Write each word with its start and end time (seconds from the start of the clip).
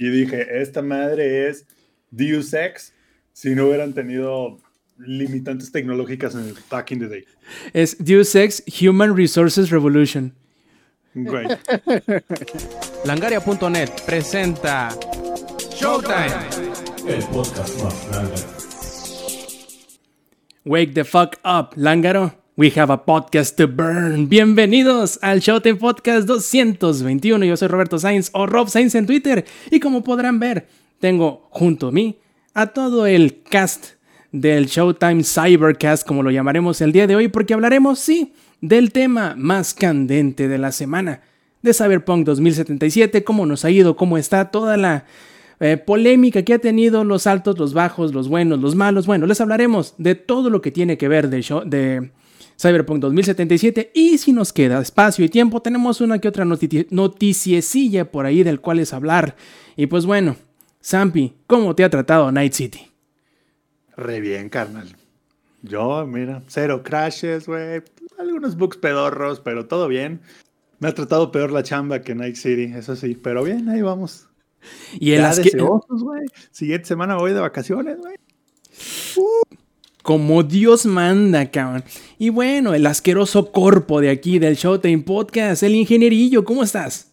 y 0.00 0.08
dije, 0.08 0.62
esta 0.62 0.80
madre 0.80 1.48
es 1.48 1.66
Deus 2.10 2.54
Ex 2.54 2.94
si 3.34 3.54
no 3.54 3.66
hubieran 3.66 3.92
tenido 3.92 4.56
limitantes 4.96 5.70
tecnológicas 5.70 6.34
en 6.34 6.48
el 6.48 6.56
back 6.70 6.92
in 6.92 7.00
the 7.00 7.08
day. 7.08 7.24
Es 7.74 8.02
Deus 8.02 8.34
Ex 8.34 8.62
Human 8.80 9.14
Resources 9.14 9.68
Revolution. 9.68 10.34
Great. 11.12 11.58
Langaria.net 13.04 13.90
presenta 14.06 14.88
Showtime. 15.78 16.32
El 17.06 17.22
podcast 17.24 17.82
más 17.82 18.08
grande. 18.08 18.34
Wake 20.64 20.94
the 20.94 21.04
fuck 21.04 21.36
up, 21.44 21.74
Lángaro. 21.76 22.39
We 22.56 22.72
have 22.76 22.92
a 22.92 23.04
podcast 23.04 23.56
to 23.58 23.68
burn. 23.68 24.28
Bienvenidos 24.28 25.20
al 25.22 25.40
Showtime 25.40 25.76
Podcast 25.76 26.26
221. 26.26 27.44
Yo 27.44 27.56
soy 27.56 27.68
Roberto 27.68 27.98
Sainz 27.98 28.30
o 28.32 28.44
Rob 28.44 28.68
Sainz 28.68 28.96
en 28.96 29.06
Twitter. 29.06 29.44
Y 29.70 29.78
como 29.78 30.02
podrán 30.02 30.40
ver, 30.40 30.66
tengo 30.98 31.46
junto 31.50 31.88
a 31.88 31.92
mí 31.92 32.18
a 32.52 32.66
todo 32.66 33.06
el 33.06 33.42
cast 33.42 33.92
del 34.32 34.66
Showtime 34.66 35.22
Cybercast, 35.22 36.06
como 36.06 36.24
lo 36.24 36.30
llamaremos 36.32 36.80
el 36.80 36.90
día 36.90 37.06
de 37.06 37.14
hoy, 37.14 37.28
porque 37.28 37.54
hablaremos, 37.54 38.00
sí, 38.00 38.34
del 38.60 38.90
tema 38.90 39.34
más 39.36 39.72
candente 39.72 40.48
de 40.48 40.58
la 40.58 40.72
semana, 40.72 41.22
de 41.62 41.72
Cyberpunk 41.72 42.26
2077, 42.26 43.22
cómo 43.22 43.46
nos 43.46 43.64
ha 43.64 43.70
ido, 43.70 43.96
cómo 43.96 44.18
está 44.18 44.50
toda 44.50 44.76
la 44.76 45.04
eh, 45.60 45.76
polémica 45.76 46.42
que 46.42 46.54
ha 46.54 46.58
tenido, 46.58 47.04
los 47.04 47.26
altos, 47.26 47.58
los 47.58 47.74
bajos, 47.74 48.12
los 48.12 48.28
buenos, 48.28 48.60
los 48.60 48.74
malos. 48.74 49.06
Bueno, 49.06 49.26
les 49.26 49.40
hablaremos 49.40 49.94
de 49.98 50.16
todo 50.16 50.50
lo 50.50 50.60
que 50.60 50.72
tiene 50.72 50.98
que 50.98 51.06
ver 51.06 51.28
de, 51.30 51.42
show, 51.42 51.62
de 51.64 52.10
Cyberpunk 52.60 53.00
2077 53.00 53.92
y 53.94 54.18
si 54.18 54.32
nos 54.32 54.52
queda 54.52 54.80
espacio 54.82 55.24
y 55.24 55.28
tiempo, 55.30 55.62
tenemos 55.62 56.00
una 56.00 56.18
que 56.18 56.28
otra 56.28 56.44
noti 56.44 56.86
noticiecilla 56.90 58.10
por 58.10 58.26
ahí 58.26 58.42
del 58.42 58.60
cual 58.60 58.80
es 58.80 58.92
hablar. 58.92 59.34
Y 59.76 59.86
pues 59.86 60.04
bueno, 60.04 60.36
Zampi, 60.84 61.34
¿cómo 61.46 61.74
te 61.74 61.84
ha 61.84 61.90
tratado 61.90 62.30
Night 62.30 62.52
City? 62.52 62.86
Re 63.96 64.20
bien, 64.20 64.48
carnal. 64.50 64.94
Yo, 65.62 66.06
mira, 66.06 66.42
cero 66.48 66.82
crashes, 66.84 67.46
güey. 67.46 67.82
Algunos 68.18 68.56
bugs 68.56 68.76
pedorros, 68.76 69.40
pero 69.40 69.66
todo 69.66 69.88
bien. 69.88 70.20
Me 70.78 70.88
ha 70.88 70.94
tratado 70.94 71.30
peor 71.32 71.52
la 71.52 71.62
chamba 71.62 72.00
que 72.02 72.14
Night 72.14 72.36
City, 72.36 72.72
eso 72.76 72.96
sí, 72.96 73.14
pero 73.14 73.42
bien, 73.42 73.68
ahí 73.68 73.82
vamos. 73.82 74.26
Y 74.98 75.12
el 75.12 75.20
Ya 75.22 75.30
asque- 75.30 75.44
deseosos, 75.44 76.02
güey. 76.02 76.26
Siguiente 76.50 76.86
semana 76.88 77.16
voy 77.16 77.32
de 77.32 77.40
vacaciones, 77.40 77.98
güey. 77.98 78.16
Como 80.10 80.42
Dios 80.42 80.86
manda, 80.86 81.52
cabrón. 81.52 81.84
Y 82.18 82.30
bueno, 82.30 82.74
el 82.74 82.84
asqueroso 82.86 83.52
corpo 83.52 84.00
de 84.00 84.10
aquí 84.10 84.40
del 84.40 84.56
Showtime 84.56 85.04
Podcast, 85.04 85.62
el 85.62 85.76
ingenierillo, 85.76 86.44
¿cómo 86.44 86.64
estás? 86.64 87.12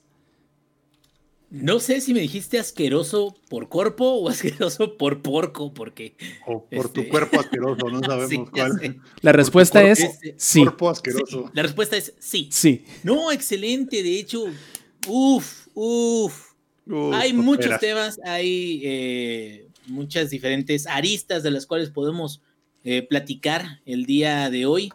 No 1.52 1.80
sé 1.80 2.02
si 2.02 2.12
me 2.16 2.22
dijiste 2.22 2.58
asqueroso 2.58 3.36
por 3.52 3.70
cuerpo 3.70 4.06
o 4.14 4.30
asqueroso 4.32 4.98
por 4.98 5.22
porco, 5.22 5.76
porque. 5.76 6.16
O 6.48 6.66
por 6.66 6.90
tu 6.90 7.02
Este- 7.02 7.12
cuerpo 7.12 7.40
asqueroso, 7.40 7.88
no 7.88 8.00
sabemos 8.04 8.30
Sí, 8.32 8.40
cuál. 8.52 8.80
sé. 8.80 8.96
La 9.22 9.32
respuesta 9.32 9.80
cuerpo. 9.82 9.94
es 10.04 10.10
Este, 10.16 10.34
sí. 10.38 10.62
Cuerpo 10.62 10.96
Sí, 10.96 11.02
la 11.54 11.62
respuesta 11.62 11.98
es 11.98 12.16
sí. 12.18 12.50
Sí. 12.52 12.84
No, 13.04 13.32
excelente. 13.32 14.02
De 14.02 14.18
hecho, 14.18 14.44
uff, 15.08 15.68
uff. 15.76 16.48
Uf, 16.88 17.14
Hay 17.14 17.32
muchos 17.34 17.80
temas, 17.80 18.20
hay 18.26 18.82
eh, 18.84 19.68
muchas 19.86 20.32
diferentes 20.32 20.88
aristas 20.88 21.44
de 21.44 21.52
las 21.52 21.68
cuales 21.68 21.92
podemos 21.92 22.42
eh, 22.90 23.02
platicar 23.02 23.82
el 23.86 24.06
día 24.06 24.50
de 24.50 24.66
hoy. 24.66 24.94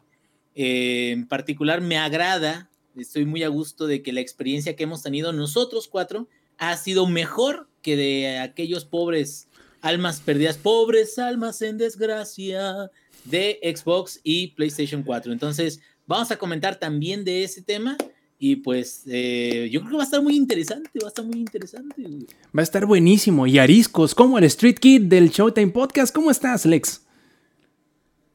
Eh, 0.55 1.11
en 1.11 1.29
particular, 1.29 1.83
me 1.83 1.98
agrada, 1.98 2.71
estoy 2.97 3.27
muy 3.27 3.43
a 3.43 3.48
gusto 3.48 3.87
de 3.87 4.03
que 4.03 4.15
la 4.15 4.23
experiencia 4.23 4.75
que 4.75 4.85
hemos 4.85 5.03
tenido 5.03 5.31
nosotros 5.35 5.89
cuatro 5.89 6.27
ha 6.57 6.75
sido 6.79 7.07
mejor 7.07 7.69
que 7.83 7.95
de 7.97 8.39
aquellos 8.39 8.87
pobres 8.87 9.47
almas 9.83 10.23
perdidas, 10.23 10.57
pobres 10.57 11.19
almas 11.19 11.61
en 11.61 11.77
desgracia 11.77 12.91
de 13.27 13.61
Xbox 13.63 14.20
y 14.25 14.53
PlayStation 14.53 15.03
4. 15.03 15.31
Entonces, 15.31 15.83
vamos 16.07 16.31
a 16.31 16.39
comentar 16.39 16.77
también 16.77 17.25
de 17.25 17.45
ese 17.45 17.61
tema. 17.61 17.98
Y 18.39 18.57
pues 18.57 19.02
eh, 19.07 19.69
yo 19.70 19.81
creo 19.81 19.91
que 19.91 19.97
va 19.98 20.02
a 20.05 20.07
estar 20.07 20.23
muy 20.23 20.35
interesante, 20.35 20.89
va 20.98 21.08
a 21.08 21.11
estar 21.11 21.27
muy 21.27 21.41
interesante. 21.41 22.02
Va 22.57 22.61
a 22.61 22.63
estar 22.63 22.86
buenísimo. 22.86 23.47
Y 23.47 23.58
ariscos, 23.58 24.14
como 24.14 24.39
el 24.39 24.45
Street 24.45 24.79
Kid 24.79 25.02
del 25.02 25.29
Showtime 25.29 25.73
Podcast. 25.73 26.14
¿Cómo 26.14 26.31
estás, 26.31 26.64
Lex? 26.64 27.02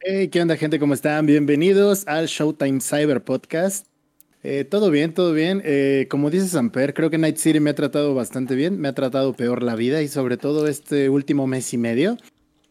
Hey, 0.09 0.29
¿qué 0.29 0.41
onda, 0.41 0.56
gente? 0.56 0.79
¿Cómo 0.79 0.94
están? 0.94 1.25
Bienvenidos 1.25 2.07
al 2.07 2.28
Showtime 2.28 2.79
Cyber 2.79 3.22
Podcast. 3.25 3.88
Eh, 4.41 4.63
todo 4.63 4.90
bien, 4.90 5.13
todo 5.13 5.34
bien. 5.34 5.62
Eh, 5.66 6.07
como 6.09 6.29
dice 6.29 6.47
Samper, 6.47 6.94
creo 6.94 7.09
que 7.09 7.18
Night 7.18 7.35
City 7.35 7.59
me 7.59 7.72
ha 7.72 7.75
tratado 7.75 8.16
bastante 8.16 8.56
bien. 8.56 8.79
Me 8.79 8.88
ha 8.88 8.94
tratado 8.94 9.34
peor 9.34 9.63
la 9.63 9.75
vida 9.75 10.01
y 10.01 10.07
sobre 10.07 10.38
todo 10.38 10.66
este 10.69 11.09
último 11.09 11.46
mes 11.46 11.73
y 11.73 11.78
medio. 11.78 12.16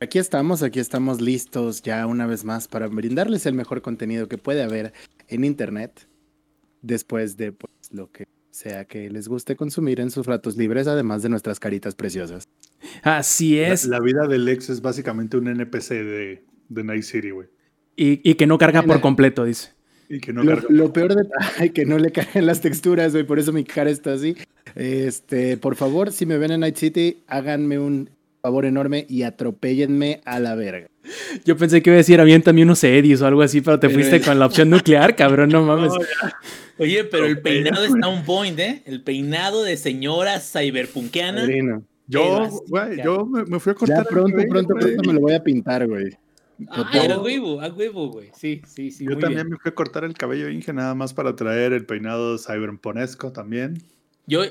Aquí 0.01 0.19
estamos, 0.19 0.63
aquí 0.63 0.81
estamos 0.81 1.21
listos 1.21 1.83
ya 1.83 2.07
una 2.07 2.27
vez 2.27 2.43
más 2.43 2.69
para 2.69 2.87
brindarles 2.87 3.45
el 3.45 3.53
mejor 3.53 3.83
contenido 3.83 4.29
que 4.29 4.39
puede 4.39 4.63
haber 4.63 4.95
en 5.29 5.45
Internet. 5.45 6.09
Después 6.81 7.37
de 7.37 7.53
pues, 7.53 7.71
lo 7.93 8.11
que 8.11 8.25
sea 8.51 8.87
que 8.87 9.11
les 9.11 9.29
guste 9.29 9.57
consumir 9.57 10.01
en 10.01 10.11
sus 10.11 10.25
ratos 10.25 10.57
libres, 10.57 10.87
además 10.87 11.23
de 11.23 11.29
nuestras 11.29 11.61
caritas 11.61 11.95
preciosas. 11.95 12.45
Así 13.03 13.61
La, 13.61 13.75
es. 13.75 13.85
la 13.85 14.01
vida 14.01 14.27
del 14.27 14.49
ex 14.49 14.71
es 14.71 14.81
básicamente 14.81 15.37
un 15.37 15.49
NPC 15.49 15.91
de, 15.91 16.46
de 16.69 16.85
Night 16.85 17.03
City, 17.03 17.31
güey. 17.31 17.49
Y, 17.97 18.29
y 18.29 18.35
que 18.35 18.47
no 18.47 18.59
carga 18.59 18.83
por 18.83 19.01
completo, 19.01 19.45
dice. 19.45 19.71
Y 20.09 20.21
que 20.21 20.33
no 20.33 20.43
lo, 20.45 20.51
carga. 20.55 20.67
lo 20.71 20.93
peor 20.93 21.15
de 21.15 21.25
ay, 21.59 21.71
que 21.71 21.85
no 21.85 21.99
le 21.99 22.13
caen 22.13 22.47
las 22.47 22.61
texturas, 22.61 23.13
güey, 23.13 23.25
por 23.25 23.39
eso 23.39 23.53
mi 23.53 23.65
cara 23.65 23.91
está 23.91 24.13
así. 24.13 24.37
Este, 24.75 25.57
por 25.57 25.75
favor, 25.77 26.13
si 26.13 26.27
me 26.27 26.39
ven 26.39 26.53
en 26.53 26.61
Night 26.61 26.77
City, 26.77 27.23
háganme 27.27 27.79
un 27.79 28.11
favor 28.43 28.65
enorme 28.67 29.07
y 29.09 29.23
atropéllenme 29.23 30.21
a 30.25 30.39
la 30.39 30.55
verga. 30.55 30.87
Yo 31.45 31.57
pensé 31.57 31.83
que 31.83 31.91
iba 31.91 31.95
a 31.95 31.99
decir, 31.99 32.21
aviéntame 32.21 32.63
unos 32.63 32.83
Edis 32.85 33.21
o 33.23 33.27
algo 33.27 33.43
así, 33.43 33.61
pero 33.61 33.79
te 33.81 33.89
Pero 33.89 33.99
fuiste 33.99 34.17
el- 34.17 34.25
con 34.25 34.39
la 34.39 34.47
opción 34.47 34.71
nuclear, 34.71 35.17
cabrón, 35.17 35.49
no 35.51 35.65
mames. 35.65 35.93
No. 35.93 35.99
Oye, 36.79 37.05
pero 37.05 37.25
el 37.27 37.41
peinado 37.41 37.85
está 37.85 38.07
on 38.09 38.23
point, 38.25 38.59
¿eh? 38.61 38.83
El 38.85 39.03
peinado 39.03 39.65
de 39.65 39.77
señora 39.77 40.39
cyberpunkiana. 40.41 41.41
Padrino. 41.41 41.83
Yo, 42.09 42.49
güey, 42.69 43.03
yo 43.03 43.27
me, 43.27 43.45
me 43.47 43.59
fui 43.59 43.73
a 43.73 43.75
cortar 43.75 43.97
Ya 43.97 44.03
el 44.03 44.07
pronto, 44.09 44.31
cabello, 44.37 44.49
pronto, 44.51 44.75
güey. 44.75 44.95
pronto 44.95 45.09
me 45.09 45.15
lo 45.15 45.21
voy 45.21 45.33
a 45.35 45.43
pintar, 45.43 45.89
güey. 45.89 46.11
Ah, 46.71 47.19
huevo, 47.23 47.61
a 47.61 47.69
huevo, 47.69 48.09
güey. 48.11 48.31
Sí, 48.35 48.63
sí, 48.67 48.91
sí. 48.91 49.05
Yo 49.05 49.13
muy 49.13 49.21
también 49.21 49.43
bien. 49.43 49.51
me 49.51 49.57
fui 49.59 49.69
a 49.71 49.75
cortar 49.75 50.05
el 50.05 50.15
cabello, 50.15 50.49
Inge, 50.49 50.73
nada 50.73 50.95
más 50.95 51.13
para 51.13 51.37
traer 51.37 51.73
el 51.73 51.85
peinado 51.85 52.39
cyberponesco 52.39 53.33
también. 53.33 53.83
Yo, 54.27 54.43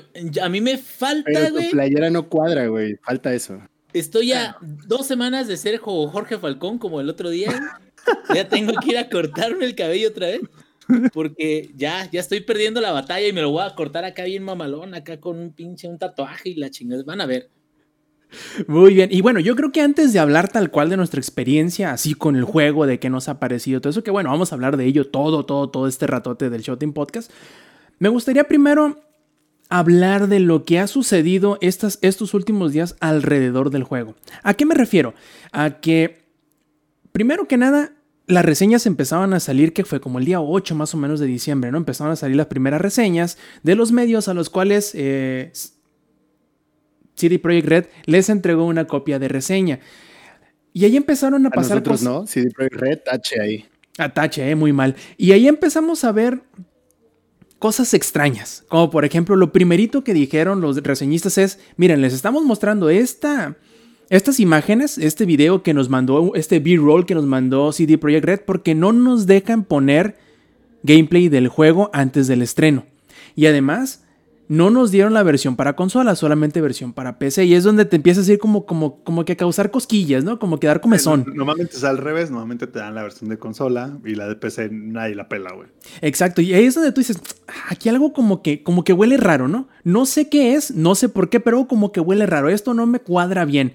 a 0.42 0.48
mí 0.48 0.60
me 0.60 0.78
falta, 0.78 1.24
Pero 1.32 1.46
tu 1.48 1.52
güey. 1.54 1.70
playera 1.70 2.08
no 2.10 2.28
cuadra, 2.28 2.66
güey. 2.68 2.96
Falta 3.02 3.34
eso. 3.34 3.60
Estoy 3.92 4.32
a 4.32 4.56
dos 4.86 5.06
semanas 5.06 5.48
de 5.48 5.56
ser 5.56 5.78
jo- 5.78 6.08
Jorge 6.08 6.38
Falcón 6.38 6.78
como 6.78 7.00
el 7.00 7.08
otro 7.08 7.28
día. 7.30 7.48
güey. 7.48 8.36
Ya 8.38 8.48
tengo 8.48 8.72
que 8.82 8.90
ir 8.92 8.98
a 8.98 9.08
cortarme 9.08 9.64
el 9.64 9.74
cabello 9.74 10.08
otra 10.10 10.28
vez. 10.28 10.40
Porque 11.12 11.70
ya, 11.74 12.08
ya 12.10 12.20
estoy 12.20 12.40
perdiendo 12.40 12.80
la 12.80 12.92
batalla 12.92 13.26
y 13.26 13.32
me 13.32 13.42
lo 13.42 13.50
voy 13.50 13.64
a 13.64 13.74
cortar 13.74 14.04
acá 14.04 14.22
bien 14.24 14.44
mamalón, 14.44 14.94
acá 14.94 15.18
con 15.18 15.38
un 15.38 15.52
pinche, 15.52 15.88
un 15.88 15.98
tatuaje 15.98 16.50
y 16.50 16.54
la 16.54 16.70
chingada. 16.70 17.02
Van 17.04 17.20
a 17.20 17.26
ver. 17.26 17.50
Muy 18.66 18.94
bien. 18.94 19.08
Y 19.12 19.20
bueno, 19.20 19.40
yo 19.40 19.56
creo 19.56 19.72
que 19.72 19.80
antes 19.80 20.12
de 20.12 20.18
hablar 20.18 20.48
tal 20.48 20.70
cual 20.70 20.90
de 20.90 20.96
nuestra 20.96 21.20
experiencia, 21.20 21.92
así 21.92 22.14
con 22.14 22.36
el 22.36 22.44
juego, 22.44 22.86
de 22.86 22.98
qué 22.98 23.10
nos 23.10 23.28
ha 23.28 23.38
parecido, 23.38 23.80
todo 23.80 23.90
eso, 23.90 24.02
que 24.02 24.10
bueno, 24.10 24.30
vamos 24.30 24.52
a 24.52 24.54
hablar 24.54 24.76
de 24.76 24.84
ello 24.84 25.06
todo, 25.06 25.44
todo, 25.46 25.70
todo 25.70 25.86
este 25.86 26.06
ratote 26.06 26.50
del 26.50 26.62
Showtime 26.62 26.92
Podcast. 26.92 27.30
Me 27.98 28.08
gustaría 28.08 28.44
primero 28.44 29.00
hablar 29.68 30.28
de 30.28 30.40
lo 30.40 30.64
que 30.64 30.78
ha 30.78 30.86
sucedido 30.86 31.58
estas, 31.60 31.98
estos 32.02 32.34
últimos 32.34 32.72
días 32.72 32.96
alrededor 33.00 33.70
del 33.70 33.84
juego. 33.84 34.14
¿A 34.42 34.54
qué 34.54 34.66
me 34.66 34.74
refiero? 34.74 35.14
A 35.52 35.80
que, 35.80 36.24
primero 37.12 37.48
que 37.48 37.56
nada, 37.56 37.92
las 38.26 38.44
reseñas 38.44 38.86
empezaban 38.86 39.34
a 39.34 39.40
salir, 39.40 39.72
que 39.72 39.84
fue 39.84 40.00
como 40.00 40.18
el 40.18 40.24
día 40.24 40.40
8 40.40 40.74
más 40.74 40.94
o 40.94 40.96
menos 40.96 41.20
de 41.20 41.26
diciembre, 41.26 41.70
¿no? 41.70 41.78
Empezaron 41.78 42.12
a 42.12 42.16
salir 42.16 42.36
las 42.36 42.46
primeras 42.46 42.80
reseñas 42.80 43.38
de 43.62 43.74
los 43.74 43.92
medios 43.92 44.28
a 44.28 44.34
los 44.34 44.50
cuales 44.50 44.92
eh, 44.94 45.52
CD 47.16 47.38
Projekt 47.38 47.68
Red 47.68 47.86
les 48.04 48.28
entregó 48.28 48.64
una 48.64 48.86
copia 48.86 49.18
de 49.18 49.28
reseña. 49.28 49.80
Y 50.72 50.84
ahí 50.84 50.96
empezaron 50.96 51.44
a 51.46 51.48
A 51.48 51.52
pasar 51.52 51.78
nosotros 51.78 52.00
cosas. 52.00 52.12
no. 52.12 52.26
CD 52.26 52.50
Projekt 52.50 52.76
Red, 52.76 52.98
H 53.10 53.40
ahí. 53.40 53.64
Atache, 53.98 54.50
eh, 54.50 54.54
muy 54.54 54.72
mal. 54.72 54.94
Y 55.16 55.32
ahí 55.32 55.48
empezamos 55.48 56.04
a 56.04 56.12
ver 56.12 56.42
cosas 57.58 57.94
extrañas. 57.94 58.64
Como 58.68 58.90
por 58.90 59.04
ejemplo, 59.04 59.36
lo 59.36 59.52
primerito 59.52 60.04
que 60.04 60.12
dijeron 60.12 60.60
los 60.60 60.76
reseñistas 60.82 61.38
es: 61.38 61.58
Miren, 61.76 62.02
les 62.02 62.12
estamos 62.12 62.44
mostrando 62.44 62.90
esta. 62.90 63.56
Estas 64.08 64.38
imágenes, 64.38 64.98
este 64.98 65.24
video 65.24 65.64
que 65.64 65.74
nos 65.74 65.88
mandó, 65.88 66.32
este 66.36 66.60
B-roll 66.60 67.06
que 67.06 67.16
nos 67.16 67.24
mandó 67.26 67.72
CD 67.72 67.98
Projekt 67.98 68.24
Red, 68.24 68.40
porque 68.46 68.74
no 68.76 68.92
nos 68.92 69.26
dejan 69.26 69.64
poner 69.64 70.16
gameplay 70.84 71.28
del 71.28 71.48
juego 71.48 71.90
antes 71.92 72.28
del 72.28 72.42
estreno. 72.42 72.86
Y 73.34 73.46
además, 73.46 74.04
no 74.48 74.70
nos 74.70 74.90
dieron 74.90 75.14
la 75.14 75.22
versión 75.22 75.56
para 75.56 75.74
consola, 75.74 76.14
solamente 76.14 76.60
versión 76.60 76.92
para 76.92 77.18
PC. 77.18 77.44
Y 77.44 77.54
es 77.54 77.64
donde 77.64 77.84
te 77.84 77.96
empiezas 77.96 78.28
a 78.28 78.32
ir 78.32 78.38
como, 78.38 78.64
como, 78.66 79.02
como 79.02 79.24
que 79.24 79.32
a 79.32 79.36
causar 79.36 79.70
cosquillas, 79.70 80.24
¿no? 80.24 80.38
Como 80.38 80.60
que 80.60 80.66
dar 80.66 80.80
comezón. 80.80 81.24
Normalmente 81.34 81.76
es 81.76 81.84
al 81.84 81.98
revés, 81.98 82.30
normalmente 82.30 82.66
te 82.66 82.78
dan 82.78 82.94
la 82.94 83.02
versión 83.02 83.28
de 83.28 83.38
consola 83.38 83.98
y 84.04 84.14
la 84.14 84.28
de 84.28 84.36
PC 84.36 84.68
nadie 84.70 85.14
la 85.14 85.28
pela, 85.28 85.52
güey. 85.52 85.68
Exacto, 86.00 86.40
y 86.40 86.54
ahí 86.54 86.64
es 86.64 86.74
donde 86.74 86.92
tú 86.92 87.00
dices, 87.00 87.20
"Ah, 87.48 87.52
aquí 87.70 87.88
algo 87.88 88.12
como 88.12 88.42
que, 88.42 88.62
como 88.62 88.84
que 88.84 88.92
huele 88.92 89.16
raro, 89.16 89.48
¿no? 89.48 89.68
No 89.84 90.06
sé 90.06 90.28
qué 90.28 90.54
es, 90.54 90.70
no 90.70 90.94
sé 90.94 91.08
por 91.08 91.28
qué, 91.28 91.40
pero 91.40 91.66
como 91.66 91.92
que 91.92 92.00
huele 92.00 92.26
raro, 92.26 92.48
esto 92.48 92.74
no 92.74 92.86
me 92.86 93.00
cuadra 93.00 93.44
bien. 93.44 93.74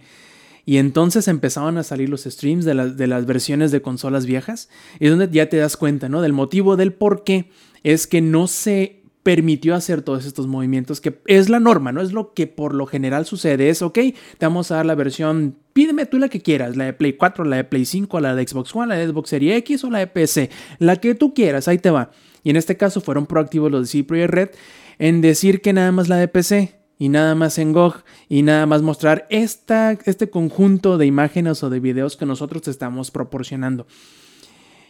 Y 0.65 0.77
entonces 0.77 1.27
empezaban 1.27 1.77
a 1.77 1.83
salir 1.83 2.09
los 2.09 2.23
streams 2.23 2.65
de, 2.65 2.75
las 2.75 2.95
de 2.95 3.07
las 3.07 3.25
versiones 3.25 3.71
de 3.71 3.81
consolas 3.81 4.25
viejas, 4.25 4.69
y 4.99 5.05
es 5.05 5.11
donde 5.11 5.29
ya 5.29 5.49
te 5.49 5.57
das 5.57 5.75
cuenta, 5.75 6.07
¿no? 6.07 6.21
Del 6.21 6.33
motivo 6.33 6.77
del 6.77 6.93
por 6.93 7.23
qué 7.23 7.49
es 7.83 8.07
que 8.07 8.21
no 8.21 8.47
se 8.47 9.00
permitió 9.23 9.75
hacer 9.75 10.01
todos 10.01 10.25
estos 10.25 10.47
movimientos, 10.47 10.99
que 10.99 11.21
es 11.27 11.49
la 11.49 11.59
norma, 11.59 11.91
¿no? 11.91 12.01
Es 12.01 12.11
lo 12.11 12.33
que 12.33 12.47
por 12.47 12.73
lo 12.73 12.85
general 12.85 13.25
sucede, 13.25 13.69
es, 13.69 13.81
ok, 13.81 13.93
te 13.93 14.15
vamos 14.45 14.71
a 14.71 14.77
dar 14.77 14.85
la 14.85 14.95
versión, 14.95 15.55
pídeme 15.73 16.05
tú 16.05 16.17
la 16.17 16.29
que 16.29 16.41
quieras, 16.41 16.75
la 16.75 16.85
de 16.85 16.93
Play 16.93 17.13
4, 17.13 17.45
la 17.45 17.57
de 17.57 17.63
Play 17.63 17.85
5, 17.85 18.19
la 18.19 18.35
de 18.35 18.47
Xbox 18.47 18.75
One, 18.75 18.87
la 18.87 18.95
de 18.95 19.07
Xbox 19.07 19.29
Series 19.29 19.57
X 19.57 19.83
o 19.83 19.89
la 19.89 19.99
de 19.99 20.07
PC, 20.07 20.49
la 20.79 20.95
que 20.95 21.15
tú 21.15 21.33
quieras, 21.33 21.67
ahí 21.67 21.77
te 21.77 21.91
va. 21.91 22.11
Y 22.43 22.49
en 22.49 22.55
este 22.55 22.77
caso 22.77 23.01
fueron 23.01 23.27
proactivos 23.27 23.71
los 23.71 23.81
de 23.81 23.87
CD 23.87 24.03
Projekt 24.03 24.33
Red 24.33 24.49
en 24.97 25.21
decir 25.21 25.61
que 25.61 25.73
nada 25.73 25.91
más 25.91 26.09
la 26.09 26.17
de 26.17 26.27
PC 26.27 26.75
y 26.97 27.09
nada 27.09 27.35
más 27.35 27.57
en 27.57 27.73
GOG 27.73 28.03
y 28.29 28.41
nada 28.41 28.65
más 28.65 28.81
mostrar 28.81 29.27
esta, 29.29 29.97
este 30.05 30.29
conjunto 30.29 30.97
de 30.97 31.05
imágenes 31.05 31.63
o 31.63 31.69
de 31.69 31.79
videos 31.79 32.17
que 32.17 32.25
nosotros 32.25 32.63
te 32.63 32.71
estamos 32.71 33.11
proporcionando. 33.11 33.87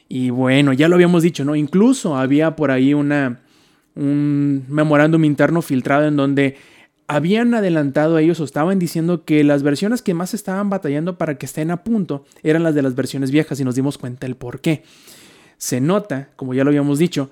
Y 0.07 0.29
bueno, 0.29 0.73
ya 0.73 0.89
lo 0.89 0.95
habíamos 0.95 1.23
dicho, 1.23 1.45
¿no? 1.45 1.55
Incluso 1.55 2.17
había 2.17 2.57
por 2.57 2.69
ahí 2.69 2.93
una, 2.93 3.39
un 3.95 4.65
memorándum 4.69 5.23
interno 5.25 5.61
filtrado 5.61 6.07
en 6.07 6.15
donde 6.15 6.55
habían 7.07 7.53
adelantado 7.53 8.17
ellos 8.19 8.39
o 8.39 8.45
estaban 8.45 8.79
diciendo 8.79 9.25
que 9.25 9.43
las 9.43 9.63
versiones 9.63 10.01
que 10.01 10.13
más 10.13 10.33
estaban 10.33 10.69
batallando 10.69 11.17
para 11.17 11.37
que 11.37 11.45
estén 11.45 11.69
a 11.69 11.83
punto 11.83 12.25
eran 12.41 12.63
las 12.63 12.73
de 12.73 12.81
las 12.81 12.95
versiones 12.95 13.31
viejas 13.31 13.59
y 13.59 13.65
nos 13.65 13.75
dimos 13.75 13.97
cuenta 13.97 14.27
el 14.27 14.35
por 14.35 14.61
qué. 14.61 14.83
Se 15.57 15.81
nota, 15.81 16.29
como 16.37 16.53
ya 16.53 16.63
lo 16.63 16.69
habíamos 16.69 16.99
dicho, 16.99 17.29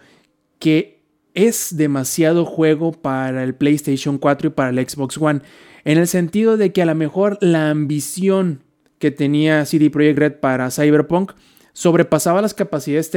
que 0.60 1.00
es 1.34 1.78
demasiado 1.78 2.44
juego 2.44 2.92
para 2.92 3.44
el 3.44 3.56
PlayStation 3.56 4.18
4 4.18 4.48
y 4.48 4.52
para 4.52 4.70
el 4.70 4.90
Xbox 4.90 5.18
One, 5.18 5.42
en 5.86 5.98
el 5.98 6.08
sentido 6.08 6.58
de 6.58 6.74
que 6.74 6.82
a 6.82 6.86
lo 6.86 6.96
mejor 6.96 7.38
la 7.40 7.70
ambición 7.70 8.62
que 8.98 9.12
tenía 9.12 9.66
CD 9.66 9.90
Projekt 9.90 10.20
Red 10.20 10.34
para 10.42 10.70
Cyberpunk 10.72 11.32
sobrepasaba 11.80 12.42
las 12.42 12.54
capacidades 12.54 13.10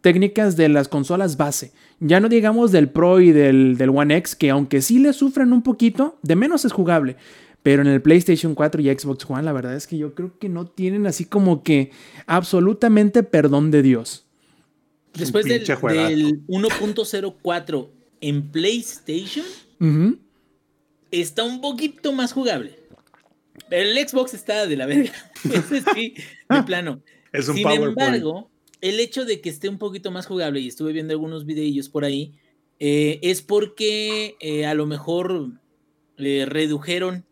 técnicas 0.00 0.54
de 0.54 0.68
las 0.68 0.86
consolas 0.86 1.36
base. 1.36 1.72
Ya 1.98 2.20
no 2.20 2.28
digamos 2.28 2.70
del 2.70 2.88
Pro 2.88 3.20
y 3.20 3.32
del, 3.32 3.76
del 3.76 3.88
One 3.88 4.16
X, 4.18 4.36
que 4.36 4.50
aunque 4.50 4.82
sí 4.82 5.00
le 5.00 5.12
sufren 5.12 5.52
un 5.52 5.62
poquito, 5.62 6.16
de 6.22 6.36
menos 6.36 6.64
es 6.64 6.70
jugable. 6.70 7.16
Pero 7.64 7.82
en 7.82 7.88
el 7.88 8.00
PlayStation 8.00 8.54
4 8.54 8.82
y 8.82 8.96
Xbox 8.96 9.28
One, 9.28 9.42
la 9.42 9.52
verdad 9.52 9.74
es 9.74 9.88
que 9.88 9.98
yo 9.98 10.14
creo 10.14 10.38
que 10.38 10.48
no 10.48 10.64
tienen 10.64 11.08
así 11.08 11.24
como 11.24 11.64
que 11.64 11.90
absolutamente 12.26 13.24
perdón 13.24 13.72
de 13.72 13.82
Dios. 13.82 14.24
Después 15.14 15.44
del, 15.44 15.56
pinche 15.56 15.74
juegazo. 15.74 16.08
del 16.08 16.46
1.04 16.46 17.88
en 18.20 18.48
PlayStation, 18.52 19.44
está 21.10 21.42
un 21.42 21.60
poquito 21.60 22.12
más 22.12 22.32
jugable. 22.32 22.78
Pero 23.68 23.90
el 23.90 24.08
Xbox 24.08 24.34
está 24.34 24.68
de 24.68 24.76
la 24.76 24.86
verga. 24.86 25.12
Ese 25.52 25.82
sí, 25.92 26.14
de 26.48 26.62
plano. 26.62 27.02
Es 27.34 27.48
un 27.48 27.56
Sin 27.56 27.64
PowerPoint. 27.64 27.98
embargo, 27.98 28.48
el 28.80 29.00
hecho 29.00 29.24
de 29.24 29.40
que 29.40 29.50
esté 29.50 29.68
un 29.68 29.78
poquito 29.78 30.12
más 30.12 30.26
jugable, 30.26 30.60
y 30.60 30.68
estuve 30.68 30.92
viendo 30.92 31.12
algunos 31.12 31.44
videillos 31.44 31.88
por 31.88 32.04
ahí, 32.04 32.32
eh, 32.78 33.18
es 33.22 33.42
porque 33.42 34.36
eh, 34.38 34.66
a 34.66 34.74
lo 34.74 34.86
mejor 34.86 35.50
eh, 36.16 36.46
redujeron 36.46 37.26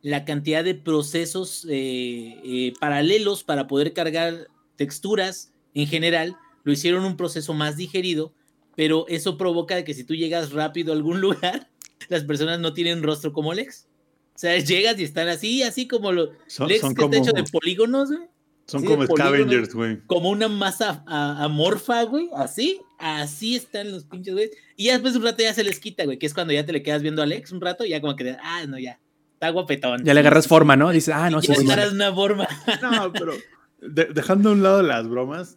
la 0.00 0.24
cantidad 0.24 0.62
de 0.62 0.76
procesos 0.76 1.66
eh, 1.68 2.72
paralelos 2.78 3.42
para 3.42 3.66
poder 3.66 3.92
cargar 3.94 4.46
texturas 4.76 5.52
en 5.74 5.88
general. 5.88 6.36
Lo 6.62 6.70
hicieron 6.72 7.04
un 7.04 7.16
proceso 7.16 7.52
más 7.52 7.76
digerido, 7.76 8.32
pero 8.76 9.06
eso 9.08 9.36
provoca 9.36 9.82
que 9.82 9.92
si 9.92 10.04
tú 10.04 10.14
llegas 10.14 10.52
rápido 10.52 10.92
a 10.92 10.96
algún 10.96 11.20
lugar, 11.20 11.68
las 12.08 12.22
personas 12.22 12.60
no 12.60 12.74
tienen 12.74 13.02
rostro 13.02 13.32
como 13.32 13.54
Lex. 13.54 13.88
O 14.36 14.38
sea, 14.38 14.56
llegas 14.56 15.00
y 15.00 15.02
están 15.02 15.26
así, 15.26 15.64
así 15.64 15.88
como 15.88 16.12
los 16.12 16.30
Son, 16.46 16.68
Lex 16.68 16.80
son 16.80 16.94
que 16.94 17.04
está 17.06 17.16
hecho 17.16 17.32
de 17.32 17.42
como, 17.42 17.50
polígonos, 17.50 18.08
güey 18.12 18.37
son 18.68 18.84
como 18.84 19.04
scavengers, 19.06 19.74
güey. 19.74 19.98
como 20.06 20.30
una 20.30 20.46
masa 20.48 21.02
a- 21.06 21.42
amorfa, 21.44 22.02
güey, 22.04 22.28
así, 22.36 22.80
así 22.98 23.56
están 23.56 23.90
los 23.90 24.04
pinches, 24.04 24.34
güey. 24.34 24.50
Y 24.76 24.84
ya 24.84 24.92
después 24.92 25.14
de 25.14 25.18
un 25.20 25.24
rato 25.24 25.42
ya 25.42 25.52
se 25.54 25.64
les 25.64 25.80
quita, 25.80 26.04
güey, 26.04 26.18
que 26.18 26.26
es 26.26 26.34
cuando 26.34 26.52
ya 26.52 26.64
te 26.64 26.72
le 26.72 26.82
quedas 26.82 27.02
viendo 27.02 27.22
a 27.22 27.24
Alex 27.24 27.50
un 27.52 27.60
rato 27.60 27.84
y 27.84 27.88
ya 27.88 28.00
como 28.00 28.14
que, 28.14 28.36
ah, 28.42 28.64
no, 28.68 28.78
ya, 28.78 29.00
está 29.32 29.50
guapetón. 29.50 30.04
Ya 30.04 30.14
le 30.14 30.20
agarras 30.20 30.46
forma, 30.46 30.76
¿no? 30.76 30.90
Dices, 30.90 31.14
ah, 31.14 31.30
no, 31.30 31.40
sí, 31.42 31.48
ya 31.48 31.54
sí, 31.56 31.64
agarras 31.66 31.92
una 31.92 32.14
forma. 32.14 32.46
No, 32.82 33.12
pero 33.12 33.32
de- 33.80 34.06
dejando 34.12 34.50
a 34.50 34.52
un 34.52 34.62
lado 34.62 34.82
las 34.82 35.08
bromas, 35.08 35.56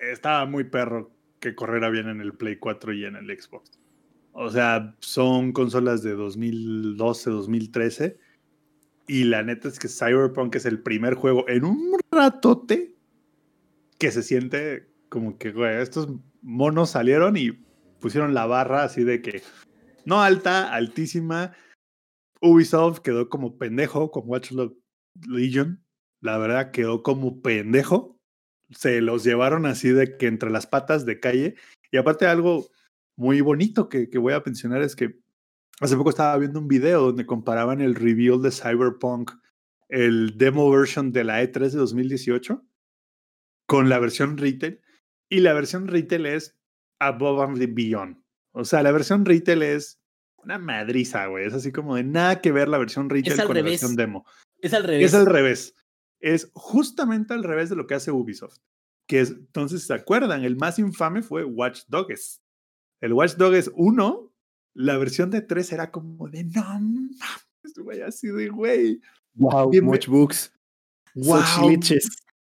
estaba 0.00 0.46
muy 0.46 0.64
perro 0.64 1.10
que 1.40 1.54
corriera 1.54 1.90
bien 1.90 2.08
en 2.08 2.20
el 2.20 2.32
Play 2.32 2.56
4 2.56 2.92
y 2.94 3.04
en 3.04 3.16
el 3.16 3.26
Xbox. 3.38 3.72
O 4.32 4.48
sea, 4.50 4.94
son 5.00 5.52
consolas 5.52 6.02
de 6.02 6.14
2012, 6.14 7.30
2013. 7.30 8.16
Y 9.06 9.24
la 9.24 9.42
neta 9.42 9.68
es 9.68 9.78
que 9.78 9.88
Cyberpunk 9.88 10.54
es 10.54 10.66
el 10.66 10.80
primer 10.80 11.14
juego 11.14 11.48
en 11.48 11.64
un 11.64 11.98
ratote 12.10 12.96
que 13.98 14.10
se 14.10 14.22
siente 14.22 14.92
como 15.08 15.38
que, 15.38 15.52
estos 15.80 16.08
monos 16.40 16.90
salieron 16.90 17.36
y 17.36 17.52
pusieron 18.00 18.34
la 18.34 18.46
barra 18.46 18.84
así 18.84 19.04
de 19.04 19.22
que 19.22 19.42
no 20.04 20.22
alta, 20.22 20.72
altísima. 20.72 21.52
Ubisoft 22.40 23.00
quedó 23.00 23.28
como 23.28 23.58
pendejo 23.58 24.10
con 24.10 24.24
Watch 24.26 24.52
Legion. 25.28 25.84
La 26.20 26.38
verdad 26.38 26.70
quedó 26.72 27.02
como 27.02 27.40
pendejo. 27.42 28.18
Se 28.70 29.00
los 29.00 29.22
llevaron 29.22 29.66
así 29.66 29.90
de 29.90 30.16
que 30.16 30.26
entre 30.26 30.50
las 30.50 30.66
patas 30.66 31.04
de 31.04 31.20
calle. 31.20 31.54
Y 31.90 31.98
aparte 31.98 32.26
algo 32.26 32.66
muy 33.16 33.40
bonito 33.40 33.88
que, 33.88 34.08
que 34.08 34.18
voy 34.18 34.32
a 34.32 34.42
mencionar 34.44 34.82
es 34.82 34.96
que 34.96 35.21
hace 35.80 35.96
poco 35.96 36.10
estaba 36.10 36.36
viendo 36.38 36.60
un 36.60 36.68
video 36.68 37.02
donde 37.02 37.26
comparaban 37.26 37.80
el 37.80 37.94
reveal 37.94 38.40
de 38.42 38.50
Cyberpunk, 38.50 39.32
el 39.88 40.36
demo 40.38 40.70
version 40.70 41.12
de 41.12 41.24
la 41.24 41.42
E3 41.42 41.70
de 41.70 41.78
2018, 41.78 42.64
con 43.66 43.88
la 43.88 43.98
versión 43.98 44.36
retail. 44.38 44.80
Y 45.28 45.40
la 45.40 45.54
versión 45.54 45.88
retail 45.88 46.26
es 46.26 46.58
above 46.98 47.42
and 47.42 47.74
beyond. 47.74 48.22
O 48.52 48.64
sea, 48.64 48.82
la 48.82 48.92
versión 48.92 49.24
retail 49.24 49.62
es 49.62 50.00
una 50.36 50.58
madriza, 50.58 51.26
güey. 51.26 51.46
Es 51.46 51.54
así 51.54 51.72
como 51.72 51.96
de 51.96 52.04
nada 52.04 52.40
que 52.40 52.52
ver 52.52 52.68
la 52.68 52.78
versión 52.78 53.08
retail 53.08 53.44
con 53.44 53.56
la 53.56 53.62
versión 53.62 53.96
demo. 53.96 54.26
Es 54.60 54.74
al 54.74 54.84
revés. 54.84 55.06
Es 55.06 55.14
al 55.14 55.26
revés. 55.26 55.74
Es 56.20 56.50
justamente 56.54 57.34
al 57.34 57.44
revés 57.44 57.70
de 57.70 57.76
lo 57.76 57.86
que 57.86 57.94
hace 57.94 58.12
Ubisoft. 58.12 58.58
Que 59.08 59.20
es, 59.20 59.30
entonces, 59.30 59.84
¿se 59.86 59.94
acuerdan? 59.94 60.44
El 60.44 60.56
más 60.56 60.78
infame 60.78 61.22
fue 61.22 61.44
Watch 61.44 61.82
Dogs. 61.88 62.42
El 63.00 63.12
Watch 63.14 63.34
Dogs 63.34 63.70
1, 63.74 64.31
la 64.74 64.96
versión 64.98 65.30
de 65.30 65.42
3 65.42 65.72
era 65.72 65.90
como 65.90 66.28
de 66.28 66.44
no 66.44 66.62
mames, 66.62 67.74
güey, 67.78 68.00
así 68.02 68.28
de 68.28 68.48
güey. 68.48 69.00
Wow, 69.34 69.70
Bien, 69.70 69.84
much 69.84 70.06
books. 70.08 70.52
Such 71.14 71.24
Wow. 71.58 71.68
glitches. 71.68 72.08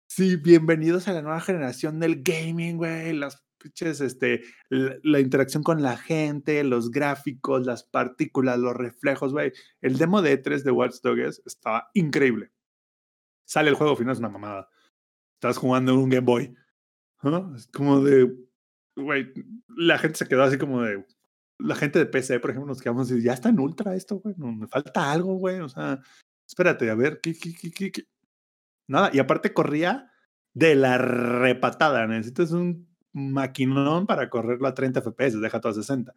Sí, 0.09 0.37
bienvenidos 0.37 1.09
a 1.09 1.13
la 1.15 1.23
nueva 1.23 1.41
generación 1.41 1.99
del 1.99 2.23
gaming, 2.23 2.77
güey. 2.77 3.13
Las 3.15 3.43
pinches, 3.59 4.01
este, 4.01 4.43
la, 4.69 4.97
la 5.03 5.21
interacción 5.21 5.63
con 5.63 5.83
la 5.83 5.97
gente, 5.97 6.63
los 6.65 6.91
gráficos, 6.91 7.65
las 7.67 7.85
partículas, 7.85 8.59
los 8.59 8.75
reflejos, 8.75 9.33
güey. 9.33 9.53
El 9.81 9.97
demo 9.99 10.21
de 10.23 10.43
E3 10.43 10.63
de 10.63 10.71
Watch 10.71 10.97
Dogs 11.03 11.43
estaba 11.47 11.89
increíble. 11.95 12.53
Sale 13.47 13.71
el 13.71 13.75
juego 13.77 13.97
final, 13.97 14.13
es 14.13 14.19
una 14.19 14.29
mamada. 14.29 14.69
Estás 15.35 15.57
jugando 15.57 15.93
en 15.93 15.99
un 15.99 16.11
Game 16.11 16.27
Boy. 16.27 16.55
¿no? 17.23 17.55
Es 17.55 17.67
como 17.69 18.01
de, 18.01 18.33
güey, 18.97 19.33
la 19.69 19.99
gente 19.99 20.19
se 20.19 20.29
quedó 20.29 20.43
así 20.43 20.59
como 20.59 20.83
de, 20.83 21.05
la 21.63 21.75
gente 21.75 21.99
de 21.99 22.07
PC, 22.07 22.41
por 22.41 22.51
ejemplo, 22.51 22.69
nos 22.69 22.81
quedamos 22.81 23.11
y 23.11 23.23
ya 23.23 23.33
está 23.33 23.49
en 23.49 23.61
ultra 23.61 23.95
esto, 23.95 24.17
güey. 24.17 24.35
No, 24.39 24.53
me 24.53 24.67
falta 24.67 25.13
algo, 25.13 25.35
güey. 25.35 25.61
O 25.61 25.69
sea, 25.69 26.01
espérate, 26.47 26.91
a 26.91 26.95
ver, 26.95 27.21
¿qué, 27.21 27.35
qué, 27.35 27.55
qué, 27.55 27.91
qué? 27.91 28.05
Nada, 28.89 29.11
y 29.13 29.19
aparte 29.19 29.53
corría 29.55 30.11
de 30.55 30.75
la 30.75 30.99
repatada. 30.99 32.07
Necesitas 32.07 32.53
un 32.53 32.89
maquinón 33.13 34.07
para 34.07 34.29
correrlo 34.31 34.69
a 34.69 34.75
30 34.75 35.03
FPS, 35.03 35.41
deja 35.41 35.61
todo 35.61 35.73
a 35.73 35.75
60. 35.75 36.15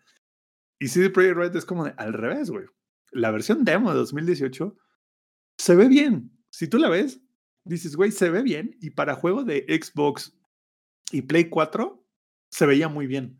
Y 0.79 0.87
CD 0.87 1.09
Projekt 1.09 1.37
Red 1.37 1.55
es 1.55 1.65
como 1.65 1.85
al 1.85 2.13
revés, 2.13 2.49
güey. 2.49 2.65
La 3.11 3.31
versión 3.31 3.63
demo 3.63 3.91
de 3.91 3.97
2018 3.97 4.75
se 5.57 5.75
ve 5.75 5.87
bien. 5.87 6.31
Si 6.49 6.67
tú 6.67 6.77
la 6.77 6.89
ves, 6.89 7.21
dices, 7.63 7.95
güey, 7.95 8.11
se 8.11 8.29
ve 8.29 8.41
bien. 8.41 8.77
Y 8.81 8.91
para 8.91 9.15
juego 9.15 9.43
de 9.43 9.65
Xbox 9.69 10.37
y 11.11 11.21
Play 11.21 11.49
4, 11.49 12.03
se 12.51 12.65
veía 12.65 12.89
muy 12.89 13.07
bien. 13.07 13.39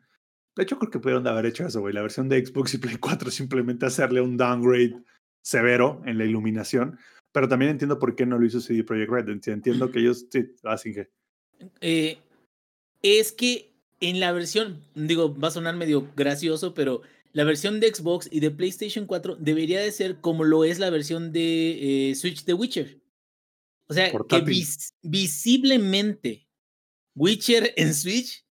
De 0.56 0.64
hecho, 0.64 0.78
creo 0.80 0.90
que 0.92 1.00
pudieron 1.00 1.28
haber 1.28 1.46
hecho 1.48 1.66
eso, 1.68 1.82
güey. 1.82 1.94
La 1.94 2.02
versión 2.02 2.30
de 2.30 2.44
Xbox 2.46 2.74
y 2.74 2.78
Play 2.78 2.96
4 2.98 3.30
simplemente 3.32 3.86
hacerle 3.86 4.22
un 4.22 4.38
downgrade 4.38 4.96
severo 5.44 6.02
en 6.06 6.18
la 6.18 6.26
iluminación. 6.26 6.98
Pero 7.34 7.50
también 7.50 7.72
entiendo 7.72 8.00
por 8.00 8.16
qué 8.16 8.26
no 8.26 8.38
lo 8.40 8.46
hizo 8.46 8.62
CD 8.62 8.84
Projekt 8.84 9.12
Red. 9.12 9.26
Enti- 9.26 9.52
Entiendo 9.52 9.92
que 9.92 10.00
ellos 10.00 10.26
sí, 10.32 10.46
hacen 10.64 10.94
que. 10.94 11.10
Eh, 11.82 12.18
es 13.02 13.34
que 13.34 13.74
en 14.00 14.20
la 14.22 14.32
versión, 14.32 14.82
digo, 14.96 15.38
va 15.38 15.50
a 15.50 15.52
sonar 15.52 15.76
medio 15.76 16.10
gracioso, 16.16 16.74
pero 16.74 17.02
la 17.34 17.44
versión 17.44 17.82
de 17.82 17.94
Xbox 17.94 18.30
y 18.32 18.40
de 18.40 18.52
PlayStation 18.52 19.06
4 19.06 19.36
debería 19.36 19.82
de 19.82 19.92
ser 19.92 20.22
como 20.22 20.46
lo 20.46 20.64
es 20.64 20.80
la 20.80 20.90
versión 20.90 21.34
de 21.34 22.12
eh, 22.12 22.16
Switch 22.16 22.46
de 22.46 22.54
Witcher. 22.54 23.02
O 23.88 23.94
sea, 23.94 24.10
que 24.12 24.40
vis- 24.42 24.94
visiblemente 25.04 26.48
Witcher 27.16 27.74
en 27.76 27.94
Switch 27.94 28.45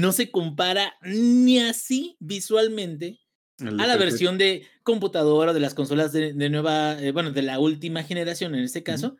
no 0.00 0.12
se 0.12 0.30
compara 0.30 0.94
ni 1.02 1.58
así 1.60 2.16
visualmente 2.20 3.20
El 3.58 3.80
a 3.80 3.86
la 3.86 3.96
versión 3.96 4.38
de 4.38 4.66
computadora 4.82 5.52
de 5.52 5.60
las 5.60 5.74
consolas 5.74 6.12
de, 6.12 6.32
de 6.34 6.50
nueva, 6.50 7.00
eh, 7.02 7.12
bueno, 7.12 7.30
de 7.32 7.42
la 7.42 7.58
última 7.60 8.02
generación 8.02 8.54
en 8.54 8.64
este 8.64 8.82
caso, 8.82 9.16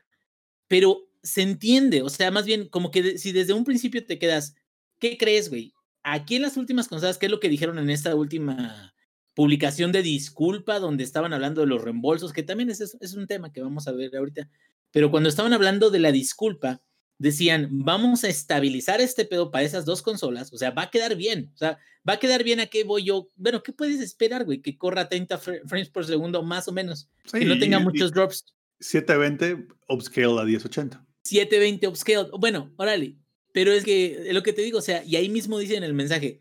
pero 0.69 1.09
se 1.23 1.43
entiende, 1.43 2.03
o 2.03 2.11
sea, 2.11 2.31
más 2.31 2.45
bien 2.47 2.69
como 2.69 2.91
que 2.91 3.03
de- 3.03 3.19
si 3.19 3.33
desde 3.33 3.53
un 3.55 3.65
principio 3.65 4.05
te 4.07 4.19
quedas, 4.19 4.55
¿qué 5.01 5.17
crees, 5.19 5.49
güey? 5.51 5.73
Aquí 6.03 6.37
en 6.37 6.43
las 6.43 6.57
últimas 6.57 6.89
consolas, 6.89 7.19
¿qué 7.19 7.27
es 7.27 7.33
lo 7.33 7.41
que 7.41 7.49
dijeron 7.49 7.79
en 7.79 7.91
esta 7.91 8.15
última 8.15 8.95
publicación 9.35 9.93
de 9.93 10.03
disculpa 10.03 10.79
donde 10.81 11.05
estaban 11.05 11.33
hablando 11.33 11.61
de 11.63 11.67
los 11.67 11.83
reembolsos, 11.83 12.33
que 12.33 12.43
también 12.43 12.71
es, 12.71 12.81
es- 12.81 12.97
es 13.01 13.15
un 13.15 13.27
tema 13.27 13.53
que 13.53 13.63
vamos 13.63 13.89
a 13.89 13.93
ver 13.93 14.15
ahorita, 14.17 14.49
pero 14.93 15.11
cuando 15.11 15.29
estaban 15.29 15.53
hablando 15.53 15.91
de 15.91 15.99
la 16.01 16.13
disculpa, 16.13 16.83
decían, 17.19 17.69
vamos 17.71 18.25
a 18.25 18.29
estabilizar 18.29 19.01
este 19.01 19.25
pedo 19.25 19.51
para 19.51 19.65
esas 19.65 19.85
dos 19.85 20.03
consolas, 20.03 20.53
o 20.53 20.59
sea, 20.59 20.71
va 20.73 20.83
a 20.83 20.91
quedar 20.91 21.15
bien, 21.17 21.51
o 21.55 21.57
sea, 21.57 21.79
va 22.09 22.15
a 22.15 22.19
quedar 22.19 22.43
bien 22.45 22.61
a 22.61 22.67
qué 22.67 22.85
voy 22.85 23.05
yo, 23.05 23.29
bueno, 23.37 23.63
¿qué 23.63 23.73
puedes 23.73 24.01
esperar, 24.01 24.45
güey? 24.45 24.61
Que 24.61 24.77
corra 24.77 25.09
30 25.09 25.41
fr- 25.41 25.63
frames 25.67 25.89
por 25.91 26.05
segundo 26.05 26.43
más 26.43 26.67
o 26.69 26.73
menos, 26.73 27.09
que 27.33 27.45
no 27.45 27.55
Sí, 27.55 27.61
tenga 27.61 27.79
y- 27.81 27.83
muchos 27.85 28.13
drops. 28.13 28.45
720 28.81 29.67
upscale 29.89 30.41
a 30.41 30.45
1080. 30.45 31.05
720 31.25 31.87
upscale. 31.89 32.29
Bueno, 32.39 32.73
órale. 32.77 33.17
Pero 33.53 33.73
es 33.73 33.85
que 33.85 34.29
lo 34.33 34.43
que 34.43 34.53
te 34.53 34.63
digo, 34.63 34.79
o 34.79 34.83
sea, 34.83 35.05
y 35.05 35.15
ahí 35.17 35.29
mismo 35.29 35.59
dice 35.59 35.77
en 35.77 35.85
el 35.85 35.95
mensaje, 35.95 36.41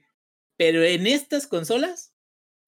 pero 0.58 0.84
en 0.84 1.06
estas 1.08 1.46
consolas 1.48 2.14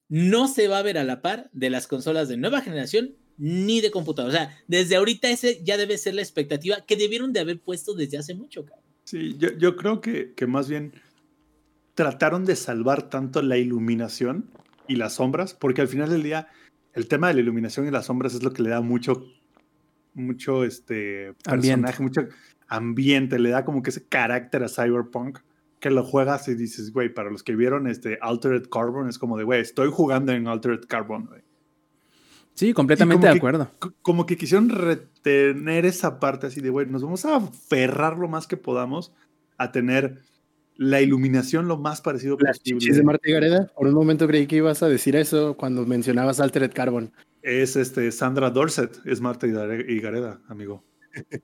no 0.08 0.46
se 0.46 0.68
va 0.68 0.78
a 0.78 0.82
ver 0.82 0.98
a 0.98 1.04
la 1.04 1.20
par 1.20 1.50
de 1.52 1.68
las 1.68 1.88
consolas 1.88 2.28
de 2.28 2.36
nueva 2.36 2.60
generación 2.62 3.16
ni 3.38 3.80
de 3.80 3.90
computadora. 3.90 4.34
O 4.34 4.36
sea, 4.36 4.58
desde 4.66 4.96
ahorita 4.96 5.30
ese 5.30 5.62
ya 5.62 5.76
debe 5.76 5.98
ser 5.98 6.14
la 6.14 6.22
expectativa 6.22 6.84
que 6.86 6.96
debieron 6.96 7.32
de 7.32 7.40
haber 7.40 7.60
puesto 7.60 7.94
desde 7.94 8.18
hace 8.18 8.34
mucho, 8.34 8.64
cabrón. 8.64 8.84
Sí, 9.04 9.36
yo, 9.38 9.50
yo 9.56 9.76
creo 9.76 10.00
que, 10.00 10.32
que 10.34 10.46
más 10.46 10.68
bien 10.68 10.92
trataron 11.94 12.44
de 12.44 12.56
salvar 12.56 13.08
tanto 13.08 13.42
la 13.42 13.56
iluminación 13.56 14.50
y 14.88 14.96
las 14.96 15.14
sombras, 15.14 15.54
porque 15.54 15.80
al 15.80 15.88
final 15.88 16.10
del 16.10 16.22
día 16.22 16.48
el 16.92 17.08
tema 17.08 17.28
de 17.28 17.34
la 17.34 17.40
iluminación 17.40 17.86
y 17.86 17.90
las 17.90 18.06
sombras 18.06 18.34
es 18.34 18.42
lo 18.42 18.52
que 18.52 18.62
le 18.62 18.70
da 18.70 18.80
mucho, 18.80 19.26
mucho 20.14 20.64
este 20.64 21.34
Ambiente. 21.44 21.82
personaje, 21.88 22.02
mucho 22.02 22.20
ambiente, 22.68 23.38
le 23.38 23.50
da 23.50 23.64
como 23.64 23.82
que 23.82 23.90
ese 23.90 24.06
carácter 24.08 24.64
a 24.64 24.68
Cyberpunk 24.68 25.38
que 25.78 25.90
lo 25.90 26.02
juegas 26.02 26.48
y 26.48 26.54
dices, 26.54 26.92
güey, 26.92 27.12
para 27.12 27.30
los 27.30 27.42
que 27.42 27.54
vieron 27.54 27.86
este 27.86 28.18
Altered 28.20 28.68
Carbon 28.70 29.08
es 29.08 29.18
como 29.18 29.36
de, 29.36 29.44
güey, 29.44 29.60
estoy 29.60 29.90
jugando 29.90 30.32
en 30.32 30.48
Altered 30.48 30.86
Carbon, 30.88 31.26
güey. 31.26 31.42
Sí, 32.56 32.72
completamente 32.72 33.26
de 33.26 33.32
que- 33.34 33.38
acuerdo. 33.38 33.70
Como 34.02 34.26
que 34.26 34.36
quisieron 34.36 34.68
retener 34.70 35.86
esa 35.86 36.18
parte 36.18 36.46
así 36.48 36.60
de, 36.60 36.70
güey, 36.70 36.86
nos 36.86 37.02
vamos 37.02 37.24
a 37.24 37.36
aferrar 37.36 38.18
lo 38.18 38.26
más 38.28 38.46
que 38.48 38.56
podamos 38.56 39.12
a 39.58 39.70
tener 39.72 40.18
la 40.78 41.00
iluminación 41.00 41.68
lo 41.68 41.76
más 41.78 42.00
parecido 42.02 42.36
Las 42.40 42.58
posible. 42.58 42.80
chichis 42.80 42.96
de 42.96 43.02
Marta 43.02 43.28
y 43.28 43.32
Gareda. 43.32 43.70
Por 43.76 43.86
un 43.86 43.94
momento 43.94 44.26
creí 44.26 44.46
que 44.46 44.56
ibas 44.56 44.82
a 44.82 44.88
decir 44.88 45.16
eso 45.16 45.54
cuando 45.56 45.86
mencionabas 45.86 46.40
Altered 46.40 46.72
Carbon. 46.74 47.12
Es 47.42 47.76
este 47.76 48.10
Sandra 48.10 48.50
Dorset, 48.50 49.00
es 49.04 49.20
Marta 49.20 49.46
y 49.46 50.00
Gareda, 50.00 50.40
amigo. 50.48 50.82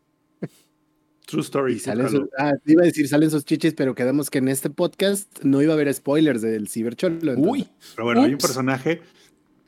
True 1.27 1.43
story. 1.43 1.79
Salen 1.79 2.09
sus, 2.11 2.29
ah, 2.39 2.53
iba 2.67 2.83
a 2.83 2.87
decir 2.87 3.09
salen 3.09 3.31
sus 3.31 3.45
chichis, 3.45 3.73
pero 3.75 3.95
quedamos 3.95 4.29
que 4.29 4.39
en 4.39 4.49
este 4.49 4.69
podcast 4.71 5.43
no 5.45 5.63
iba 5.63 5.73
a 5.73 5.77
haber 5.77 5.93
spoilers 5.95 6.43
del 6.43 6.69
Cibercholo. 6.69 7.35
Uy, 7.39 7.69
Pero 7.95 8.05
bueno, 8.05 8.23
hay 8.23 8.33
un 8.33 8.39
personaje 8.39 9.01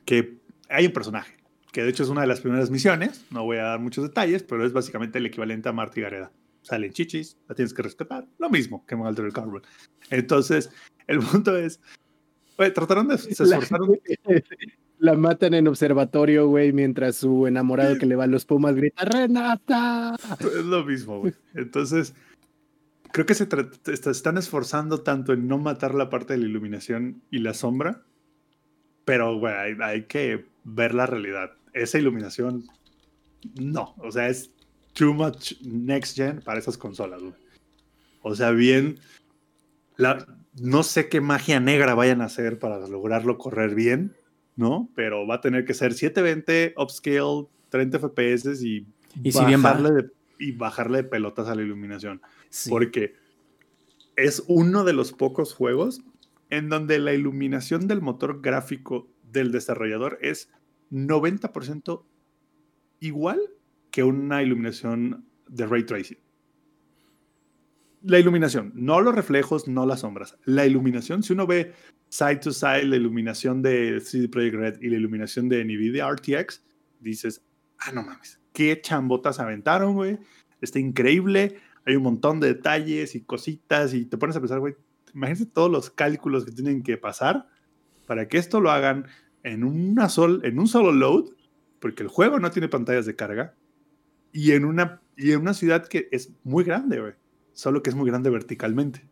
que. 0.04 0.42
Hay 0.74 0.86
un 0.86 0.92
personaje 0.92 1.36
que 1.72 1.82
de 1.82 1.90
hecho 1.90 2.04
es 2.04 2.08
una 2.08 2.20
de 2.20 2.28
las 2.28 2.40
primeras 2.40 2.70
misiones. 2.70 3.24
No 3.30 3.42
voy 3.44 3.56
a 3.56 3.64
dar 3.64 3.80
muchos 3.80 4.04
detalles, 4.04 4.44
pero 4.44 4.64
es 4.64 4.72
básicamente 4.72 5.18
el 5.18 5.26
equivalente 5.26 5.68
a 5.68 5.72
Marta 5.72 5.98
y 5.98 6.02
Gareda. 6.04 6.30
Salen 6.62 6.92
chichis, 6.92 7.36
la 7.48 7.54
tienes 7.54 7.74
que 7.74 7.82
rescatar. 7.82 8.26
Lo 8.38 8.48
mismo 8.48 8.86
que 8.86 8.94
Altered 8.94 9.32
Carbon. 9.32 9.62
Entonces, 10.10 10.70
el 11.08 11.18
punto 11.18 11.56
es. 11.58 11.80
trataron 12.56 13.08
de. 13.08 13.18
Se 13.18 13.44
La- 13.44 13.56
esforzaron. 13.56 13.98
La 15.00 15.14
matan 15.14 15.52
en 15.54 15.66
observatorio, 15.66 16.46
güey, 16.46 16.72
mientras 16.72 17.16
su 17.16 17.46
enamorado 17.48 17.98
que 17.98 18.06
le 18.06 18.14
va 18.14 18.24
a 18.24 18.28
los 18.28 18.44
Pumas 18.46 18.76
grita 18.76 19.04
¡Renata! 19.04 20.14
Es 20.40 20.64
lo 20.64 20.84
mismo, 20.84 21.18
güey. 21.18 21.34
Entonces, 21.54 22.14
creo 23.12 23.26
que 23.26 23.34
se 23.34 23.46
están 24.10 24.38
esforzando 24.38 25.02
tanto 25.02 25.32
en 25.32 25.48
no 25.48 25.58
matar 25.58 25.94
la 25.94 26.08
parte 26.08 26.34
de 26.34 26.38
la 26.38 26.46
iluminación 26.46 27.20
y 27.30 27.40
la 27.40 27.52
sombra, 27.54 28.02
pero, 29.04 29.36
güey, 29.38 29.52
hay, 29.52 29.76
hay 29.82 30.02
que 30.04 30.46
ver 30.64 30.94
la 30.94 31.06
realidad. 31.06 31.52
Esa 31.72 31.98
iluminación, 31.98 32.64
no. 33.60 33.94
O 33.98 34.10
sea, 34.10 34.28
es 34.28 34.50
too 34.92 35.12
much 35.12 35.54
next 35.62 36.16
gen 36.16 36.40
para 36.40 36.58
esas 36.58 36.78
consolas, 36.78 37.22
güey. 37.22 37.34
O 38.22 38.34
sea, 38.34 38.50
bien, 38.52 38.98
la, 39.96 40.26
no 40.54 40.82
sé 40.82 41.08
qué 41.08 41.20
magia 41.20 41.60
negra 41.60 41.94
vayan 41.94 42.22
a 42.22 42.26
hacer 42.26 42.58
para 42.58 42.86
lograrlo 42.88 43.36
correr 43.38 43.74
bien, 43.74 44.16
¿no? 44.56 44.88
Pero 44.94 45.26
va 45.26 45.36
a 45.36 45.40
tener 45.40 45.64
que 45.64 45.74
ser 45.74 45.92
720, 45.92 46.74
upscale, 46.76 47.46
30 47.68 47.98
FPS 47.98 48.62
y, 48.64 48.86
Y 49.22 49.32
si 49.32 49.44
bien 49.44 49.60
va. 49.60 49.70
bajarle 49.72 49.90
de, 49.90 50.10
y 50.38 50.52
bajarle 50.52 50.98
de 50.98 51.04
pelotas 51.04 51.48
a 51.48 51.54
la 51.54 51.62
iluminación. 51.62 52.22
sí. 52.48 52.70
Porque 52.70 53.14
es 54.16 54.44
uno 54.46 54.84
de 54.84 54.92
los 54.92 55.12
pocos 55.12 55.54
juegos 55.54 56.00
en 56.50 56.68
donde 56.68 57.00
la 57.00 57.12
iluminación 57.12 57.88
del 57.88 58.00
motor 58.00 58.40
gráfico 58.40 59.08
del 59.34 59.52
desarrollador 59.52 60.18
es 60.22 60.50
90% 60.90 62.04
igual 63.00 63.40
que 63.90 64.02
una 64.02 64.42
iluminación 64.42 65.26
de 65.48 65.66
ray 65.66 65.84
tracing. 65.84 66.18
La 68.02 68.18
iluminación, 68.18 68.72
no 68.74 69.00
los 69.00 69.14
reflejos, 69.14 69.66
no 69.66 69.86
las 69.86 70.00
sombras. 70.00 70.36
La 70.44 70.66
iluminación, 70.66 71.22
si 71.22 71.32
uno 71.32 71.46
ve 71.46 71.72
side 72.08 72.36
to 72.36 72.52
side 72.52 72.84
la 72.84 72.96
iluminación 72.96 73.62
de 73.62 74.00
CD 74.00 74.28
Projekt 74.28 74.56
Red 74.56 74.82
y 74.82 74.88
la 74.88 74.96
iluminación 74.96 75.48
de 75.48 75.64
NVIDIA 75.64 76.10
RTX, 76.10 76.62
dices, 77.00 77.44
ah, 77.78 77.92
no 77.92 78.02
mames, 78.02 78.40
qué 78.52 78.80
chambotas 78.80 79.40
aventaron, 79.40 79.94
güey. 79.94 80.18
Está 80.60 80.78
increíble, 80.78 81.58
hay 81.86 81.96
un 81.96 82.02
montón 82.02 82.40
de 82.40 82.48
detalles 82.48 83.14
y 83.14 83.22
cositas 83.22 83.94
y 83.94 84.04
te 84.04 84.18
pones 84.18 84.36
a 84.36 84.40
pensar, 84.40 84.60
güey, 84.60 84.74
imagínate 85.14 85.46
todos 85.46 85.70
los 85.70 85.90
cálculos 85.90 86.44
que 86.44 86.52
tienen 86.52 86.82
que 86.82 86.96
pasar 86.96 87.48
para 88.06 88.28
que 88.28 88.38
esto 88.38 88.60
lo 88.60 88.70
hagan 88.70 89.06
en, 89.44 89.62
una 89.62 90.08
sol, 90.08 90.40
en 90.44 90.58
un 90.58 90.66
solo 90.66 90.90
load, 90.90 91.26
porque 91.78 92.02
el 92.02 92.08
juego 92.08 92.40
no 92.40 92.50
tiene 92.50 92.68
pantallas 92.68 93.06
de 93.06 93.14
carga, 93.14 93.54
y 94.32 94.50
en 94.52 94.64
una, 94.64 95.00
y 95.16 95.30
en 95.30 95.40
una 95.42 95.54
ciudad 95.54 95.86
que 95.86 96.08
es 96.10 96.30
muy 96.42 96.64
grande, 96.64 97.00
güey. 97.00 97.12
Solo 97.52 97.82
que 97.82 97.90
es 97.90 97.94
muy 97.96 98.10
grande 98.10 98.30
verticalmente. 98.30 99.02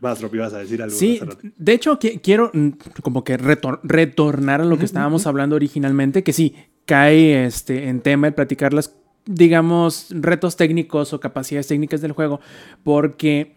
Vas, 0.00 0.20
Ropi, 0.22 0.38
vas 0.38 0.52
a 0.54 0.58
decir 0.58 0.80
algo. 0.80 0.94
Sí, 0.96 1.20
de 1.56 1.72
hecho 1.72 1.98
qui- 1.98 2.20
quiero 2.22 2.50
mm, 2.54 2.68
como 3.02 3.24
que 3.24 3.36
retor- 3.36 3.80
retornar 3.82 4.60
a 4.60 4.64
lo 4.64 4.78
que 4.78 4.84
estábamos 4.84 5.26
hablando 5.26 5.56
originalmente, 5.56 6.22
que 6.22 6.32
sí, 6.32 6.54
cae 6.86 7.44
este, 7.44 7.88
en 7.88 8.00
tema 8.00 8.28
el 8.28 8.34
platicar 8.34 8.72
las, 8.72 8.94
digamos, 9.26 10.06
retos 10.10 10.56
técnicos 10.56 11.12
o 11.12 11.20
capacidades 11.20 11.66
técnicas 11.66 12.00
del 12.00 12.12
juego, 12.12 12.40
porque 12.84 13.56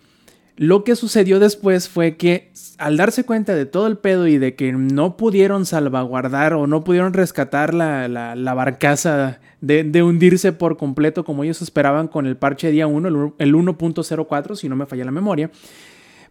lo 0.63 0.84
que 0.84 0.96
sucedió 0.96 1.39
después 1.39 1.89
fue 1.89 2.18
que 2.18 2.51
al 2.77 2.96
darse 2.96 3.24
cuenta 3.24 3.56
de 3.56 3.65
todo 3.65 3.88
el 3.88 3.98
pedo 3.98 4.27
y 4.27 4.38
de 4.38 4.53
que 4.53 4.72
no 4.74 5.18
pudieron 5.18 5.65
salvaguardar 5.65 6.53
o 6.53 6.68
no 6.68 6.84
pudieron 6.84 7.13
rescatar 7.13 7.74
la, 7.74 8.08
la- 8.08 8.36
barcaza 8.53 9.39
de, 9.60 10.03
hundirse 10.03 10.51
por 10.53 10.77
completo 10.77 11.25
como 11.25 11.44
ellos 11.44 11.63
esperaban 11.63 12.08
con 12.08 12.27
el 12.27 12.38
parche 12.38 12.70
día 12.70 12.86
1, 12.86 13.08
el 13.08 13.15
uno- 13.15 13.34
el 13.39 13.56
1.04, 13.56 14.56
si 14.56 14.70
no 14.70 14.75
me 14.75 14.86
falla 14.86 15.03
la 15.03 15.10
memoria, 15.12 15.50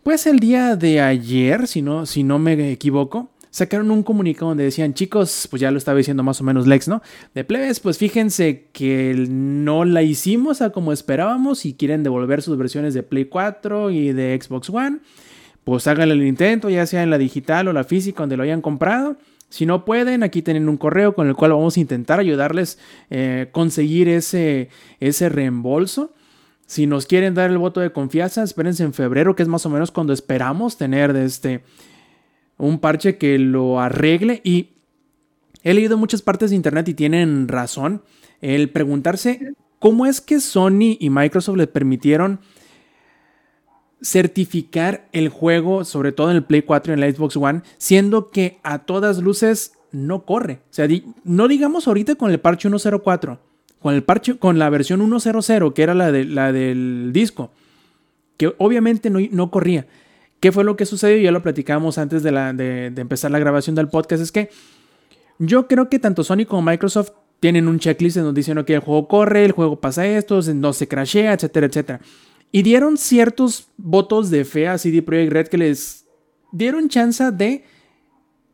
pues 0.04 0.24
el 0.28 0.38
día 0.38 0.76
de 0.76 1.00
ayer, 1.00 1.66
si 1.66 1.82
no, 1.82 2.06
si 2.06 2.22
no 2.22 2.38
me 2.38 2.70
equivoco, 2.70 3.30
sacaron 3.50 3.90
un 3.90 4.02
comunicado 4.02 4.48
donde 4.48 4.64
decían, 4.64 4.94
chicos, 4.94 5.48
pues 5.50 5.60
ya 5.60 5.70
lo 5.70 5.78
estaba 5.78 5.98
diciendo 5.98 6.22
más 6.22 6.40
o 6.40 6.44
menos 6.44 6.66
Lex, 6.66 6.88
¿no? 6.88 7.02
De 7.34 7.44
plebes, 7.44 7.80
pues 7.80 7.98
fíjense 7.98 8.68
que 8.72 9.26
no 9.28 9.84
la 9.84 10.02
hicimos 10.02 10.62
a 10.62 10.70
como 10.70 10.92
esperábamos 10.92 11.66
y 11.66 11.74
quieren 11.74 12.02
devolver 12.02 12.42
sus 12.42 12.56
versiones 12.56 12.94
de 12.94 13.02
Play 13.02 13.26
4 13.26 13.90
y 13.90 14.12
de 14.12 14.38
Xbox 14.40 14.70
One, 14.70 15.00
pues 15.64 15.86
háganle 15.86 16.14
el 16.14 16.24
intento, 16.24 16.70
ya 16.70 16.86
sea 16.86 17.02
en 17.02 17.10
la 17.10 17.18
digital 17.18 17.68
o 17.68 17.72
la 17.72 17.84
física 17.84 18.22
donde 18.22 18.36
lo 18.36 18.44
hayan 18.44 18.62
comprado. 18.62 19.16
Si 19.48 19.66
no 19.66 19.84
pueden, 19.84 20.22
aquí 20.22 20.42
tienen 20.42 20.68
un 20.68 20.76
correo 20.76 21.14
con 21.14 21.26
el 21.26 21.34
cual 21.34 21.52
vamos 21.52 21.76
a 21.76 21.80
intentar 21.80 22.20
ayudarles 22.20 22.78
a 23.10 23.46
conseguir 23.50 24.08
ese, 24.08 24.68
ese 25.00 25.28
reembolso. 25.28 26.14
Si 26.66 26.86
nos 26.86 27.06
quieren 27.06 27.34
dar 27.34 27.50
el 27.50 27.58
voto 27.58 27.80
de 27.80 27.90
confianza, 27.90 28.44
espérense 28.44 28.84
en 28.84 28.94
febrero, 28.94 29.34
que 29.34 29.42
es 29.42 29.48
más 29.48 29.66
o 29.66 29.70
menos 29.70 29.90
cuando 29.90 30.12
esperamos 30.12 30.76
tener 30.76 31.12
de 31.12 31.24
este 31.24 31.62
un 32.60 32.78
parche 32.78 33.18
que 33.18 33.38
lo 33.38 33.80
arregle. 33.80 34.40
Y 34.44 34.70
he 35.62 35.74
leído 35.74 35.96
muchas 35.96 36.22
partes 36.22 36.50
de 36.50 36.56
internet 36.56 36.88
y 36.88 36.94
tienen 36.94 37.48
razón. 37.48 38.02
El 38.40 38.70
preguntarse 38.70 39.54
cómo 39.78 40.06
es 40.06 40.20
que 40.20 40.40
Sony 40.40 40.96
y 40.98 41.10
Microsoft 41.10 41.56
le 41.56 41.66
permitieron 41.66 42.40
certificar 44.02 45.08
el 45.12 45.28
juego, 45.28 45.84
sobre 45.84 46.12
todo 46.12 46.30
en 46.30 46.36
el 46.36 46.44
Play 46.44 46.62
4 46.62 46.92
y 46.92 46.94
en 46.94 47.00
la 47.00 47.10
Xbox 47.10 47.36
One, 47.36 47.62
siendo 47.76 48.30
que 48.30 48.58
a 48.62 48.80
todas 48.80 49.18
luces 49.18 49.74
no 49.92 50.24
corre. 50.24 50.60
O 50.70 50.72
sea, 50.72 50.88
no 51.24 51.48
digamos 51.48 51.86
ahorita 51.86 52.14
con 52.14 52.30
el 52.30 52.40
parche 52.40 52.68
104, 52.68 53.38
con 53.80 53.94
el 53.94 54.02
parche, 54.02 54.38
con 54.38 54.58
la 54.58 54.70
versión 54.70 55.20
100, 55.20 55.72
que 55.72 55.82
era 55.82 55.94
la, 55.94 56.12
de, 56.12 56.24
la 56.24 56.52
del 56.52 57.10
disco, 57.12 57.50
que 58.36 58.54
obviamente 58.58 59.10
no, 59.10 59.18
no 59.32 59.50
corría. 59.50 59.86
¿Qué 60.40 60.52
fue 60.52 60.64
lo 60.64 60.76
que 60.76 60.86
sucedió? 60.86 61.18
Ya 61.18 61.32
lo 61.32 61.42
platicamos 61.42 61.98
antes 61.98 62.22
de, 62.22 62.92
empezar 62.96 63.30
la 63.30 63.38
grabación 63.38 63.76
del 63.76 63.88
podcast. 63.88 64.22
Es 64.22 64.32
que 64.32 64.50
yo 65.38 65.68
creo 65.68 65.88
que 65.90 65.98
tanto 65.98 66.24
Sony 66.24 66.46
como 66.48 66.62
Microsoft 66.62 67.10
tienen 67.40 67.68
un 67.68 67.78
checklist 67.78 68.16
en 68.16 68.24
donde 68.24 68.38
dicen, 68.40 68.62
que 68.64 68.74
el 68.74 68.80
juego 68.80 69.06
corre, 69.06 69.44
el 69.44 69.52
juego 69.52 69.80
pasa 69.80 70.06
esto, 70.06 70.40
no 70.54 70.72
se 70.72 70.88
crashea, 70.88 71.34
etcétera, 71.34 71.66
etcétera. 71.66 72.00
Y 72.52 72.62
dieron 72.62 72.96
ciertos 72.96 73.68
votos 73.76 74.30
de 74.30 74.44
fe 74.44 74.66
a 74.66 74.78
CD 74.78 75.02
Projekt 75.02 75.32
Red 75.32 75.48
que 75.48 75.58
les 75.58 76.06
dieron 76.52 76.88
chance 76.88 77.30
de 77.30 77.64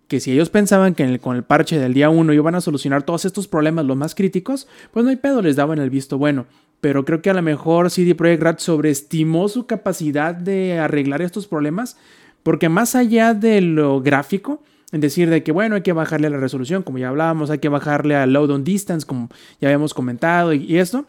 que 0.08 0.20
si 0.20 0.32
ellos 0.32 0.50
pensaban 0.50 0.94
que 0.94 1.18
con 1.18 1.36
el 1.36 1.42
parche 1.42 1.78
del 1.78 1.94
día 1.94 2.10
1 2.10 2.32
iban 2.32 2.54
a 2.54 2.60
solucionar 2.60 3.02
todos 3.04 3.24
estos 3.24 3.48
problemas 3.48 3.84
los 3.84 3.96
más 3.96 4.14
críticos, 4.14 4.68
pues 4.92 5.04
no 5.04 5.10
hay 5.10 5.16
pedo, 5.16 5.42
les 5.42 5.56
daban 5.56 5.78
el 5.78 5.90
visto 5.90 6.18
bueno. 6.18 6.46
Pero 6.80 7.04
creo 7.04 7.22
que 7.22 7.30
a 7.30 7.34
lo 7.34 7.42
mejor 7.42 7.90
CD 7.90 8.14
Projekt 8.14 8.42
Red 8.42 8.58
sobreestimó 8.58 9.48
su 9.48 9.66
capacidad 9.66 10.34
de 10.34 10.78
arreglar 10.78 11.22
estos 11.22 11.46
problemas, 11.46 11.96
porque 12.42 12.68
más 12.68 12.94
allá 12.94 13.34
de 13.34 13.60
lo 13.60 14.00
gráfico, 14.00 14.62
en 14.92 15.00
decir 15.00 15.30
de 15.30 15.42
que 15.42 15.52
bueno, 15.52 15.74
hay 15.74 15.82
que 15.82 15.92
bajarle 15.92 16.30
la 16.30 16.38
resolución, 16.38 16.82
como 16.82 16.98
ya 16.98 17.08
hablábamos, 17.08 17.50
hay 17.50 17.58
que 17.58 17.68
bajarle 17.68 18.14
a 18.14 18.26
load 18.26 18.50
on 18.50 18.64
distance, 18.64 19.06
como 19.06 19.30
ya 19.60 19.68
habíamos 19.68 19.94
comentado, 19.94 20.52
y, 20.52 20.64
y 20.64 20.78
esto, 20.78 21.06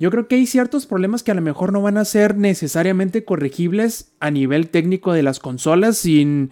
yo 0.00 0.10
creo 0.10 0.26
que 0.28 0.36
hay 0.36 0.46
ciertos 0.46 0.86
problemas 0.86 1.22
que 1.22 1.30
a 1.30 1.34
lo 1.34 1.42
mejor 1.42 1.74
no 1.74 1.82
van 1.82 1.98
a 1.98 2.06
ser 2.06 2.34
necesariamente 2.34 3.22
corregibles 3.22 4.12
a 4.18 4.30
nivel 4.30 4.70
técnico 4.70 5.12
de 5.12 5.22
las 5.22 5.38
consolas 5.40 5.98
sin... 5.98 6.50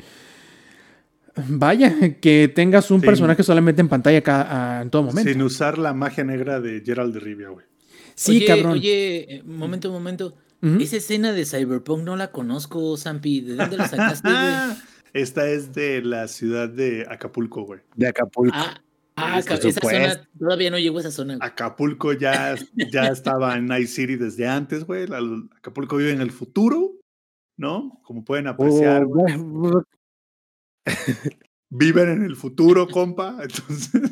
Vaya, 1.49 2.19
que 2.21 2.53
tengas 2.55 2.91
un 2.91 3.01
personaje 3.01 3.43
solamente 3.43 3.81
en 3.81 3.89
pantalla 3.89 4.21
cada, 4.23 4.83
en 4.83 4.91
todo 4.91 5.05
momento. 5.05 5.33
Sin 5.33 5.41
usar 5.41 5.79
la 5.79 5.95
magia 5.95 6.25
negra 6.25 6.61
de 6.61 6.83
Gerald 6.85 7.15
de 7.15 7.21
Rivia, 7.21 7.49
güey. 7.49 7.65
Sí, 8.19 8.39
oye, 8.39 8.47
cabrón. 8.47 8.73
Oye, 8.73 9.37
eh, 9.37 9.43
momento, 9.45 9.93
momento. 9.93 10.35
Esa 10.61 10.97
escena 10.97 11.31
de 11.31 11.47
Cyberpunk 11.47 12.03
no 12.03 12.17
la 12.17 12.33
conozco, 12.33 12.97
Zampi. 12.97 13.43
¿De 13.43 13.55
dónde 13.55 13.77
la 13.77 13.87
sacaste, 13.87 14.29
güey? 14.29 14.77
Esta 15.13 15.49
es 15.49 15.73
de 15.73 16.03
la 16.03 16.27
ciudad 16.27 16.69
de 16.69 17.07
Acapulco, 17.09 17.63
güey. 17.63 17.81
De 17.95 18.09
Acapulco. 18.09 18.57
Ah, 18.57 18.83
Ah, 19.21 19.39
esa 19.41 19.57
zona, 19.57 20.29
todavía 20.39 20.71
no 20.71 20.79
llegó 20.79 20.99
a 20.99 21.01
esa 21.01 21.11
zona. 21.11 21.39
Acapulco 21.41 22.13
ya, 22.13 22.55
ya 22.93 23.09
estaba 23.09 23.57
en 23.57 23.67
Night 23.67 23.89
City 23.89 24.15
desde 24.17 24.47
antes, 24.47 24.85
güey. 24.85 25.09
Acapulco 25.57 25.97
vive 25.97 26.13
en 26.13 26.21
el 26.21 26.31
futuro, 26.31 26.93
¿no? 27.57 28.01
Como 28.05 28.25
pueden 28.25 28.47
apreciar. 28.47 29.05
Oh, 29.05 29.83
Viven 31.71 32.09
en 32.11 32.23
el 32.23 32.37
futuro, 32.37 32.87
compa. 32.87 33.39
Entonces. 33.43 34.03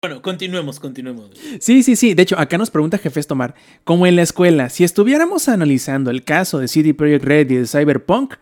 Bueno, 0.00 0.22
continuemos, 0.22 0.78
continuemos. 0.78 1.30
Sí, 1.58 1.82
sí, 1.82 1.96
sí. 1.96 2.14
De 2.14 2.22
hecho, 2.22 2.38
acá 2.38 2.56
nos 2.56 2.70
pregunta 2.70 2.98
Jefes 2.98 3.26
Tomar, 3.26 3.56
como 3.82 4.06
en 4.06 4.14
la 4.14 4.22
escuela, 4.22 4.68
si 4.68 4.84
estuviéramos 4.84 5.48
analizando 5.48 6.12
el 6.12 6.22
caso 6.22 6.60
de 6.60 6.68
CD 6.68 6.94
Projekt 6.94 7.24
Red 7.24 7.50
y 7.50 7.56
de 7.56 7.66
Cyberpunk, 7.66 8.34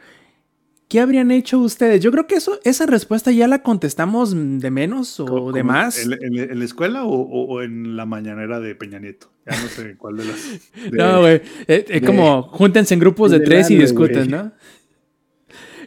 ¿Qué 0.89 1.01
habrían 1.01 1.33
hecho 1.33 1.59
ustedes? 1.59 2.01
Yo 2.01 2.13
creo 2.13 2.29
que 2.29 2.37
eso, 2.37 2.61
esa 2.63 2.87
respuesta 2.87 3.33
ya 3.33 3.49
la 3.49 3.65
contestamos 3.65 4.33
de 4.33 4.71
menos 4.71 5.19
o 5.19 5.51
de 5.51 5.65
más. 5.65 5.99
¿En, 5.99 6.59
la 6.59 6.65
escuela 6.65 7.05
o, 7.05 7.61
en 7.61 7.97
la 7.97 8.07
mañanera 8.07 8.61
de 8.61 8.77
Peña 8.77 9.01
Nieto? 9.01 9.33
Ya 9.45 9.61
no 9.61 9.67
sé 9.67 9.97
cuál 9.97 10.17
de 10.17 10.27
las. 10.27 10.71
no, 10.93 11.23
güey. 11.23 11.43
Eh, 11.67 11.87
es, 11.89 12.03
como 12.03 12.45
júntense 12.45 12.95
en 12.95 13.01
grupos 13.01 13.33
de, 13.33 13.41
tres 13.41 13.69
y 13.69 13.77
discuten, 13.77 14.31
¿no? 14.31 14.53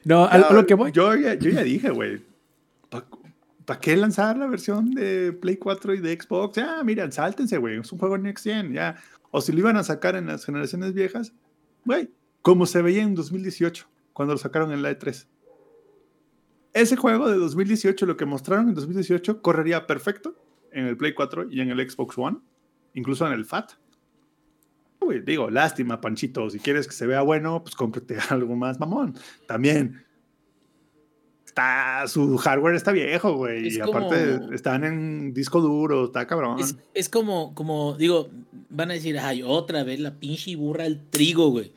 No, 0.03 0.25
a, 0.25 0.51
lo 0.51 0.65
que 0.65 0.73
voy. 0.73 0.91
Yo 0.91 1.15
ya, 1.15 1.35
yo 1.35 1.49
ya 1.49 1.63
dije, 1.63 1.91
güey. 1.91 2.21
¿Para 3.69 3.81
qué 3.81 3.95
lanzar 3.95 4.35
la 4.35 4.47
versión 4.47 4.89
de 4.95 5.31
Play 5.31 5.57
4 5.57 5.93
y 5.93 5.99
de 5.99 6.19
Xbox? 6.19 6.55
Ya, 6.55 6.81
miren, 6.83 7.11
sáltense, 7.11 7.59
güey. 7.59 7.77
Es 7.77 7.91
un 7.91 7.99
juego 7.99 8.17
Next 8.17 8.43
Gen, 8.43 8.73
ya. 8.73 8.95
O 9.29 9.41
si 9.41 9.51
lo 9.51 9.59
iban 9.59 9.77
a 9.77 9.83
sacar 9.83 10.15
en 10.15 10.25
las 10.25 10.43
generaciones 10.43 10.95
viejas, 10.95 11.35
güey, 11.85 12.09
como 12.41 12.65
se 12.65 12.81
veía 12.81 13.03
en 13.03 13.13
2018 13.13 13.88
cuando 14.11 14.33
lo 14.33 14.39
sacaron 14.39 14.71
en 14.71 14.81
la 14.81 14.89
E3. 14.89 15.27
Ese 16.73 16.95
juego 16.95 17.29
de 17.29 17.38
2018, 17.38 18.07
lo 18.07 18.17
que 18.17 18.25
mostraron 18.25 18.69
en 18.69 18.73
2018, 18.73 19.43
correría 19.43 19.85
perfecto 19.85 20.35
en 20.71 20.88
el 20.88 20.97
Play 20.97 21.13
4 21.13 21.51
y 21.51 21.61
en 21.61 21.69
el 21.69 21.88
Xbox 21.88 22.17
One, 22.17 22.39
incluso 22.95 23.27
en 23.27 23.33
el 23.33 23.45
FAT. 23.45 23.73
digo, 25.23 25.51
lástima, 25.51 26.01
Panchito, 26.01 26.49
si 26.49 26.58
quieres 26.58 26.88
que 26.88 26.93
se 26.93 27.05
vea 27.05 27.21
bueno, 27.21 27.62
pues 27.62 27.75
cómprate 27.75 28.17
algo 28.32 28.55
más 28.55 28.79
mamón. 28.79 29.13
También, 29.45 30.03
está, 31.60 32.08
su 32.08 32.38
hardware 32.38 32.76
está 32.76 32.91
viejo, 32.91 33.34
güey, 33.36 33.76
y 33.76 33.80
aparte 33.80 34.39
están 34.54 34.84
en 34.84 35.34
disco 35.34 35.62
duro, 35.62 36.06
está 36.06 36.26
cabrón. 36.28 36.58
Es, 36.93 37.10
como, 37.10 37.54
como, 37.54 37.95
digo, 37.95 38.30
van 38.69 38.91
a 38.91 38.93
decir, 38.93 39.19
ay, 39.19 39.43
otra 39.43 39.84
vez 39.84 40.00
la 40.00 40.15
pinche 40.15 40.56
burra 40.56 40.86
al 40.86 41.02
trigo, 41.10 41.50
güey. 41.50 41.72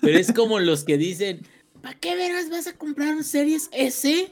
Pero 0.00 0.18
es 0.18 0.32
como 0.32 0.58
los 0.58 0.84
que 0.84 0.98
dicen 0.98 1.46
¿Para 1.82 1.98
qué 1.98 2.16
verás 2.16 2.50
vas 2.50 2.66
a 2.66 2.76
comprar 2.76 3.14
un 3.14 3.24
Series 3.24 3.68
S? 3.72 4.30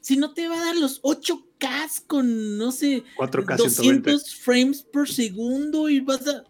Si 0.00 0.16
no 0.16 0.32
te 0.32 0.48
va 0.48 0.60
a 0.60 0.64
dar 0.64 0.76
los 0.76 1.00
8K 1.02 2.06
con, 2.06 2.58
no 2.58 2.72
sé, 2.72 3.04
4K 3.16 3.56
200 3.56 4.34
frames 4.34 4.82
por 4.82 5.08
segundo 5.08 5.88
y 5.88 6.00
vas 6.00 6.26
a... 6.26 6.44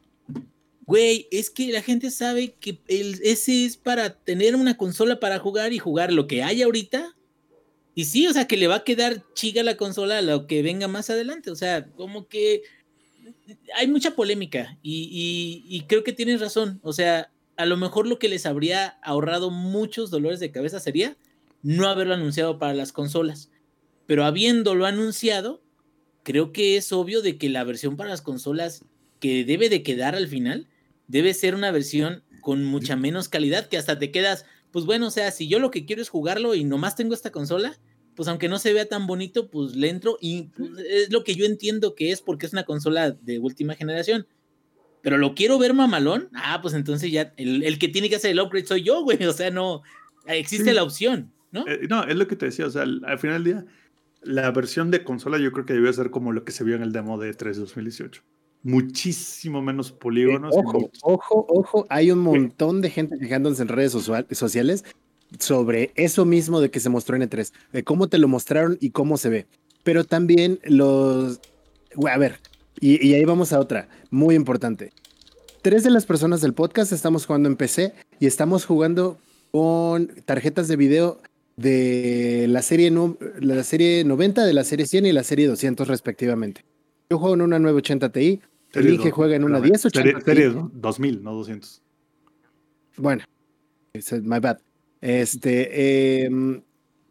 Güey, 0.87 1.29
es 1.31 1.51
que 1.51 1.73
la 1.73 1.81
gente 1.81 2.11
sabe 2.11 2.55
que 2.61 2.79
el 2.89 3.21
S 3.23 3.65
es 3.65 3.77
para 3.77 4.15
tener 4.15 4.55
una 4.55 4.77
consola 4.77 5.19
para 5.19 5.39
jugar 5.39 5.73
y 5.73 5.79
jugar 5.79 6.13
lo 6.13 6.27
que 6.27 6.43
hay 6.43 6.63
ahorita. 6.63 7.15
Y 7.95 8.07
sí, 8.07 8.27
o 8.27 8.33
sea, 8.33 8.47
que 8.47 8.57
le 8.57 8.67
va 8.67 8.77
a 8.77 8.85
quedar 8.85 9.23
chica 9.35 9.63
la 9.63 9.77
consola 9.77 10.19
a 10.19 10.23
lo 10.23 10.47
que 10.47 10.63
venga 10.63 10.89
más 10.89 11.11
adelante. 11.11 11.51
O 11.51 11.57
sea, 11.57 11.87
como 11.93 12.27
que 12.29 12.63
hay 13.77 13.87
mucha 13.87 14.17
polémica 14.17 14.79
y 14.83 15.85
creo 15.89 16.03
que 16.03 16.13
tienes 16.13 16.41
razón. 16.41 16.81
O 16.83 16.93
sea, 16.93 17.31
a 17.57 17.67
lo 17.67 17.77
mejor 17.77 18.07
lo 18.07 18.19
que 18.19 18.29
les 18.29 18.47
habría 18.47 18.99
ahorrado 19.03 19.51
muchos 19.51 20.11
dolores 20.11 20.41
de 20.41 20.51
cabeza 20.51 20.81
sería 20.81 21.17
no 21.63 21.89
haberlo 21.89 22.15
anunciado 22.15 22.59
para 22.59 22.75
las 22.75 22.93
consolas. 22.93 23.51
Pero 24.07 24.25
habiéndolo 24.25 24.87
anunciado, 24.87 25.63
creo 26.25 26.53
que 26.53 26.77
es 26.77 26.93
obvio 26.93 27.23
de 27.23 27.39
que 27.39 27.49
la 27.49 27.65
versión 27.65 27.97
para 27.97 28.11
las 28.11 28.23
consolas 28.23 28.85
que 29.21 29.45
debe 29.45 29.69
de 29.69 29.83
quedar 29.83 30.15
al 30.15 30.29
final 30.29 30.69
debe 31.07 31.33
ser 31.33 31.55
una 31.55 31.71
versión 31.71 32.23
con 32.41 32.65
mucha 32.65 32.97
menos 32.97 33.29
calidad 33.29 33.69
que 33.69 33.79
hasta 33.79 33.99
te 33.99 34.11
quedas, 34.11 34.45
pues 34.75 34.85
bueno, 34.85 35.07
o 35.07 35.11
sea, 35.11 35.31
si 35.31 35.49
yo 35.49 35.61
lo 35.61 35.71
que 35.71 35.87
quiero 35.87 36.03
es 36.03 36.09
jugarlo 36.09 36.55
y 36.55 36.65
nomás 36.65 36.97
tengo 36.97 37.15
esta 37.15 37.31
consola, 37.31 37.79
pues 38.15 38.29
aunque 38.29 38.49
no 38.49 38.59
se 38.59 38.73
vea 38.73 38.87
tan 38.87 39.07
bonito, 39.07 39.49
pues 39.49 39.75
le 39.75 39.89
entro 39.89 40.19
y 40.21 40.49
pues, 40.57 40.71
es 40.91 41.13
lo 41.13 41.25
que 41.25 41.35
yo 41.35 41.47
entiendo 41.47 41.95
que 41.95 42.11
es 42.11 42.21
porque 42.21 42.47
es 42.47 42.53
una 42.53 42.65
consola 42.65 43.13
de 43.13 43.39
última 43.39 43.75
generación 43.75 44.27
pero 45.05 45.19
lo 45.19 45.35
quiero 45.35 45.59
ver 45.59 45.75
mamalón, 45.75 46.31
ah, 46.33 46.61
pues 46.63 46.73
entonces 46.73 47.13
ya 47.13 47.35
el, 47.37 47.79
que 47.79 47.89
tiene 47.89 48.09
que 48.09 48.17
hacer 48.17 48.31
el 48.31 48.41
upgrade 48.41 48.67
soy 48.67 48.83
yo, 48.83 49.03
güey. 49.03 49.19
O 49.29 49.33
sea, 49.35 49.51
no, 49.51 49.83
existe 50.27 50.73
la 50.73 50.83
opción, 50.83 51.31
¿no? 51.53 51.69
Eh, 51.69 51.87
no, 51.91 52.05
es 52.05 52.17
lo 52.17 52.27
que 52.27 52.37
te 52.37 52.47
decía, 52.47 52.67
o 52.67 52.71
sea, 52.71 52.83
al, 52.83 53.19
final 53.19 53.45
del 53.45 53.55
día, 53.55 53.67
la 54.23 54.51
versión 54.51 54.91
de 54.91 55.05
consola 55.05 55.39
yo 55.39 55.53
creo 55.53 55.67
que 55.67 55.75
debió 55.75 55.93
ser 55.93 56.11
como 56.11 56.33
lo 56.33 56.45
que 56.45 56.53
se 56.53 56.65
vio 56.65 56.75
en 56.75 56.83
el 56.83 56.93
demo 56.93 57.19
de 57.19 57.35
3 57.35 57.59
2018. 57.59 58.23
Muchísimo 58.65 59.61
menos 59.61 59.93
polígonos. 59.93 60.55
ojo, 60.57 60.91
ojo, 61.03 61.47
ojo, 61.51 61.87
hay 61.91 62.11
un 62.11 62.21
montón 62.21 62.81
de 62.81 62.89
gente 62.89 63.19
quejándose 63.19 63.61
en 63.61 63.69
redes 63.69 63.93
sociales 63.93 64.85
sobre 65.39 65.93
eso 65.97 66.25
mismo 66.25 66.61
de 66.61 66.71
que 66.71 66.81
se 66.81 66.89
mostró 66.89 67.15
en 67.17 67.29
E3, 67.29 67.53
de 67.73 67.85
cómo 67.85 68.09
te 68.09 68.17
lo 68.17 68.27
mostraron 68.27 68.79
y 68.81 68.91
cómo 68.91 69.19
se 69.19 69.29
ve. 69.29 69.47
Pero 69.83 70.05
también 70.05 70.61
los... 70.65 71.41
a 72.11 72.17
ver, 72.17 72.41
y, 72.81 73.13
ahí 73.13 73.25
vamos 73.27 73.53
a 73.53 73.61
otra, 73.61 73.89
muy 74.11 74.35
importante. 74.35 74.93
Tres 75.61 75.85
de 75.85 75.91
las 75.91 76.07
personas 76.07 76.41
del 76.41 76.55
podcast 76.55 76.91
estamos 76.93 77.27
jugando 77.27 77.51
en 77.51 77.57
PC 77.57 77.93
y 78.19 78.27
estamos 78.27 78.65
jugando 78.65 79.19
con 79.53 80.09
tarjetas 80.25 80.69
de 80.69 80.77
video 80.77 81.21
de 81.57 82.47
la 82.49 82.63
serie, 82.63 82.91
la 83.41 83.63
serie 83.63 84.05
90, 84.05 84.45
de 84.45 84.55
la 84.55 84.65
serie 84.65 84.87
100 84.87 85.07
y 85.07 85.13
la 85.13 85.23
serie 85.23 85.49
200 85.49 85.87
respectivamente. 85.87 86.65
Yo 87.11 87.19
juego 87.19 87.35
en 87.35 87.43
una 87.43 87.59
980 87.59 88.09
Ti, 88.11 88.41
el 88.75 88.95
Inge 88.95 89.11
juega 89.11 89.37
en 89.37 89.45
una 89.45 89.61
1080 89.61 90.19
Ti. 90.19 90.25
Serie 90.25 90.53
2000, 90.73 91.23
no 91.23 91.35
200. 91.35 91.83
Bueno, 92.97 93.25
my 94.23 94.39
bad. 94.41 94.59
Este, 95.01 96.29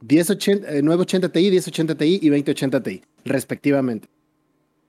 1080, 0.02 0.72
em, 0.72 0.86
980 0.86 1.30
Ti, 1.30 1.52
1080 1.52 1.96
Ti 1.96 2.20
y 2.22 2.30
2080 2.30 2.84
Ti, 2.84 3.02
respectivamente 3.26 4.08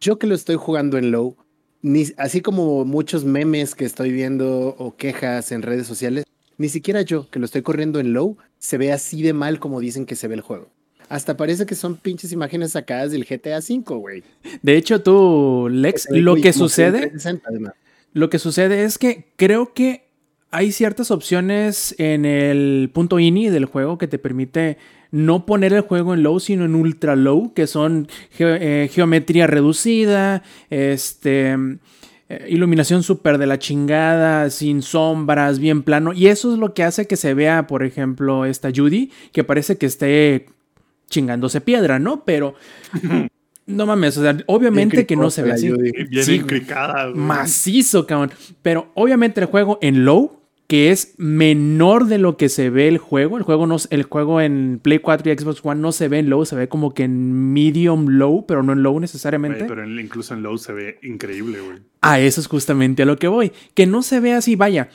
yo 0.05 0.19
que 0.19 0.27
lo 0.27 0.35
estoy 0.35 0.57
jugando 0.57 0.99
en 0.99 1.11
low, 1.11 1.37
ni, 1.81 2.05
así 2.19 2.43
como 2.43 2.85
muchos 2.85 3.25
memes 3.25 3.75
que 3.75 3.87
estoy 3.87 4.13
viendo 4.13 4.77
o 4.79 4.97
quejas 4.97 5.51
en 5.51 5.63
redes 5.63 5.87
sociales, 5.87 6.25
ni 6.59 6.69
siquiera 6.69 7.01
yo 7.01 7.31
que 7.31 7.39
lo 7.39 7.47
estoy 7.47 7.63
corriendo 7.63 8.01
en 8.01 8.13
low 8.13 8.37
se 8.59 8.77
ve 8.77 8.93
así 8.93 9.23
de 9.23 9.33
mal 9.33 9.59
como 9.59 9.81
dicen 9.81 10.05
que 10.05 10.15
se 10.15 10.29
ve 10.29 10.35
el 10.35 10.43
juego. 10.43 10.71
Hasta 11.09 11.37
parece 11.37 11.67
que 11.67 11.75
son 11.75 11.97
pinches 11.97 12.33
imágenes 12.33 12.73
sacadas 12.73 13.13
del 13.13 13.25
GTA 13.25 13.59
V, 13.59 13.83
güey. 13.97 14.23
De 14.63 14.77
hecho, 14.77 15.03
tú, 15.03 15.69
Lex, 15.71 16.09
lo 16.11 16.37
que 16.37 16.53
sucede. 16.53 17.13
Lo 18.13 18.31
que 18.31 18.39
sucede 18.39 18.85
es 18.85 18.97
que 18.97 19.27
creo 19.37 19.75
que 19.75 20.05
hay 20.53 20.71
ciertas 20.71 21.11
opciones 21.11 21.97
en 21.99 22.25
el 22.25 22.89
punto 22.95 23.19
ini 23.19 23.49
del 23.51 23.65
juego 23.65 23.99
que 23.99 24.07
te 24.07 24.21
permite 24.21 24.79
no 25.11 25.47
poner 25.47 25.73
el 25.73 25.81
juego 25.81 26.15
en 26.15 26.23
low, 26.23 26.39
sino 26.39 26.65
en 26.65 26.77
ultra 26.77 27.17
low, 27.17 27.53
que 27.55 27.67
son 27.67 28.09
eh, 28.39 28.89
geometría 28.93 29.49
reducida, 29.49 30.43
este, 30.71 31.57
eh, 32.29 32.47
iluminación 32.49 33.03
súper 33.03 33.39
de 33.39 33.47
la 33.47 33.59
chingada, 33.59 34.49
sin 34.51 34.83
sombras, 34.83 35.59
bien 35.59 35.83
plano. 35.83 36.13
Y 36.13 36.29
eso 36.29 36.53
es 36.53 36.59
lo 36.59 36.73
que 36.73 36.85
hace 36.85 37.07
que 37.07 37.17
se 37.17 37.35
vea, 37.35 37.67
por 37.67 37.83
ejemplo, 37.83 38.45
esta 38.45 38.71
Judy, 38.75 39.11
que 39.33 39.45
parece 39.45 39.77
que 39.77 39.87
esté 39.87 40.47
chingándose 41.15 41.61
piedra, 41.61 41.99
¿no? 41.99 42.25
Pero... 42.25 42.55
No 43.67 43.87
mames, 43.87 44.19
o 44.19 44.23
sea, 44.23 44.37
obviamente 44.47 45.07
que 45.07 45.17
no 45.17 45.31
se 45.31 45.43
ve 45.43 45.53
así. 45.53 45.71
Bien 45.71 46.23
Sí, 46.25 46.35
encricada, 46.35 47.07
güey. 47.07 47.17
Macizo, 47.17 48.07
cabrón. 48.07 48.31
Pero 48.61 48.91
obviamente 48.93 49.41
el 49.41 49.47
juego 49.47 49.79
en 49.81 50.05
low, 50.05 50.41
que 50.67 50.91
es 50.91 51.15
menor 51.17 52.07
de 52.07 52.19
lo 52.19 52.37
que 52.37 52.51
se 52.51 52.69
ve 52.69 52.89
el 52.89 52.99
juego. 52.99 53.39
El 53.39 53.43
juego, 53.43 53.67
no, 53.67 53.77
el 53.89 54.03
juego 54.03 54.43
en 54.43 54.81
Play 54.83 54.99
4 54.99 55.33
y 55.33 55.39
Xbox 55.39 55.61
One 55.65 55.81
no 55.81 55.93
se 55.93 56.09
ve 56.09 56.19
en 56.19 56.29
low, 56.29 56.45
se 56.45 56.57
ve 56.57 56.69
como 56.69 56.93
que 56.93 57.05
en 57.05 57.55
medium 57.55 58.07
low, 58.09 58.45
pero 58.47 58.63
no 58.63 58.75
en 58.75 58.83
low 58.83 58.93
Güey, 58.93 59.01
necesariamente. 59.01 59.65
pero 59.67 59.83
en- 59.83 59.99
incluso 59.99 60.35
en 60.35 60.43
low 60.43 60.59
se 60.59 60.75
ve 60.75 60.99
increíble, 61.03 61.59
güey. 61.61 61.79
A 62.03 62.21
eso 62.21 62.43
es 62.43 62.49
justamente 62.49 63.05
a 63.05 63.07
lo 63.07 63.17
que 63.17 63.29
voy. 63.29 63.51
Que 63.73 63.87
no 63.87 64.03
se 64.03 64.21
ve 64.21 64.35
así, 64.35 64.57
vaya. 64.57 64.91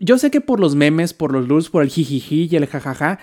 Yo 0.00 0.18
sé 0.18 0.30
que 0.32 0.40
por 0.40 0.58
los 0.58 0.74
memes, 0.74 1.12
por 1.14 1.32
los 1.32 1.46
looks, 1.46 1.70
por 1.70 1.82
el 1.84 1.88
jijiji 1.88 2.48
y 2.50 2.56
el 2.56 2.66
jajaja, 2.66 3.18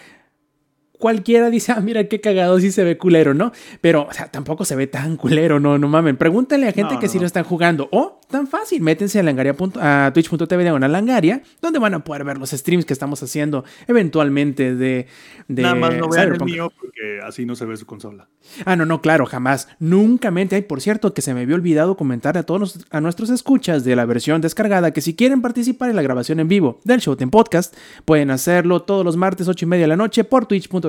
cualquiera 0.99 1.49
dice, 1.49 1.71
ah, 1.71 1.79
mira 1.81 2.03
qué 2.05 2.21
cagado, 2.21 2.59
sí 2.59 2.71
se 2.71 2.83
ve 2.83 2.97
culero, 2.97 3.33
¿no? 3.33 3.51
Pero, 3.81 4.07
o 4.09 4.13
sea, 4.13 4.27
tampoco 4.31 4.65
se 4.65 4.75
ve 4.75 4.87
tan 4.87 5.17
culero, 5.17 5.59
no, 5.59 5.77
no 5.77 5.87
mamen. 5.87 6.17
Pregúntale 6.17 6.67
a 6.67 6.71
gente 6.71 6.93
No, 6.95 6.99
que 6.99 7.07
no, 7.07 7.11
sí 7.11 7.19
lo 7.19 7.25
están 7.25 7.43
jugando. 7.43 7.87
O, 7.91 8.19
tan 8.29 8.47
fácil, 8.47 8.81
métense 8.81 9.19
a, 9.19 9.23
langaria 9.23 9.55
a 9.81 10.11
twitch.tv 10.13 10.63
de 10.63 10.71
una 10.71 10.87
langaria, 10.87 11.41
donde 11.61 11.79
van 11.79 11.93
a 11.93 12.03
poder 12.03 12.23
ver 12.23 12.37
los 12.37 12.51
streams 12.51 12.85
que 12.85 12.93
estamos 12.93 13.21
haciendo 13.23 13.63
eventualmente 13.87 14.75
de, 14.75 15.07
de 15.47 15.61
Nada 15.61 15.75
más 15.75 15.95
no 15.95 16.09
vean 16.09 16.33
el 16.33 16.43
mío 16.43 16.71
porque 16.79 17.19
así 17.23 17.45
no 17.45 17.55
se 17.55 17.65
ve 17.65 17.77
su 17.77 17.85
consola. 17.85 18.27
Ah, 18.65 18.75
no, 18.75 18.85
no, 18.85 19.01
claro, 19.01 19.25
jamás. 19.25 19.67
Nunca 19.79 20.31
mente. 20.31 20.55
Ay, 20.55 20.61
por 20.63 20.81
cierto, 20.81 21.13
que 21.13 21.21
se 21.21 21.33
me 21.33 21.41
había 21.41 21.55
olvidado 21.55 21.97
comentar 21.97 22.37
a 22.37 22.43
todos 22.43 22.59
los- 22.59 22.85
a 22.91 23.01
nuestros 23.01 23.29
escuchas 23.29 23.83
de 23.83 23.95
la 23.95 24.05
versión 24.05 24.41
descargada 24.41 24.91
que 24.91 25.01
si 25.01 25.15
quieren 25.15 25.41
participar 25.41 25.89
en 25.89 25.95
la 25.95 26.01
grabación 26.01 26.39
en 26.39 26.47
vivo 26.47 26.79
del 26.83 26.99
Showtime 26.99 27.31
Podcast, 27.31 27.75
pueden 28.05 28.31
hacerlo 28.31 28.81
todos 28.83 29.03
los 29.05 29.17
martes 29.17 29.47
8 29.47 29.65
y 29.65 29.67
media 29.67 29.83
de 29.83 29.87
la 29.89 29.95
noche 29.95 30.23
por 30.23 30.45
twitch.tv, 30.45 30.84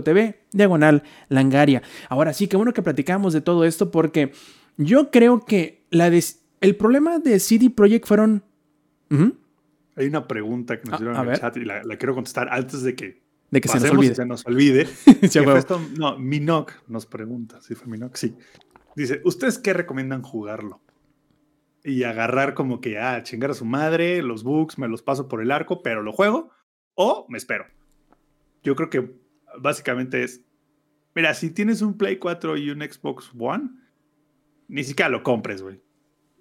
diagonal 0.52 1.02
langaria. 1.28 1.82
Ahora 2.08 2.32
sí, 2.32 2.48
que 2.48 2.56
bueno 2.56 2.72
que 2.72 2.82
platicamos 2.82 3.32
de 3.32 3.40
todo 3.40 3.64
esto 3.64 3.90
porque 3.90 4.32
yo 4.76 5.10
creo 5.10 5.44
que 5.44 5.84
la 5.90 6.10
el 6.60 6.76
problema 6.76 7.18
de 7.18 7.38
CD 7.40 7.70
Projekt 7.70 8.06
fueron... 8.06 8.42
Hay 9.96 10.06
una 10.06 10.26
pregunta 10.26 10.78
que 10.80 10.84
nos 10.90 10.94
Ah, 10.94 10.98
dieron 10.98 11.16
a 11.16 11.20
en 11.20 11.24
el 11.24 11.30
ver. 11.30 11.40
chat 11.40 11.56
y 11.56 11.64
la, 11.64 11.82
la 11.84 11.96
quiero 11.96 12.14
contestar 12.14 12.48
antes 12.50 12.82
de 12.82 12.94
que, 12.94 13.22
de 13.50 13.60
que 13.60 13.68
se 13.68 13.80
nos 13.80 13.90
olvide. 13.90 14.14
se 14.14 14.26
nos 14.26 14.46
olvide. 14.46 14.86
Sí, 15.28 15.38
esto- 15.38 15.80
no, 15.98 16.18
Minok 16.18 16.72
nos 16.88 17.06
pregunta, 17.06 17.60
¿sí 17.62 17.74
fue 17.74 17.88
Minok? 17.88 18.14
Sí. 18.16 18.34
Dice, 18.94 19.20
¿ustedes 19.24 19.58
qué 19.58 19.72
recomiendan 19.72 20.22
jugarlo? 20.22 20.80
Y 21.84 22.02
agarrar 22.02 22.54
como 22.54 22.80
que, 22.80 22.98
ah, 22.98 23.22
chingar 23.22 23.50
a 23.52 23.54
su 23.54 23.64
madre, 23.64 24.22
los 24.22 24.42
bugs, 24.42 24.76
me 24.78 24.88
los 24.88 25.02
paso 25.02 25.28
por 25.28 25.40
el 25.40 25.50
arco, 25.52 25.82
pero 25.82 26.02
lo 26.02 26.12
juego 26.12 26.50
o 26.94 27.26
me 27.28 27.38
espero. 27.38 27.64
Yo 28.62 28.74
creo 28.74 28.90
que 28.90 29.14
básicamente 29.60 30.22
es, 30.22 30.42
mira, 31.14 31.34
si 31.34 31.50
tienes 31.50 31.82
un 31.82 31.96
Play 31.96 32.18
4 32.18 32.56
y 32.56 32.70
un 32.70 32.80
Xbox 32.80 33.32
One, 33.38 33.70
ni 34.68 34.84
siquiera 34.84 35.08
lo 35.08 35.22
compres, 35.22 35.62
güey. 35.62 35.80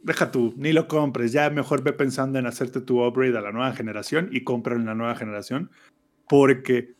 Deja 0.03 0.31
tú, 0.31 0.53
ni 0.57 0.71
lo 0.71 0.87
compres, 0.87 1.31
ya 1.31 1.49
mejor 1.49 1.83
ve 1.83 1.93
pensando 1.93 2.37
en 2.37 2.45
hacerte 2.45 2.81
tu 2.81 3.03
upgrade 3.03 3.37
a 3.37 3.41
la 3.41 3.51
nueva 3.51 3.73
generación 3.73 4.29
y 4.31 4.43
cómpralo 4.43 4.79
en 4.79 4.85
la 4.85 4.95
nueva 4.95 5.15
generación, 5.15 5.71
porque 6.29 6.95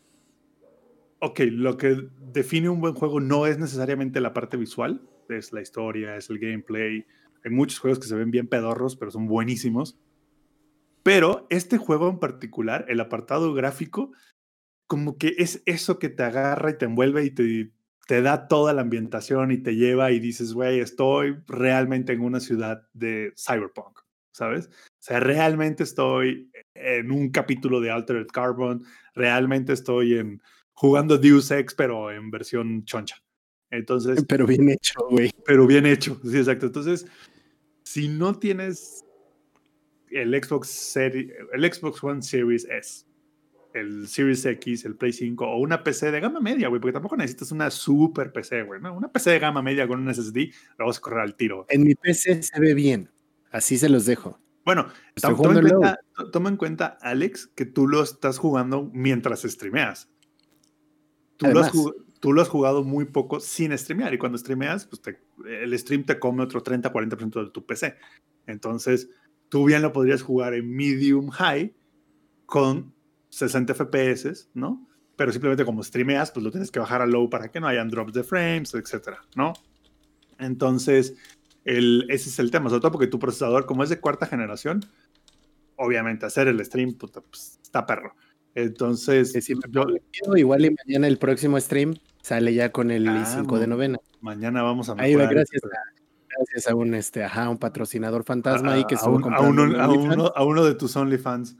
ok, 1.20 1.40
lo 1.50 1.76
que 1.76 2.08
define 2.32 2.68
un 2.68 2.80
buen 2.80 2.94
juego 2.94 3.20
no 3.20 3.46
es 3.46 3.58
necesariamente 3.58 4.20
la 4.20 4.32
parte 4.32 4.56
visual, 4.56 5.02
es 5.28 5.52
la 5.52 5.62
historia, 5.62 6.16
es 6.16 6.30
el 6.30 6.38
gameplay. 6.38 7.06
Hay 7.44 7.50
muchos 7.50 7.78
juegos 7.78 7.98
que 7.98 8.06
se 8.06 8.14
ven 8.14 8.30
bien 8.30 8.48
pedorros, 8.48 8.96
pero 8.96 9.10
son 9.10 9.26
buenísimos. 9.26 9.98
Pero 11.02 11.46
este 11.50 11.78
juego 11.78 12.08
en 12.08 12.18
particular, 12.18 12.84
el 12.88 13.00
apartado 13.00 13.54
gráfico, 13.54 14.12
como 14.86 15.18
que 15.18 15.34
es 15.38 15.62
eso 15.66 15.98
que 15.98 16.08
te 16.08 16.22
agarra 16.22 16.70
y 16.70 16.78
te 16.78 16.84
envuelve 16.84 17.24
y 17.24 17.30
te, 17.30 17.72
te 18.06 18.22
da 18.22 18.48
toda 18.48 18.72
la 18.72 18.82
ambientación 18.82 19.50
y 19.50 19.58
te 19.58 19.74
lleva 19.74 20.12
y 20.12 20.20
dices, 20.20 20.52
güey, 20.52 20.80
estoy 20.80 21.36
realmente 21.46 22.12
en 22.12 22.20
una 22.20 22.40
ciudad 22.40 22.88
de 22.92 23.32
cyberpunk, 23.36 24.00
¿sabes? 24.32 24.66
O 24.68 25.00
sea, 25.00 25.20
realmente 25.20 25.82
estoy 25.82 26.50
en 26.74 27.10
un 27.10 27.30
capítulo 27.30 27.80
de 27.80 27.90
Altered 27.90 28.28
Carbon, 28.28 28.84
realmente 29.14 29.72
estoy 29.72 30.18
en 30.18 30.42
jugando 30.72 31.18
Deus 31.18 31.50
Ex, 31.50 31.74
pero 31.74 32.10
en 32.12 32.30
versión 32.30 32.84
choncha. 32.84 33.16
Entonces, 33.70 34.24
Pero 34.28 34.46
bien 34.46 34.70
hecho, 34.70 35.00
güey. 35.10 35.30
pero 35.44 35.66
bien 35.66 35.86
hecho, 35.86 36.20
sí, 36.22 36.38
exacto. 36.38 36.66
Entonces, 36.66 37.06
si 37.82 38.08
no 38.08 38.38
tienes 38.38 39.04
el 40.10 40.40
Xbox 40.40 40.96
el 40.96 41.72
Xbox 41.72 42.04
One 42.04 42.22
Series 42.22 42.64
S, 42.70 43.05
el 43.76 44.08
Series 44.08 44.44
X, 44.44 44.84
el 44.84 44.96
Play 44.96 45.12
5 45.12 45.46
o 45.46 45.58
una 45.58 45.82
PC 45.84 46.10
de 46.10 46.20
gama 46.20 46.40
media, 46.40 46.68
güey, 46.68 46.80
porque 46.80 46.92
tampoco 46.94 47.16
necesitas 47.16 47.52
una 47.52 47.70
super 47.70 48.32
PC, 48.32 48.62
güey, 48.62 48.80
¿no? 48.80 48.96
Una 48.96 49.12
PC 49.12 49.30
de 49.30 49.38
gama 49.38 49.62
media 49.62 49.86
con 49.86 50.00
un 50.00 50.12
SSD, 50.12 50.50
lo 50.78 50.86
vas 50.86 50.98
a 50.98 51.00
correr 51.00 51.20
al 51.20 51.36
tiro. 51.36 51.66
En 51.68 51.84
mi 51.84 51.94
PC 51.94 52.42
se 52.42 52.60
ve 52.60 52.74
bien. 52.74 53.10
Así 53.50 53.78
se 53.78 53.88
los 53.88 54.06
dejo. 54.06 54.40
Bueno, 54.64 54.86
toma, 55.14 55.36
toma 55.36 55.60
en 55.60 55.68
cuenta, 55.68 55.98
toma 56.32 56.48
en 56.48 56.56
cuenta, 56.56 56.98
Alex, 57.00 57.46
que 57.54 57.66
tú 57.66 57.86
lo 57.86 58.02
estás 58.02 58.38
jugando 58.38 58.90
mientras 58.92 59.42
streameas. 59.42 60.08
Tú 61.36 61.46
lo, 61.46 61.60
has 61.60 61.72
tú 62.18 62.32
lo 62.32 62.42
has 62.42 62.48
jugado 62.48 62.82
muy 62.82 63.04
poco 63.04 63.38
sin 63.38 63.76
streamear 63.78 64.12
y 64.14 64.18
cuando 64.18 64.38
streameas, 64.38 64.86
pues 64.86 65.02
te- 65.02 65.20
el 65.62 65.78
stream 65.78 66.04
te 66.04 66.18
come 66.18 66.42
otro 66.42 66.62
30-40% 66.62 67.44
de 67.44 67.50
tu 67.50 67.64
PC. 67.64 67.94
Entonces, 68.46 69.08
tú 69.48 69.64
bien 69.66 69.82
lo 69.82 69.92
podrías 69.92 70.22
jugar 70.22 70.54
en 70.54 70.68
medium 70.74 71.28
high 71.28 71.72
con 72.46 72.92
60 73.36 73.74
FPS, 73.74 74.48
¿no? 74.54 74.86
Pero 75.16 75.32
simplemente 75.32 75.64
como 75.64 75.82
streameas, 75.82 76.30
pues 76.30 76.44
lo 76.44 76.50
tienes 76.50 76.70
que 76.70 76.78
bajar 76.78 77.02
a 77.02 77.06
low 77.06 77.28
para 77.30 77.50
que 77.50 77.60
no 77.60 77.66
hayan 77.68 77.88
drops 77.88 78.12
de 78.12 78.22
frames, 78.24 78.74
etcétera, 78.74 79.18
¿no? 79.34 79.52
Entonces, 80.38 81.14
el, 81.64 82.06
ese 82.10 82.28
es 82.28 82.38
el 82.38 82.50
tema, 82.50 82.68
sobre 82.70 82.80
todo 82.80 82.92
porque 82.92 83.06
tu 83.06 83.18
procesador, 83.18 83.66
como 83.66 83.82
es 83.82 83.88
de 83.90 83.98
cuarta 84.00 84.26
generación, 84.26 84.80
obviamente 85.76 86.26
hacer 86.26 86.48
el 86.48 86.64
stream, 86.64 86.94
puta, 86.94 87.20
pues, 87.20 87.58
está 87.62 87.86
perro. 87.86 88.14
Entonces, 88.54 89.34
me 89.34 89.60
yo- 89.70 89.86
chido, 90.12 90.36
igual 90.36 90.64
y 90.64 90.74
mañana 90.86 91.06
el 91.08 91.18
próximo 91.18 91.60
stream 91.60 91.94
sale 92.22 92.54
ya 92.54 92.72
con 92.72 92.90
el 92.90 93.06
Ah, 93.08 93.22
i5 93.22 93.58
de 93.58 93.66
no. 93.66 93.74
novena. 93.76 93.98
mañana 94.20 94.62
vamos 94.62 94.88
a 94.88 94.92
Ahí 94.98 95.14
va, 95.14 95.22
mejorar 95.24 95.34
gracias 95.34 95.62
a, 95.64 95.68
gracias 96.38 96.66
a 96.68 96.74
un 96.74 96.94
este, 96.94 97.22
ajá, 97.22 97.48
un 97.50 97.58
patrocinador 97.58 98.24
fantasma 98.24 98.72
ahí 98.72 98.84
que 98.86 98.96
a, 98.96 99.08
un- 99.08 99.32
a 99.32 99.40
uno, 99.40 99.62
a 99.80 99.88
uno- 99.88 100.32
a 100.34 100.44
uno 100.44 100.64
de 100.64 100.74
tus 100.74 100.96
OnlyFans. 100.96 101.56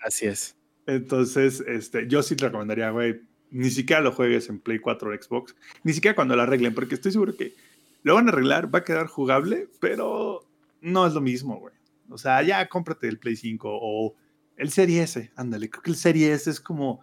Así 0.00 0.26
es. 0.26 0.55
Entonces, 0.86 1.62
este, 1.66 2.06
yo 2.08 2.22
sí 2.22 2.36
te 2.36 2.46
recomendaría, 2.46 2.90
güey, 2.90 3.20
ni 3.50 3.70
siquiera 3.70 4.00
lo 4.02 4.12
juegues 4.12 4.48
en 4.48 4.58
Play 4.60 4.78
4 4.78 5.10
o 5.10 5.14
Xbox, 5.14 5.54
ni 5.84 5.92
siquiera 5.92 6.14
cuando 6.14 6.36
lo 6.36 6.42
arreglen, 6.42 6.74
porque 6.74 6.94
estoy 6.94 7.12
seguro 7.12 7.36
que 7.36 7.54
lo 8.02 8.14
van 8.14 8.28
a 8.28 8.32
arreglar, 8.32 8.72
va 8.72 8.80
a 8.80 8.84
quedar 8.84 9.06
jugable, 9.06 9.68
pero 9.80 10.44
no 10.80 11.06
es 11.06 11.12
lo 11.14 11.20
mismo, 11.20 11.58
güey. 11.58 11.74
O 12.08 12.18
sea, 12.18 12.40
ya 12.42 12.68
cómprate 12.68 13.08
el 13.08 13.18
Play 13.18 13.34
5 13.36 13.68
o 13.68 14.14
el 14.56 14.70
Serie 14.70 15.02
S, 15.02 15.30
ándale, 15.36 15.68
creo 15.70 15.82
que 15.82 15.90
el 15.90 15.96
Serie 15.96 16.32
S 16.32 16.48
es 16.48 16.60
como 16.60 17.00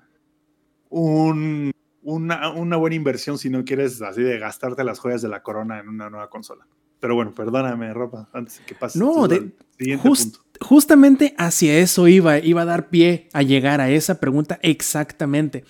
un, 0.90 1.72
una, 2.04 2.50
una 2.52 2.78
buena 2.78 2.96
inversión 2.96 3.38
si 3.38 3.50
no 3.50 3.64
quieres 3.66 4.02
así 4.02 4.22
de 4.22 4.40
gastarte 4.40 4.84
las 4.84 5.00
joyas 5.00 5.22
de 5.22 5.30
la 5.30 5.44
corona 5.44 5.80
en 5.80 5.90
una 5.90 6.10
nueva 6.10 6.30
consola. 6.30 6.66
Pero 7.00 7.16
bueno, 7.16 7.34
perdóname, 7.34 7.94
Ropa, 7.94 8.30
antes 8.32 8.60
de 8.60 8.66
que 8.66 8.76
pase. 8.76 8.98
No, 8.98 9.28
de- 9.28 9.52
siguiente 9.78 10.08
Just- 10.08 10.38
punto. 10.38 10.50
Justamente 10.64 11.36
hacia 11.38 11.78
eso 11.78 12.08
iba, 12.08 12.40
iba 12.40 12.64
a 12.64 12.66
dar 12.66 12.90
pie 12.90 13.30
a 13.34 13.44
llegar 13.44 13.82
a 13.82 13.92
esa 13.92 14.20
pregunta 14.20 14.60
exactamente. 14.62 15.64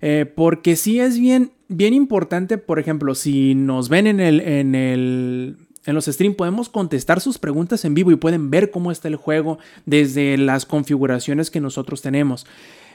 Eh, 0.00 0.30
porque 0.32 0.76
sí 0.76 1.00
es 1.00 1.18
bien, 1.18 1.52
bien 1.68 1.94
importante, 1.94 2.58
por 2.58 2.78
ejemplo, 2.78 3.14
si 3.14 3.54
nos 3.54 3.88
ven 3.88 4.06
en 4.06 4.20
el, 4.20 4.40
en 4.40 4.74
el, 4.74 5.56
en 5.86 5.94
los 5.94 6.04
streams, 6.04 6.36
podemos 6.36 6.68
contestar 6.68 7.20
sus 7.20 7.38
preguntas 7.38 7.84
en 7.84 7.94
vivo 7.94 8.12
y 8.12 8.16
pueden 8.16 8.50
ver 8.50 8.70
cómo 8.70 8.92
está 8.92 9.08
el 9.08 9.16
juego 9.16 9.58
desde 9.86 10.36
las 10.36 10.66
configuraciones 10.66 11.50
que 11.50 11.60
nosotros 11.60 12.02
tenemos. 12.02 12.46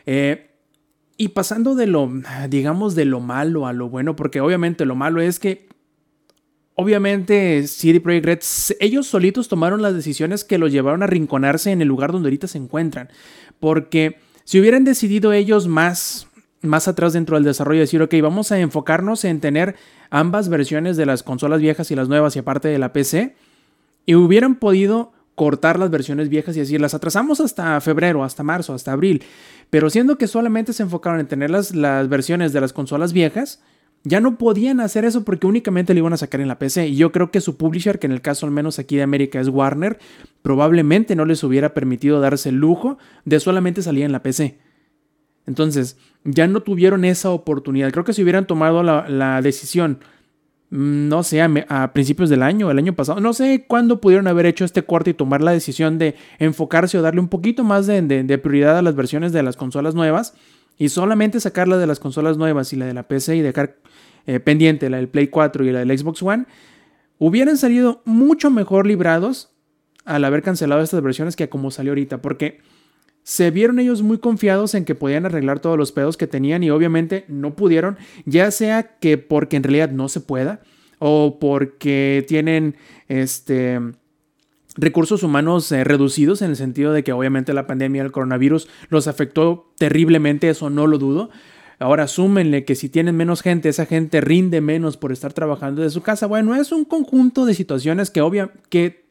Eh, 0.05 0.51
y 1.17 1.29
pasando 1.29 1.75
de 1.75 1.87
lo, 1.87 2.09
digamos, 2.49 2.95
de 2.95 3.05
lo 3.05 3.19
malo 3.19 3.67
a 3.67 3.73
lo 3.73 3.89
bueno, 3.89 4.15
porque 4.15 4.41
obviamente 4.41 4.85
lo 4.85 4.95
malo 4.95 5.21
es 5.21 5.39
que 5.39 5.67
obviamente 6.75 7.67
CD 7.67 7.99
Projekt 7.99 8.25
Red, 8.25 8.39
ellos 8.79 9.07
solitos 9.07 9.47
tomaron 9.47 9.81
las 9.81 9.93
decisiones 9.93 10.43
que 10.43 10.57
los 10.57 10.71
llevaron 10.71 11.03
a 11.03 11.07
rinconarse 11.07 11.71
en 11.71 11.81
el 11.81 11.87
lugar 11.87 12.11
donde 12.11 12.27
ahorita 12.27 12.47
se 12.47 12.57
encuentran. 12.57 13.09
Porque 13.59 14.17
si 14.43 14.59
hubieran 14.59 14.83
decidido 14.83 15.33
ellos 15.33 15.67
más, 15.67 16.27
más 16.61 16.87
atrás 16.87 17.13
dentro 17.13 17.35
del 17.35 17.43
desarrollo, 17.43 17.81
decir, 17.81 18.01
ok, 18.01 18.13
vamos 18.21 18.51
a 18.51 18.59
enfocarnos 18.59 19.23
en 19.25 19.39
tener 19.39 19.75
ambas 20.09 20.49
versiones 20.49 20.97
de 20.97 21.05
las 21.05 21.23
consolas 21.23 21.61
viejas 21.61 21.91
y 21.91 21.95
las 21.95 22.09
nuevas 22.09 22.35
y 22.35 22.39
aparte 22.39 22.67
de 22.67 22.79
la 22.79 22.93
PC, 22.93 23.35
y 24.05 24.15
hubieran 24.15 24.55
podido 24.55 25.13
cortar 25.35 25.79
las 25.79 25.89
versiones 25.89 26.29
viejas 26.29 26.55
y 26.55 26.59
decir, 26.59 26.81
las 26.81 26.93
atrasamos 26.93 27.39
hasta 27.39 27.79
febrero, 27.81 28.23
hasta 28.23 28.43
marzo, 28.43 28.73
hasta 28.73 28.91
abril. 28.91 29.23
Pero 29.69 29.89
siendo 29.89 30.17
que 30.17 30.27
solamente 30.27 30.73
se 30.73 30.83
enfocaron 30.83 31.19
en 31.19 31.27
tener 31.27 31.49
las, 31.49 31.73
las 31.73 32.09
versiones 32.09 32.51
de 32.53 32.61
las 32.61 32.73
consolas 32.73 33.13
viejas, 33.13 33.61
ya 34.03 34.19
no 34.19 34.37
podían 34.37 34.79
hacer 34.79 35.05
eso 35.05 35.23
porque 35.23 35.47
únicamente 35.47 35.93
lo 35.93 35.99
iban 35.99 36.13
a 36.13 36.17
sacar 36.17 36.41
en 36.41 36.47
la 36.47 36.59
PC. 36.59 36.87
Y 36.87 36.95
yo 36.95 37.11
creo 37.11 37.31
que 37.31 37.41
su 37.41 37.57
publisher, 37.57 37.99
que 37.99 38.07
en 38.07 38.13
el 38.13 38.21
caso 38.21 38.45
al 38.45 38.51
menos 38.51 38.79
aquí 38.79 38.95
de 38.95 39.03
América 39.03 39.39
es 39.39 39.47
Warner, 39.47 39.99
probablemente 40.41 41.15
no 41.15 41.25
les 41.25 41.43
hubiera 41.43 41.73
permitido 41.73 42.19
darse 42.19 42.49
el 42.49 42.55
lujo 42.55 42.97
de 43.25 43.39
solamente 43.39 43.81
salir 43.81 44.03
en 44.03 44.11
la 44.11 44.23
PC. 44.23 44.57
Entonces, 45.47 45.97
ya 46.23 46.47
no 46.47 46.61
tuvieron 46.61 47.05
esa 47.05 47.31
oportunidad. 47.31 47.91
Creo 47.91 48.05
que 48.05 48.13
si 48.13 48.23
hubieran 48.23 48.47
tomado 48.47 48.83
la, 48.83 49.41
decisión 49.41 49.99
Mm, 50.71 51.09
no 51.09 51.21
sé, 51.23 51.41
a, 51.41 51.93
principios 51.93 52.29
del 52.29 52.41
año, 52.41 52.71
el 52.71 52.77
año 52.77 52.93
pasado, 52.95 53.19
no 53.19 53.33
sé 53.33 53.65
cuándo 53.67 53.99
pudieron 53.99 54.27
haber 54.27 54.45
hecho 54.45 54.63
este 54.63 54.83
corte 54.83 55.09
y 55.09 55.13
tomar 55.13 55.41
la 55.41 55.51
decisión 55.51 55.97
de 55.97 56.15
enfocarse 56.39 56.97
o 56.97 57.01
darle 57.01 57.19
un 57.19 57.27
poquito 57.27 57.65
más 57.65 57.87
de, 57.87 58.39
prioridad 58.41 58.77
a 58.77 58.81
las 58.81 58.95
versiones 58.95 59.33
de 59.33 59.43
las 59.43 59.57
consolas 59.57 59.95
nuevas 59.95 60.33
y 60.77 60.87
solamente 60.87 61.41
sacar 61.41 61.67
la 61.67 61.77
de 61.77 61.87
las 61.87 61.99
consolas 61.99 62.37
nuevas 62.37 62.71
y 62.71 62.77
la 62.77 62.85
de 62.85 62.93
la 62.93 63.03
PC 63.03 63.35
y 63.35 63.41
dejar 63.41 63.75
eh, 64.25 64.39
pendiente 64.39 64.89
la 64.89 64.97
del 64.97 65.09
Play 65.09 65.27
4 65.27 65.65
y 65.65 65.71
la 65.71 65.79
del 65.79 65.97
Xbox 65.97 66.21
One, 66.23 66.45
hubieran 67.17 67.57
salido 67.57 68.01
mucho 68.05 68.49
mejor 68.49 68.87
librados 68.87 69.51
al 70.05 70.23
haber 70.25 70.41
cancelado 70.41 70.81
estas 70.81 71.01
versiones 71.01 71.35
que 71.35 71.49
como 71.49 71.71
salió 71.71 71.91
ahorita, 71.91 72.21
porque 72.21 72.59
se 73.23 73.51
vieron 73.51 73.79
ellos 73.79 74.01
muy 74.01 74.17
confiados 74.17 74.73
en 74.73 74.85
que 74.85 74.95
podían 74.95 75.25
arreglar 75.25 75.59
todos 75.59 75.77
los 75.77 75.91
pedos 75.91 76.17
que 76.17 76.27
tenían 76.27 76.63
y 76.63 76.71
obviamente 76.71 77.25
no 77.27 77.55
pudieron, 77.55 77.97
ya 78.25 78.49
sea 78.49 78.97
que 78.97 79.17
porque 79.17 79.57
en 79.57 79.63
realidad 79.63 79.91
no 79.91 80.09
se 80.09 80.21
pueda 80.21 80.61
o 80.97 81.39
porque 81.39 82.25
tienen 82.27 82.75
este 83.07 83.79
recursos 84.75 85.23
humanos 85.23 85.71
eh, 85.71 85.83
reducidos 85.83 86.41
en 86.41 86.51
el 86.51 86.55
sentido 86.55 86.93
de 86.93 87.03
que 87.03 87.11
obviamente 87.11 87.53
la 87.53 87.67
pandemia 87.67 88.03
del 88.03 88.11
coronavirus 88.11 88.67
los 88.89 89.07
afectó 89.07 89.73
terriblemente, 89.77 90.49
eso 90.49 90.69
no 90.69 90.87
lo 90.87 90.97
dudo. 90.97 91.29
Ahora 91.81 92.07
súmenle 92.07 92.63
que 92.63 92.75
si 92.75 92.89
tienen 92.89 93.17
menos 93.17 93.41
gente, 93.41 93.67
esa 93.67 93.87
gente 93.87 94.21
rinde 94.21 94.61
menos 94.61 94.97
por 94.97 95.11
estar 95.11 95.33
trabajando 95.33 95.81
de 95.81 95.89
su 95.89 96.01
casa. 96.01 96.27
Bueno, 96.27 96.53
es 96.53 96.71
un 96.71 96.85
conjunto 96.85 97.45
de 97.45 97.55
situaciones 97.55 98.11
que 98.11 98.21
obvia 98.21 98.51
que 98.69 99.09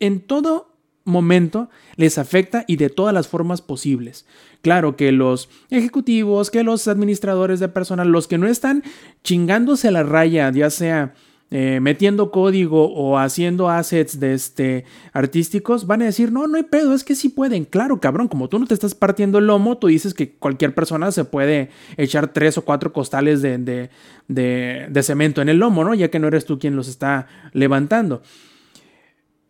en 0.00 0.20
todo 0.20 0.74
momento 1.04 1.68
les 1.96 2.16
afecta 2.16 2.64
y 2.66 2.76
de 2.76 2.88
todas 2.88 3.12
las 3.12 3.28
formas 3.28 3.60
posibles. 3.60 4.24
Claro 4.62 4.96
que 4.96 5.12
los 5.12 5.50
ejecutivos, 5.68 6.50
que 6.50 6.62
los 6.62 6.88
administradores 6.88 7.60
de 7.60 7.68
personal, 7.68 8.08
los 8.08 8.28
que 8.28 8.38
no 8.38 8.46
están 8.46 8.82
chingándose 9.22 9.90
la 9.90 10.02
raya, 10.02 10.50
ya 10.50 10.70
sea 10.70 11.12
eh, 11.50 11.78
metiendo 11.80 12.32
código 12.32 12.92
o 12.92 13.18
haciendo 13.18 13.70
assets 13.70 14.18
de 14.18 14.34
este, 14.34 14.84
artísticos, 15.12 15.86
van 15.86 16.02
a 16.02 16.06
decir, 16.06 16.32
no, 16.32 16.48
no 16.48 16.56
hay 16.56 16.64
pedo, 16.64 16.92
es 16.92 17.04
que 17.04 17.14
sí 17.14 17.28
pueden. 17.28 17.64
Claro, 17.64 18.00
cabrón, 18.00 18.26
como 18.26 18.48
tú 18.48 18.58
no 18.58 18.66
te 18.66 18.74
estás 18.74 18.96
partiendo 18.96 19.38
el 19.38 19.46
lomo, 19.46 19.78
tú 19.78 19.86
dices 19.86 20.12
que 20.12 20.32
cualquier 20.32 20.74
persona 20.74 21.12
se 21.12 21.24
puede 21.24 21.70
echar 21.96 22.32
tres 22.32 22.58
o 22.58 22.64
cuatro 22.64 22.92
costales 22.92 23.42
de, 23.42 23.58
de, 23.58 23.90
de, 24.26 24.88
de 24.90 25.02
cemento 25.04 25.40
en 25.40 25.48
el 25.48 25.58
lomo, 25.58 25.84
¿no? 25.84 25.94
Ya 25.94 26.10
que 26.10 26.18
no 26.18 26.26
eres 26.26 26.46
tú 26.46 26.58
quien 26.58 26.74
los 26.74 26.88
está 26.88 27.28
levantando. 27.52 28.22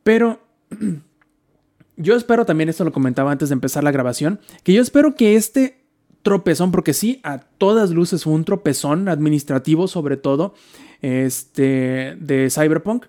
Pero 0.03 0.41
yo 1.97 2.15
espero 2.15 2.45
también, 2.45 2.69
esto 2.69 2.85
lo 2.85 2.93
comentaba 2.93 3.33
antes 3.33 3.49
de 3.49 3.55
empezar 3.55 3.83
la 3.83 3.91
grabación, 3.91 4.39
que 4.65 4.75
yo 4.75 4.83
espero 4.83 5.15
que 5.15 5.37
este 5.37 5.87
tropezón, 6.27 6.73
porque 6.73 6.93
sí, 6.93 7.21
a 7.23 7.39
todas 7.39 7.91
luces 7.91 8.25
fue 8.25 8.33
un 8.33 8.45
tropezón 8.45 9.09
administrativo 9.09 9.87
sobre 9.89 10.17
todo, 10.17 10.55
este, 11.03 12.17
de 12.19 12.49
Cyberpunk, 12.51 13.07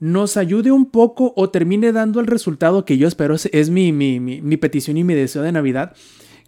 nos 0.00 0.36
ayude 0.36 0.72
un 0.72 0.86
poco 0.86 1.32
o 1.36 1.50
termine 1.50 1.92
dando 1.92 2.20
el 2.20 2.26
resultado 2.26 2.84
que 2.84 2.98
yo 2.98 3.06
espero, 3.06 3.36
es, 3.36 3.70
mi, 3.70 3.92
mi, 3.92 4.18
mi 4.18 4.56
petición 4.56 4.96
y 4.96 5.04
mi 5.04 5.14
deseo 5.14 5.42
de 5.42 5.52
Navidad, 5.52 5.94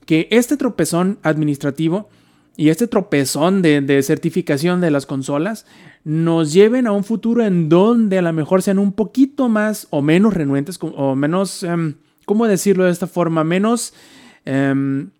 que 0.06 0.26
este 0.30 0.56
tropezón 0.56 1.18
administrativo 1.22 2.08
y 2.56 2.68
este 2.68 2.86
tropezón 2.86 3.62
de, 3.62 4.02
certificación 4.02 4.80
de 4.80 4.90
las 4.90 5.06
consolas 5.06 5.66
nos 6.04 6.52
lleven 6.52 6.86
a 6.86 6.92
un 6.92 7.04
futuro 7.04 7.44
en 7.44 7.68
donde 7.68 8.18
a 8.18 8.22
lo 8.22 8.32
mejor 8.32 8.62
sean 8.62 8.78
un 8.78 8.92
poquito 8.92 9.48
más 9.48 9.86
o 9.90 10.02
menos 10.02 10.34
renuentes 10.34 10.78
o 10.80 11.16
menos, 11.16 11.62
em, 11.62 11.94
¿cómo 12.26 12.46
decirlo 12.46 12.84
de 12.84 12.90
esta 12.90 13.06
forma? 13.06 13.44
Menos... 13.44 13.94
Em, 14.44 15.10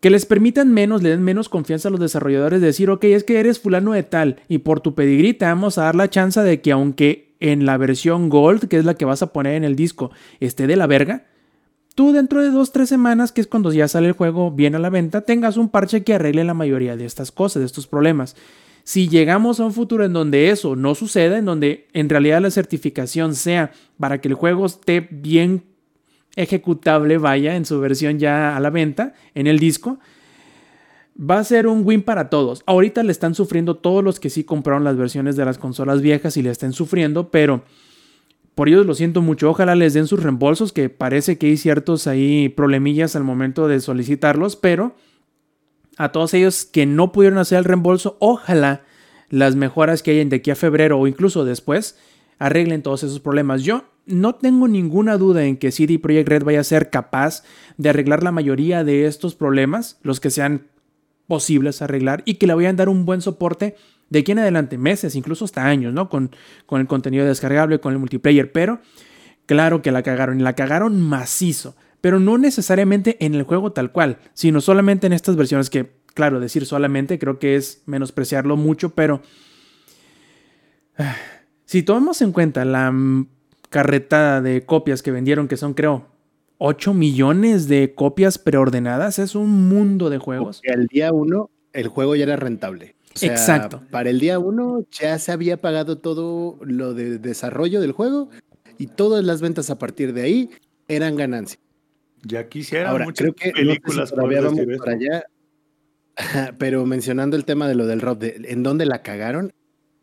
que 0.00 0.10
les 0.10 0.26
permitan 0.26 0.72
menos, 0.72 1.02
le 1.02 1.10
den 1.10 1.22
menos 1.22 1.48
confianza 1.48 1.88
a 1.88 1.90
los 1.90 2.00
desarrolladores 2.00 2.60
de 2.60 2.68
decir, 2.68 2.90
ok, 2.90 3.04
es 3.04 3.24
que 3.24 3.38
eres 3.38 3.60
fulano 3.60 3.92
de 3.92 4.02
tal 4.02 4.36
y 4.48 4.58
por 4.58 4.80
tu 4.80 4.94
pedigrí 4.94 5.34
te 5.34 5.44
vamos 5.44 5.78
a 5.78 5.84
dar 5.84 5.94
la 5.94 6.08
chance 6.08 6.40
de 6.40 6.60
que 6.60 6.72
aunque 6.72 7.34
en 7.38 7.66
la 7.66 7.76
versión 7.76 8.28
Gold, 8.28 8.68
que 8.68 8.78
es 8.78 8.84
la 8.84 8.94
que 8.94 9.04
vas 9.04 9.22
a 9.22 9.32
poner 9.32 9.54
en 9.54 9.64
el 9.64 9.76
disco, 9.76 10.10
esté 10.40 10.66
de 10.66 10.76
la 10.76 10.86
verga, 10.86 11.26
tú 11.94 12.12
dentro 12.12 12.42
de 12.42 12.50
dos, 12.50 12.72
tres 12.72 12.88
semanas, 12.88 13.32
que 13.32 13.42
es 13.42 13.46
cuando 13.46 13.72
ya 13.72 13.88
sale 13.88 14.08
el 14.08 14.14
juego 14.14 14.50
bien 14.50 14.74
a 14.74 14.78
la 14.78 14.90
venta, 14.90 15.22
tengas 15.22 15.56
un 15.56 15.68
parche 15.68 16.02
que 16.02 16.14
arregle 16.14 16.44
la 16.44 16.54
mayoría 16.54 16.96
de 16.96 17.04
estas 17.04 17.30
cosas, 17.30 17.60
de 17.60 17.66
estos 17.66 17.86
problemas. 17.86 18.36
Si 18.84 19.08
llegamos 19.08 19.60
a 19.60 19.66
un 19.66 19.72
futuro 19.72 20.04
en 20.04 20.14
donde 20.14 20.50
eso 20.50 20.76
no 20.76 20.94
suceda, 20.94 21.38
en 21.38 21.44
donde 21.44 21.88
en 21.92 22.08
realidad 22.08 22.40
la 22.40 22.50
certificación 22.50 23.34
sea 23.34 23.72
para 23.98 24.20
que 24.20 24.28
el 24.28 24.34
juego 24.34 24.66
esté 24.66 25.06
bien 25.10 25.62
ejecutable, 26.36 27.18
vaya, 27.18 27.56
en 27.56 27.64
su 27.64 27.80
versión 27.80 28.18
ya 28.18 28.56
a 28.56 28.60
la 28.60 28.70
venta, 28.70 29.14
en 29.34 29.46
el 29.46 29.58
disco, 29.58 29.98
va 31.18 31.38
a 31.38 31.44
ser 31.44 31.66
un 31.66 31.82
win 31.84 32.02
para 32.02 32.30
todos. 32.30 32.62
Ahorita 32.66 33.02
le 33.02 33.12
están 33.12 33.34
sufriendo 33.34 33.76
todos 33.76 34.02
los 34.02 34.20
que 34.20 34.30
sí 34.30 34.44
compraron 34.44 34.84
las 34.84 34.96
versiones 34.96 35.36
de 35.36 35.44
las 35.44 35.58
consolas 35.58 36.00
viejas 36.00 36.36
y 36.36 36.42
le 36.42 36.50
estén 36.50 36.72
sufriendo, 36.72 37.30
pero 37.30 37.62
por 38.54 38.68
ellos 38.68 38.86
lo 38.86 38.94
siento 38.94 39.22
mucho. 39.22 39.50
Ojalá 39.50 39.74
les 39.74 39.94
den 39.94 40.06
sus 40.06 40.22
reembolsos, 40.22 40.72
que 40.72 40.88
parece 40.88 41.38
que 41.38 41.48
hay 41.48 41.56
ciertos 41.56 42.06
ahí 42.06 42.48
problemillas 42.48 43.16
al 43.16 43.24
momento 43.24 43.68
de 43.68 43.80
solicitarlos, 43.80 44.56
pero 44.56 44.94
a 45.96 46.12
todos 46.12 46.32
ellos 46.34 46.64
que 46.64 46.86
no 46.86 47.12
pudieron 47.12 47.38
hacer 47.38 47.58
el 47.58 47.64
reembolso, 47.64 48.16
ojalá 48.20 48.82
las 49.28 49.56
mejoras 49.56 50.02
que 50.02 50.12
hayan 50.12 50.28
de 50.28 50.36
aquí 50.36 50.50
a 50.50 50.56
febrero 50.56 50.98
o 50.98 51.06
incluso 51.06 51.44
después 51.44 51.98
arreglen 52.38 52.82
todos 52.82 53.02
esos 53.02 53.20
problemas. 53.20 53.62
Yo 53.62 53.84
no 54.10 54.34
tengo 54.34 54.68
ninguna 54.68 55.16
duda 55.16 55.44
en 55.44 55.56
que 55.56 55.72
CD 55.72 55.98
Projekt 55.98 56.28
Red 56.28 56.44
vaya 56.44 56.60
a 56.60 56.64
ser 56.64 56.90
capaz 56.90 57.42
de 57.76 57.88
arreglar 57.88 58.22
la 58.22 58.32
mayoría 58.32 58.84
de 58.84 59.06
estos 59.06 59.34
problemas, 59.34 59.98
los 60.02 60.20
que 60.20 60.30
sean 60.30 60.66
posibles 61.26 61.80
arreglar, 61.82 62.22
y 62.24 62.34
que 62.34 62.46
le 62.46 62.54
vayan 62.54 62.74
a 62.74 62.78
dar 62.78 62.88
un 62.88 63.06
buen 63.06 63.20
soporte 63.20 63.76
de 64.08 64.18
aquí 64.18 64.32
en 64.32 64.40
adelante, 64.40 64.76
meses, 64.76 65.14
incluso 65.14 65.44
hasta 65.44 65.64
años, 65.64 65.94
¿no? 65.94 66.08
Con, 66.08 66.30
con 66.66 66.80
el 66.80 66.88
contenido 66.88 67.24
descargable, 67.24 67.78
con 67.78 67.92
el 67.92 68.00
multiplayer, 68.00 68.50
pero 68.50 68.80
claro 69.46 69.82
que 69.82 69.92
la 69.92 70.02
cagaron 70.02 70.40
y 70.40 70.42
la 70.42 70.54
cagaron 70.54 71.00
macizo, 71.00 71.76
pero 72.00 72.18
no 72.18 72.36
necesariamente 72.36 73.24
en 73.24 73.34
el 73.34 73.44
juego 73.44 73.72
tal 73.72 73.92
cual, 73.92 74.18
sino 74.34 74.60
solamente 74.60 75.06
en 75.06 75.12
estas 75.12 75.36
versiones 75.36 75.70
que, 75.70 75.92
claro, 76.14 76.40
decir 76.40 76.66
solamente 76.66 77.18
creo 77.18 77.38
que 77.38 77.54
es 77.54 77.82
menospreciarlo 77.86 78.56
mucho, 78.56 78.90
pero 78.90 79.22
si 81.64 81.82
tomamos 81.82 82.20
en 82.22 82.32
cuenta 82.32 82.64
la 82.64 82.92
carretada 83.70 84.42
de 84.42 84.66
copias 84.66 85.02
que 85.02 85.10
vendieron, 85.10 85.48
que 85.48 85.56
son 85.56 85.74
creo 85.74 86.06
8 86.58 86.92
millones 86.92 87.68
de 87.68 87.94
copias 87.94 88.36
preordenadas, 88.36 89.18
es 89.18 89.34
un 89.34 89.68
mundo 89.68 90.10
de 90.10 90.18
juegos. 90.18 90.60
El 90.62 90.86
día 90.88 91.10
uno 91.10 91.48
el 91.72 91.88
juego 91.88 92.14
ya 92.16 92.24
era 92.24 92.36
rentable. 92.36 92.96
Exacto. 93.22 93.82
Para 93.90 94.10
el 94.10 94.20
día 94.20 94.38
uno 94.38 94.84
ya 94.90 95.18
se 95.18 95.32
había 95.32 95.56
pagado 95.56 95.98
todo 95.98 96.58
lo 96.62 96.92
de 96.92 97.18
desarrollo 97.18 97.80
del 97.80 97.92
juego 97.92 98.28
y 98.76 98.88
todas 98.88 99.24
las 99.24 99.40
ventas 99.40 99.70
a 99.70 99.78
partir 99.78 100.12
de 100.12 100.22
ahí 100.22 100.50
eran 100.86 101.16
ganancias. 101.16 101.60
Ya 102.22 102.48
quisiera 102.48 102.90
Ahora, 102.90 103.06
creo 103.14 103.34
que 103.34 103.50
películas 103.52 104.10
todavía 104.10 104.42
vamos 104.42 104.60
para 104.78 104.92
allá. 104.92 105.24
Pero 106.58 106.84
mencionando 106.84 107.36
el 107.36 107.44
tema 107.44 107.68
de 107.68 107.74
lo 107.74 107.86
del 107.86 108.00
rock, 108.02 108.22
en 108.24 108.62
dónde 108.62 108.84
la 108.84 109.02
cagaron, 109.02 109.52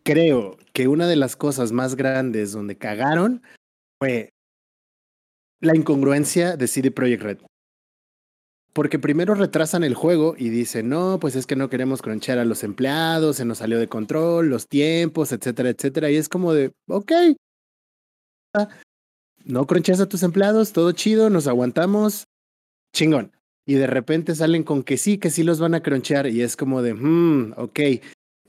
creo 0.02 0.58
que 0.74 0.88
una 0.88 1.08
de 1.08 1.16
las 1.16 1.36
cosas 1.36 1.72
más 1.72 1.96
grandes 1.96 2.52
donde 2.52 2.78
cagaron 2.78 3.44
fue 4.00 4.30
la 5.60 5.76
incongruencia 5.76 6.58
de 6.58 6.68
CD 6.68 6.92
Projekt 6.92 7.24
Red. 7.24 7.38
Porque 8.74 9.00
primero 9.00 9.34
retrasan 9.34 9.84
el 9.84 9.96
juego 9.96 10.36
y 10.38 10.50
dicen, 10.50 10.90
no, 10.90 11.18
pues 11.20 11.36
es 11.36 11.48
que 11.48 11.56
no 11.56 11.70
queremos 11.70 12.04
cronchar 12.04 12.38
a 12.38 12.46
los 12.46 12.64
empleados, 12.64 13.38
se 13.38 13.46
nos 13.46 13.58
salió 13.58 13.80
de 13.80 13.88
control, 13.88 14.50
los 14.50 14.68
tiempos, 14.68 15.32
etcétera, 15.32 15.70
etcétera. 15.70 16.12
Y 16.12 16.18
es 16.18 16.30
como 16.30 16.54
de, 16.54 16.74
ok, 16.88 17.12
no 19.46 19.66
cronchas 19.66 20.00
a 20.00 20.10
tus 20.10 20.24
empleados, 20.24 20.74
todo 20.74 20.92
chido, 20.92 21.30
nos 21.30 21.48
aguantamos, 21.48 22.26
chingón. 22.94 23.32
Y 23.66 23.76
de 23.76 23.88
repente 23.88 24.36
salen 24.36 24.64
con 24.64 24.84
que 24.84 24.98
sí, 24.98 25.18
que 25.18 25.30
sí 25.30 25.44
los 25.44 25.60
van 25.60 25.74
a 25.74 25.82
cronchear 25.82 26.28
y 26.28 26.42
es 26.42 26.56
como 26.56 26.82
de, 26.82 26.94
hmm, 26.94 27.54
ok. 27.58 27.80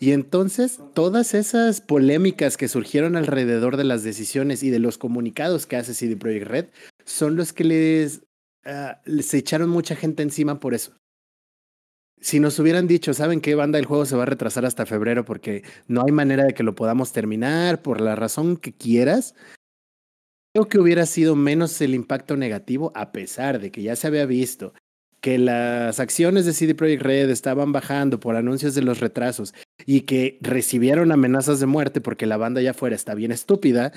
Y 0.01 0.13
entonces 0.13 0.81
todas 0.95 1.35
esas 1.35 1.81
polémicas 1.81 2.57
que 2.57 2.69
surgieron 2.69 3.17
alrededor 3.17 3.77
de 3.77 3.85
las 3.85 4.05
decisiones 4.05 4.63
y 4.63 4.71
de 4.71 4.79
los 4.79 4.97
comunicados 4.97 5.67
que 5.67 5.77
hace 5.77 5.95
CD 5.95 6.17
Projekt 6.17 6.47
Red 6.47 6.67
son 7.05 7.37
los 7.37 7.53
que 7.53 7.65
les 7.65 8.23
se 9.21 9.39
echaron 9.39 9.71
mucha 9.71 9.97
gente 9.97 10.23
encima 10.23 10.61
por 10.61 10.75
eso. 10.75 10.93
Si 12.21 12.41
nos 12.41 12.59
hubieran 12.59 12.87
dicho, 12.87 13.15
¿saben 13.15 13.41
qué 13.41 13.55
banda? 13.55 13.79
El 13.79 13.87
juego 13.87 14.05
se 14.05 14.17
va 14.17 14.25
a 14.25 14.27
retrasar 14.27 14.67
hasta 14.67 14.87
febrero 14.87 15.25
porque 15.25 15.63
no 15.87 16.05
hay 16.05 16.13
manera 16.13 16.45
de 16.45 16.53
que 16.53 16.65
lo 16.65 16.75
podamos 16.75 17.13
terminar 17.13 17.81
por 17.83 18.01
la 18.01 18.17
razón 18.17 18.57
que 18.57 18.73
quieras. 18.73 19.35
Creo 20.53 20.69
que 20.69 20.79
hubiera 20.79 21.07
sido 21.07 21.37
menos 21.37 21.81
el 21.81 21.95
impacto 21.95 22.37
negativo, 22.37 22.93
a 22.95 23.13
pesar 23.13 23.61
de 23.61 23.71
que 23.71 23.83
ya 23.83 23.95
se 23.97 24.09
había 24.09 24.27
visto 24.27 24.75
que 25.29 25.37
las 25.37 26.01
acciones 26.01 26.47
de 26.47 26.55
CD 26.55 26.75
Projekt 26.75 27.03
Red 27.03 27.29
estaban 27.29 27.71
bajando 27.71 28.19
por 28.19 28.35
anuncios 28.35 28.75
de 28.75 28.81
los 28.81 29.01
retrasos 29.01 29.53
y 29.85 30.03
que 30.03 30.39
recibieron 30.41 31.13
amenazas 31.13 31.61
de 31.61 31.67
muerte 31.67 32.01
porque 32.01 32.25
la 32.25 32.39
banda 32.39 32.63
ya 32.63 32.73
fuera 32.73 32.97
está 32.97 33.15
bien 33.15 33.31
estúpida. 33.31 33.93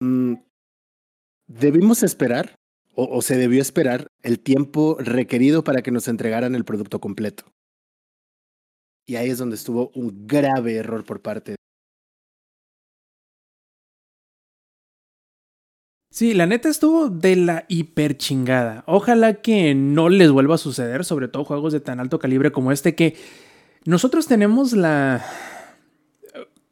mm, 0.00 0.34
debimos 1.46 2.02
esperar, 2.02 2.56
o, 2.96 3.04
o 3.16 3.22
se 3.22 3.36
debió 3.36 3.62
esperar, 3.62 4.08
el 4.24 4.40
tiempo 4.40 4.96
requerido 4.98 5.62
para 5.62 5.82
que 5.82 5.92
nos 5.92 6.08
entregaran 6.08 6.56
el 6.56 6.64
producto 6.64 6.98
completo. 6.98 7.44
Y 9.06 9.14
ahí 9.14 9.30
es 9.30 9.38
donde 9.38 9.54
estuvo 9.54 9.92
un 9.94 10.26
grave 10.26 10.74
error 10.74 11.04
por 11.04 11.22
parte 11.22 11.54
Sí, 16.14 16.32
la 16.32 16.46
neta 16.46 16.68
estuvo 16.68 17.08
de 17.08 17.34
la 17.34 17.64
hiper 17.66 18.16
chingada. 18.16 18.84
Ojalá 18.86 19.34
que 19.34 19.74
no 19.74 20.08
les 20.08 20.30
vuelva 20.30 20.54
a 20.54 20.58
suceder, 20.58 21.04
sobre 21.04 21.26
todo 21.26 21.42
juegos 21.42 21.72
de 21.72 21.80
tan 21.80 21.98
alto 21.98 22.20
calibre 22.20 22.52
como 22.52 22.70
este, 22.70 22.94
que 22.94 23.16
nosotros 23.84 24.28
tenemos 24.28 24.74
la. 24.74 25.26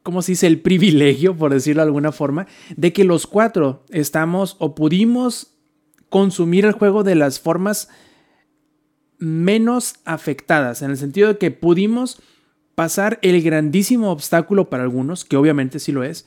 ¿Cómo 0.04 0.22
se 0.22 0.30
dice? 0.30 0.46
El 0.46 0.60
privilegio, 0.60 1.36
por 1.36 1.52
decirlo 1.52 1.82
de 1.82 1.88
alguna 1.88 2.12
forma, 2.12 2.46
de 2.76 2.92
que 2.92 3.02
los 3.02 3.26
cuatro 3.26 3.82
estamos 3.90 4.54
o 4.60 4.76
pudimos 4.76 5.56
consumir 6.08 6.64
el 6.64 6.70
juego 6.70 7.02
de 7.02 7.16
las 7.16 7.40
formas 7.40 7.88
menos 9.18 9.96
afectadas, 10.04 10.82
en 10.82 10.92
el 10.92 10.96
sentido 10.96 11.26
de 11.26 11.38
que 11.38 11.50
pudimos 11.50 12.22
pasar 12.76 13.18
el 13.22 13.42
grandísimo 13.42 14.12
obstáculo 14.12 14.70
para 14.70 14.84
algunos, 14.84 15.24
que 15.24 15.36
obviamente 15.36 15.80
sí 15.80 15.90
lo 15.90 16.04
es, 16.04 16.26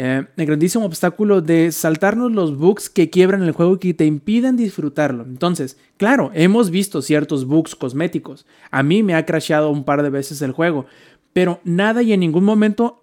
eh, 0.00 0.26
el 0.36 0.46
grandísimo 0.46 0.84
obstáculo 0.84 1.42
de 1.42 1.72
saltarnos 1.72 2.30
los 2.30 2.56
bugs 2.56 2.88
que 2.88 3.10
quiebran 3.10 3.42
el 3.42 3.50
juego 3.50 3.74
y 3.74 3.78
que 3.78 3.94
te 3.94 4.06
impidan 4.06 4.56
disfrutarlo. 4.56 5.24
Entonces, 5.24 5.76
claro, 5.96 6.30
hemos 6.34 6.70
visto 6.70 7.02
ciertos 7.02 7.46
bugs 7.46 7.74
cosméticos. 7.74 8.46
A 8.70 8.84
mí 8.84 9.02
me 9.02 9.16
ha 9.16 9.26
crasheado 9.26 9.70
un 9.70 9.82
par 9.82 10.04
de 10.04 10.10
veces 10.10 10.40
el 10.40 10.52
juego, 10.52 10.86
pero 11.32 11.58
nada 11.64 12.00
y 12.02 12.12
en 12.12 12.20
ningún 12.20 12.44
momento 12.44 13.02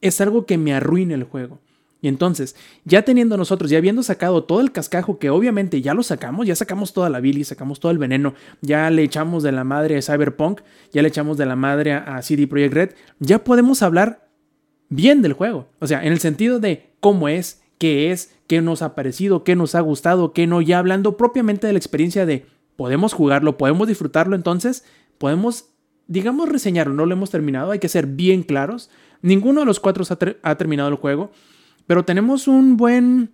es 0.00 0.20
algo 0.20 0.46
que 0.46 0.56
me 0.56 0.72
arruine 0.72 1.14
el 1.14 1.24
juego. 1.24 1.58
Y 2.00 2.06
entonces, 2.06 2.54
ya 2.84 3.02
teniendo 3.02 3.36
nosotros, 3.36 3.68
ya 3.68 3.78
habiendo 3.78 4.04
sacado 4.04 4.44
todo 4.44 4.60
el 4.60 4.70
cascajo, 4.70 5.18
que 5.18 5.30
obviamente 5.30 5.82
ya 5.82 5.94
lo 5.94 6.04
sacamos, 6.04 6.46
ya 6.46 6.54
sacamos 6.54 6.92
toda 6.92 7.10
la 7.10 7.18
bilis, 7.18 7.48
sacamos 7.48 7.80
todo 7.80 7.90
el 7.90 7.98
veneno, 7.98 8.34
ya 8.60 8.88
le 8.90 9.02
echamos 9.02 9.42
de 9.42 9.50
la 9.50 9.64
madre 9.64 9.98
a 9.98 10.02
Cyberpunk, 10.02 10.60
ya 10.92 11.02
le 11.02 11.08
echamos 11.08 11.36
de 11.38 11.46
la 11.46 11.56
madre 11.56 11.94
a 11.94 12.22
CD 12.22 12.46
Projekt 12.46 12.74
Red, 12.74 12.90
ya 13.18 13.42
podemos 13.42 13.82
hablar 13.82 14.25
bien 14.88 15.22
del 15.22 15.32
juego. 15.32 15.68
O 15.80 15.86
sea, 15.86 16.04
en 16.04 16.12
el 16.12 16.20
sentido 16.20 16.60
de 16.60 16.90
cómo 17.00 17.28
es, 17.28 17.62
qué 17.78 18.10
es, 18.12 18.34
qué 18.46 18.60
nos 18.62 18.82
ha 18.82 18.94
parecido, 18.94 19.44
qué 19.44 19.56
nos 19.56 19.74
ha 19.74 19.80
gustado, 19.80 20.32
qué 20.32 20.46
no, 20.46 20.60
ya 20.60 20.78
hablando 20.78 21.16
propiamente 21.16 21.66
de 21.66 21.72
la 21.72 21.78
experiencia 21.78 22.26
de 22.26 22.46
podemos 22.76 23.12
jugarlo, 23.12 23.56
podemos 23.56 23.88
disfrutarlo, 23.88 24.36
entonces 24.36 24.84
podemos, 25.18 25.70
digamos, 26.06 26.48
reseñarlo, 26.48 26.94
no 26.94 27.06
lo 27.06 27.12
hemos 27.12 27.30
terminado, 27.30 27.72
hay 27.72 27.78
que 27.78 27.88
ser 27.88 28.06
bien 28.06 28.42
claros. 28.42 28.90
Ninguno 29.22 29.60
de 29.60 29.66
los 29.66 29.80
cuatro 29.80 30.04
ha, 30.08 30.16
ter 30.16 30.38
ha 30.42 30.56
terminado 30.56 30.88
el 30.88 30.96
juego, 30.96 31.30
pero 31.86 32.04
tenemos 32.04 32.48
un 32.48 32.76
buen, 32.76 33.30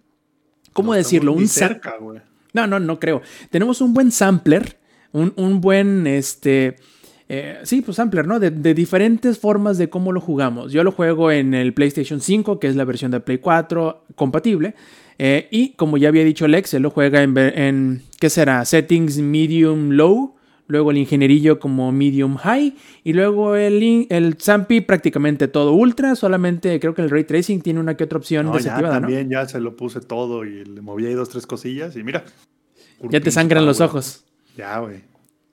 ¿cómo 0.72 0.92
No 0.92 0.96
decirlo? 0.96 1.32
Un 1.32 1.48
cerca, 1.48 1.96
güey. 1.98 2.20
no, 2.52 2.66
no, 2.66 2.78
no 2.78 3.00
creo. 3.00 3.20
Tenemos 3.50 3.80
un 3.80 3.94
buen 3.94 4.12
sampler, 4.12 4.78
un, 5.12 5.32
un 5.36 5.60
buen, 5.60 6.06
este, 6.06 6.76
eh, 7.28 7.60
sí, 7.64 7.80
pues 7.82 7.96
sampler, 7.96 8.26
¿no? 8.26 8.38
De, 8.40 8.50
de 8.50 8.74
diferentes 8.74 9.38
formas 9.38 9.78
de 9.78 9.88
cómo 9.88 10.12
lo 10.12 10.20
jugamos. 10.20 10.72
Yo 10.72 10.84
lo 10.84 10.92
juego 10.92 11.30
en 11.30 11.54
el 11.54 11.72
PlayStation 11.72 12.20
5, 12.20 12.58
que 12.60 12.66
es 12.68 12.76
la 12.76 12.84
versión 12.84 13.10
de 13.10 13.20
Play 13.20 13.38
4 13.38 14.04
compatible. 14.14 14.74
eh, 15.18 15.48
y 15.50 15.70
como 15.74 15.96
ya 15.98 16.08
había 16.08 16.24
dicho 16.24 16.46
Lex, 16.48 16.74
él 16.74 16.82
lo 16.82 16.90
juega 16.90 17.22
en, 17.22 17.36
en, 17.38 18.02
¿qué 18.20 18.28
será? 18.30 18.64
Settings 18.64 19.18
medium 19.18 19.90
low. 19.90 20.34
Luego 20.68 20.90
el 20.90 20.96
ingenierillo 20.98 21.58
como 21.58 21.92
medium 21.92 22.36
high. 22.36 22.74
Y 23.04 23.12
luego 23.12 23.56
el, 23.56 24.06
el 24.08 24.36
Zampi 24.40 24.80
prácticamente 24.80 25.46
todo 25.48 25.72
ultra. 25.72 26.14
Solamente 26.16 26.78
creo 26.80 26.94
que 26.94 27.02
el 27.02 27.10
ray 27.10 27.24
tracing 27.24 27.60
tiene 27.60 27.78
una 27.80 27.94
que 27.96 28.04
otra 28.04 28.16
opción 28.18 28.46
No, 28.46 28.52
ya 28.52 28.58
desactivada, 28.58 28.94
¿no? 29.00 29.06
también 29.08 29.28
ya 29.28 29.46
se 29.46 29.60
lo 29.60 29.76
puse 29.76 30.00
todo 30.00 30.44
y 30.44 30.64
le 30.64 30.80
moví 30.80 31.04
ahí 31.06 31.14
dos, 31.14 31.28
tres 31.28 31.46
cosillas 31.46 31.94
y 31.96 32.02
mira. 32.02 32.24
Ya 33.10 33.20
te 33.20 33.30
sangran 33.30 33.66
los 33.66 33.80
ojos. 33.80 34.24
Ya, 34.56 34.78
güey. 34.78 35.02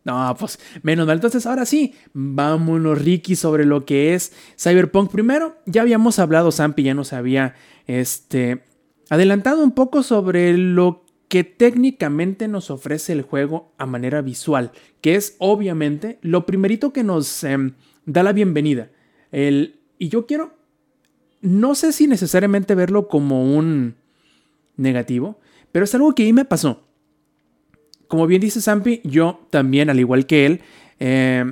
No, 0.03 0.35
pues 0.39 0.59
menos 0.81 1.05
mal. 1.05 1.17
Entonces, 1.17 1.45
ahora 1.45 1.65
sí, 1.65 1.93
vámonos, 2.13 3.01
Ricky, 3.01 3.35
sobre 3.35 3.65
lo 3.65 3.85
que 3.85 4.13
es 4.13 4.31
Cyberpunk. 4.57 5.11
Primero, 5.11 5.57
ya 5.65 5.81
habíamos 5.81 6.19
hablado, 6.19 6.51
Zampi 6.51 6.83
ya 6.83 6.93
nos 6.93 7.13
había 7.13 7.55
este, 7.85 8.63
adelantado 9.09 9.63
un 9.63 9.71
poco 9.71 10.03
sobre 10.03 10.57
lo 10.57 11.05
que 11.27 11.43
técnicamente 11.43 12.47
nos 12.47 12.71
ofrece 12.71 13.13
el 13.13 13.21
juego 13.21 13.73
a 13.77 13.85
manera 13.85 14.21
visual, 14.21 14.71
que 15.01 15.15
es 15.15 15.35
obviamente 15.37 16.17
lo 16.21 16.45
primerito 16.45 16.91
que 16.91 17.03
nos 17.03 17.43
em, 17.43 17.73
da 18.05 18.23
la 18.23 18.33
bienvenida. 18.33 18.89
El, 19.31 19.79
y 19.99 20.09
yo 20.09 20.25
quiero, 20.25 20.57
no 21.41 21.75
sé 21.75 21.91
si 21.91 22.07
necesariamente 22.07 22.73
verlo 22.73 23.07
como 23.07 23.55
un 23.55 23.95
negativo, 24.75 25.39
pero 25.71 25.85
es 25.85 25.93
algo 25.93 26.15
que 26.15 26.23
ahí 26.23 26.33
me 26.33 26.45
pasó 26.45 26.88
como 28.09 28.27
bien 28.27 28.41
dice 28.41 28.59
Zampi, 28.59 28.99
yo 29.05 29.47
también, 29.49 29.89
al 29.89 30.01
igual 30.01 30.25
que 30.25 30.45
él, 30.45 30.59
eh, 30.99 31.45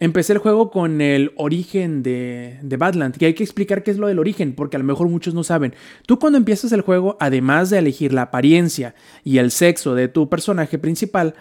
empecé 0.00 0.34
el 0.34 0.40
juego 0.40 0.70
con 0.70 1.00
el 1.00 1.32
origen 1.36 2.02
de, 2.02 2.58
de 2.60 2.76
Badland. 2.76 3.16
Y 3.18 3.24
hay 3.24 3.32
que 3.32 3.44
explicar 3.44 3.82
qué 3.82 3.90
es 3.92 3.96
lo 3.96 4.08
del 4.08 4.18
origen, 4.18 4.52
porque 4.54 4.76
a 4.76 4.80
lo 4.80 4.84
mejor 4.84 5.08
muchos 5.08 5.32
no 5.32 5.42
saben. 5.42 5.74
Tú 6.04 6.18
cuando 6.18 6.36
empiezas 6.36 6.72
el 6.72 6.82
juego, 6.82 7.16
además 7.18 7.70
de 7.70 7.78
elegir 7.78 8.12
la 8.12 8.22
apariencia 8.22 8.94
y 9.24 9.38
el 9.38 9.50
sexo 9.50 9.94
de 9.94 10.08
tu 10.08 10.28
personaje 10.28 10.78
principal, 10.78 11.34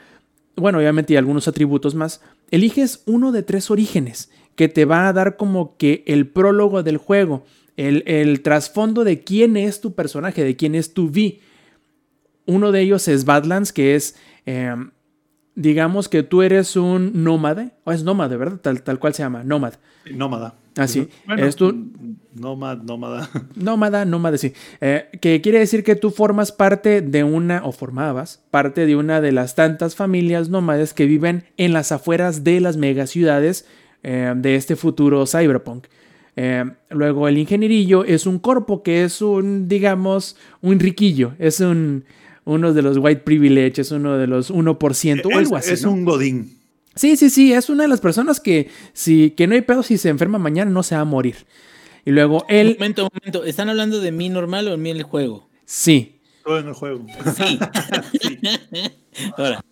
bueno, 0.55 0.77
obviamente 0.77 1.13
y 1.13 1.17
algunos 1.17 1.49
atributos 1.49 1.95
más, 1.95 2.21
eliges 2.51 3.01
uno 3.05 3.31
de 3.31 3.43
tres 3.43 3.71
orígenes 3.71 4.29
que 4.55 4.67
te 4.67 4.85
va 4.85 5.07
a 5.07 5.13
dar 5.13 5.35
como 5.35 5.77
que 5.77 6.03
el 6.05 6.27
prólogo 6.27 6.83
del 6.83 6.97
juego, 6.97 7.43
el, 7.75 8.41
trasfondo 8.41 9.03
de 9.03 9.23
quién 9.23 9.57
es 9.57 9.81
tu 9.81 9.93
personaje, 9.93 10.43
de 10.43 10.55
quién 10.55 10.75
es 10.75 10.93
tu 10.93 11.05
V. 11.05 11.39
Uno 12.45 12.71
de 12.71 12.81
ellos 12.81 13.07
es 13.07 13.25
Badlands, 13.25 13.73
que 13.73 13.95
es, 13.95 14.15
eh, 14.45 14.75
digamos 15.55 16.09
que 16.09 16.23
tú 16.23 16.41
eres 16.41 16.75
un 16.75 17.23
nómade, 17.23 17.71
o 17.83 17.91
es 17.91 18.03
nómade, 18.03 18.37
¿verdad? 18.37 18.59
Tal, 18.61 18.81
tal 18.81 18.99
cual 18.99 19.13
se 19.13 19.23
llama, 19.23 19.43
nómada. 19.43 19.79
Nómada. 20.13 20.55
Ah, 20.75 20.87
sí. 20.87 21.07
Bueno, 21.27 21.43
Eres 21.43 21.55
tú- 21.55 21.91
Nómada, 22.33 22.81
nómada. 22.83 23.29
Nómada, 23.55 24.05
nómada, 24.05 24.37
sí. 24.39 24.53
Eh, 24.81 25.05
que 25.21 25.39
quiere 25.41 25.59
decir 25.59 25.83
que 25.83 25.95
tú 25.95 26.09
formas 26.09 26.51
parte 26.51 27.01
de 27.01 27.23
una, 27.23 27.63
o 27.63 27.71
formabas 27.71 28.41
parte 28.49 28.87
de 28.87 28.95
una 28.95 29.21
de 29.21 29.31
las 29.31 29.53
tantas 29.53 29.95
familias 29.95 30.49
nómades 30.49 30.95
que 30.95 31.05
viven 31.05 31.43
en 31.57 31.73
las 31.73 31.91
afueras 31.91 32.43
de 32.43 32.59
las 32.59 32.77
megaciudades 32.77 33.67
eh, 34.01 34.33
de 34.35 34.55
este 34.55 34.75
futuro 34.75 35.27
cyberpunk. 35.27 35.85
Eh, 36.35 36.65
luego 36.89 37.27
el 37.27 37.37
ingenierillo 37.37 38.03
es 38.03 38.25
un 38.25 38.39
corpo 38.39 38.81
que 38.81 39.03
es 39.03 39.21
un, 39.21 39.67
digamos, 39.67 40.35
un 40.63 40.79
riquillo, 40.79 41.33
es 41.37 41.59
un, 41.59 42.05
uno 42.45 42.73
de 42.73 42.81
los 42.81 42.97
white 42.97 43.21
privilege, 43.21 43.81
es 43.81 43.91
uno 43.91 44.17
de 44.17 44.27
los 44.27 44.51
1% 44.51 45.25
o 45.25 45.37
algo 45.37 45.57
es, 45.57 45.63
así. 45.65 45.73
es 45.73 45.83
¿no? 45.83 45.91
un 45.91 46.05
godín. 46.05 46.57
Sí, 46.95 47.17
sí, 47.17 47.29
sí, 47.29 47.53
es 47.53 47.69
una 47.69 47.83
de 47.83 47.89
las 47.89 48.01
personas 48.01 48.39
que, 48.39 48.69
si, 48.93 49.31
que 49.31 49.47
no 49.47 49.55
hay 49.55 49.61
pedo 49.61 49.81
si 49.81 49.97
se 49.97 50.09
enferma 50.09 50.37
mañana 50.37 50.69
no 50.69 50.83
se 50.83 50.95
va 50.95 51.01
a 51.01 51.05
morir. 51.05 51.37
Y 52.05 52.11
luego 52.11 52.45
él, 52.49 52.75
Momento, 52.77 53.09
momento. 53.13 53.43
¿Están 53.45 53.69
hablando 53.69 53.99
de 53.99 54.11
mí 54.11 54.29
normal 54.29 54.67
o 54.67 54.71
de 54.71 54.77
mí 54.77 54.89
en 54.91 54.97
el 54.97 55.03
juego? 55.03 55.47
sí, 55.65 56.19
Todo 56.43 56.59
en 56.59 56.67
el 56.67 56.73
juego. 56.73 57.05
Sí. 57.35 57.57
Ahora, 59.37 59.63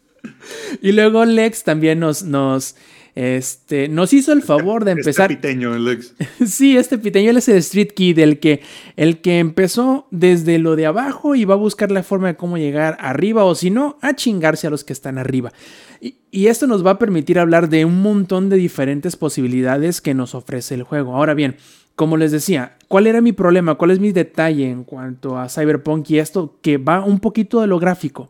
Y 0.82 0.94
luego 0.94 1.26
Lex 1.26 1.64
también 1.64 2.00
nos, 2.00 2.24
nos, 2.24 2.76
este, 3.16 3.90
nos 3.90 4.14
hizo 4.14 4.32
el 4.32 4.42
favor 4.42 4.86
de 4.86 4.92
empezar. 4.92 5.32
Este 5.32 5.42
piteño, 5.42 5.76
el 5.76 5.88
ex. 5.88 6.14
sí, 6.46 6.78
este 6.78 6.98
piteño 6.98 7.32
él 7.32 7.38
es 7.38 7.50
el 7.50 7.58
Street 7.58 7.90
Kid, 7.94 8.20
el 8.20 8.40
que, 8.40 8.62
el 8.96 9.20
que 9.22 9.40
empezó 9.40 10.08
desde 10.12 10.60
lo 10.60 10.76
de 10.76 10.86
abajo 10.86 11.36
y 11.36 11.46
va 11.46 11.56
a 11.56 11.58
buscar 11.58 11.92
la 11.92 12.04
forma 12.04 12.30
de 12.30 12.36
cómo 12.36 12.58
llegar 12.58 12.98
arriba, 13.00 13.44
o 13.44 13.56
si 13.56 13.70
no, 13.70 13.98
a 14.02 14.16
chingarse 14.16 14.68
a 14.68 14.70
los 14.70 14.84
que 14.84 14.94
están 14.94 15.18
arriba. 15.18 15.52
Y, 16.00 16.16
y 16.32 16.48
esto 16.48 16.68
nos 16.68 16.86
va 16.86 16.92
a 16.92 17.00
permitir 17.00 17.40
hablar 17.40 17.70
de 17.70 17.86
un 17.86 18.02
montón 18.02 18.50
de 18.50 18.56
diferentes 18.56 19.16
posibilidades 19.16 20.02
que 20.02 20.14
nos 20.14 20.34
ofrece 20.34 20.76
el 20.76 20.84
juego. 20.84 21.16
Ahora 21.16 21.34
bien, 21.34 21.58
como 21.96 22.18
les 22.18 22.32
decía, 22.32 22.78
¿cuál 22.88 23.08
era 23.08 23.22
mi 23.22 23.32
problema? 23.32 23.76
¿Cuál 23.76 23.92
es 23.92 24.00
mi 24.00 24.12
detalle 24.12 24.70
en 24.70 24.84
cuanto 24.84 25.38
a 25.38 25.50
Cyberpunk 25.50 26.10
y 26.10 26.20
esto 26.20 26.58
que 26.62 26.78
va 26.78 27.04
un 27.04 27.20
poquito 27.20 27.62
de 27.62 27.68
lo 27.68 27.78
gráfico? 27.80 28.30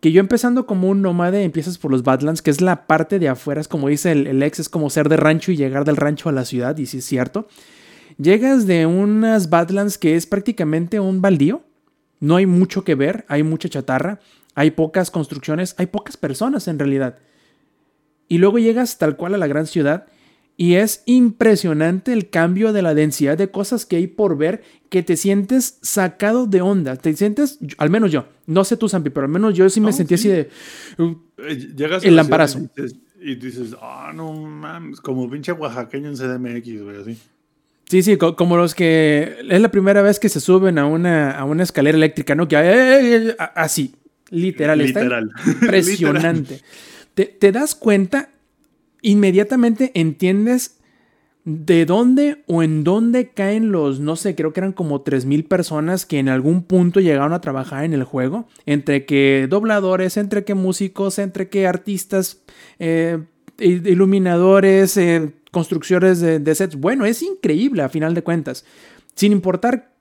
Que 0.00 0.12
yo 0.12 0.20
empezando 0.20 0.66
como 0.66 0.88
un 0.88 1.02
nómade, 1.02 1.42
empiezas 1.42 1.78
por 1.78 1.90
los 1.90 2.02
Badlands, 2.02 2.42
que 2.42 2.50
es 2.50 2.60
la 2.60 2.86
parte 2.86 3.18
de 3.18 3.28
afuera, 3.28 3.60
es 3.60 3.68
como 3.68 3.88
dice 3.88 4.12
el, 4.12 4.26
el 4.26 4.42
ex, 4.42 4.60
es 4.60 4.68
como 4.68 4.90
ser 4.90 5.08
de 5.08 5.16
rancho 5.16 5.50
y 5.50 5.56
llegar 5.56 5.84
del 5.84 5.96
rancho 5.96 6.28
a 6.28 6.32
la 6.32 6.44
ciudad, 6.44 6.76
y 6.78 6.86
sí 6.86 6.98
es 6.98 7.04
cierto. 7.04 7.48
Llegas 8.16 8.66
de 8.66 8.86
unas 8.86 9.50
Badlands 9.50 9.98
que 9.98 10.16
es 10.16 10.26
prácticamente 10.26 11.00
un 11.00 11.20
baldío, 11.20 11.62
no 12.20 12.36
hay 12.36 12.46
mucho 12.46 12.84
que 12.84 12.94
ver, 12.94 13.24
hay 13.28 13.42
mucha 13.42 13.68
chatarra, 13.68 14.20
hay 14.54 14.72
pocas 14.72 15.10
construcciones, 15.10 15.74
hay 15.78 15.86
pocas 15.86 16.16
personas 16.16 16.68
en 16.68 16.78
realidad. 16.78 17.18
Y 18.28 18.38
luego 18.38 18.58
llegas 18.58 18.98
tal 18.98 19.16
cual 19.16 19.34
a 19.34 19.38
la 19.38 19.46
gran 19.46 19.66
ciudad 19.66 20.06
y 20.58 20.74
es 20.74 21.02
impresionante 21.06 22.12
el 22.12 22.28
cambio 22.28 22.72
de 22.74 22.82
la 22.82 22.92
densidad 22.94 23.38
de 23.38 23.48
cosas 23.50 23.86
que 23.86 23.96
hay 23.96 24.08
por 24.08 24.36
ver 24.36 24.62
que 24.90 25.02
te 25.02 25.16
sientes 25.16 25.78
sacado 25.82 26.46
de 26.46 26.60
onda. 26.60 26.96
Te 26.96 27.14
sientes, 27.14 27.58
al 27.78 27.88
menos 27.90 28.10
yo, 28.12 28.26
no 28.46 28.64
sé 28.64 28.76
tú, 28.76 28.88
Zampi, 28.88 29.08
pero 29.10 29.26
al 29.26 29.32
menos 29.32 29.54
yo 29.54 29.70
sí 29.70 29.80
me 29.80 29.90
No, 29.90 29.96
sentí 29.96 30.18
sí. 30.18 30.28
así 30.30 30.36
de. 30.36 30.50
Eh, 31.48 31.68
Llegas 31.76 32.04
El 32.04 32.16
lamparazo. 32.16 32.60
Y 33.20 33.36
dices, 33.36 33.74
ah, 33.80 34.12
no 34.14 34.32
mames, 34.32 35.00
como 35.00 35.28
pinche 35.30 35.52
oaxaqueño 35.52 36.08
en 36.08 36.16
CDMX, 36.16 36.82
güey, 36.82 37.00
así. 37.02 37.18
Sí, 37.88 38.02
sí, 38.02 38.16
co- 38.16 38.36
como 38.36 38.56
los 38.56 38.74
que 38.74 39.36
es 39.48 39.60
la 39.60 39.70
primera 39.70 40.02
vez 40.02 40.20
que 40.20 40.28
se 40.28 40.40
suben 40.40 40.78
a 40.78 40.86
una, 40.86 41.30
a 41.32 41.44
una 41.44 41.62
escalera 41.62 41.96
eléctrica, 41.96 42.34
¿no? 42.34 42.46
Que 42.48 42.56
eh, 42.56 42.60
eh, 42.66 43.28
eh, 43.30 43.36
así, 43.54 43.94
literal, 44.30 44.80
está 44.82 45.00
Literal. 45.02 45.30
impresionante. 45.46 46.60
te, 47.14 47.24
te 47.26 47.50
das 47.52 47.74
cuenta, 47.74 48.30
inmediatamente 49.02 49.92
entiendes 49.94 50.78
de 51.44 51.86
dónde 51.86 52.44
o 52.46 52.62
en 52.62 52.84
dónde 52.84 53.30
caen 53.30 53.72
los, 53.72 54.00
no 54.00 54.16
sé, 54.16 54.34
creo 54.34 54.52
que 54.52 54.60
eran 54.60 54.72
como 54.72 55.02
3.000 55.02 55.48
personas 55.48 56.04
que 56.04 56.18
en 56.18 56.28
algún 56.28 56.62
punto 56.62 57.00
llegaron 57.00 57.32
a 57.32 57.40
trabajar 57.40 57.84
en 57.84 57.94
el 57.94 58.04
juego, 58.04 58.46
entre 58.66 59.06
que 59.06 59.46
dobladores, 59.48 60.18
entre 60.18 60.44
que 60.44 60.54
músicos, 60.54 61.18
entre 61.18 61.48
que 61.48 61.66
artistas, 61.66 62.42
eh, 62.78 63.24
iluminadores, 63.58 64.98
eh, 64.98 65.32
construcciones 65.50 66.20
de, 66.20 66.38
de 66.38 66.54
sets. 66.54 66.76
Bueno, 66.76 67.06
es 67.06 67.22
increíble 67.22 67.82
a 67.82 67.88
final 67.88 68.14
de 68.14 68.22
cuentas, 68.22 68.66
sin 69.14 69.32
importar 69.32 69.97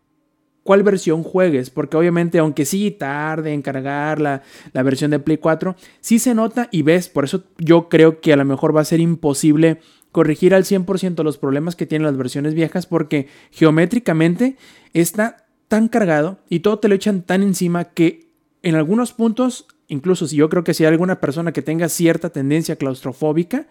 cuál 0.67 0.83
versión 0.83 1.23
juegues, 1.23 1.69
porque 1.69 1.95
obviamente 1.95 2.39
aunque 2.39 2.65
sí 2.65 2.91
tarde 2.91 3.53
en 3.53 3.61
cargar 3.61 4.19
la, 4.19 4.43
la 4.73 4.83
versión 4.83 5.11
de 5.11 5.19
Play 5.19 5.37
4, 5.37 5.77
sí 6.01 6.19
se 6.19 6.35
nota 6.35 6.67
y 6.73 6.81
ves, 6.81 7.07
por 7.07 7.23
eso 7.23 7.45
yo 7.57 7.87
creo 7.87 8.19
que 8.19 8.33
a 8.33 8.35
lo 8.35 8.43
mejor 8.43 8.75
va 8.75 8.81
a 8.81 8.85
ser 8.85 8.99
imposible 8.99 9.79
corregir 10.11 10.53
al 10.53 10.65
100% 10.65 11.23
los 11.23 11.37
problemas 11.37 11.77
que 11.77 11.85
tienen 11.85 12.05
las 12.05 12.17
versiones 12.17 12.53
viejas, 12.53 12.85
porque 12.85 13.29
geométricamente 13.51 14.57
está 14.91 15.45
tan 15.69 15.87
cargado 15.87 16.39
y 16.49 16.59
todo 16.59 16.79
te 16.79 16.89
lo 16.89 16.95
echan 16.95 17.21
tan 17.21 17.43
encima 17.43 17.85
que 17.85 18.27
en 18.61 18.75
algunos 18.75 19.13
puntos, 19.13 19.67
incluso 19.87 20.27
si 20.27 20.35
yo 20.35 20.49
creo 20.49 20.65
que 20.65 20.73
si 20.73 20.83
hay 20.83 20.91
alguna 20.91 21.21
persona 21.21 21.53
que 21.53 21.61
tenga 21.61 21.87
cierta 21.87 22.29
tendencia 22.29 22.75
claustrofóbica, 22.75 23.67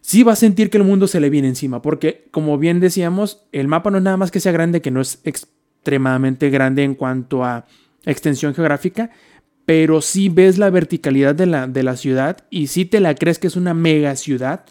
sí 0.00 0.24
va 0.24 0.32
a 0.32 0.36
sentir 0.36 0.70
que 0.70 0.78
el 0.78 0.84
mundo 0.84 1.06
se 1.06 1.20
le 1.20 1.30
viene 1.30 1.46
encima, 1.46 1.82
porque 1.82 2.26
como 2.32 2.58
bien 2.58 2.80
decíamos, 2.80 3.46
el 3.52 3.68
mapa 3.68 3.92
no 3.92 3.98
es 3.98 4.02
nada 4.02 4.16
más 4.16 4.32
que 4.32 4.40
sea 4.40 4.50
grande, 4.50 4.82
que 4.82 4.90
no 4.90 5.00
es 5.00 5.20
extremadamente 5.84 6.48
grande 6.48 6.82
en 6.82 6.94
cuanto 6.94 7.44
a 7.44 7.66
extensión 8.06 8.54
geográfica, 8.54 9.10
pero 9.66 10.00
sí 10.00 10.30
ves 10.30 10.56
la 10.56 10.70
verticalidad 10.70 11.34
de 11.34 11.44
la, 11.44 11.66
de 11.66 11.82
la 11.82 11.96
ciudad 11.96 12.38
y 12.48 12.68
sí 12.68 12.86
te 12.86 13.00
la 13.00 13.14
crees 13.14 13.38
que 13.38 13.48
es 13.48 13.56
una 13.56 13.74
mega 13.74 14.16
ciudad 14.16 14.64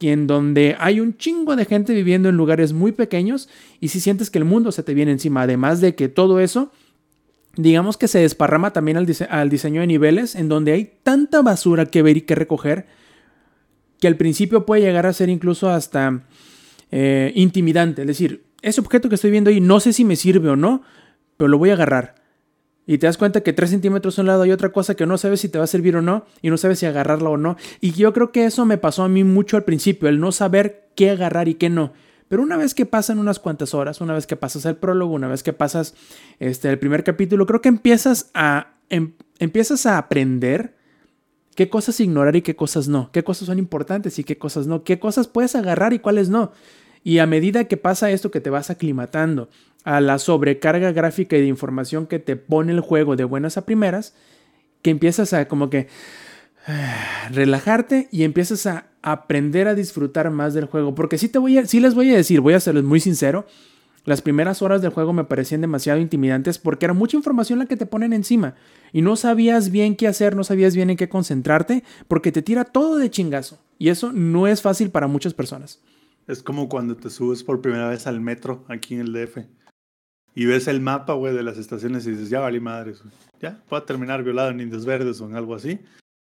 en 0.00 0.26
donde 0.26 0.74
hay 0.80 0.98
un 0.98 1.16
chingo 1.16 1.54
de 1.54 1.64
gente 1.64 1.94
viviendo 1.94 2.28
en 2.28 2.36
lugares 2.36 2.72
muy 2.72 2.90
pequeños 2.90 3.48
y 3.78 3.88
si 3.88 4.00
sientes 4.00 4.30
que 4.30 4.38
el 4.38 4.44
mundo 4.44 4.72
se 4.72 4.82
te 4.82 4.94
viene 4.94 5.12
encima, 5.12 5.42
además 5.42 5.80
de 5.80 5.94
que 5.94 6.08
todo 6.08 6.40
eso, 6.40 6.72
digamos 7.56 7.96
que 7.96 8.08
se 8.08 8.18
desparrama 8.18 8.72
también 8.72 8.96
al, 8.96 9.06
al 9.30 9.48
diseño 9.48 9.80
de 9.80 9.86
niveles, 9.86 10.34
en 10.34 10.48
donde 10.48 10.72
hay 10.72 10.92
tanta 11.04 11.40
basura 11.40 11.86
que 11.86 12.02
ver 12.02 12.16
y 12.16 12.22
que 12.22 12.34
recoger, 12.34 12.86
que 14.00 14.08
al 14.08 14.16
principio 14.16 14.66
puede 14.66 14.82
llegar 14.82 15.06
a 15.06 15.12
ser 15.12 15.28
incluso 15.28 15.70
hasta 15.70 16.24
eh, 16.90 17.32
intimidante, 17.36 18.02
es 18.02 18.08
decir, 18.08 18.42
ese 18.62 18.80
objeto 18.80 19.08
que 19.08 19.16
estoy 19.16 19.30
viendo 19.30 19.50
ahí 19.50 19.60
no 19.60 19.80
sé 19.80 19.92
si 19.92 20.04
me 20.04 20.16
sirve 20.16 20.48
o 20.48 20.56
no, 20.56 20.82
pero 21.36 21.48
lo 21.48 21.58
voy 21.58 21.70
a 21.70 21.74
agarrar. 21.74 22.14
Y 22.86 22.98
te 22.98 23.06
das 23.06 23.16
cuenta 23.16 23.42
que 23.42 23.52
3 23.52 23.70
centímetros 23.70 24.18
a 24.18 24.22
un 24.22 24.26
lado 24.26 24.42
hay 24.42 24.50
otra 24.50 24.72
cosa 24.72 24.94
que 24.96 25.06
no 25.06 25.16
sabes 25.16 25.40
si 25.40 25.48
te 25.48 25.58
va 25.58 25.64
a 25.64 25.68
servir 25.68 25.96
o 25.96 26.02
no, 26.02 26.24
y 26.40 26.50
no 26.50 26.56
sabes 26.56 26.78
si 26.80 26.86
agarrarla 26.86 27.30
o 27.30 27.36
no. 27.36 27.56
Y 27.80 27.92
yo 27.92 28.12
creo 28.12 28.32
que 28.32 28.44
eso 28.44 28.64
me 28.64 28.78
pasó 28.78 29.04
a 29.04 29.08
mí 29.08 29.22
mucho 29.24 29.56
al 29.56 29.64
principio, 29.64 30.08
el 30.08 30.18
no 30.18 30.32
saber 30.32 30.88
qué 30.96 31.10
agarrar 31.10 31.48
y 31.48 31.54
qué 31.54 31.70
no. 31.70 31.92
Pero 32.28 32.42
una 32.42 32.56
vez 32.56 32.74
que 32.74 32.86
pasan 32.86 33.18
unas 33.18 33.38
cuantas 33.38 33.74
horas, 33.74 34.00
una 34.00 34.14
vez 34.14 34.26
que 34.26 34.36
pasas 34.36 34.64
el 34.64 34.76
prólogo, 34.76 35.12
una 35.14 35.28
vez 35.28 35.42
que 35.42 35.52
pasas 35.52 35.94
este, 36.38 36.70
el 36.70 36.78
primer 36.78 37.04
capítulo, 37.04 37.46
creo 37.46 37.60
que 37.60 37.68
empiezas 37.68 38.30
a, 38.34 38.72
em- 38.88 39.12
empiezas 39.38 39.84
a 39.86 39.98
aprender 39.98 40.74
qué 41.54 41.68
cosas 41.68 42.00
ignorar 42.00 42.34
y 42.34 42.42
qué 42.42 42.56
cosas 42.56 42.88
no, 42.88 43.10
qué 43.12 43.22
cosas 43.22 43.46
son 43.46 43.58
importantes 43.58 44.18
y 44.18 44.24
qué 44.24 44.38
cosas 44.38 44.66
no, 44.66 44.82
qué 44.82 44.98
cosas 44.98 45.28
puedes 45.28 45.54
agarrar 45.54 45.92
y 45.92 45.98
cuáles 45.98 46.30
no. 46.30 46.52
Y 47.04 47.18
a 47.18 47.26
medida 47.26 47.64
que 47.64 47.76
pasa 47.76 48.10
esto 48.10 48.30
que 48.30 48.40
te 48.40 48.50
vas 48.50 48.70
aclimatando 48.70 49.48
a 49.84 50.00
la 50.00 50.18
sobrecarga 50.18 50.92
gráfica 50.92 51.36
y 51.36 51.40
de 51.40 51.46
información 51.48 52.06
que 52.06 52.18
te 52.18 52.36
pone 52.36 52.72
el 52.72 52.80
juego 52.80 53.16
de 53.16 53.24
buenas 53.24 53.56
a 53.56 53.66
primeras, 53.66 54.14
que 54.82 54.90
empiezas 54.90 55.32
a 55.32 55.48
como 55.48 55.70
que 55.70 55.88
relajarte 57.30 58.08
y 58.10 58.22
empiezas 58.22 58.66
a 58.66 58.86
aprender 59.02 59.68
a 59.68 59.74
disfrutar 59.74 60.30
más 60.30 60.54
del 60.54 60.66
juego. 60.66 60.94
Porque 60.94 61.18
sí, 61.18 61.28
te 61.28 61.38
voy 61.38 61.58
a, 61.58 61.66
sí 61.66 61.80
les 61.80 61.94
voy 61.94 62.12
a 62.12 62.16
decir, 62.16 62.40
voy 62.40 62.54
a 62.54 62.60
serles 62.60 62.84
muy 62.84 63.00
sincero, 63.00 63.46
las 64.04 64.20
primeras 64.20 64.62
horas 64.62 64.82
del 64.82 64.90
juego 64.90 65.12
me 65.12 65.24
parecían 65.24 65.60
demasiado 65.60 66.00
intimidantes 66.00 66.58
porque 66.58 66.86
era 66.86 66.92
mucha 66.92 67.16
información 67.16 67.60
la 67.60 67.66
que 67.66 67.76
te 67.76 67.86
ponen 67.86 68.12
encima 68.12 68.56
y 68.92 69.00
no 69.00 69.14
sabías 69.14 69.70
bien 69.70 69.94
qué 69.94 70.08
hacer, 70.08 70.34
no 70.34 70.42
sabías 70.42 70.74
bien 70.74 70.90
en 70.90 70.96
qué 70.96 71.08
concentrarte 71.08 71.84
porque 72.08 72.32
te 72.32 72.42
tira 72.42 72.64
todo 72.64 72.96
de 72.96 73.10
chingazo. 73.10 73.60
Y 73.78 73.90
eso 73.90 74.12
no 74.12 74.46
es 74.48 74.60
fácil 74.60 74.90
para 74.90 75.06
muchas 75.06 75.34
personas. 75.34 75.80
Es 76.26 76.42
como 76.42 76.68
cuando 76.68 76.96
te 76.96 77.10
subes 77.10 77.42
por 77.42 77.60
primera 77.60 77.88
vez 77.88 78.06
al 78.06 78.20
metro 78.20 78.64
aquí 78.68 78.94
en 78.94 79.00
el 79.00 79.12
DF 79.12 79.38
y 80.34 80.46
ves 80.46 80.66
el 80.68 80.80
mapa, 80.80 81.14
güey, 81.14 81.34
de 81.34 81.42
las 81.42 81.58
estaciones 81.58 82.06
y 82.06 82.12
dices, 82.12 82.30
ya 82.30 82.40
valí 82.40 82.60
madres, 82.60 83.02
güey. 83.02 83.14
Ya, 83.40 83.62
voy 83.68 83.78
a 83.78 83.84
terminar 83.84 84.22
violado 84.22 84.50
en 84.50 84.60
Indios 84.60 84.86
Verdes 84.86 85.20
o 85.20 85.26
en 85.26 85.36
algo 85.36 85.54
así. 85.54 85.80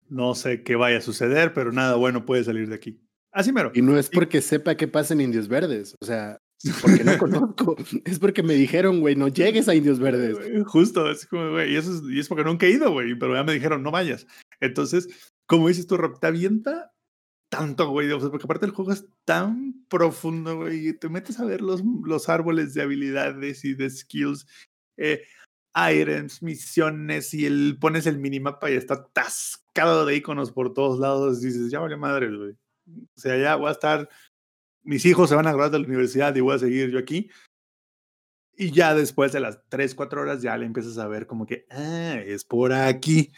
No 0.09 0.35
sé 0.35 0.63
qué 0.63 0.77
vaya 0.77 0.99
a 0.99 1.03
suceder, 1.03 1.55
pero 1.55 1.73
nada 1.73 1.97
bueno 1.97 2.27
puede 2.27 2.45
salir 2.45 2.69
de 2.69 2.75
aquí. 2.75 3.01
Así 3.33 3.53
mero. 3.53 3.71
Y 3.75 3.83
no 3.83 3.99
es 3.99 4.11
porque 4.11 4.41
sepa 4.41 4.77
qué 4.77 4.89
pasa 4.89 5.15
en 5.15 5.23
Indios 5.23 5.49
Verdes. 5.49 5.95
O 6.01 6.05
sea, 6.05 6.39
porque 6.83 7.05
no 7.05 7.17
conozco. 7.19 7.77
Es 8.05 8.19
porque 8.19 8.43
me 8.43 8.55
dijeron, 8.55 9.01
güey, 9.01 9.17
no 9.17 9.29
llegues 9.29 9.69
a 9.69 9.75
Indios 9.75 9.99
Verdes. 9.99 10.37
Justo, 10.67 11.11
es 11.11 11.27
como, 11.27 11.53
güey, 11.53 11.73
y 11.73 11.77
eso 11.77 11.95
es, 11.95 12.03
y 12.11 12.19
es 12.19 12.29
porque 12.29 12.45
nunca 12.45 12.67
he 12.67 12.71
ido, 12.71 12.93
güey, 12.93 13.19
pero 13.19 13.35
ya 13.35 13.45
me 13.45 13.53
dijeron, 13.53 13.83
no 13.83 13.91
vayas. 13.91 14.27
Entonces, 14.61 15.09
como 15.47 15.69
dices 15.69 15.87
tú, 15.87 15.97
Rob, 15.97 16.19
te 16.21 16.27
avienta 16.27 16.93
tanto, 17.49 17.89
güey, 17.91 18.11
o 18.13 18.21
sea, 18.21 18.31
porque 18.31 18.45
aparte 18.45 18.67
el 18.67 18.73
juego 18.73 18.93
es 18.93 19.07
tan 19.25 19.85
profundo, 19.89 20.57
güey, 20.57 20.89
y 20.89 20.93
te 20.93 21.09
metes 21.09 21.39
a 21.41 21.45
ver 21.45 21.61
los, 21.63 21.83
los 22.05 22.29
árboles 22.29 22.75
de 22.75 22.83
habilidades 22.83 23.65
y 23.65 23.75
de 23.75 23.91
skills, 23.91 24.47
eh, 24.97 25.23
items, 25.75 26.43
misiones, 26.43 27.35
y 27.35 27.47
el, 27.47 27.79
pones 27.81 28.07
el 28.07 28.19
minimapa 28.19 28.71
y 28.71 28.75
está 28.75 28.95
atascado 28.95 30.07
de 30.07 30.17
iconos 30.17 30.53
por 30.53 30.75
todos 30.75 30.99
lados, 30.99 31.43
y 31.43 31.47
dices, 31.47 31.71
ya 31.71 31.81
vale 31.81 31.97
madre, 31.97 32.35
güey. 32.37 32.53
O 33.17 33.21
sea, 33.21 33.37
ya 33.37 33.57
voy 33.57 33.69
a 33.69 33.73
estar, 33.73 34.09
mis 34.83 35.05
hijos 35.05 35.29
se 35.29 35.35
van 35.37 35.47
a 35.47 35.51
graduar 35.53 35.71
de 35.73 35.81
la 35.81 35.87
universidad 35.87 36.35
y 36.35 36.41
voy 36.41 36.55
a 36.55 36.59
seguir 36.59 36.91
yo 36.91 36.99
aquí. 36.99 37.31
Y 38.59 38.71
ya 38.71 38.95
después 38.95 39.33
de 39.33 39.41
las 39.41 39.61
3, 39.69 39.95
4 39.95 40.23
horas 40.23 40.41
ya 40.41 40.57
le 40.57 40.65
empiezas 40.65 40.97
a 40.99 41.07
ver 41.09 41.27
como 41.27 41.47
que, 41.47 41.67
ah, 41.71 42.19
es 42.25 42.45
por 42.45 42.73
aquí. 42.73 43.31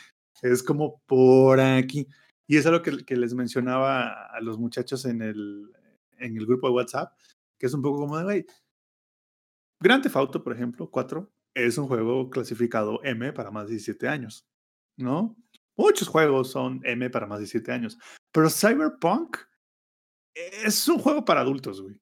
Es 0.42 0.62
como 0.62 1.02
por 1.06 1.60
aquí. 1.60 2.06
Y 2.48 2.56
es 2.56 2.64
lo 2.64 2.82
que, 2.82 3.04
que 3.04 3.16
les 3.16 3.34
mencionaba 3.34 4.26
a 4.26 4.40
los 4.40 4.58
muchachos 4.58 5.04
en 5.04 5.20
el, 5.22 5.70
en 6.18 6.36
el 6.36 6.46
grupo 6.46 6.68
de 6.68 6.74
WhatsApp, 6.74 7.12
que 7.58 7.66
es 7.66 7.74
un 7.74 7.82
poco 7.82 7.98
como 8.00 8.16
de, 8.18 8.24
güey, 8.24 8.46
Grand 9.80 10.02
Theft 10.02 10.16
Auto, 10.16 10.42
por 10.42 10.54
ejemplo, 10.54 10.90
4, 10.90 11.30
es 11.54 11.78
un 11.78 11.86
juego 11.86 12.30
clasificado 12.30 13.00
M 13.04 13.32
para 13.32 13.50
más 13.50 13.66
de 13.66 13.72
17 13.74 14.08
años, 14.08 14.46
¿no? 14.96 15.36
Muchos 15.76 16.08
juegos 16.08 16.50
son 16.50 16.80
M 16.84 17.08
para 17.10 17.26
más 17.26 17.38
de 17.38 17.44
17 17.44 17.70
años, 17.72 17.98
pero 18.32 18.50
Cyberpunk 18.50 19.36
es 20.34 20.88
un 20.88 20.98
juego 20.98 21.24
para 21.24 21.40
adultos, 21.42 21.80
güey. 21.82 22.00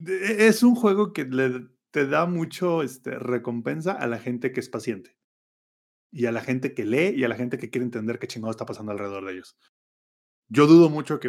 De- 0.00 0.46
Es 0.46 0.62
un 0.62 0.74
juego 0.74 1.12
que 1.12 1.24
le, 1.24 1.68
te 1.90 2.06
da 2.06 2.26
mucho 2.26 2.82
este, 2.82 3.18
recompensa 3.18 3.92
a 3.92 4.06
la 4.06 4.18
gente 4.18 4.52
que 4.52 4.60
es 4.60 4.68
paciente. 4.68 5.16
Y 6.16 6.26
a 6.26 6.32
la 6.32 6.40
gente 6.40 6.74
que 6.74 6.84
lee 6.86 7.12
y 7.16 7.24
a 7.24 7.28
la 7.28 7.34
gente 7.34 7.58
que 7.58 7.70
quiere 7.70 7.84
entender 7.84 8.20
qué 8.20 8.28
chingado 8.28 8.52
está 8.52 8.64
pasando 8.64 8.92
alrededor 8.92 9.26
de 9.26 9.32
ellos. 9.32 9.56
Yo 10.48 10.68
dudo 10.68 10.88
mucho 10.88 11.18
que, 11.18 11.28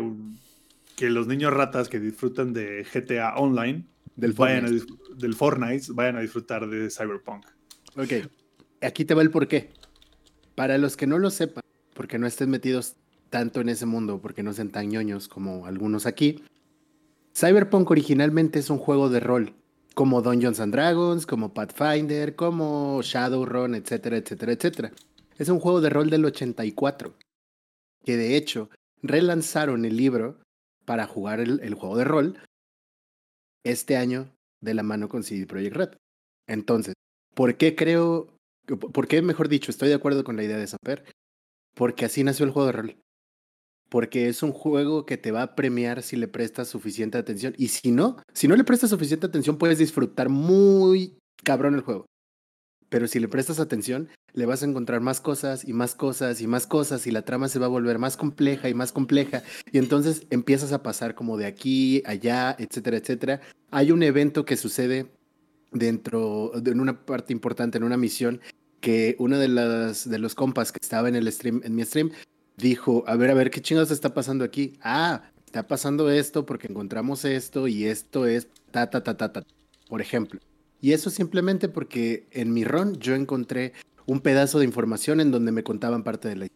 que 0.96 1.10
los 1.10 1.26
niños 1.26 1.52
ratas 1.52 1.90
que 1.90 2.00
disfrutan 2.00 2.54
de 2.54 2.86
GTA 2.94 3.36
Online, 3.38 3.88
Del 4.16 4.34
vayan 4.34 4.68
Fortnite. 4.68 4.94
del 5.18 5.34
Fortnite, 5.34 5.86
vayan 5.94 6.18
a 6.18 6.22
disfrutar 6.22 6.70
de 6.70 6.92
Cyberpunk. 6.92 7.46
Ok, 7.98 8.30
aquí 8.82 9.06
te 9.06 9.16
va 9.16 9.24
el 9.24 9.32
porqué. 9.32 9.72
Para 10.54 10.78
los 10.78 10.96
que 10.96 11.08
no 11.08 11.18
lo 11.18 11.32
sepan, 11.32 11.64
porque 11.96 12.20
no 12.20 12.28
estén 12.28 12.50
metidos 12.52 12.96
tanto 13.32 13.62
en 13.62 13.70
ese 13.70 13.86
mundo, 13.88 14.22
porque 14.22 14.44
no 14.44 14.54
sean 14.54 14.70
tan 14.70 14.88
ñoños 14.90 15.28
como 15.28 15.66
algunos 15.66 16.06
aquí, 16.06 16.44
Cyberpunk 17.36 17.90
originalmente 17.90 18.60
es 18.60 18.70
un 18.70 18.78
juego 18.78 19.10
de 19.10 19.20
rol, 19.20 19.56
como 19.96 20.22
Dungeons 20.22 20.60
and 20.60 20.74
Dragons, 20.74 21.26
como 21.26 21.54
Pathfinder, 21.54 22.36
como 22.36 23.02
Shadowrun, 23.02 23.74
etcétera, 23.74 24.18
etcétera, 24.18 24.52
etcétera. 24.52 24.92
Es 25.38 25.50
un 25.50 25.60
juego 25.60 25.82
de 25.82 25.90
rol 25.90 26.12
del 26.12 26.26
84, 26.26 27.16
que 28.04 28.18
de 28.18 28.38
hecho 28.38 28.70
relanzaron 29.02 29.86
el 29.86 29.98
libro 29.98 30.40
para 30.86 31.08
jugar 31.08 31.40
el, 31.40 31.74
juego 31.74 31.98
de 31.98 32.04
rol 32.04 32.40
este 33.64 33.98
año 33.98 34.30
de 34.62 34.76
la 34.76 34.84
mano 34.84 35.10
con 35.10 35.24
CD 35.24 35.48
Projekt 35.48 35.76
Red. 35.76 35.90
Entonces, 36.48 36.94
¿Por 37.36 37.58
qué 37.58 37.76
creo, 37.76 38.34
por 38.66 39.08
qué 39.08 39.22
mejor 39.22 39.50
dicho, 39.50 39.70
estoy 39.70 39.90
de 39.90 39.96
acuerdo 39.96 40.24
con 40.24 40.38
la 40.38 40.44
idea 40.44 40.58
de 40.58 40.68
Samper? 40.68 41.04
Porque 41.76 42.06
así 42.06 42.24
nació 42.24 42.46
el 42.46 42.52
juego 42.52 42.68
de 42.68 42.72
rol. 42.72 42.98
Porque 43.96 44.28
es 44.28 44.44
un 44.44 44.52
juego 44.52 45.06
que 45.06 45.16
te 45.16 45.32
va 45.32 45.42
a 45.42 45.56
premiar 45.56 46.04
si 46.04 46.18
le 46.18 46.28
prestas 46.28 46.68
suficiente 46.68 47.18
atención. 47.18 47.56
Y 47.58 47.70
si 47.70 47.94
no, 47.94 48.18
si 48.34 48.50
no 48.50 48.58
le 48.58 48.66
prestas 48.66 48.90
suficiente 48.90 49.26
atención, 49.26 49.58
puedes 49.58 49.78
disfrutar 49.78 50.28
muy 50.28 51.18
cabrón 51.46 51.76
el 51.76 51.80
juego. 51.80 52.06
Pero 52.90 53.08
si 53.08 53.22
le 53.22 53.30
prestas 53.30 53.62
atención, 53.62 54.10
le 54.34 54.46
vas 54.46 54.62
a 54.62 54.66
encontrar 54.66 55.00
más 55.00 55.22
cosas 55.22 55.66
y 55.66 55.72
más 55.72 55.96
cosas 55.96 56.42
y 56.42 56.48
más 56.48 56.68
cosas 56.68 57.08
y 57.08 57.12
la 57.12 57.22
trama 57.22 57.48
se 57.48 57.58
va 57.58 57.68
a 57.68 57.70
volver 57.70 57.98
más 57.98 58.18
compleja 58.18 58.68
y 58.68 58.74
más 58.74 58.92
compleja. 58.92 59.44
Y 59.72 59.78
entonces 59.78 60.28
empiezas 60.30 60.74
a 60.74 60.84
pasar 60.84 61.16
como 61.16 61.38
de 61.38 61.46
aquí, 61.46 62.04
allá, 62.06 62.54
etcétera, 62.60 62.98
etcétera. 62.98 63.40
Hay 63.72 63.94
un 63.94 64.04
evento 64.04 64.44
que 64.44 64.58
sucede 64.58 65.10
dentro 65.72 66.52
de 66.54 66.72
una 66.72 67.06
parte 67.06 67.32
importante, 67.32 67.78
en 67.78 67.86
una 67.86 67.96
misión, 67.96 68.42
que 68.82 69.16
uno 69.20 69.40
de, 69.40 69.48
las, 69.48 70.10
de 70.10 70.20
los 70.20 70.36
compas 70.36 70.74
que 70.74 70.80
estaba 70.82 71.08
en 71.08 71.16
el 71.16 71.32
stream, 71.32 71.62
en 71.64 71.76
mi 71.76 71.86
stream, 71.86 72.12
dijo, 72.58 73.04
a 73.08 73.16
ver, 73.16 73.32
a 73.32 73.34
ver, 73.34 73.52
¿qué 73.52 73.62
chingados 73.62 73.92
está 73.92 74.14
pasando 74.14 74.44
aquí? 74.44 74.74
Ah, 74.82 75.24
está 75.46 75.68
pasando 75.68 76.10
esto 76.10 76.46
porque 76.46 76.68
encontramos 76.68 77.26
esto 77.26 77.68
y 77.68 77.86
esto 77.86 78.26
es 78.28 78.48
ta, 78.72 78.90
ta, 78.90 79.04
ta, 79.04 79.18
ta, 79.18 79.32
ta, 79.32 79.46
por 79.90 80.02
ejemplo. 80.02 80.40
Y 80.82 80.94
eso 80.94 81.10
simplemente 81.10 81.70
porque 81.70 82.28
en 82.32 82.54
mi 82.54 82.64
run 82.64 82.98
yo 82.98 83.16
encontré 83.16 83.74
un 84.06 84.20
pedazo 84.20 84.60
de 84.60 84.66
información 84.66 85.20
en 85.20 85.32
donde 85.32 85.52
me 85.52 85.64
contaban 85.64 86.04
parte 86.04 86.30
de 86.30 86.36
la 86.36 86.48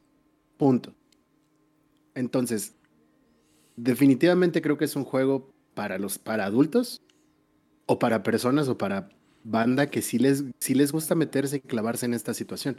Punto. 0.58 0.94
Entonces, 2.16 2.74
definitivamente 3.78 4.62
creo 4.62 4.78
que 4.78 4.84
es 4.84 4.98
un 4.98 5.06
juego 5.06 5.50
para 5.74 5.98
los 5.98 6.20
para 6.20 6.44
adultos 6.44 7.02
o 7.86 7.98
para 7.98 8.24
personas 8.24 8.68
o 8.68 8.78
para 8.78 9.08
banda 9.46 9.88
que 9.88 10.02
sí 10.02 10.20
les, 10.20 10.44
sí 10.60 10.76
les 10.76 10.92
gusta 10.92 11.16
meterse 11.16 11.58
y 11.58 11.62
clavarse 11.62 12.06
en 12.06 12.14
esta 12.14 12.34
situación. 12.34 12.78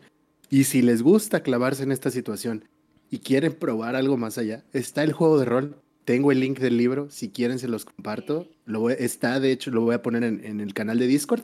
Y 0.51 0.64
si 0.64 0.83
les 0.83 1.03
gusta 1.03 1.43
clavarse 1.43 1.85
en 1.85 1.93
esta 1.93 2.11
situación 2.11 2.68
y 3.11 3.18
quieren 3.18 3.52
probar 3.52 3.96
algo 3.96 4.16
más 4.16 4.38
allá, 4.38 4.64
está 4.72 5.02
el 5.02 5.12
juego 5.12 5.38
de 5.38 5.44
rol. 5.44 5.76
Tengo 6.04 6.32
el 6.32 6.40
link 6.40 6.58
del 6.58 6.76
libro, 6.76 7.08
si 7.11 7.28
quieren 7.30 7.58
se 7.58 7.68
los 7.68 7.84
comparto. 7.84 8.48
Lo 8.64 8.80
voy- 8.80 8.94
está, 8.98 9.38
de 9.40 9.52
hecho, 9.52 9.70
lo 9.70 9.82
voy 9.82 9.94
a 9.94 10.02
poner 10.02 10.24
en, 10.24 10.44
en 10.44 10.61
el 10.61 10.74
canal 10.74 10.98
de 10.98 11.06
Discord 11.06 11.42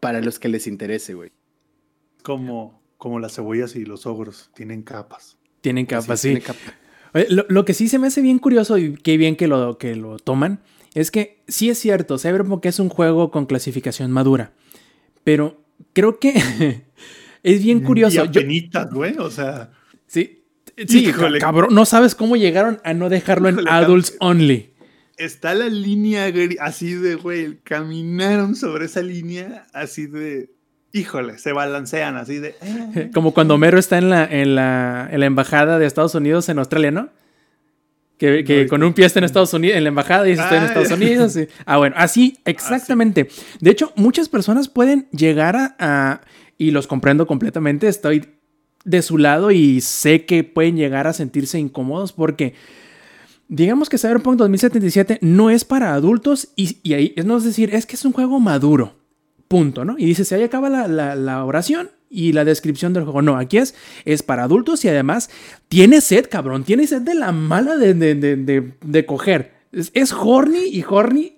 para 0.00 0.20
los 0.20 0.38
que 0.38 0.48
les 0.48 0.66
interese, 0.66 1.14
güey. 1.14 1.30
Como, 2.22 2.82
como 2.98 3.20
las 3.20 3.34
cebollas 3.36 3.76
y 3.76 3.84
los 3.84 4.06
ogros, 4.06 4.50
tienen 4.54 4.82
capas. 4.82 5.36
Tienen 5.60 5.86
capas, 5.86 6.20
sí. 6.20 6.28
tiene 6.28 6.40
capa. 6.42 6.58
Oye, 7.14 7.26
Lo, 7.30 7.46
lo 7.48 7.64
que 7.64 7.72
sí 7.74 7.88
se 7.88 7.98
me 7.98 8.08
hace 8.08 8.20
bien 8.20 8.38
curioso 8.38 8.76
y 8.78 8.94
qué 8.96 9.16
bien 9.16 9.36
que 9.36 9.48
lo, 9.48 9.78
que 9.78 9.94
lo 9.96 10.18
toman 10.18 10.60
es 10.94 11.10
que 11.10 11.42
sí 11.46 11.70
es 11.70 11.78
cierto, 11.78 12.18
Cyberpunk 12.18 12.64
es 12.66 12.78
un 12.78 12.88
juego 12.88 13.30
con 13.30 13.46
clasificación 13.46 14.10
madura, 14.10 14.52
pero 15.24 15.62
creo 15.92 16.18
que 16.18 16.34
es 17.42 17.62
bien 17.62 17.80
curioso. 17.80 18.24
Y 18.24 18.28
apenitas, 18.28 18.90
güey, 18.92 19.16
o 19.18 19.30
sea, 19.30 19.72
sí, 20.06 20.42
sí, 20.88 21.06
Híjole. 21.08 21.38
cabrón, 21.38 21.74
no 21.74 21.84
sabes 21.84 22.14
cómo 22.14 22.36
llegaron 22.36 22.80
a 22.84 22.94
no 22.94 23.08
dejarlo 23.08 23.48
en 23.48 23.66
adults 23.68 24.10
cabrón. 24.12 24.38
only. 24.40 24.70
está 25.16 25.54
la 25.54 25.66
línea 25.68 26.30
así 26.60 26.92
de, 26.94 27.14
güey, 27.14 27.58
caminaron 27.64 28.54
sobre 28.54 28.84
esa 28.86 29.00
línea 29.02 29.66
así 29.72 30.06
de, 30.06 30.50
híjole, 30.92 31.38
se 31.38 31.52
balancean 31.52 32.16
así 32.16 32.38
de... 32.38 32.54
eh. 32.62 33.10
Como 33.14 33.32
cuando 33.32 33.54
Homero 33.54 33.78
está 33.78 33.98
en 33.98 34.10
la, 34.10 34.24
en 34.24 34.54
la, 34.54 35.08
en 35.10 35.20
la 35.20 35.26
embajada 35.26 35.78
de 35.78 35.86
Estados 35.86 36.14
Unidos 36.14 36.48
en 36.48 36.58
Australia, 36.58 36.90
¿no? 36.90 37.08
Que, 38.18 38.44
que 38.44 38.62
No, 38.64 38.68
con 38.70 38.82
un 38.82 38.94
pie 38.94 39.04
está 39.04 39.18
en 39.18 39.24
Estados 39.26 39.52
Unidos, 39.52 39.76
en 39.76 39.84
la 39.84 39.88
embajada 39.88 40.26
y 40.26 40.30
dice 40.30 40.42
estoy 40.42 40.56
en 40.58 40.64
Ah, 40.64 40.66
Estados 40.68 40.88
ya. 40.88 40.94
Unidos. 40.94 41.38
Ah, 41.66 41.76
bueno, 41.76 41.96
así, 41.98 42.38
exactamente. 42.46 43.28
De 43.60 43.70
hecho, 43.70 43.92
muchas 43.96 44.30
personas 44.30 44.68
pueden 44.68 45.06
llegar 45.12 45.54
a, 45.56 45.76
a- 45.78 46.20
y 46.56 46.70
los 46.70 46.86
comprendo 46.86 47.26
completamente, 47.26 47.88
estoy 47.88 48.26
de 48.86 49.02
su 49.02 49.18
lado 49.18 49.50
y 49.50 49.80
sé 49.82 50.24
que 50.24 50.42
pueden 50.44 50.76
llegar 50.76 51.06
a 51.06 51.12
sentirse 51.12 51.58
incómodos 51.58 52.12
porque 52.12 52.54
digamos 53.48 53.88
que 53.88 53.98
Cyberpunk 53.98 54.36
2077 54.38 55.18
no 55.22 55.50
es 55.50 55.64
para 55.64 55.92
adultos 55.94 56.48
y, 56.56 56.78
y 56.82 56.94
ahí 56.94 57.12
es 57.16 57.24
no 57.26 57.36
es 57.36 57.44
decir, 57.44 57.74
es 57.74 57.84
que 57.86 57.96
es 57.96 58.04
un 58.04 58.12
juego 58.12 58.40
maduro. 58.40 58.94
Punto, 59.48 59.84
¿no? 59.84 59.94
Y 59.96 60.06
dices, 60.06 60.32
ahí 60.32 60.42
acaba 60.42 60.68
la, 60.68 60.88
la- 60.88 61.14
la 61.14 61.44
oración 61.44 61.90
y 62.10 62.32
la 62.32 62.44
descripción 62.44 62.92
del 62.92 63.04
juego. 63.04 63.22
No, 63.22 63.36
aquí 63.36 63.58
es, 63.58 63.76
es 64.04 64.24
para 64.24 64.42
adultos 64.42 64.84
y 64.84 64.88
además 64.88 65.30
tiene 65.68 66.00
sed, 66.00 66.26
cabrón. 66.28 66.64
Tiene 66.64 66.86
sed 66.88 67.02
de 67.02 67.14
la 67.14 67.30
mala 67.30 67.76
de, 67.76 67.94
de, 67.94 68.14
de, 68.16 68.72
de- 68.84 69.06
coger. 69.06 69.52
Es, 69.70 69.92
es 69.94 70.12
horny 70.12 70.64
y 70.72 70.84
horny 70.88 71.36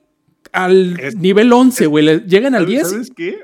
al 0.52 0.98
Es- 1.00 1.16
nivel 1.16 1.52
11, 1.52 1.84
güey. 1.86 2.04
Le- 2.04 2.20
Llegan 2.20 2.54
al 2.54 2.62
¿Sabes- 2.64 2.74
10. 2.76 2.88
¿Sabes 2.90 3.12
qué? 3.14 3.38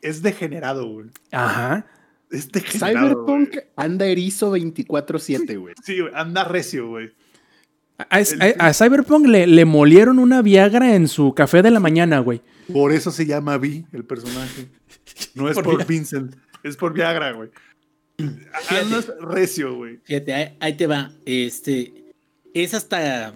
Es 0.00 0.22
degenerado, 0.22 0.86
güey. 0.90 1.06
Ajá. 1.30 1.84
Es 2.34 2.50
degenerado. 2.50 3.08
Cyberpunk 3.08 3.56
anda 3.76 4.06
erizo 4.06 4.56
24-7, 4.56 5.58
güey. 5.58 5.74
Sí, 5.84 6.00
güey, 6.00 6.12
anda 6.14 6.44
recio, 6.44 6.88
güey. 6.88 7.12
A, 7.98 8.18
a- 8.18 8.66
a 8.68 8.74
Cyberpunk 8.74 9.26
le, 9.28 9.46
le 9.46 9.64
molieron 9.64 10.18
una 10.18 10.42
Viagra 10.42 10.96
en 10.96 11.06
su 11.08 11.32
café 11.32 11.62
de 11.62 11.70
la 11.70 11.78
mañana, 11.80 12.18
güey. 12.18 12.42
Por 12.72 12.92
eso 12.92 13.10
se 13.12 13.24
llama 13.26 13.56
Vi, 13.58 13.86
el 13.92 14.04
personaje. 14.04 14.66
No 15.34 15.48
es 15.48 15.54
Por 15.54 15.64
por. 15.64 15.86
Vincent, 15.86 16.34
es 16.64 16.76
por 16.76 16.92
Viagra, 16.92 17.32
güey. 17.32 17.50
Andas 18.70 19.12
recio, 19.20 19.74
güey. 19.76 19.98
Fíjate, 20.04 20.32
ahí, 20.34 20.56
ahí 20.60 20.76
te 20.76 20.86
va. 20.86 21.12
Este 21.26 21.92
es 22.54 22.74
hasta. 22.74 23.34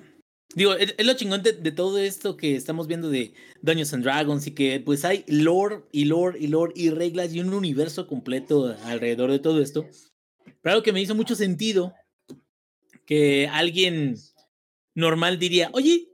Digo, 0.59 0.75
es, 0.75 0.93
lo 1.07 1.15
chingón 1.15 1.45
de, 1.45 1.53
todo 1.71 1.99
esto 1.99 2.37
que 2.37 2.57
estamos 2.57 2.89
viendo 2.89 3.09
de 3.11 3.33
Dungeons 3.63 3.95
and 3.95 4.03
Dragons 4.03 4.45
y 4.49 4.51
que 4.57 4.83
pues 4.85 5.05
hay 5.05 5.23
lore 5.29 5.83
y 5.93 6.07
lore 6.07 6.37
y 6.41 6.49
lore 6.49 6.73
y 6.75 6.91
reglas 6.91 7.33
y 7.33 7.39
un 7.39 7.55
universo 7.55 8.09
completo 8.09 8.77
alrededor 8.83 9.31
de 9.31 9.39
todo 9.39 9.63
esto. 9.63 9.87
Pero 10.61 10.73
algo 10.73 10.83
que 10.83 10.93
me 10.93 11.01
hizo 11.01 11.15
mucho 11.15 11.37
sentido 11.37 11.95
que 13.07 13.47
alguien 13.47 14.17
normal 14.97 15.39
diría, 15.39 15.71
oye, 15.75 16.09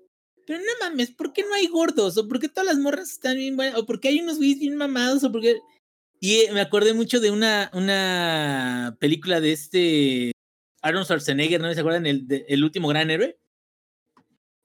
pero 0.46 0.58
no 0.58 0.72
mames, 0.78 1.10
¿por 1.12 1.32
qué 1.32 1.42
no 1.42 1.54
hay 1.54 1.66
gordos? 1.66 2.18
¿O 2.18 2.28
por 2.28 2.38
qué 2.38 2.50
todas 2.50 2.66
las 2.66 2.76
morras 2.78 3.12
están 3.12 3.38
bien 3.38 3.56
buenas? 3.56 3.78
¿O 3.78 3.86
por 3.86 3.98
qué 3.98 4.08
hay 4.08 4.20
unos 4.20 4.36
güeyes 4.36 4.58
bien 4.58 4.76
mamados? 4.76 5.24
¿O 5.24 5.32
por? 5.32 5.42
Y 5.42 6.34
eh, 6.34 6.50
me 6.52 6.60
acordé 6.60 6.92
mucho 6.92 7.18
de 7.18 7.30
una, 7.30 7.70
una 7.72 8.94
película 9.00 9.40
de 9.40 9.52
este 9.52 10.32
Arnold 10.82 11.06
Schwarzenegger, 11.06 11.62
¿no 11.62 11.72
se 11.72 11.80
acuerdan? 11.80 12.04
El, 12.04 12.28
de- 12.28 12.44
el 12.46 12.62
último 12.62 12.88
gran 12.88 13.10
héroe. 13.10 13.38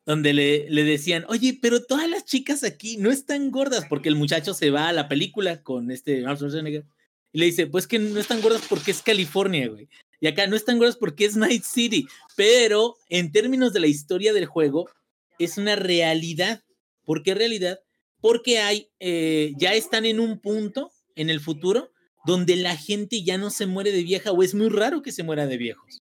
Donde 0.09 0.33
le, 0.33 0.67
le 0.71 0.83
decían, 0.85 1.23
oye, 1.27 1.59
pero 1.61 1.83
todas 1.83 2.09
las 2.09 2.25
chicas 2.25 2.63
aquí 2.63 2.97
no 2.97 3.11
están 3.11 3.51
gordas, 3.51 3.85
porque 3.87 4.09
el 4.09 4.15
muchacho 4.15 4.55
se 4.55 4.71
va 4.71 4.89
a 4.89 4.91
la 4.91 5.07
película 5.07 5.61
con 5.61 5.91
este 5.91 6.21
Arnold 6.21 6.37
Schwarzenegger. 6.37 6.83
Y 7.31 7.37
le 7.37 7.45
dice, 7.45 7.67
pues 7.67 7.85
que 7.85 7.99
no 7.99 8.19
están 8.19 8.41
gordas 8.41 8.63
porque 8.67 8.89
es 8.89 9.03
California, 9.03 9.67
güey. 9.67 9.87
Y 10.19 10.25
acá 10.25 10.47
no 10.47 10.55
están 10.55 10.79
gordas 10.79 10.95
porque 10.95 11.25
es 11.25 11.37
Night 11.37 11.63
City. 11.63 12.07
Pero 12.35 12.95
en 13.09 13.31
términos 13.31 13.71
de 13.71 13.81
la 13.81 13.85
historia 13.85 14.33
del 14.33 14.47
juego, 14.47 14.89
es 15.37 15.59
una 15.59 15.75
realidad. 15.75 16.63
¿Por 17.05 17.21
qué 17.21 17.35
realidad? 17.35 17.79
Porque 18.19 18.57
hay, 18.57 18.89
eh, 18.99 19.53
ya 19.57 19.75
están 19.75 20.07
en 20.07 20.19
un 20.19 20.39
punto 20.39 20.91
en 21.13 21.29
el 21.29 21.39
futuro 21.39 21.91
donde 22.25 22.55
la 22.55 22.75
gente 22.75 23.21
ya 23.21 23.37
no 23.37 23.51
se 23.51 23.67
muere 23.67 23.91
de 23.91 24.01
vieja 24.01 24.31
o 24.31 24.41
es 24.41 24.55
muy 24.55 24.69
raro 24.69 25.03
que 25.03 25.11
se 25.11 25.21
muera 25.21 25.45
de 25.45 25.57
viejos. 25.57 26.01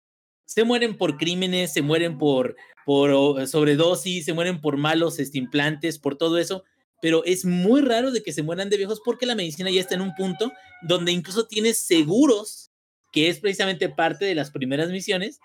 Se 0.53 0.65
mueren 0.65 0.97
por 0.97 1.17
crímenes, 1.17 1.71
se 1.71 1.81
mueren 1.81 2.17
por, 2.17 2.57
por 2.85 3.47
sobredosis, 3.47 4.25
se 4.25 4.33
mueren 4.33 4.59
por 4.59 4.75
malos 4.75 5.17
este, 5.19 5.37
implantes, 5.37 5.97
por 5.97 6.17
todo 6.17 6.37
eso, 6.37 6.65
pero 7.01 7.23
es 7.23 7.45
muy 7.45 7.79
raro 7.81 8.11
de 8.11 8.21
que 8.21 8.33
se 8.33 8.43
mueran 8.43 8.69
de 8.69 8.75
viejos 8.75 9.01
porque 9.05 9.25
la 9.25 9.33
medicina 9.35 9.69
ya 9.71 9.79
está 9.79 9.95
en 9.95 10.01
un 10.01 10.13
punto 10.13 10.51
donde 10.81 11.13
incluso 11.13 11.47
tienes 11.47 11.77
seguros, 11.77 12.69
que 13.13 13.29
es 13.29 13.39
precisamente 13.39 13.87
parte 13.87 14.25
de 14.25 14.35
las 14.35 14.51
primeras 14.51 14.89
misiones, 14.89 15.39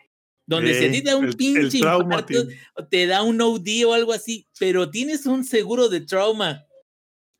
donde 0.45 0.75
si 0.75 0.85
a 0.87 0.91
ti 0.91 1.03
te 1.03 1.11
da 1.11 1.17
un 1.17 1.25
el- 1.27 1.31
el 1.31 1.37
pinche 1.37 1.79
trauma 1.79 2.17
infarto, 2.27 2.49
te 2.91 3.07
da 3.07 3.23
un 3.23 3.41
OD 3.41 3.85
o 3.87 3.93
algo 3.95 4.13
así, 4.13 4.49
pero 4.59 4.91
tienes 4.91 5.25
un 5.27 5.45
seguro 5.45 5.89
de 5.89 6.01
trauma. 6.01 6.66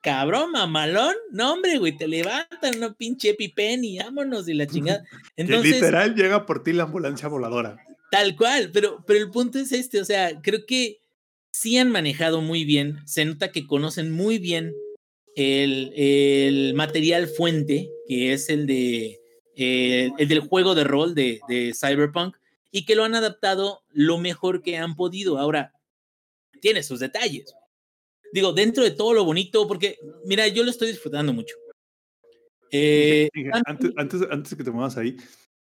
Cabrón, 0.03 0.53
mamalón. 0.53 1.15
No, 1.33 1.55
hombre, 1.55 1.79
güey, 1.79 1.97
te 1.97 2.07
levantan 2.07 2.77
una 2.77 2.95
pinche 2.95 3.31
EpiPen 3.31 3.85
y 3.85 3.99
vámonos 3.99 4.49
y 4.49 4.55
la 4.55 4.67
chingada. 4.67 5.03
Que 5.03 5.43
Entonces, 5.43 5.73
literal 5.73 6.15
llega 6.15 6.47
por 6.47 6.63
ti 6.63 6.73
la 6.73 6.85
ambulancia 6.85 7.29
voladora. 7.29 7.77
tal 8.11 8.37
cual, 8.37 8.71
pero, 8.73 9.05
pero 9.07 9.21
el 9.21 9.31
punto 9.31 9.59
es 9.59 9.73
este, 9.73 10.01
o 10.01 10.05
sea, 10.05 10.41
creo 10.43 10.65
que 10.67 11.01
sí 11.51 11.79
han 11.79 11.91
manejado 11.91 12.41
muy 12.41 12.65
bien, 12.65 13.01
se 13.07 13.25
nota 13.25 13.51
que 13.51 13.67
conocen 13.67 14.13
muy 14.13 14.39
bien 14.39 14.75
el, 15.35 15.93
el 15.97 16.75
material 16.75 17.29
fuente, 17.29 17.91
que 18.07 18.33
es 18.33 18.49
el 18.49 18.67
de 18.67 19.21
eh, 19.59 20.11
el 20.19 20.29
del 20.29 20.41
juego 20.41 20.75
de 20.75 20.85
rol 20.85 21.15
de, 21.15 21.41
de 21.49 21.73
Cyberpunk, 21.75 22.37
y 22.71 22.85
que 22.85 22.95
lo 22.95 23.05
han 23.05 23.15
adaptado 23.15 23.83
lo 23.91 24.19
mejor 24.19 24.63
que 24.63 24.77
han 24.77 24.97
podido. 24.97 25.39
Ahora, 25.39 25.73
tiene 26.61 26.83
sus 26.83 27.01
detalles. 27.01 27.55
Digo, 28.33 28.53
dentro 28.53 28.85
de 28.85 28.91
todo 28.91 29.15
lo 29.15 29.25
bonito, 29.25 29.67
porque, 29.67 29.97
mira, 30.25 30.47
yo 30.49 30.65
lo 30.65 30.71
estoy 30.71 30.89
disfrutando 30.89 31.33
mucho. 31.33 31.55
Eh, 32.73 33.29
antes, 33.65 33.93
antes, 33.97 34.23
antes 34.31 34.55
que 34.55 34.65
te 34.65 34.71
muevas 34.71 34.97
ahí, 34.97 35.17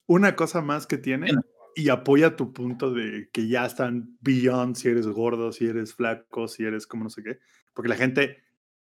una 0.07 0.36
cosa 0.36 0.61
más 0.61 0.88
que 0.88 0.97
tiene 0.97 1.28
Bueno. 1.28 1.41
y 1.76 1.89
apoya 1.89 2.36
tu 2.36 2.51
punto 2.53 2.91
de 2.91 3.30
que 3.32 3.47
ya 3.47 3.66
están 3.66 4.18
beyond 4.22 4.76
si 4.76 4.89
eres 4.89 5.07
gordo, 5.07 5.51
si 5.51 5.66
eres 5.66 5.93
flaco, 5.93 6.47
si 6.47 6.63
eres 6.63 6.88
como 6.88 7.03
no 7.03 7.09
sé 7.09 7.24
qué. 7.24 7.39
Porque 7.74 7.89
la 7.89 7.95
gente, 7.95 8.43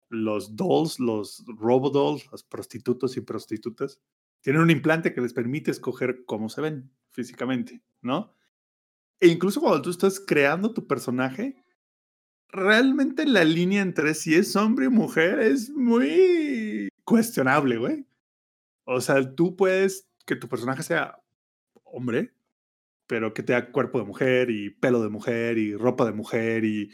los 0.08 0.56
dolls, 0.56 0.98
los 0.98 1.44
robodolls, 1.46 2.26
los 2.30 2.42
prostitutos 2.42 3.16
y 3.16 3.20
prostitutas, 3.20 4.00
tienen 4.40 4.62
un 4.62 4.70
implante 4.70 5.12
que 5.12 5.20
les 5.20 5.32
permite 5.32 5.70
escoger 5.70 6.24
cómo 6.24 6.48
se 6.48 6.60
ven 6.60 6.90
físicamente, 7.10 7.82
¿no? 8.00 8.34
E 9.20 9.28
incluso 9.28 9.60
cuando 9.60 9.82
tú 9.82 9.90
estás 9.90 10.20
creando 10.20 10.72
tu 10.72 10.86
personaje, 10.86 11.64
realmente 12.50 13.26
la 13.26 13.44
línea 13.44 13.82
entre 13.82 14.14
si 14.14 14.34
es 14.34 14.54
hombre 14.56 14.86
y 14.86 14.88
mujer 14.90 15.40
es 15.40 15.70
muy 15.70 16.88
cuestionable, 17.04 17.76
güey. 17.78 18.04
O 18.84 19.00
sea, 19.00 19.34
tú 19.34 19.56
puedes 19.56 20.06
que 20.24 20.36
tu 20.36 20.48
personaje 20.48 20.82
sea 20.82 21.18
hombre, 21.84 22.32
pero 23.06 23.32
que 23.34 23.42
tenga 23.42 23.70
cuerpo 23.70 23.98
de 23.98 24.04
mujer 24.04 24.50
y 24.50 24.70
pelo 24.70 25.02
de 25.02 25.08
mujer 25.08 25.58
y 25.58 25.74
ropa 25.74 26.04
de 26.04 26.12
mujer 26.12 26.64
y 26.64 26.90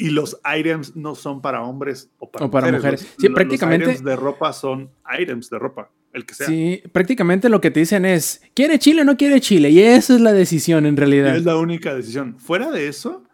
y 0.00 0.10
los 0.10 0.38
items 0.56 0.94
no 0.94 1.16
son 1.16 1.42
para 1.42 1.62
hombres 1.62 2.08
o 2.18 2.30
para, 2.30 2.44
O 2.46 2.50
para 2.52 2.66
mujeres. 2.70 3.00
mujeres. 3.02 3.14
Sí, 3.18 3.26
Los- 3.26 3.34
prácticamente- 3.34 3.86
Los 3.86 3.94
items 3.96 4.04
de 4.08 4.16
ropa 4.16 4.52
son 4.52 4.90
items 5.18 5.50
de 5.50 5.58
ropa, 5.58 5.90
el 6.12 6.24
que 6.24 6.34
sea. 6.34 6.46
Sí, 6.46 6.80
prácticamente 6.92 7.48
lo 7.48 7.60
que 7.60 7.72
te 7.72 7.80
dicen 7.80 8.04
es, 8.04 8.40
¿quiere 8.54 8.78
chile 8.78 9.02
o 9.02 9.04
no 9.04 9.16
quiere 9.16 9.40
chile? 9.40 9.70
Y 9.70 9.80
esa 9.80 10.14
es 10.14 10.20
la 10.20 10.32
decisión 10.32 10.86
en 10.86 10.94
Y 10.94 10.98
realidad. 10.98 11.34
es 11.34 11.44
la 11.44 11.56
única 11.56 11.94
decisión. 11.96 12.38
Fuera 12.38 12.70
de 12.70 12.86
eso, 12.86 13.24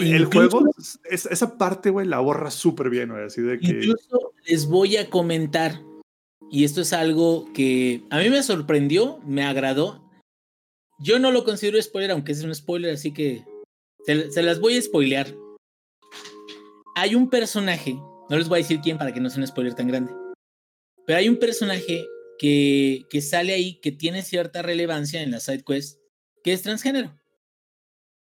el 0.00 0.22
Incluso- 0.22 0.50
juego, 0.58 0.70
es- 1.10 1.26
esa 1.26 1.56
parte, 1.58 1.90
güey, 1.90 2.06
la 2.06 2.20
borra 2.20 2.50
súper 2.50 2.90
bien, 2.90 3.10
güey. 3.10 3.24
Así 3.24 3.40
de 3.42 3.58
que. 3.58 3.68
Incluso 3.68 4.32
les 4.46 4.66
voy 4.66 4.96
a 4.96 5.08
comentar, 5.10 5.80
y 6.50 6.64
esto 6.64 6.80
es 6.82 6.92
algo 6.92 7.52
que 7.52 8.02
a 8.10 8.18
mí 8.18 8.28
me 8.30 8.42
sorprendió, 8.42 9.18
me 9.26 9.42
agradó. 9.44 10.02
Yo 11.00 11.18
no 11.18 11.30
lo 11.30 11.44
considero 11.44 11.80
spoiler, 11.82 12.10
aunque 12.12 12.32
es 12.32 12.42
un 12.44 12.54
spoiler, 12.54 12.94
así 12.94 13.12
que 13.12 13.44
se, 14.06 14.30
se 14.30 14.42
las 14.42 14.60
voy 14.60 14.76
a 14.76 14.82
spoilear. 14.82 15.34
Hay 16.96 17.14
un 17.14 17.28
personaje, 17.28 17.94
no 17.94 18.36
les 18.38 18.48
voy 18.48 18.60
a 18.60 18.62
decir 18.62 18.80
quién 18.80 18.98
para 18.98 19.12
que 19.12 19.20
no 19.20 19.28
sea 19.28 19.40
un 19.40 19.46
spoiler 19.46 19.74
tan 19.74 19.88
grande, 19.88 20.12
pero 21.06 21.18
hay 21.18 21.28
un 21.28 21.38
personaje 21.38 22.04
que, 22.38 23.02
que 23.10 23.20
sale 23.20 23.52
ahí 23.52 23.80
que 23.80 23.90
tiene 23.92 24.22
cierta 24.22 24.62
relevancia 24.62 25.22
en 25.22 25.32
la 25.32 25.40
side 25.40 25.64
quest, 25.66 25.98
que 26.44 26.52
es 26.52 26.62
transgénero. 26.62 27.18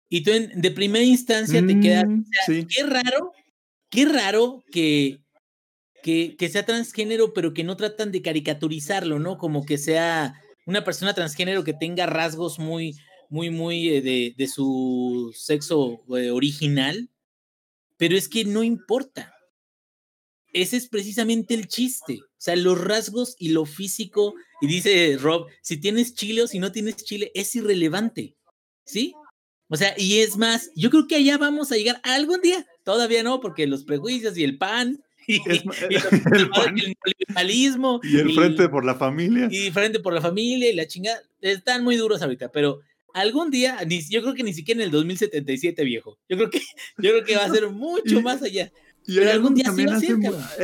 Y 0.09 0.23
tú 0.23 0.31
en- 0.31 0.61
de 0.61 0.71
primera 0.71 1.05
instancia 1.05 1.65
te 1.67 1.81
quedas 1.81 2.05
Mm, 2.07 2.25
sí. 2.47 2.67
qué 2.69 2.83
raro, 2.85 3.33
qué 3.91 4.05
raro 4.07 4.63
que, 4.71 5.19
que, 6.03 6.37
que 6.37 6.49
sea 6.49 6.65
transgénero, 6.65 7.33
pero 7.35 7.53
que 7.55 7.65
no 7.65 7.77
tratan 7.77 8.13
de 8.13 8.23
caricaturizarlo, 8.23 9.19
¿no? 9.19 9.39
Como 9.39 9.65
que 9.67 9.79
sea 9.79 10.41
una 10.67 10.85
persona 10.85 11.15
transgénero 11.15 11.65
que 11.65 11.73
tenga 11.75 12.07
rasgos 12.07 12.59
muy, 12.59 12.95
muy, 13.29 13.51
muy 13.51 13.89
eh, 13.89 14.01
de, 14.03 14.35
de 14.37 14.47
su 14.49 15.33
sexo 15.37 16.05
eh, 16.17 16.31
original. 16.31 17.11
Pero 17.97 18.17
es 18.17 18.29
que 18.29 18.45
no 18.45 18.63
importa. 18.63 19.33
Ese 20.53 20.77
es 20.77 20.89
precisamente 20.89 21.55
el 21.55 21.67
chiste. 21.69 22.21
O 22.23 22.27
sea, 22.39 22.57
los 22.57 22.81
rasgos 22.81 23.35
y 23.39 23.49
lo 23.51 23.65
físico. 23.65 24.35
Y 24.61 24.67
dice 24.69 25.17
Rob, 25.21 25.47
si 25.63 25.79
tienes 25.79 26.15
chile 26.15 26.43
o 26.43 26.47
si 26.47 26.59
no 26.59 26.73
tienes 26.73 26.97
chile, 26.97 27.31
es 27.35 27.55
irrelevante. 27.57 28.37
¿Sí? 28.85 29.13
O 29.69 29.77
sea, 29.77 29.95
y 29.99 30.19
es 30.21 30.37
más, 30.37 30.71
yo 30.77 30.91
creo 30.91 31.07
que 31.09 31.17
allá 31.17 31.39
vamos 31.39 31.73
a 31.73 31.77
llegar 31.77 32.01
algún 32.05 32.41
día. 32.41 32.65
Todavía 32.85 33.23
no, 33.23 33.41
porque 33.41 33.67
los 33.67 33.85
prejuicios 33.85 34.37
y 34.39 34.45
el 34.45 34.59
pan 34.59 35.03
y, 35.27 35.41
Es 35.51 35.65
ma- 35.67 35.75
y 35.91 35.95
los- 35.95 36.13
el 36.33 36.49
pan. 36.51 36.79
y 36.79 36.81
el 36.85 36.95
neoliberalismo 37.05 38.01
Y 38.05 38.19
el 38.19 38.31
y- 38.31 38.35
frente 38.35 38.69
por 38.69 38.85
la 38.85 38.95
familia. 38.95 39.49
y 39.51 39.71
frente 39.73 40.01
por 40.01 40.13
la 40.13 40.21
familia 40.21 40.71
y 40.71 40.75
la 40.75 40.87
chingada 40.87 41.21
están 41.41 41.83
muy 41.85 41.97
duros 41.97 42.23
ahorita, 42.23 42.51
pero 42.53 42.81
algún 43.13 43.51
día, 43.51 43.79
ni, 43.87 44.01
yo 44.09 44.21
creo 44.23 44.35
que 44.35 44.43
ni 44.45 44.53
siquiera 44.53 44.81
en 44.81 44.85
el 44.87 44.91
2077, 44.93 45.83
viejo. 45.85 46.19
Yo 46.29 46.37
creo 46.37 46.51
que, 46.51 46.59
yo 46.99 47.11
creo 47.11 47.25
que 47.25 47.35
va 47.37 47.45
a 47.47 47.51
ser 47.51 47.69
mucho 47.71 48.21
más 48.23 48.43
allá. 48.43 48.71
Y 49.07 49.17
Pero 49.17 49.31
algún 49.33 49.55
día 49.55 49.73
sí 49.75 49.85
va 49.85 49.95
a 49.97 50.01
ser, 50.01 50.17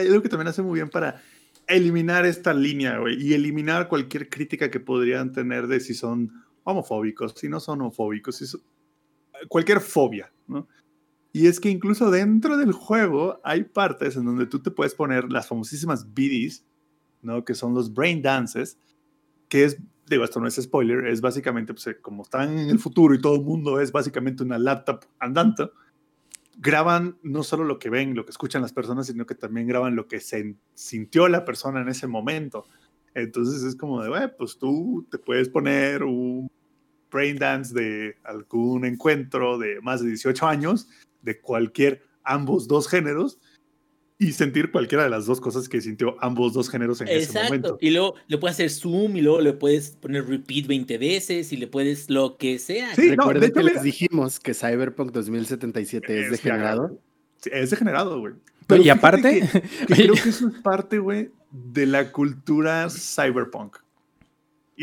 algo 0.09 0.23
que 0.23 0.29
también 0.29 0.49
hace 0.49 0.63
muy 0.63 0.75
bien 0.79 0.91
para 0.91 1.23
eliminar 1.69 2.27
esta 2.27 2.53
línea, 2.53 2.99
güey, 2.99 3.17
y 3.25 3.35
eliminar 3.35 3.89
cualquier 3.89 4.29
crítica 4.29 4.71
que 4.71 4.81
podrían 4.81 5.33
tener 5.33 5.67
de 5.69 5.81
si 5.81 5.95
son 5.95 6.31
homofóbicos, 6.65 7.35
si 7.37 7.49
no 7.49 7.61
son 7.61 7.81
homofóbicos, 7.81 8.37
si 8.37 8.47
son- 8.47 8.63
cualquier 9.49 9.80
fobia, 9.80 10.32
¿no? 10.47 10.68
Y 11.32 11.47
es 11.47 11.61
que 11.61 11.70
incluso 11.70 12.11
dentro 12.11 12.57
del 12.59 12.72
juego 12.72 13.40
hay 13.43 13.64
partes 13.64 14.16
en 14.16 14.26
donde 14.26 14.47
tú 14.47 14.61
te 14.61 14.70
puedes 14.70 14.95
poner 14.95 15.32
las 15.32 15.49
famosísimas 15.49 16.12
BDs, 16.12 16.64
¿no? 17.22 17.45
Que 17.45 17.55
son 17.55 17.74
los 17.74 17.95
brain 17.95 18.20
dances, 18.20 18.78
que 19.49 19.64
es, 19.64 19.78
digo, 20.09 20.24
esto 20.24 20.40
no 20.40 20.47
es 20.47 20.57
spoiler, 20.57 21.07
es 21.07 21.20
básicamente, 21.22 21.72
pues, 21.72 21.86
eh, 21.86 21.99
como 22.01 22.22
están 22.22 22.59
en 22.59 22.68
el 22.70 22.78
futuro 22.78 23.14
y 23.14 23.20
todo 23.20 23.36
el 23.36 23.43
mundo 23.43 23.80
es 23.80 23.93
básicamente 23.93 24.43
una 24.43 24.59
laptop 24.59 25.05
andante, 25.18 25.70
graban 26.59 27.16
no 27.22 27.43
solo 27.43 27.64
lo 27.64 27.78
que 27.78 27.88
ven, 27.90 28.14
lo 28.14 28.24
que 28.24 28.30
escuchan 28.30 28.61
las 28.62 28.72
personas, 28.74 29.07
sino 29.07 29.24
que 29.26 29.34
también 29.34 29.66
graban 29.66 29.97
lo 29.97 30.07
que 30.07 30.20
se 30.20 30.57
sintió 30.74 31.28
la 31.28 31.45
persona 31.47 31.80
en 31.80 31.88
ese 31.88 32.07
momento. 32.07 32.66
Entonces 33.14 33.62
es 33.62 33.74
como 33.76 34.03
de, 34.03 34.09
"Güey, 34.11 34.36
pues 34.36 34.59
tú 34.59 35.07
te 35.11 35.18
puedes 35.18 35.49
poner 35.49 36.03
un 36.03 36.51
brain 37.13 37.37
dance 37.37 37.75
de 37.75 38.17
algún 38.25 38.85
encuentro 38.85 39.59
de 39.59 39.81
más 39.81 40.01
de 40.03 40.09
18 40.09 40.47
años, 40.47 40.89
de 41.23 41.41
cualquier, 41.41 42.03
ambos 42.25 42.67
dos 42.69 42.89
géneros, 42.89 43.39
y 44.19 44.33
sentir 44.33 44.71
cualquiera 44.71 45.03
de 45.03 45.11
las 45.11 45.27
dos 45.27 45.41
cosas 45.41 45.69
que 45.69 45.81
sintió 45.81 46.17
ambos 46.21 46.53
dos 46.53 46.71
géneros 46.71 47.01
en 47.01 47.09
ese 47.09 47.25
Exacto. 47.25 47.45
momento. 47.49 47.79
Y 47.81 47.91
luego 47.91 48.15
le 48.29 48.39
puedes 48.39 48.55
hacer 48.55 48.71
zoom 48.71 49.17
y 49.17 49.21
luego 49.21 49.41
le 49.41 49.53
puedes 49.53 49.91
poner 49.97 50.29
repeat 50.29 50.67
20 50.69 50.97
veces 50.99 51.53
y 51.53 51.57
le 51.57 51.67
puedes 51.67 52.09
lo 52.09 52.37
que 52.37 52.61
sea. 52.61 52.95
Sí, 52.95 53.03
no, 53.11 53.17
Recuerden 53.17 53.41
de 53.41 53.47
hecho, 53.49 53.55
que 53.55 53.61
mira- 53.63 53.75
les 53.75 53.83
dijimos 53.83 54.39
que 54.39 54.55
Cyberpunk 54.55 55.11
2077 55.11 56.19
es, 56.21 56.25
Es 56.27 56.31
degenerado. 56.31 57.01
Sí, 57.39 57.51
es 57.53 57.71
degenerado, 57.71 58.21
güey. 58.21 58.35
y 58.35 58.75
fíjate 58.75 58.91
aparte, 58.93 59.49
que- 59.51 59.63
que 59.87 59.95
creo 60.13 60.15
que 60.15 60.29
eso 60.29 60.47
es 60.49 60.55
parte, 60.61 60.99
güey, 61.01 61.31
de 61.51 61.87
la 61.87 62.13
cultura 62.13 62.89
cyberpunk. 62.91 63.77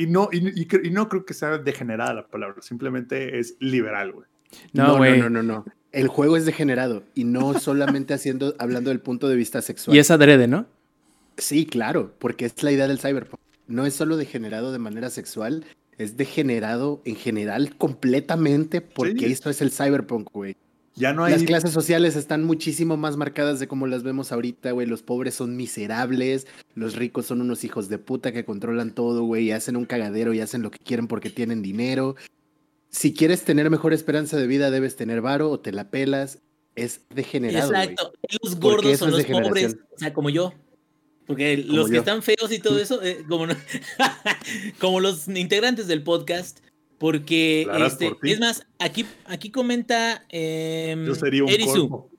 Y 0.01 0.07
no, 0.07 0.29
y, 0.31 0.37
y 0.61 0.67
cre- 0.67 0.85
y 0.85 0.91
no 0.91 1.09
creo 1.09 1.25
que 1.25 1.33
sea 1.33 1.57
degenerada 1.57 2.13
la 2.13 2.27
palabra, 2.27 2.61
simplemente 2.61 3.39
es 3.39 3.55
liberal, 3.59 4.11
güey. 4.13 4.27
No, 4.73 4.87
No, 4.87 4.97
güey. 4.97 5.19
no, 5.19 5.29
no, 5.29 5.43
no, 5.43 5.53
no. 5.53 5.65
El 5.91 6.07
juego 6.07 6.37
es 6.37 6.45
degenerado 6.45 7.03
y 7.15 7.23
no 7.23 7.53
solamente 7.59 8.13
haciendo, 8.13 8.55
hablando 8.59 8.89
del 8.91 8.99
punto 9.01 9.27
de 9.27 9.35
vista 9.35 9.61
sexual. 9.61 9.95
y 9.95 9.99
es 9.99 10.09
adrede, 10.11 10.47
¿no? 10.47 10.67
Sí, 11.37 11.65
claro, 11.65 12.13
porque 12.19 12.45
es 12.45 12.61
la 12.63 12.71
idea 12.71 12.87
del 12.87 12.99
cyberpunk. 12.99 13.39
No 13.67 13.85
es 13.85 13.93
solo 13.93 14.17
degenerado 14.17 14.71
de 14.71 14.79
manera 14.79 15.09
sexual, 15.09 15.65
es 15.97 16.15
degenerado 16.17 17.01
en 17.05 17.15
general 17.15 17.75
completamente 17.77 18.81
porque 18.81 19.25
Sí. 19.27 19.31
esto 19.33 19.49
es 19.49 19.61
el 19.61 19.71
cyberpunk, 19.71 20.29
güey. 20.31 20.55
Ya 20.95 21.13
no 21.13 21.23
hay. 21.23 21.33
Las 21.33 21.43
clases 21.43 21.71
sociales 21.71 22.15
están 22.15 22.43
muchísimo 22.43 22.97
más 22.97 23.15
marcadas 23.15 23.59
de 23.59 23.67
como 23.67 23.87
las 23.87 24.03
vemos 24.03 24.31
ahorita, 24.31 24.71
güey. 24.71 24.85
Los 24.87 25.01
pobres 25.01 25.33
son 25.35 25.55
miserables, 25.55 26.45
los 26.75 26.95
ricos 26.95 27.25
son 27.25 27.41
unos 27.41 27.63
hijos 27.63 27.87
de 27.89 27.97
puta 27.99 28.31
que 28.31 28.43
controlan 28.45 28.93
todo, 28.93 29.23
güey, 29.23 29.45
y 29.45 29.51
hacen 29.51 29.75
un 29.77 29.85
cagadero 29.85 30.33
y 30.33 30.41
hacen 30.41 30.61
lo 30.61 30.71
que 30.71 30.79
quieren 30.79 31.07
porque 31.07 31.29
tienen 31.29 31.61
dinero. 31.61 32.15
Si 32.89 33.13
quieres 33.13 33.43
tener 33.43 33.69
mejor 33.69 33.93
esperanza 33.93 34.35
de 34.37 34.47
vida, 34.47 34.71
debes 34.71 34.95
tener 34.95 35.21
varo 35.21 35.49
o 35.51 35.59
te 35.59 35.71
la 35.71 35.89
pelas. 35.89 36.39
Es 36.75 37.01
degenerado, 37.13 37.69
güey. 37.71 37.81
Exacto. 37.81 38.13
Y 38.27 38.37
Los 38.41 38.59
gordos 38.59 38.97
son 38.97 39.09
es 39.09 39.29
los 39.29 39.41
pobres, 39.41 39.75
o 39.95 39.99
sea, 39.99 40.13
como 40.13 40.29
yo. 40.29 40.53
Porque 41.27 41.63
Como 41.65 41.77
los 41.77 41.89
que 41.91 41.97
están 41.97 42.23
feos 42.23 42.51
y 42.51 42.59
todo 42.59 42.79
eso, 42.81 43.01
eh, 43.03 43.23
como, 43.29 43.47
no- 43.47 43.55
como 44.79 44.99
los 44.99 45.27
integrantes 45.27 45.87
del 45.87 46.03
podcast, 46.03 46.59
porque 46.99 47.67
este, 47.85 48.11
por 48.11 48.27
es 48.27 48.39
más, 48.39 48.67
aquí, 48.77 49.05
aquí 49.25 49.49
comenta 49.49 50.25
em, 50.29 51.05
Yo 51.05 51.15
sería 51.15 51.43
un 51.43 51.49
Erisu, 51.49 52.09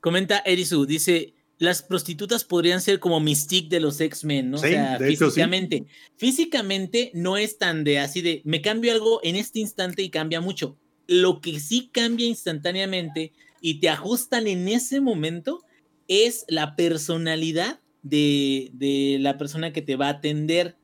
comenta 0.00 0.38
Erisu, 0.44 0.86
dice, 0.86 1.34
las 1.58 1.82
prostitutas 1.82 2.42
podrían 2.44 2.80
ser 2.80 2.98
como 2.98 3.20
Mystique 3.20 3.68
de 3.68 3.80
los 3.80 4.00
X-Men, 4.00 4.50
¿no? 4.50 4.58
Sí, 4.58 4.66
o 4.66 4.70
sea, 4.70 4.98
de 4.98 5.08
hecho, 5.10 5.26
sí. 5.26 5.30
físicamente. 5.32 5.84
Físicamente 6.16 7.10
no 7.14 7.36
es 7.36 7.58
tan 7.58 7.84
de 7.84 7.98
así 8.00 8.22
de, 8.22 8.42
me 8.44 8.60
cambio 8.60 8.92
algo 8.92 9.20
en 9.22 9.36
este 9.36 9.60
instante 9.60 10.02
y 10.02 10.10
cambia 10.10 10.40
mucho. 10.40 10.76
Lo 11.06 11.40
que 11.40 11.60
sí 11.60 11.90
cambia 11.92 12.26
instantáneamente 12.26 13.32
y 13.60 13.78
te 13.78 13.88
ajustan 13.88 14.46
en 14.46 14.68
ese 14.68 15.00
momento 15.00 15.60
es 16.08 16.44
la 16.48 16.76
personalidad 16.76 17.80
de, 18.02 18.70
de 18.72 19.18
la 19.20 19.38
persona 19.38 19.72
que 19.72 19.82
te 19.82 19.96
va 19.96 20.06
a 20.08 20.10
atender. 20.12 20.76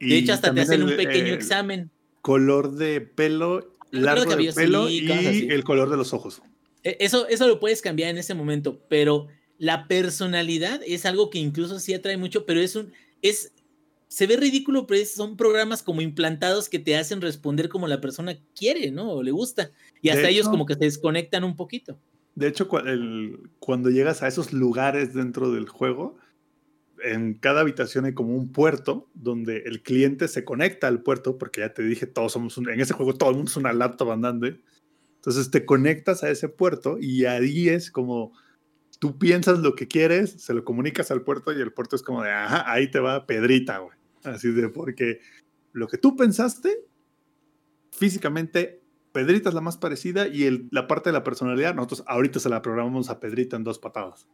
De 0.00 0.06
Y 0.08 0.14
hecho, 0.14 0.32
hasta 0.32 0.52
te 0.54 0.60
hacen 0.60 0.80
el- 0.82 0.88
un 0.90 0.96
pequeño 0.96 1.26
el 1.26 1.34
examen. 1.34 1.90
Color 2.24 2.72
de 2.76 3.02
pelo, 3.02 3.70
largo 3.90 4.34
de 4.34 4.50
pelo 4.54 4.88
sí, 4.88 5.04
y 5.04 5.52
el 5.52 5.62
color 5.62 5.90
de 5.90 5.98
los 5.98 6.14
ojos. 6.14 6.40
E- 6.82 6.96
Eso, 7.00 7.28
eso 7.28 7.46
lo 7.46 7.60
puedes 7.60 7.82
cambiar 7.82 8.08
en 8.08 8.16
ese 8.16 8.32
momento, 8.32 8.80
pero 8.88 9.26
la 9.58 9.86
personalidad 9.88 10.80
es 10.86 11.04
algo 11.04 11.28
que 11.28 11.38
incluso 11.38 11.78
sí 11.78 11.92
atrae 11.92 12.16
mucho, 12.16 12.46
pero 12.46 12.60
es 12.60 12.76
un, 12.76 12.94
es, 13.20 13.52
se 14.08 14.26
ve 14.26 14.38
ridículo, 14.38 14.86
pero 14.86 15.04
son 15.04 15.36
programas 15.36 15.82
como 15.82 16.00
implantados 16.00 16.70
que 16.70 16.78
te 16.78 16.96
hacen 16.96 17.20
responder 17.20 17.68
como 17.68 17.88
la 17.88 18.00
persona 18.00 18.38
quiere, 18.56 18.90
¿no? 18.90 19.10
O 19.12 19.22
le 19.22 19.30
gusta. 19.30 19.70
Y 20.00 20.08
hasta 20.08 20.30
ellos 20.30 20.48
como 20.48 20.64
que 20.64 20.72
se 20.74 20.84
desconectan 20.86 21.44
un 21.44 21.56
poquito. 21.56 21.98
De 22.36 22.48
hecho, 22.48 22.66
el- 22.86 23.50
cuando 23.58 23.90
llegas 23.90 24.22
a 24.22 24.28
esos 24.28 24.54
lugares 24.54 25.12
dentro 25.12 25.52
del 25.52 25.68
juego, 25.68 26.16
en 27.04 27.34
cada 27.34 27.60
habitación 27.60 28.04
hay 28.06 28.14
como 28.14 28.34
un 28.36 28.50
puerto 28.52 29.08
donde 29.14 29.58
el 29.66 29.82
cliente 29.82 30.26
se 30.28 30.44
conecta 30.44 30.88
al 30.88 31.02
puerto, 31.02 31.38
porque 31.38 31.60
ya 31.60 31.72
te 31.74 31.82
dije, 31.82 32.06
todos 32.06 32.32
somos 32.32 32.56
un- 32.58 32.68
en 32.70 32.80
ese 32.80 32.94
juego 32.94 33.14
todo 33.14 33.30
el 33.30 33.36
mundo 33.36 33.50
es 33.50 33.56
una 33.56 33.72
laptop 33.72 34.10
andante. 34.10 34.60
Entonces 35.16 35.50
te 35.50 35.64
conectas 35.64 36.22
a 36.24 36.30
ese 36.30 36.48
puerto 36.48 36.98
y 37.00 37.24
ahí 37.26 37.68
es 37.68 37.90
como 37.90 38.32
tú 38.98 39.18
piensas 39.18 39.58
lo 39.58 39.74
que 39.74 39.86
quieres, 39.88 40.30
se 40.42 40.54
lo 40.54 40.64
comunicas 40.64 41.10
al 41.10 41.22
puerto 41.22 41.52
y 41.52 41.60
el 41.60 41.72
puerto 41.72 41.96
es 41.96 42.02
como 42.02 42.22
de, 42.22 42.30
ajá, 42.30 42.70
ahí 42.70 42.90
te 42.90 43.00
va 43.00 43.26
Pedrita, 43.26 43.78
güey. 43.78 43.96
Así 44.22 44.50
de, 44.52 44.68
porque 44.68 45.20
lo 45.72 45.88
que 45.88 45.98
tú 45.98 46.16
pensaste 46.16 46.84
físicamente 47.90 48.80
Pedrita 49.12 49.48
es 49.48 49.54
la 49.54 49.60
más 49.60 49.76
parecida 49.76 50.26
y 50.26 50.44
el- 50.44 50.68
la 50.72 50.86
parte 50.88 51.10
de 51.10 51.12
la 51.14 51.22
personalidad, 51.22 51.74
nosotros 51.74 52.02
ahorita 52.06 52.40
se 52.40 52.48
la 52.48 52.62
programamos 52.62 53.10
a 53.10 53.20
Pedrita 53.20 53.56
en 53.56 53.62
dos 53.64 53.78
patadas. 53.78 54.26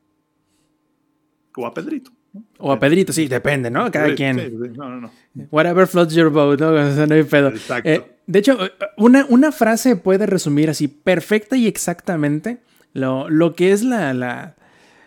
O 1.57 1.67
a 1.67 1.75
Pedrito. 1.75 2.11
¿no? 2.33 2.43
O 2.59 2.73
a 2.73 2.79
Pedrito, 2.79 3.13
sí, 3.13 3.27
depende, 3.29 3.71
¿no? 3.71 3.91
Cada 3.91 4.09
Sí, 4.11 4.15
quien. 4.15 4.39
sí, 4.39 4.47
sí, 4.51 4.71
no, 4.77 4.89
no, 4.89 5.01
no. 5.01 5.11
Whatever 5.51 5.87
floats 5.87 6.15
your 6.15 6.31
boat, 6.31 6.61
¿no? 6.61 6.71
O 6.71 6.93
sea, 6.95 7.07
no 7.07 7.15
hay 7.15 7.23
pedo. 7.25 7.49
Exacto. 7.49 7.89
Eh, 7.89 8.03
de 8.27 8.39
hecho, 8.39 8.57
una, 8.97 9.27
una 9.29 9.51
frase 9.53 9.97
puede 9.97 10.27
resumir 10.27 10.71
así 10.71 10.87
perfecta 10.89 11.57
y 11.57 11.67
exactamente 11.67 12.59
lo, 12.93 13.29
lo 13.29 13.55
que 13.57 13.73
es 13.73 13.83
la... 13.83 14.15
la- 14.15 14.55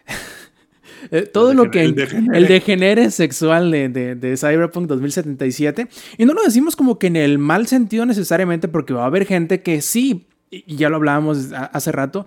eh, 1.12 1.22
todo 1.24 1.52
El 1.52 1.58
lo 1.58 1.72
que... 1.72 1.84
el 1.84 1.98
El 2.34 2.48
degenere. 2.48 3.12
sexual 3.12 3.72
de, 3.72 3.90
de- 3.90 4.16
de 4.16 4.38
Cyberpunk 4.38 4.88
2077. 4.88 5.88
Y 6.18 6.26
no 6.26 6.34
lo 6.34 6.44
decimos 6.44 6.76
como 6.76 7.00
que 7.00 7.08
en 7.08 7.16
el 7.16 7.38
mal 7.40 7.68
sentido 7.68 8.06
necesariamente 8.06 8.68
porque 8.68 8.94
va 8.94 9.04
a 9.04 9.08
haber 9.08 9.26
gente 9.26 9.62
que 9.62 9.82
sí, 9.82 10.28
y 10.52 10.76
ya 10.76 10.90
lo 10.90 10.98
hablábamos 10.98 11.52
hace 11.54 11.92
rato, 11.92 12.26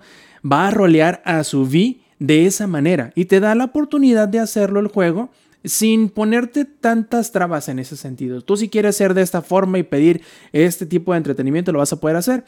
va 0.49 0.67
a 0.67 0.71
rolear 0.71 1.21
a 1.25 1.43
su 1.43 1.61
V 1.63 1.97
de 2.19 2.45
esa 2.45 2.67
manera. 2.67 3.11
Y 3.15 3.25
te 3.25 3.39
da 3.39 3.55
la 3.55 3.65
oportunidad 3.65 4.27
de 4.27 4.39
hacerlo 4.39 4.79
el 4.79 4.87
juego 4.87 5.29
sin 5.63 6.09
ponerte 6.09 6.65
tantas 6.65 7.31
trabas 7.31 7.67
en 7.69 7.79
ese 7.79 7.97
sentido. 7.97 8.41
Tú 8.41 8.57
si 8.57 8.69
quieres 8.69 8.95
ser 8.95 9.13
de 9.13 9.21
esta 9.21 9.41
forma 9.41 9.77
y 9.77 9.83
pedir 9.83 10.21
este 10.51 10.85
tipo 10.85 11.11
de 11.11 11.17
entretenimiento, 11.17 11.71
lo 11.71 11.79
vas 11.79 11.93
a 11.93 11.99
poder 11.99 12.15
hacer. 12.15 12.45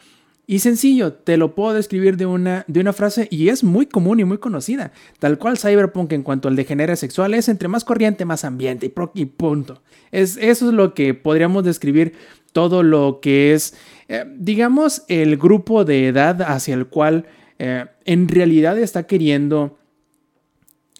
Y 0.47 0.59
sencillo, 0.59 1.13
te 1.13 1.38
lo 1.38 1.53
puedo 1.53 1.76
describir 1.76 2.17
de 2.17 2.26
una, 2.26 2.65
de 2.67 2.80
una 2.80 2.91
frase 2.91 3.28
y 3.30 3.49
es 3.49 3.63
muy 3.63 3.86
común 3.86 4.20
y 4.20 4.26
muy 4.26 4.39
conocida. 4.39 4.91
Tal 5.20 5.38
cual 5.38 5.59
Cyberpunk 5.59 6.11
en 6.11 6.24
cuanto 6.24 6.47
al 6.47 6.55
degenere 6.55 6.95
sexual 6.95 7.36
es 7.36 7.49
entre 7.49 7.67
más 7.67 7.84
corriente, 7.84 8.26
más 8.26 8.43
ambiente 8.43 8.91
y, 9.13 9.26
punto. 9.26 9.84
Es, 10.11 10.38
eso 10.38 10.70
es 10.70 10.74
lo 10.74 10.95
que 10.95 11.13
podríamos 11.13 11.63
describir 11.63 12.13
todo 12.51 12.82
lo 12.82 13.20
que 13.22 13.53
es, 13.53 13.76
eh, 14.07 14.26
digamos, 14.38 15.03
el 15.07 15.38
grupo 15.38 15.86
de 15.86 16.07
edad 16.07 16.41
hacia 16.41 16.74
el 16.74 16.88
cual 16.88 17.28
eh, 17.60 17.86
en 18.05 18.28
realidad 18.28 18.78
está 18.78 19.03
queriendo, 19.03 19.78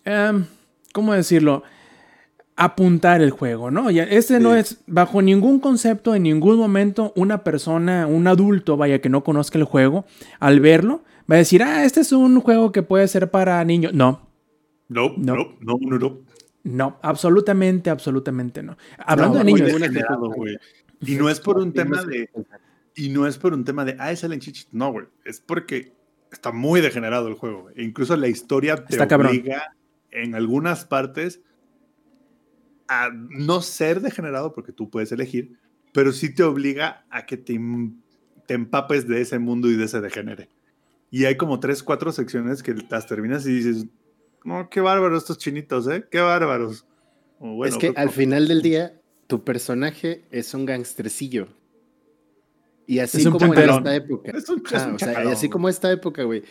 em, 0.06 0.46
¿cómo 0.94 1.14
decirlo? 1.14 1.64
apuntar 2.62 3.22
el 3.22 3.30
juego, 3.32 3.72
¿no? 3.72 3.90
Ya, 3.90 4.04
este 4.04 4.38
no 4.42 4.52
Sí. 4.54 4.60
es 4.60 4.82
bajo 4.86 5.22
ningún 5.22 5.62
concepto, 5.62 6.14
en 6.14 6.24
ningún 6.24 6.58
momento, 6.58 7.14
una 7.16 7.42
persona, 7.42 8.06
un 8.06 8.28
adulto, 8.28 8.76
vaya, 8.76 9.00
que 9.00 9.08
no 9.08 9.24
conozca 9.24 9.58
el 9.58 9.64
juego, 9.64 10.04
al 10.42 10.60
verlo, 10.60 11.02
va 11.32 11.36
a 11.36 11.38
decir, 11.38 11.64
ah, 11.64 11.86
este 11.86 12.02
es 12.02 12.12
un 12.12 12.42
juego 12.42 12.74
que 12.74 12.84
puede 12.84 13.08
ser 13.08 13.32
para 13.32 13.64
niños. 13.64 13.94
No, 13.94 14.28
No, 14.90 15.14
No. 15.16 15.36
no, 15.38 15.56
no, 15.62 15.78
no, 15.80 16.00
no. 16.00 16.18
no, 16.66 16.98
absolutamente, 17.02 17.90
absolutamente 17.90 18.62
no. 18.62 18.76
Hablando 19.06 19.36
No, 19.36 19.46
de 19.46 19.54
niños. 19.54 19.72
Y 21.00 21.16
no 21.16 21.30
es 21.30 21.40
por 21.40 21.60
un 21.60 21.72
tema 21.72 22.04
de. 22.04 22.30
Y 22.94 23.08
no 23.08 23.26
es 23.26 23.38
por 23.38 23.54
un 23.54 23.64
tema 23.64 23.86
de, 23.86 23.96
ah, 24.00 24.14
salen 24.18 24.42
chichis. 24.42 24.68
No, 24.74 24.92
güey. 24.92 25.06
Es 25.24 25.40
porque 25.40 25.94
está 26.32 26.52
muy 26.52 26.82
degenerado 26.82 27.28
el 27.28 27.34
juego. 27.36 27.70
E 27.76 27.84
incluso 27.84 28.16
la 28.18 28.28
historia 28.28 28.76
te 28.86 28.94
Está 28.94 29.08
cabrón. 29.08 29.32
obliga 29.32 29.76
en 30.12 30.36
algunas 30.36 30.86
partes 30.86 31.42
a 32.88 33.10
no 33.14 33.62
ser 33.62 34.02
degenerado, 34.02 34.54
porque 34.54 34.72
tú 34.72 34.90
puedes 34.90 35.12
elegir, 35.12 35.58
pero 35.94 36.12
sí 36.12 36.34
te 36.34 36.44
obliga 36.44 37.06
a 37.10 37.26
que 37.26 37.38
te, 37.38 37.54
em- 37.54 38.02
te 38.48 38.56
empapes 38.56 39.08
de 39.08 39.22
ese 39.22 39.38
mundo 39.40 39.70
y 39.70 39.76
de 39.76 39.86
ese 39.86 40.02
degenere. 40.02 40.50
Y 41.12 41.26
hay 41.26 41.38
como 41.38 41.60
tres, 41.60 41.84
cuatro 41.84 42.12
secciones 42.12 42.64
que 42.64 42.76
las 42.90 43.08
terminas 43.08 43.46
y 43.46 43.52
dices, 43.54 43.86
no, 44.44 44.70
qué 44.70 44.82
bárbaros 44.82 45.24
estos 45.24 45.38
chinitos, 45.38 45.88
¿eh? 45.88 46.06
Qué 46.10 46.20
bárbaros. 46.20 46.86
Bueno, 47.40 47.66
es 47.66 47.78
que 47.78 47.94
al 47.96 48.10
final 48.10 48.48
del 48.48 48.62
día, 48.62 49.00
tu 49.28 49.44
personaje 49.44 50.26
es 50.32 50.54
un 50.54 50.66
gangstercillo. 50.66 51.48
Y 52.90 52.98
así 52.98 53.20
Es 53.20 53.30
como 53.30 53.54
en 53.54 53.70
esta 53.70 53.96
época. 53.96 54.32
Es 54.32 54.50
un, 54.50 54.64
es 54.66 54.74
Ah, 54.74 54.88
un 54.88 54.96
o 54.96 55.00
sea, 55.00 55.24
y 55.24 55.28
así 55.28 55.48
como 55.48 55.70
esta 55.70 55.92
época, 55.92 56.24
güey. 56.24 56.42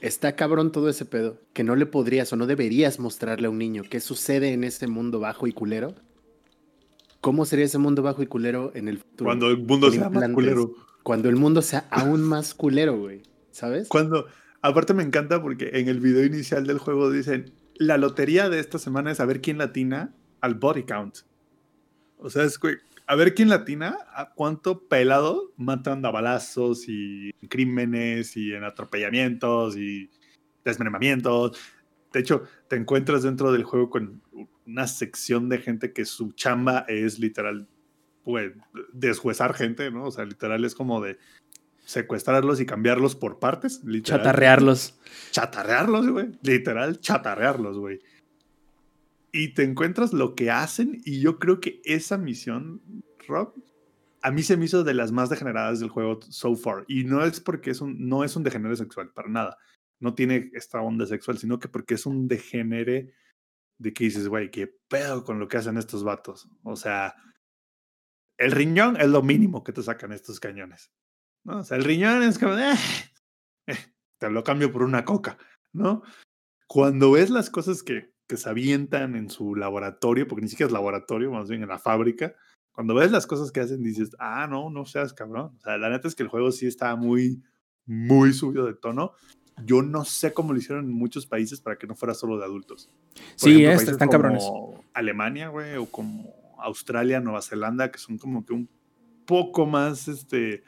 Está 0.00 0.36
cabrón 0.36 0.70
todo 0.70 0.88
ese 0.88 1.04
pedo. 1.04 1.40
Que 1.52 1.64
no 1.64 1.74
le 1.74 1.84
podrías 1.84 2.32
o 2.32 2.36
no 2.36 2.46
deberías 2.46 3.00
mostrarle 3.00 3.48
a 3.48 3.50
un 3.50 3.58
niño 3.58 3.82
qué 3.90 3.98
sucede 3.98 4.52
en 4.52 4.62
ese 4.62 4.86
mundo 4.86 5.18
bajo 5.18 5.48
y 5.48 5.52
culero. 5.52 5.96
¿Cómo 7.20 7.44
sería 7.44 7.64
ese 7.64 7.78
mundo 7.78 8.02
bajo 8.04 8.22
y 8.22 8.28
culero 8.28 8.70
en 8.76 8.86
el 8.86 8.98
futuro? 8.98 9.26
Cuando 9.26 9.48
el 9.48 9.58
mundo 9.64 9.90
sea 9.90 10.10
más 10.10 10.30
culero. 10.30 10.74
Cuando 11.02 11.28
el 11.28 11.34
mundo 11.34 11.60
sea 11.60 11.88
aún 11.90 12.22
más 12.22 12.54
culero, 12.54 12.96
güey. 12.96 13.22
¿Sabes? 13.50 13.88
Cuando, 13.88 14.26
aparte 14.62 14.94
me 14.94 15.02
encanta 15.02 15.42
porque 15.42 15.70
en 15.72 15.88
el 15.88 15.98
video 15.98 16.24
inicial 16.24 16.68
del 16.68 16.78
juego 16.78 17.10
dicen, 17.10 17.52
la 17.74 17.98
lotería 17.98 18.48
de 18.48 18.60
esta 18.60 18.78
semana 18.78 19.10
es 19.10 19.18
a 19.18 19.24
ver 19.24 19.40
quién 19.40 19.58
latina 19.58 20.14
al 20.40 20.54
body 20.54 20.84
count. 20.84 21.16
O 22.18 22.30
sea, 22.30 22.44
es 22.44 22.60
güey, 22.60 22.76
a 23.06 23.14
ver 23.16 23.34
quién 23.34 23.48
latina 23.48 23.98
a 24.14 24.30
cuánto 24.30 24.88
pelado 24.88 25.52
matan 25.56 26.04
a 26.06 26.10
balazos 26.10 26.88
y 26.88 27.30
en 27.40 27.48
crímenes 27.48 28.36
y 28.36 28.52
en 28.54 28.64
atropellamientos 28.64 29.76
y 29.76 30.10
desmembramientos. 30.64 31.58
De 32.12 32.20
hecho, 32.20 32.44
te 32.68 32.76
encuentras 32.76 33.22
dentro 33.22 33.52
del 33.52 33.64
juego 33.64 33.90
con 33.90 34.22
una 34.66 34.86
sección 34.86 35.48
de 35.48 35.58
gente 35.58 35.92
que 35.92 36.04
su 36.04 36.32
chamba 36.32 36.86
es 36.88 37.18
literal, 37.18 37.68
pues, 38.22 38.52
deshuesar 38.92 39.54
gente, 39.54 39.90
¿no? 39.90 40.04
O 40.04 40.10
sea, 40.10 40.24
literal 40.24 40.64
es 40.64 40.74
como 40.74 41.02
de 41.02 41.18
secuestrarlos 41.84 42.60
y 42.60 42.66
cambiarlos 42.66 43.14
por 43.14 43.38
partes. 43.38 43.82
Literal. 43.84 44.20
chatarrearlos. 44.20 44.98
Chatarrearlos, 45.30 46.08
güey. 46.08 46.28
Literal, 46.42 47.00
chatarrearlos, 47.00 47.78
güey. 47.78 48.00
Y 49.36 49.48
te 49.48 49.64
encuentras 49.64 50.12
lo 50.12 50.36
que 50.36 50.52
hacen 50.52 51.00
y 51.04 51.20
yo 51.20 51.40
creo 51.40 51.58
que 51.58 51.82
esa 51.84 52.16
misión, 52.16 52.80
Rob, 53.26 53.52
a 54.22 54.30
mí 54.30 54.44
se 54.44 54.56
me 54.56 54.66
hizo 54.66 54.84
de 54.84 54.94
las 54.94 55.10
más 55.10 55.28
degeneradas 55.28 55.80
del 55.80 55.88
juego 55.88 56.20
so 56.22 56.54
far. 56.54 56.84
Y 56.86 57.02
no 57.02 57.24
es 57.24 57.40
porque 57.40 57.72
es 57.72 57.80
un, 57.80 58.08
no 58.08 58.22
es 58.22 58.36
un 58.36 58.44
degenere 58.44 58.76
sexual, 58.76 59.12
para 59.12 59.28
nada. 59.28 59.58
No 59.98 60.14
tiene 60.14 60.52
esta 60.54 60.80
onda 60.80 61.04
sexual, 61.04 61.36
sino 61.36 61.58
que 61.58 61.66
porque 61.66 61.94
es 61.94 62.06
un 62.06 62.28
degenere 62.28 63.12
de 63.78 63.92
que 63.92 64.04
dices, 64.04 64.28
güey, 64.28 64.52
qué 64.52 64.72
pedo 64.88 65.24
con 65.24 65.40
lo 65.40 65.48
que 65.48 65.56
hacen 65.56 65.78
estos 65.78 66.04
vatos. 66.04 66.48
O 66.62 66.76
sea, 66.76 67.16
el 68.38 68.52
riñón 68.52 69.00
es 69.00 69.08
lo 69.08 69.20
mínimo 69.20 69.64
que 69.64 69.72
te 69.72 69.82
sacan 69.82 70.12
estos 70.12 70.38
cañones. 70.38 70.92
¿no? 71.42 71.58
O 71.58 71.64
sea, 71.64 71.76
el 71.76 71.82
riñón 71.82 72.22
es 72.22 72.38
como, 72.38 72.56
"Eh, 72.56 72.74
eh, 73.66 73.76
te 74.18 74.30
lo 74.30 74.44
cambio 74.44 74.70
por 74.70 74.84
una 74.84 75.04
coca, 75.04 75.38
¿no? 75.72 76.04
Cuando 76.68 77.10
ves 77.10 77.30
las 77.30 77.50
cosas 77.50 77.82
que, 77.82 78.13
que 78.26 78.36
se 78.36 78.48
avientan 78.48 79.16
en 79.16 79.28
su 79.30 79.54
laboratorio, 79.54 80.26
porque 80.26 80.42
ni 80.42 80.48
siquiera 80.48 80.68
es 80.68 80.72
laboratorio, 80.72 81.30
más 81.30 81.48
bien 81.48 81.62
en 81.62 81.68
la 81.68 81.78
fábrica, 81.78 82.34
cuando 82.72 82.94
ves 82.94 83.10
las 83.12 83.26
cosas 83.26 83.52
que 83.52 83.60
hacen, 83.60 83.82
dices, 83.82 84.16
ah, 84.18 84.46
no, 84.48 84.70
no 84.70 84.84
seas 84.86 85.12
cabrón. 85.12 85.52
O 85.58 85.60
sea, 85.60 85.76
la 85.78 85.90
neta 85.90 86.08
es 86.08 86.14
que 86.14 86.22
el 86.24 86.28
juego 86.28 86.50
sí 86.50 86.66
está 86.66 86.96
muy, 86.96 87.42
muy 87.86 88.32
subido 88.32 88.66
de 88.66 88.74
tono. 88.74 89.12
Yo 89.64 89.82
no 89.82 90.04
sé 90.04 90.32
cómo 90.32 90.52
lo 90.52 90.58
hicieron 90.58 90.86
en 90.86 90.92
muchos 90.92 91.26
países 91.26 91.60
para 91.60 91.76
que 91.78 91.86
no 91.86 91.94
fuera 91.94 92.14
solo 92.14 92.38
de 92.38 92.44
adultos. 92.44 92.90
Por 93.14 93.22
Sí, 93.36 93.64
ejemplo, 93.64 93.82
es- 93.82 93.88
están 93.88 94.08
cabrones. 94.08 94.42
como 94.42 94.82
Alemania, 94.94 95.48
güey, 95.48 95.76
o 95.76 95.86
como 95.86 96.34
Australia, 96.58 97.20
Nueva 97.20 97.42
Zelanda, 97.42 97.92
que 97.92 97.98
son 97.98 98.18
como 98.18 98.44
que 98.44 98.54
un 98.54 98.68
poco 99.26 99.66
más 99.66 100.08
este, 100.08 100.64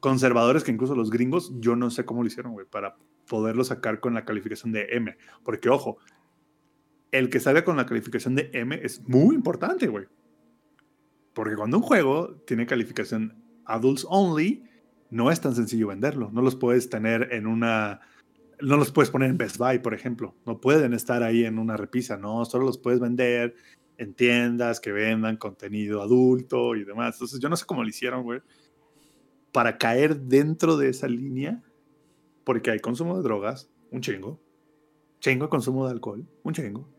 conservadores 0.00 0.62
que 0.64 0.70
incluso 0.70 0.94
los 0.94 1.10
gringos. 1.10 1.52
Yo 1.58 1.74
no 1.76 1.90
sé 1.90 2.04
cómo 2.04 2.22
lo 2.22 2.28
hicieron, 2.28 2.52
güey, 2.52 2.66
para 2.66 2.96
poderlo 3.26 3.64
sacar 3.64 4.00
con 4.00 4.14
la 4.14 4.24
calificación 4.24 4.72
de 4.72 4.86
M. 4.92 5.16
Porque, 5.42 5.68
ojo, 5.68 5.98
el 7.10 7.30
que 7.30 7.40
salga 7.40 7.64
con 7.64 7.76
la 7.76 7.86
calificación 7.86 8.34
de 8.34 8.50
M 8.52 8.78
es 8.82 9.06
muy 9.08 9.34
importante, 9.34 9.86
güey. 9.86 10.06
Porque 11.32 11.56
cuando 11.56 11.78
un 11.78 11.82
juego 11.82 12.36
tiene 12.46 12.66
calificación 12.66 13.42
Adults 13.64 14.06
Only, 14.08 14.64
no 15.10 15.30
es 15.30 15.40
tan 15.40 15.54
sencillo 15.54 15.88
venderlo. 15.88 16.30
No 16.32 16.42
los 16.42 16.56
puedes 16.56 16.90
tener 16.90 17.32
en 17.32 17.46
una. 17.46 18.00
No 18.60 18.76
los 18.76 18.90
puedes 18.90 19.10
poner 19.10 19.30
en 19.30 19.38
Best 19.38 19.56
Buy, 19.56 19.78
por 19.78 19.94
ejemplo. 19.94 20.34
No 20.44 20.60
pueden 20.60 20.92
estar 20.92 21.22
ahí 21.22 21.44
en 21.44 21.58
una 21.58 21.76
repisa, 21.76 22.16
no. 22.16 22.44
Solo 22.44 22.66
los 22.66 22.78
puedes 22.78 22.98
vender 22.98 23.54
en 23.98 24.14
tiendas 24.14 24.80
que 24.80 24.92
vendan 24.92 25.36
contenido 25.36 26.02
adulto 26.02 26.74
y 26.74 26.84
demás. 26.84 27.14
Entonces, 27.14 27.40
yo 27.40 27.48
no 27.48 27.56
sé 27.56 27.66
cómo 27.66 27.82
lo 27.82 27.88
hicieron, 27.88 28.22
güey. 28.24 28.40
Para 29.52 29.78
caer 29.78 30.20
dentro 30.20 30.76
de 30.76 30.88
esa 30.88 31.08
línea, 31.08 31.62
porque 32.44 32.70
hay 32.70 32.80
consumo 32.80 33.16
de 33.16 33.22
drogas, 33.22 33.70
un 33.90 34.00
chingo. 34.00 34.40
Chingo 35.20 35.48
consumo 35.48 35.86
de 35.86 35.92
alcohol, 35.92 36.26
un 36.42 36.52
chingo. 36.52 36.97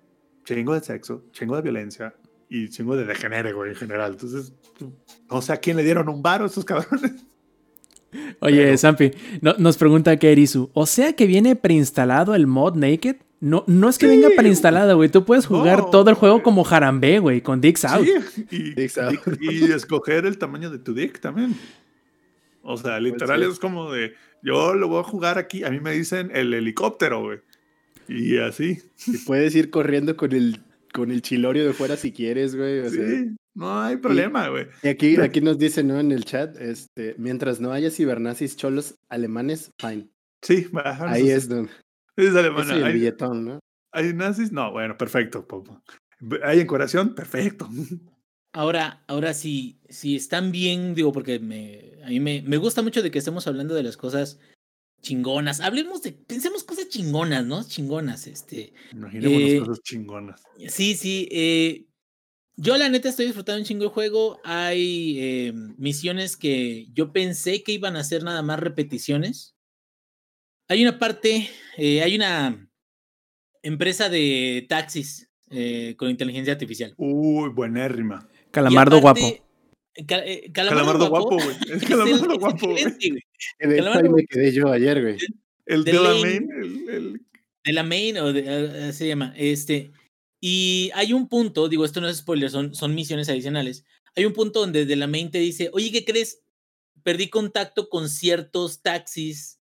Chingo 0.56 0.74
de 0.74 0.82
sexo, 0.82 1.24
chingo 1.32 1.56
de 1.56 1.62
violencia 1.62 2.16
y 2.50 2.70
chingo 2.70 2.96
de 2.96 3.06
degenere, 3.06 3.54
güey, 3.54 3.70
en 3.70 3.76
general. 3.76 4.14
Entonces, 4.14 4.52
no 5.30 5.42
sé 5.44 5.54
a 5.54 5.58
quién 5.58 5.78
le 5.78 5.84
dieron 5.84 6.10
un 6.10 6.24
varo 6.24 6.46
a 6.46 6.48
esos 6.48 6.66
cabrones. 6.66 7.12
Oye, 8.42 8.64
Pero- 8.66 8.78
Zampi, 8.80 9.12
no- 9.42 9.54
nos 9.60 9.78
pregunta 9.78 10.18
Kerisu, 10.18 10.72
¿o 10.74 10.88
sea 10.88 11.14
que 11.14 11.28
viene 11.28 11.56
preinstalado 11.56 12.34
el 12.34 12.48
mod 12.48 12.76
Naked? 12.76 13.18
No, 13.42 13.64
no 13.68 13.88
es 13.90 13.98
que 14.00 14.08
venga 14.08 14.28
preinstalado, 14.36 14.96
güey. 14.98 15.10
Tú 15.10 15.24
puedes 15.24 15.46
jugar 15.46 15.80
No, 15.80 15.86
todo 15.92 16.10
el 16.10 16.16
juego 16.16 16.36
güey. 16.38 16.44
como 16.44 16.64
Jarambe, 16.64 17.20
güey, 17.20 17.42
con 17.42 17.62
Dicks 17.62 17.86
Out. 17.86 18.06
Sí, 18.06 18.46
y, 18.50 18.74
Dicks 18.76 18.98
out. 18.98 19.20
y- 19.40 19.66
y 19.68 19.72
escoger 19.72 20.26
el 20.26 20.38
tamaño 20.40 20.70
de 20.72 20.80
tu 20.80 20.94
dick 20.96 21.20
también. 21.22 21.56
O 22.64 22.76
sea, 22.76 23.00
literal 23.00 23.42
sí. 23.44 23.50
es 23.52 23.60
como 23.60 23.92
de, 23.92 24.14
yo 24.44 24.74
lo 24.74 24.88
voy 24.90 25.00
a 25.00 25.04
jugar 25.04 25.38
aquí, 25.38 25.64
a 25.64 25.70
mí 25.70 25.80
me 25.80 25.92
dicen 25.92 26.32
el 26.34 26.54
helicóptero, 26.54 27.22
güey. 27.22 27.40
Y 28.10 28.38
así. 28.38 28.80
Y 29.08 29.18
puedes 29.20 29.56
ir 29.56 29.70
corriendo 29.70 30.18
con 30.18 30.34
el, 30.34 30.62
con 30.94 31.12
el 31.12 31.22
chilorio 31.22 31.66
de 31.66 31.74
fuera 31.74 31.96
si 31.96 32.12
quieres, 32.12 32.56
güey. 32.56 32.80
O 32.80 32.90
sea, 32.90 33.08
Sí. 33.08 33.36
No 33.56 33.82
hay 33.82 33.98
problema, 33.98 34.48
güey. 34.48 34.68
Y 34.84 34.88
aquí, 34.88 35.18
aquí 35.20 35.42
nos 35.42 35.58
dicen, 35.58 35.88
¿no? 35.90 36.00
En 36.00 36.12
el 36.12 36.24
chat, 36.24 36.56
este, 36.62 37.16
mientras 37.18 37.60
no 37.60 37.74
haya 37.74 37.92
cibernazis 37.92 38.56
cholos 38.56 38.96
alemanes, 39.10 39.72
fine. 39.78 40.10
Sí, 40.42 40.68
baja, 40.72 41.12
Ahí 41.12 41.30
es 41.30 41.50
donde. 41.50 41.70
Es 42.16 42.34
alemana. 42.36 42.74
El 42.76 42.84
Hay, 42.86 42.94
billetón, 42.94 43.46
¿no? 43.46 43.60
hay 43.92 44.14
nazis, 44.14 44.52
no, 44.52 44.72
bueno, 44.72 44.98
perfecto. 44.98 45.46
Popo. 45.46 45.82
Hay 46.44 46.62
encueración, 46.62 47.16
perfecto. 47.16 47.68
Ahora, 48.54 49.04
ahora 49.08 49.34
sí, 49.34 49.80
si 49.90 50.16
están 50.16 50.52
bien, 50.52 50.96
digo, 50.96 51.12
porque 51.12 51.40
me, 51.40 52.02
a 52.04 52.10
mí 52.10 52.20
me, 52.20 52.42
me 52.42 52.58
gusta 52.58 52.82
mucho 52.82 53.02
de 53.02 53.12
que 53.12 53.20
estemos 53.20 53.46
hablando 53.48 53.76
de 53.76 53.84
las 53.84 53.98
cosas 53.98 54.40
chingonas. 55.02 55.60
Hablemos 55.62 56.02
de, 56.02 56.12
pensemos 56.12 56.64
cosas 56.64 56.90
chingonas, 56.90 57.46
¿no? 57.46 57.64
Chingonas, 57.64 58.28
este. 58.28 58.74
Imaginémonos 58.92 59.50
Eh, 59.50 59.60
cosas 59.60 59.82
chingonas. 59.82 60.42
Sí, 60.70 60.96
sí. 60.96 61.28
eh, 61.32 61.86
yo 62.62 62.78
la 62.78 62.90
neta 62.90 63.08
estoy 63.08 63.26
disfrutando 63.26 63.60
un 63.60 63.66
chingo 63.66 63.86
el 63.86 63.90
juego. 63.90 64.42
Hay 64.44 65.18
eh, 65.20 65.54
misiones 65.78 66.36
que 66.36 66.88
yo 66.94 67.14
pensé 67.14 67.64
que 67.64 67.72
iban 67.72 67.96
a 67.96 68.04
ser 68.04 68.24
nada 68.24 68.42
más 68.42 68.60
repeticiones. 68.60 69.56
Hay 70.68 70.82
una 70.84 71.00
parte, 71.00 71.50
eh, 71.78 72.02
hay 72.02 72.16
una 72.16 72.70
empresa 73.64 74.10
de 74.10 74.66
taxis 74.68 75.32
eh, 75.50 75.96
con 75.98 76.10
inteligencia 76.10 76.52
artificial. 76.54 76.94
Uy, 76.98 77.50
buenérrima. 77.50 78.28
Calamardo 78.52 79.00
guapo. 79.00 79.49
Aparte, 79.98 80.06
Ca- 80.06 80.26
eh, 80.26 80.52
Calamardo, 80.52 81.10
Calamardo 81.10 81.10
guapo, 81.10 81.36
güey. 81.44 81.58
Es 81.76 81.84
calamardo 81.84 82.34
el- 82.34 82.40
guapo, 82.40 82.68
güey. 82.68 82.84
De 82.84 82.90
hecho, 82.90 83.76
Calamardo 83.76 84.12
me 84.12 84.26
quedé 84.26 84.52
yo 84.52 84.72
ayer, 84.72 85.02
güey. 85.02 85.18
El 85.66 85.84
de 85.84 85.92
de 85.92 86.00
la 86.00 86.14
main, 86.16 86.50
el, 86.62 86.90
el- 86.90 87.22
de 87.66 87.74
la 87.74 87.84
main 87.84 88.18
o 88.18 88.34
de, 88.34 88.44
eh, 88.90 88.94
se 88.94 89.08
llama 89.08 89.34
este 89.38 89.92
y 90.42 90.90
hay 90.96 91.12
un 91.14 91.28
punto 91.28 91.68
digo 91.68 91.84
esto 91.84 92.00
no 92.00 92.08
es 92.08 92.18
spoiler 92.18 92.50
son, 92.50 92.74
son 92.74 92.96
misiones 92.96 93.28
adicionales 93.28 93.84
hay 94.16 94.24
un 94.26 94.32
punto 94.32 94.62
donde 94.62 94.86
de 94.86 94.96
la 94.96 95.06
main 95.08 95.30
te 95.30 95.38
dice 95.40 95.70
oye 95.74 95.92
qué 95.92 96.06
crees 96.06 96.42
perdí 97.04 97.28
contacto 97.30 97.90
con 97.90 98.08
ciertos 98.10 98.82
taxis 98.82 99.60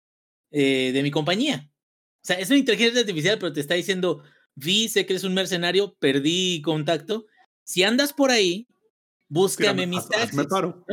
eh, 0.51 0.91
de 0.93 1.01
mi 1.01 1.09
compañía 1.09 1.67
o 1.67 2.25
sea 2.27 2.39
es 2.39 2.49
una 2.51 2.59
inteligencia 2.59 3.01
artificial 3.01 3.39
pero 3.39 3.51
te 3.51 3.59
está 3.59 3.73
diciendo 3.73 4.21
vi 4.53 4.87
sé 4.87 5.07
que 5.07 5.13
eres 5.13 5.23
un 5.23 5.33
mercenario 5.33 5.95
perdí 5.99 6.61
contacto 6.61 7.25
si 7.63 7.81
andas 7.81 8.13
por 8.13 8.29
ahí 8.29 8.67
búscame 9.29 9.87
mis 9.87 10.07
taxis 10.07 10.45
paro. 10.47 10.83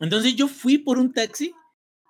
entonces 0.00 0.34
yo 0.36 0.48
fui 0.48 0.78
por 0.78 0.98
un 0.98 1.12
taxi 1.12 1.52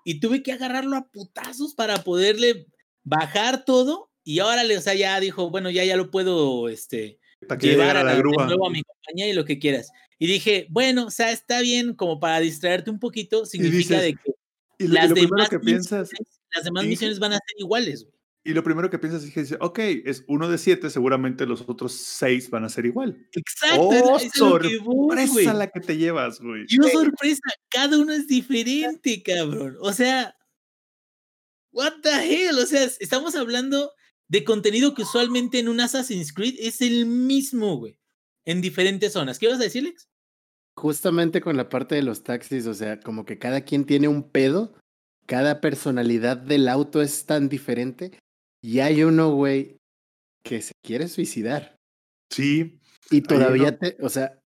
y 0.05 0.19
tuve 0.19 0.41
que 0.43 0.51
agarrarlo 0.51 0.95
a 0.97 1.07
putazos 1.07 1.73
para 1.75 2.03
poderle 2.03 2.67
bajar 3.03 3.65
todo. 3.65 4.09
Y 4.23 4.39
ahora, 4.39 4.61
o 4.77 4.81
sea, 4.81 4.93
ya 4.93 5.19
dijo, 5.19 5.49
bueno, 5.49 5.69
ya, 5.69 5.83
ya 5.83 5.95
lo 5.97 6.11
puedo 6.11 6.69
este, 6.69 7.19
llevar 7.59 7.97
a 7.97 8.03
la 8.03 8.13
de 8.13 8.19
grúa. 8.19 8.45
nuevo 8.45 8.67
a 8.67 8.69
mi 8.69 8.81
compañía 8.83 9.27
y 9.29 9.33
lo 9.33 9.45
que 9.45 9.57
quieras. 9.59 9.91
Y 10.19 10.27
dije, 10.27 10.67
bueno, 10.69 11.07
o 11.07 11.11
sea, 11.11 11.31
está 11.31 11.61
bien 11.61 11.95
como 11.95 12.19
para 12.19 12.39
distraerte 12.39 12.91
un 12.91 12.99
poquito, 12.99 13.45
significa 13.45 13.99
dices, 13.99 14.01
de 14.01 14.13
que 14.13 14.31
Y 14.77 14.87
lo, 14.87 14.93
y 14.93 14.95
las 14.95 15.09
lo 15.09 15.15
demás, 15.15 15.49
que 15.49 15.59
piensas, 15.59 16.09
misiones, 16.11 16.39
las 16.53 16.63
demás 16.63 16.83
y- 16.83 16.87
misiones 16.87 17.19
van 17.19 17.31
a 17.33 17.35
ser 17.35 17.55
iguales. 17.57 18.03
güey. 18.03 18.15
Y 18.43 18.53
lo 18.53 18.63
primero 18.63 18.89
que 18.89 18.97
piensas 18.97 19.23
es 19.23 19.33
que 19.33 19.41
dices, 19.41 19.57
ok, 19.61 19.79
es 19.79 20.23
uno 20.27 20.49
de 20.49 20.57
siete, 20.57 20.89
seguramente 20.89 21.45
los 21.45 21.61
otros 21.61 21.93
seis 21.93 22.49
van 22.49 22.63
a 22.63 22.69
ser 22.69 22.87
igual. 22.87 23.27
Exacto, 23.33 23.81
¡Oh, 23.81 24.17
es 24.17 24.41
a 24.41 24.49
lo 24.49 24.59
que 24.59 24.79
voy, 24.79 25.27
sorpresa 25.27 25.53
la 25.53 25.67
que 25.67 25.79
te 25.79 25.97
llevas, 25.97 26.39
güey! 26.39 26.65
Y 26.67 26.79
una 26.79 26.89
sorpresa, 26.89 27.41
cada 27.69 27.99
uno 27.99 28.13
es 28.13 28.27
diferente, 28.27 29.21
cabrón. 29.21 29.77
O 29.79 29.93
sea, 29.93 30.35
what 31.71 31.93
the 32.01 32.09
hell? 32.09 32.57
O 32.57 32.65
sea, 32.65 32.83
estamos 32.99 33.35
hablando 33.35 33.91
de 34.27 34.43
contenido 34.43 34.95
que 34.95 35.03
usualmente 35.03 35.59
en 35.59 35.67
un 35.67 35.79
Assassin's 35.79 36.33
Creed 36.33 36.55
es 36.57 36.81
el 36.81 37.05
mismo, 37.05 37.77
güey. 37.77 37.97
En 38.43 38.61
diferentes 38.61 39.13
zonas. 39.13 39.37
¿Qué 39.37 39.47
vas 39.47 39.59
a 39.59 39.63
decir, 39.63 39.83
Lex? 39.83 40.09
Justamente 40.75 41.41
con 41.41 41.57
la 41.57 41.69
parte 41.69 41.95
de 41.95 42.01
los 42.01 42.23
taxis, 42.23 42.65
o 42.65 42.73
sea, 42.73 42.99
como 42.99 43.25
que 43.25 43.37
cada 43.37 43.61
quien 43.61 43.85
tiene 43.85 44.07
un 44.07 44.31
pedo, 44.31 44.73
cada 45.27 45.61
personalidad 45.61 46.37
del 46.37 46.67
auto 46.69 47.01
es 47.01 47.25
tan 47.25 47.49
diferente, 47.49 48.17
y 48.63 48.79
hay 48.79 49.03
uno, 49.03 49.31
güey, 49.33 49.77
que 50.45 50.61
se 50.61 50.73
quiere 50.85 51.07
suicidar. 51.07 51.75
Sí, 52.31 52.79
Y 53.09 53.21
todavía 53.21 53.69
uno- 53.69 53.77
te, 53.77 53.97
o 54.01 54.09
sea, 54.09 54.39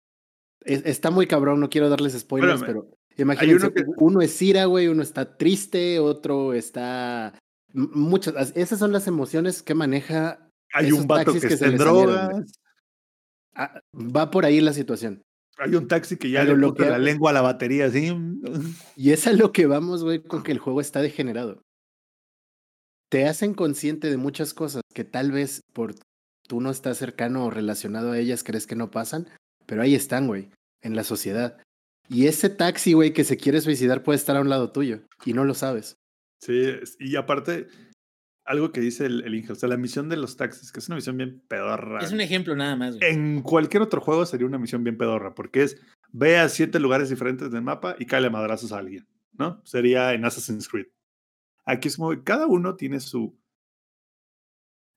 es- 0.64 0.84
está 0.86 1.10
muy 1.10 1.26
cabrón, 1.26 1.60
no 1.60 1.68
quiero 1.70 1.88
darles 1.88 2.18
spoilers, 2.18 2.60
Espérame. 2.60 2.82
pero 2.84 2.96
imagínense, 3.18 3.66
uno 3.66 3.74
que- 3.74 3.84
uno 3.98 4.22
es 4.22 4.40
ira, 4.42 4.64
güey, 4.66 4.88
uno 4.88 5.02
está 5.02 5.36
triste, 5.36 5.98
otro 5.98 6.52
está... 6.54 7.38
Muchas, 7.74 8.36
as- 8.36 8.52
esas 8.56 8.78
son 8.78 8.92
las 8.92 9.06
emociones 9.06 9.62
que 9.62 9.74
maneja... 9.74 10.48
hay 10.74 10.88
Esos 10.88 11.00
un 11.00 11.06
vato 11.08 11.32
que, 11.32 11.40
que 11.40 11.46
está 11.48 11.66
en 11.66 11.78
salieron, 11.78 12.04
drogas, 12.06 12.52
ah, 13.54 13.80
va 13.94 14.30
por 14.30 14.44
ahí 14.44 14.60
la 14.60 14.72
situación. 14.72 15.22
hay 15.58 15.74
un 15.74 15.88
taxi 15.88 16.16
que 16.16 16.30
ya 16.30 16.40
Pero 16.44 16.56
le 16.56 16.74
que 16.74 16.84
la 16.86 16.98
lengua 16.98 17.30
a 17.30 17.34
la 17.34 17.40
batería, 17.42 17.86
así. 17.86 18.14
Y 18.96 19.10
es 19.12 19.26
a 19.26 19.32
lo 19.32 19.52
que 19.52 19.66
vamos, 19.66 20.04
güey, 20.04 20.22
con 20.22 20.42
que 20.42 20.52
el 20.52 20.58
juego 20.58 20.80
está 20.80 21.00
degenerado. 21.02 21.62
Te 23.12 23.26
hacen 23.26 23.52
consciente 23.52 24.08
de 24.08 24.16
muchas 24.16 24.54
cosas 24.54 24.80
que 24.94 25.04
tal 25.04 25.32
vez 25.32 25.60
por 25.74 25.94
tú 26.48 26.62
no 26.62 26.70
estás 26.70 26.96
cercano 26.96 27.44
o 27.44 27.50
relacionado 27.50 28.12
a 28.12 28.18
ellas, 28.18 28.42
crees 28.42 28.66
que 28.66 28.74
no 28.74 28.90
pasan, 28.90 29.28
pero 29.66 29.82
ahí 29.82 29.94
están, 29.94 30.28
güey, 30.28 30.48
en 30.80 30.96
la 30.96 31.04
sociedad. 31.04 31.60
Y 32.08 32.26
ese 32.26 32.48
taxi, 32.48 32.94
güey, 32.94 33.12
que 33.12 33.24
se 33.24 33.36
quiere 33.36 33.60
suicidar 33.60 34.02
puede 34.02 34.16
estar 34.16 34.38
a 34.38 34.40
un 34.40 34.48
lado 34.48 34.72
tuyo 34.72 35.02
y 35.26 35.34
no 35.34 35.44
lo 35.44 35.52
sabes. 35.52 35.98
Sí, 36.40 36.72
y 37.00 37.16
aparte, 37.16 37.66
algo 38.46 38.72
que 38.72 38.80
dice 38.80 39.04
el, 39.04 39.22
el 39.24 39.34
Inge, 39.34 39.52
o 39.52 39.56
sea, 39.56 39.68
la 39.68 39.76
misión 39.76 40.08
de 40.08 40.16
los 40.16 40.38
taxis, 40.38 40.72
que 40.72 40.80
es 40.80 40.86
una 40.88 40.96
misión 40.96 41.18
bien 41.18 41.42
pedorra. 41.48 42.02
Es 42.02 42.12
un 42.12 42.22
ejemplo 42.22 42.56
nada 42.56 42.76
más, 42.76 42.96
güey. 42.96 43.10
En 43.12 43.42
cualquier 43.42 43.82
otro 43.82 44.00
juego 44.00 44.24
sería 44.24 44.46
una 44.46 44.56
misión 44.56 44.84
bien 44.84 44.96
pedorra, 44.96 45.34
porque 45.34 45.64
es 45.64 45.78
ve 46.12 46.38
a 46.38 46.48
siete 46.48 46.80
lugares 46.80 47.10
diferentes 47.10 47.50
del 47.50 47.60
mapa 47.60 47.94
y 47.98 48.06
cáele 48.06 48.28
a 48.28 48.30
madrazos 48.30 48.72
a 48.72 48.78
alguien, 48.78 49.06
¿no? 49.32 49.60
Sería 49.66 50.14
en 50.14 50.24
Assassin's 50.24 50.66
Creed. 50.66 50.86
Aquí 51.64 51.88
es 51.88 51.96
como 51.96 52.12
cada 52.24 52.46
uno 52.46 52.76
tiene 52.76 53.00
su 53.00 53.38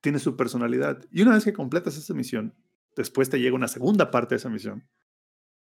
tiene 0.01 0.19
su 0.19 0.35
personalidad. 0.35 1.03
Y 1.11 1.23
una 1.23 1.33
vez 1.33 1.43
que 1.43 1.53
completas 1.53 1.97
esa 1.97 2.13
misión, 2.13 2.53
después 2.95 3.29
te 3.29 3.39
llega 3.39 3.55
una 3.55 3.67
segunda 3.67 4.11
parte 4.11 4.35
de 4.35 4.37
esa 4.37 4.49
misión. 4.49 4.87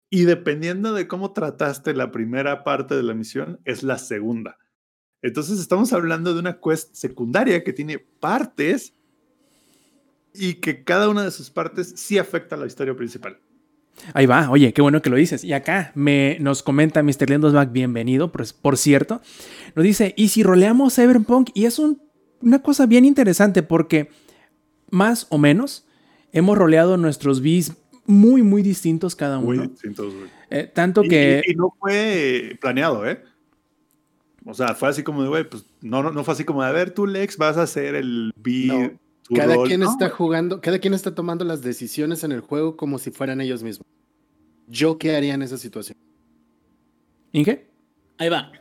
Y 0.10 0.24
dependiendo 0.26 0.94
de 0.94 1.08
cómo 1.08 1.32
trataste 1.32 1.94
la 1.94 2.12
primera 2.12 2.66
parte 2.66 2.94
de 2.94 3.04
la 3.04 3.14
misión, 3.14 3.62
es 3.64 3.84
la 3.84 3.98
segunda. 3.98 4.58
Entonces 5.22 5.60
estamos 5.60 5.94
hablando 5.94 6.34
de 6.34 6.42
una 6.42 6.60
quest 6.60 6.94
secundaria 6.94 7.64
que 7.64 7.72
tiene 7.72 8.00
partes 8.00 8.94
y 10.34 10.56
que 10.56 10.84
cada 10.84 11.08
una 11.08 11.24
de 11.24 11.32
sus 11.32 11.50
partes 11.50 11.94
sí 11.96 12.18
afecta 12.18 12.56
a 12.56 12.60
la 12.60 12.68
historia 12.68 12.96
principal. 12.96 13.40
Ahí 14.14 14.26
va, 14.26 14.50
oye, 14.50 14.74
qué 14.74 14.82
bueno 14.82 15.02
que 15.02 15.10
lo 15.10 15.16
dices. 15.16 15.44
Y 15.44 15.54
acá 15.54 15.92
me, 15.96 16.38
nos 16.40 16.62
comenta 16.64 17.02
Mr. 17.04 17.30
Lendosback, 17.30 17.72
bienvenido, 17.72 18.32
por, 18.32 18.44
por 18.62 18.78
cierto. 18.78 19.22
Nos 19.76 19.84
dice, 19.84 20.14
¿y 20.18 20.30
si 20.30 20.44
roleamos 20.44 20.96
Cyberpunk? 20.96 21.52
Y 21.54 21.66
es 21.66 21.80
un- 21.80 22.02
una 22.42 22.62
cosa 22.62 22.86
bien 22.86 23.06
interesante 23.06 23.64
porque 23.64 24.10
más 24.90 25.28
o 25.30 25.38
menos 25.38 25.86
hemos 26.34 26.58
roleado 26.58 26.98
nuestros 26.98 27.42
Bs 27.42 27.74
muy, 28.06 28.42
muy 28.44 28.62
distintos 28.64 29.16
cada 29.16 29.40
Muy 29.40 29.58
uno. 29.58 29.68
distintos, 29.70 30.14
güey. 30.14 30.28
Eh, 30.50 30.70
tanto 30.74 31.04
Y- 31.06 31.08
que... 31.08 31.42
y, 31.48 31.52
y 31.54 31.56
no 31.56 31.74
fue 31.80 32.58
planeado, 32.60 33.08
¿eh? 33.08 33.24
O 34.46 34.54
sea, 34.54 34.76
fue 34.76 34.90
así 34.90 35.04
como 35.04 35.24
de, 35.24 35.30
güey, 35.30 35.50
pues 35.50 35.66
no, 35.82 36.04
no, 36.04 36.12
no 36.12 36.26
fue 36.26 36.34
así 36.34 36.44
como 36.44 36.62
de, 36.62 36.68
a 36.68 36.72
ver, 36.74 36.92
tú, 36.92 37.08
Lex, 37.08 37.38
vas 37.38 37.56
a 37.56 37.62
hacer 37.62 37.96
el 37.96 38.34
B. 38.36 38.66
No, 38.66 38.92
Cada 39.34 39.56
rol". 39.56 39.68
quien 39.68 39.82
No, 39.82 39.92
está 39.92 40.10
jugando, 40.10 40.62
cada 40.62 40.80
quien 40.80 40.94
está 40.94 41.14
tomando 41.14 41.46
las 41.46 41.62
decisiones 41.62 42.24
en 42.24 42.32
el 42.32 42.42
juego 42.42 42.78
como 42.78 43.00
si 43.00 43.12
fueran 43.12 43.42
ellos 43.42 43.64
mismos. 43.64 43.88
¿Yo 44.68 44.98
qué 44.98 45.16
haría 45.16 45.34
en 45.34 45.42
esa 45.42 45.58
situación? 45.58 45.98
¿Inge? 47.32 47.68
Ahí 48.18 48.30
va. 48.30 48.52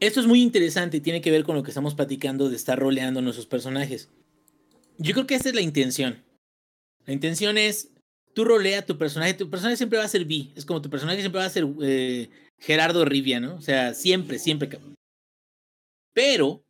Esto 0.00 0.20
es 0.20 0.26
muy 0.26 0.42
interesante 0.42 0.96
y 0.96 1.00
tiene 1.00 1.20
que 1.20 1.30
ver 1.30 1.44
con 1.44 1.54
lo 1.54 1.62
que 1.62 1.70
estamos 1.70 1.94
platicando 1.94 2.50
de 2.50 2.56
estar 2.56 2.78
roleando 2.78 3.22
nuestros 3.22 3.46
personajes. 3.46 4.10
Yo 4.98 5.12
creo 5.14 5.26
que 5.26 5.36
esa 5.36 5.48
es 5.48 5.54
la 5.54 5.60
intención. 5.60 6.22
La 7.06 7.12
intención 7.12 7.58
es, 7.58 7.90
tú 8.34 8.44
rolea 8.44 8.80
a 8.80 8.86
tu 8.86 8.98
personaje, 8.98 9.34
tu 9.34 9.48
personaje 9.48 9.76
siempre 9.76 9.98
va 9.98 10.04
a 10.04 10.08
ser 10.08 10.24
B, 10.24 10.50
es 10.56 10.64
como 10.64 10.82
tu 10.82 10.90
personaje 10.90 11.20
siempre 11.20 11.40
va 11.40 11.46
a 11.46 11.50
ser 11.50 11.66
eh, 11.82 12.30
Gerardo 12.58 13.04
Rivia, 13.04 13.40
¿no? 13.40 13.56
O 13.56 13.60
sea, 13.60 13.94
siempre, 13.94 14.38
siempre. 14.38 14.78
Pero 16.12 16.64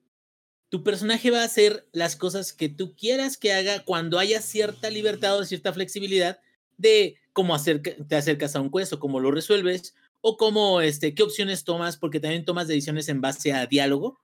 tu 0.73 0.83
personaje 0.83 1.31
va 1.31 1.43
a 1.43 1.45
hacer 1.45 1.87
las 1.93 2.17
cosas 2.17 2.55
que 2.55 2.71
tú 2.71 2.97
quieras 2.97 3.37
que 3.37 3.53
haga 3.53 3.85
cuando 3.85 4.19
haya 4.19 4.41
cierta 4.41 4.89
libertad 4.89 5.39
o 5.39 5.45
cierta 5.45 5.71
flexibilidad 5.75 6.41
de 6.79 7.19
cómo 7.35 7.55
acerca- 7.55 7.95
te 8.09 8.17
acercas 8.17 8.57
a 8.57 8.61
un 8.63 8.71
quest 8.71 8.95
o 8.95 8.99
cómo 8.99 9.21
lo 9.21 9.31
resuelves 9.31 9.95
o 10.23 10.39
cómo, 10.39 10.81
este, 10.81 11.15
qué 11.15 11.23
opciones 11.25 11.65
tomas, 11.65 11.99
porque 11.99 12.21
también 12.21 12.47
tomas 12.47 12.69
decisiones 12.69 13.11
en 13.11 13.21
base 13.21 13.53
a 13.53 13.67
diálogo, 13.67 14.19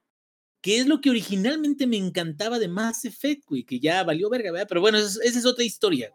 que 0.63 0.79
es 0.79 0.87
lo 0.87 1.03
que 1.03 1.11
originalmente 1.11 1.87
me 1.87 1.99
encantaba 1.99 2.59
de 2.59 2.69
Mass 2.69 3.05
Effect, 3.05 3.45
güey, 3.47 3.65
que 3.65 3.79
ya 3.79 4.03
valió 4.03 4.31
verga, 4.31 4.51
¿verdad? 4.51 4.69
Pero 4.71 4.81
bueno, 4.81 4.97
esa 4.97 5.21
es- 5.23 5.45
otra 5.45 5.65
historia. 5.65 6.11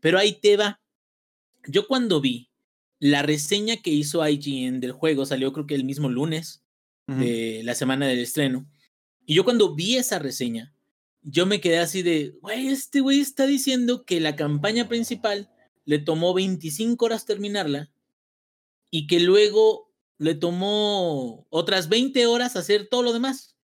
Pero 0.00 0.18
ahí 0.18 0.34
te 0.42 0.58
va. 0.58 0.78
Yo 1.66 1.86
cuando 1.86 2.20
vi 2.20 2.50
la 2.98 3.22
reseña 3.22 3.78
que 3.78 3.90
hizo 3.90 4.20
IGN 4.28 4.78
del 4.80 4.92
juego, 4.92 5.24
salió 5.24 5.54
creo 5.54 5.66
que 5.66 5.74
el 5.74 5.84
mismo 5.84 6.10
lunes 6.10 6.62
de 7.06 7.62
la 7.64 7.74
semana 7.74 8.06
del 8.06 8.18
estreno, 8.20 8.68
y 9.26 9.34
yo 9.34 9.44
cuando 9.44 9.74
vi 9.74 9.96
esa 9.96 10.18
reseña, 10.18 10.74
yo 11.22 11.46
me 11.46 11.60
quedé 11.60 11.78
así 11.78 12.02
de, 12.02 12.30
güey, 12.40 12.68
este 12.68 13.00
güey 13.00 13.20
está 13.20 13.46
diciendo 13.46 14.04
que 14.04 14.20
la 14.20 14.36
campaña 14.36 14.88
principal 14.88 15.50
le 15.84 15.98
tomó 15.98 16.34
25 16.34 17.04
horas 17.04 17.26
terminarla 17.26 17.90
y 18.90 19.06
que 19.06 19.20
luego 19.20 19.92
le 20.18 20.34
tomó 20.34 21.46
otras 21.50 21.88
20 21.88 22.26
horas 22.26 22.56
hacer 22.56 22.88
todo 22.88 23.02
lo 23.02 23.12
demás. 23.12 23.56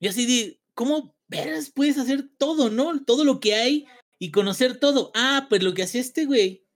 Y 0.00 0.08
así 0.08 0.26
de, 0.26 0.60
¿cómo 0.74 1.16
veras 1.28 1.70
puedes 1.70 1.98
hacer 1.98 2.28
todo, 2.38 2.70
no? 2.70 3.04
Todo 3.04 3.24
lo 3.24 3.40
que 3.40 3.54
hay 3.54 3.86
y 4.18 4.30
conocer 4.30 4.78
todo. 4.78 5.10
Ah, 5.14 5.46
pues 5.48 5.62
lo 5.62 5.74
que 5.74 5.82
hacía 5.82 6.00
este 6.00 6.26
güey 6.26 6.66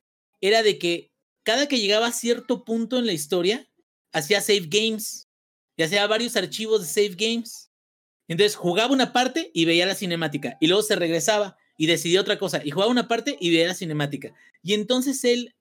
era 0.40 0.62
de 0.62 0.78
que 0.78 1.12
cada 1.42 1.66
que 1.66 1.78
llegaba 1.78 2.08
a 2.08 2.12
cierto 2.12 2.64
punto 2.64 2.98
en 2.98 3.06
la 3.06 3.12
historia, 3.12 3.68
hacía 4.12 4.40
save 4.40 4.68
games 4.68 5.27
y 5.78 5.84
hacía 5.84 6.06
varios 6.06 6.36
archivos 6.36 6.82
de 6.82 6.88
save 6.88 7.16
games. 7.16 7.70
Entonces 8.26 8.56
jugaba 8.56 8.92
una 8.92 9.12
parte 9.12 9.50
y 9.54 9.64
veía 9.64 9.86
la 9.86 9.94
cinemática 9.94 10.58
y 10.60 10.66
luego 10.66 10.82
se 10.82 10.96
regresaba 10.96 11.56
y 11.78 11.86
decidía 11.86 12.20
otra 12.20 12.36
cosa 12.36 12.60
y 12.62 12.72
jugaba 12.72 12.90
una 12.90 13.08
parte 13.08 13.38
y 13.40 13.50
veía 13.50 13.68
la 13.68 13.74
cinemática. 13.74 14.34
Y 14.60 14.74
entonces 14.74 15.24
él, 15.24 15.54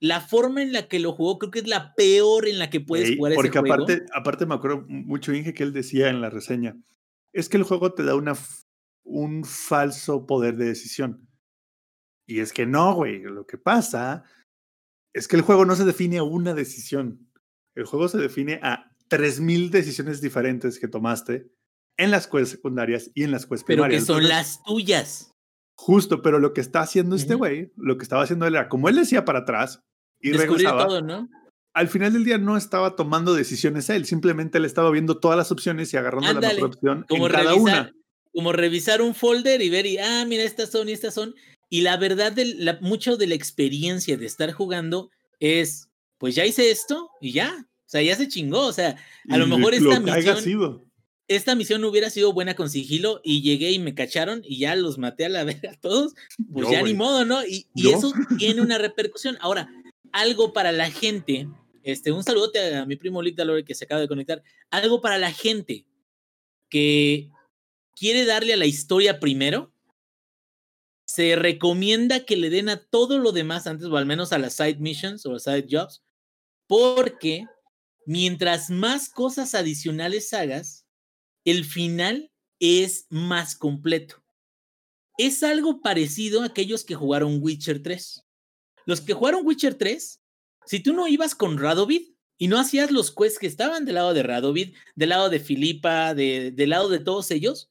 la 0.00 0.20
forma 0.20 0.62
en 0.62 0.72
la 0.72 0.88
que 0.88 0.98
lo 0.98 1.12
jugó, 1.12 1.38
creo 1.38 1.52
que 1.52 1.60
es 1.60 1.68
la 1.68 1.94
peor 1.94 2.48
en 2.48 2.58
la 2.58 2.70
que 2.70 2.80
puedes 2.80 3.16
jugar 3.16 3.34
porque 3.34 3.50
ese 3.50 3.58
juego. 3.60 3.74
aparte, 3.74 4.04
aparte 4.12 4.46
me 4.46 4.56
acuerdo 4.56 4.84
mucho, 4.88 5.32
Inge, 5.32 5.54
que 5.54 5.62
él 5.62 5.72
decía 5.72 6.10
en 6.10 6.20
la 6.20 6.28
reseña, 6.28 6.76
es 7.32 7.48
que 7.48 7.56
el 7.56 7.62
juego 7.62 7.94
te 7.94 8.02
da 8.02 8.16
una, 8.16 8.36
un 9.04 9.44
falso 9.44 10.26
poder 10.26 10.56
de 10.56 10.66
decisión. 10.66 11.28
Y 12.26 12.40
es 12.40 12.52
que 12.52 12.66
no, 12.66 12.94
güey, 12.94 13.20
lo 13.22 13.46
que 13.46 13.58
pasa 13.58 14.24
es 15.14 15.28
que 15.28 15.36
el 15.36 15.42
juego 15.42 15.64
no 15.64 15.76
se 15.76 15.84
define 15.84 16.18
a 16.18 16.24
una 16.24 16.52
decisión. 16.52 17.30
El 17.76 17.84
juego 17.84 18.08
se 18.08 18.18
define 18.18 18.58
a 18.62 18.91
3.000 19.12 19.70
decisiones 19.70 20.20
diferentes 20.20 20.78
que 20.78 20.88
tomaste 20.88 21.46
en 21.98 22.10
las 22.10 22.26
quests 22.26 22.50
secundarias 22.50 23.10
y 23.14 23.22
en 23.24 23.30
las 23.30 23.46
quests 23.46 23.64
pero 23.66 23.82
que 23.84 23.88
primarias. 23.88 24.06
son 24.06 24.22
Entonces, 24.22 24.36
las 24.36 24.62
tuyas. 24.64 25.30
Justo, 25.74 26.22
pero 26.22 26.38
lo 26.38 26.52
que 26.52 26.60
está 26.60 26.80
haciendo 26.80 27.16
este 27.16 27.34
güey, 27.34 27.72
lo 27.76 27.96
que 27.96 28.02
estaba 28.04 28.22
haciendo 28.22 28.46
él 28.46 28.54
era, 28.54 28.68
como 28.68 28.88
él 28.88 28.96
decía 28.96 29.24
para 29.24 29.40
atrás 29.40 29.80
y 30.20 30.30
Descubrir 30.30 30.50
regresaba, 30.66 30.86
todo, 30.86 31.02
¿no? 31.02 31.28
al 31.74 31.88
final 31.88 32.12
del 32.12 32.24
día 32.24 32.38
no 32.38 32.56
estaba 32.56 32.94
tomando 32.96 33.34
decisiones 33.34 33.88
él, 33.90 34.04
simplemente 34.04 34.58
él 34.58 34.64
estaba 34.64 34.90
viendo 34.90 35.18
todas 35.18 35.36
las 35.38 35.50
opciones 35.50 35.92
y 35.92 35.96
agarrando 35.96 36.32
la 36.34 36.40
mejor 36.48 36.64
opción 36.68 37.04
Como 37.08 37.26
en 37.26 37.32
cada 37.32 37.44
revisar, 37.52 37.60
una. 37.62 37.92
como 38.32 38.52
revisar 38.52 39.02
un 39.02 39.14
folder 39.14 39.60
y 39.62 39.70
ver 39.70 39.86
y, 39.86 39.98
ah, 39.98 40.24
mira, 40.26 40.44
estas 40.44 40.70
son 40.70 40.88
y 40.88 40.92
estas 40.92 41.14
son. 41.14 41.34
Y 41.70 41.80
la 41.80 41.96
verdad, 41.96 42.30
del- 42.32 42.64
la, 42.64 42.78
mucho 42.80 43.16
de 43.16 43.26
la 43.26 43.34
experiencia 43.34 44.16
de 44.18 44.26
estar 44.26 44.52
jugando 44.52 45.10
es, 45.40 45.88
pues 46.18 46.34
ya 46.34 46.44
hice 46.46 46.70
esto 46.70 47.08
y 47.20 47.32
ya. 47.32 47.66
O 47.92 47.94
sea, 47.94 48.00
ya 48.00 48.16
se 48.16 48.26
chingó. 48.26 48.60
O 48.66 48.72
sea, 48.72 48.96
a 49.28 49.36
lo 49.36 49.46
mejor 49.46 49.74
esta 49.74 49.98
lo 50.00 50.04
que 50.06 50.10
misión- 50.12 50.40
sido. 50.40 50.86
esta 51.28 51.54
misión 51.54 51.82
no 51.82 51.88
hubiera 51.88 52.08
sido 52.08 52.32
buena 52.32 52.54
con 52.56 52.70
sigilo 52.70 53.20
y 53.22 53.42
llegué 53.42 53.70
y 53.70 53.78
me 53.78 53.94
cacharon 53.94 54.40
y 54.46 54.58
ya 54.60 54.74
los 54.76 54.96
maté 54.96 55.26
a 55.26 55.28
la 55.28 55.44
verga 55.62 55.72
a 55.72 55.76
todos, 55.78 56.14
pues 56.50 56.68
Yo, 56.68 56.72
ya 56.72 56.82
ni 56.82 56.94
modo, 56.94 57.26
¿no? 57.26 57.44
Y, 57.46 57.66
y 57.74 57.90
eso 57.90 58.14
tiene 58.38 58.62
una 58.62 58.78
repercusión. 58.78 59.36
Ahora, 59.42 59.68
algo 60.10 60.54
para 60.54 60.72
la 60.72 60.90
gente, 60.90 61.48
este, 61.82 62.12
un 62.12 62.24
saludote 62.24 62.76
a 62.76 62.86
mi 62.86 62.96
primo 62.96 63.20
Lick 63.20 63.36
Dalore 63.36 63.62
que 63.62 63.74
se 63.74 63.84
acaba 63.84 64.00
de 64.00 64.08
conectar, 64.08 64.42
algo 64.70 65.02
para 65.02 65.18
la 65.18 65.30
gente 65.30 65.84
que 66.70 67.28
quiere 67.94 68.24
darle 68.24 68.54
a 68.54 68.56
la 68.56 68.64
historia 68.64 69.20
primero, 69.20 69.70
se 71.04 71.36
recomienda 71.36 72.24
que 72.24 72.38
le 72.38 72.48
den 72.48 72.70
a 72.70 72.78
todo 72.78 73.18
lo 73.18 73.32
demás 73.32 73.66
antes, 73.66 73.86
o 73.88 73.98
al 73.98 74.06
menos 74.06 74.32
a 74.32 74.38
las 74.38 74.54
side 74.54 74.76
missions 74.78 75.26
o 75.26 75.38
side 75.38 75.66
jobs, 75.70 76.02
porque 76.66 77.44
mientras 78.06 78.70
más 78.70 79.08
cosas 79.08 79.54
adicionales 79.54 80.32
hagas, 80.32 80.86
el 81.44 81.64
final 81.64 82.30
es 82.58 83.06
más 83.10 83.56
completo. 83.56 84.22
Es 85.18 85.42
algo 85.42 85.80
parecido 85.80 86.42
a 86.42 86.46
aquellos 86.46 86.84
que 86.84 86.94
jugaron 86.94 87.38
Witcher 87.42 87.82
3. 87.82 88.24
Los 88.86 89.00
que 89.00 89.14
jugaron 89.14 89.46
Witcher 89.46 89.74
3, 89.74 90.20
si 90.66 90.80
tú 90.80 90.92
no 90.92 91.08
ibas 91.08 91.34
con 91.34 91.58
Radovid 91.58 92.12
y 92.38 92.48
no 92.48 92.58
hacías 92.58 92.90
los 92.90 93.10
quests 93.10 93.38
que 93.38 93.46
estaban 93.46 93.84
del 93.84 93.96
lado 93.96 94.14
de 94.14 94.22
Radovid, 94.22 94.74
del 94.94 95.08
lado 95.10 95.28
de 95.28 95.40
Filipa, 95.40 96.14
de, 96.14 96.50
del 96.50 96.70
lado 96.70 96.88
de 96.88 96.98
todos 96.98 97.30
ellos, 97.30 97.70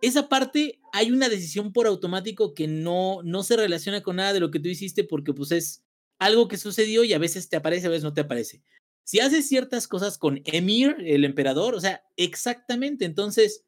esa 0.00 0.28
parte 0.28 0.80
hay 0.92 1.10
una 1.10 1.28
decisión 1.28 1.72
por 1.72 1.86
automático 1.86 2.54
que 2.54 2.66
no, 2.66 3.20
no 3.22 3.42
se 3.44 3.56
relaciona 3.56 4.02
con 4.02 4.16
nada 4.16 4.32
de 4.32 4.40
lo 4.40 4.50
que 4.50 4.58
tú 4.58 4.68
hiciste 4.68 5.04
porque 5.04 5.32
pues 5.32 5.52
es 5.52 5.84
algo 6.18 6.48
que 6.48 6.58
sucedió 6.58 7.04
y 7.04 7.12
a 7.12 7.18
veces 7.18 7.48
te 7.48 7.56
aparece, 7.56 7.86
a 7.86 7.90
veces 7.90 8.04
no 8.04 8.12
te 8.12 8.20
aparece. 8.20 8.62
Si 9.04 9.20
haces 9.20 9.48
ciertas 9.48 9.88
cosas 9.88 10.16
con 10.18 10.40
Emir, 10.44 10.96
el 11.00 11.24
emperador, 11.24 11.74
o 11.74 11.80
sea, 11.80 12.02
exactamente, 12.16 13.04
entonces, 13.04 13.64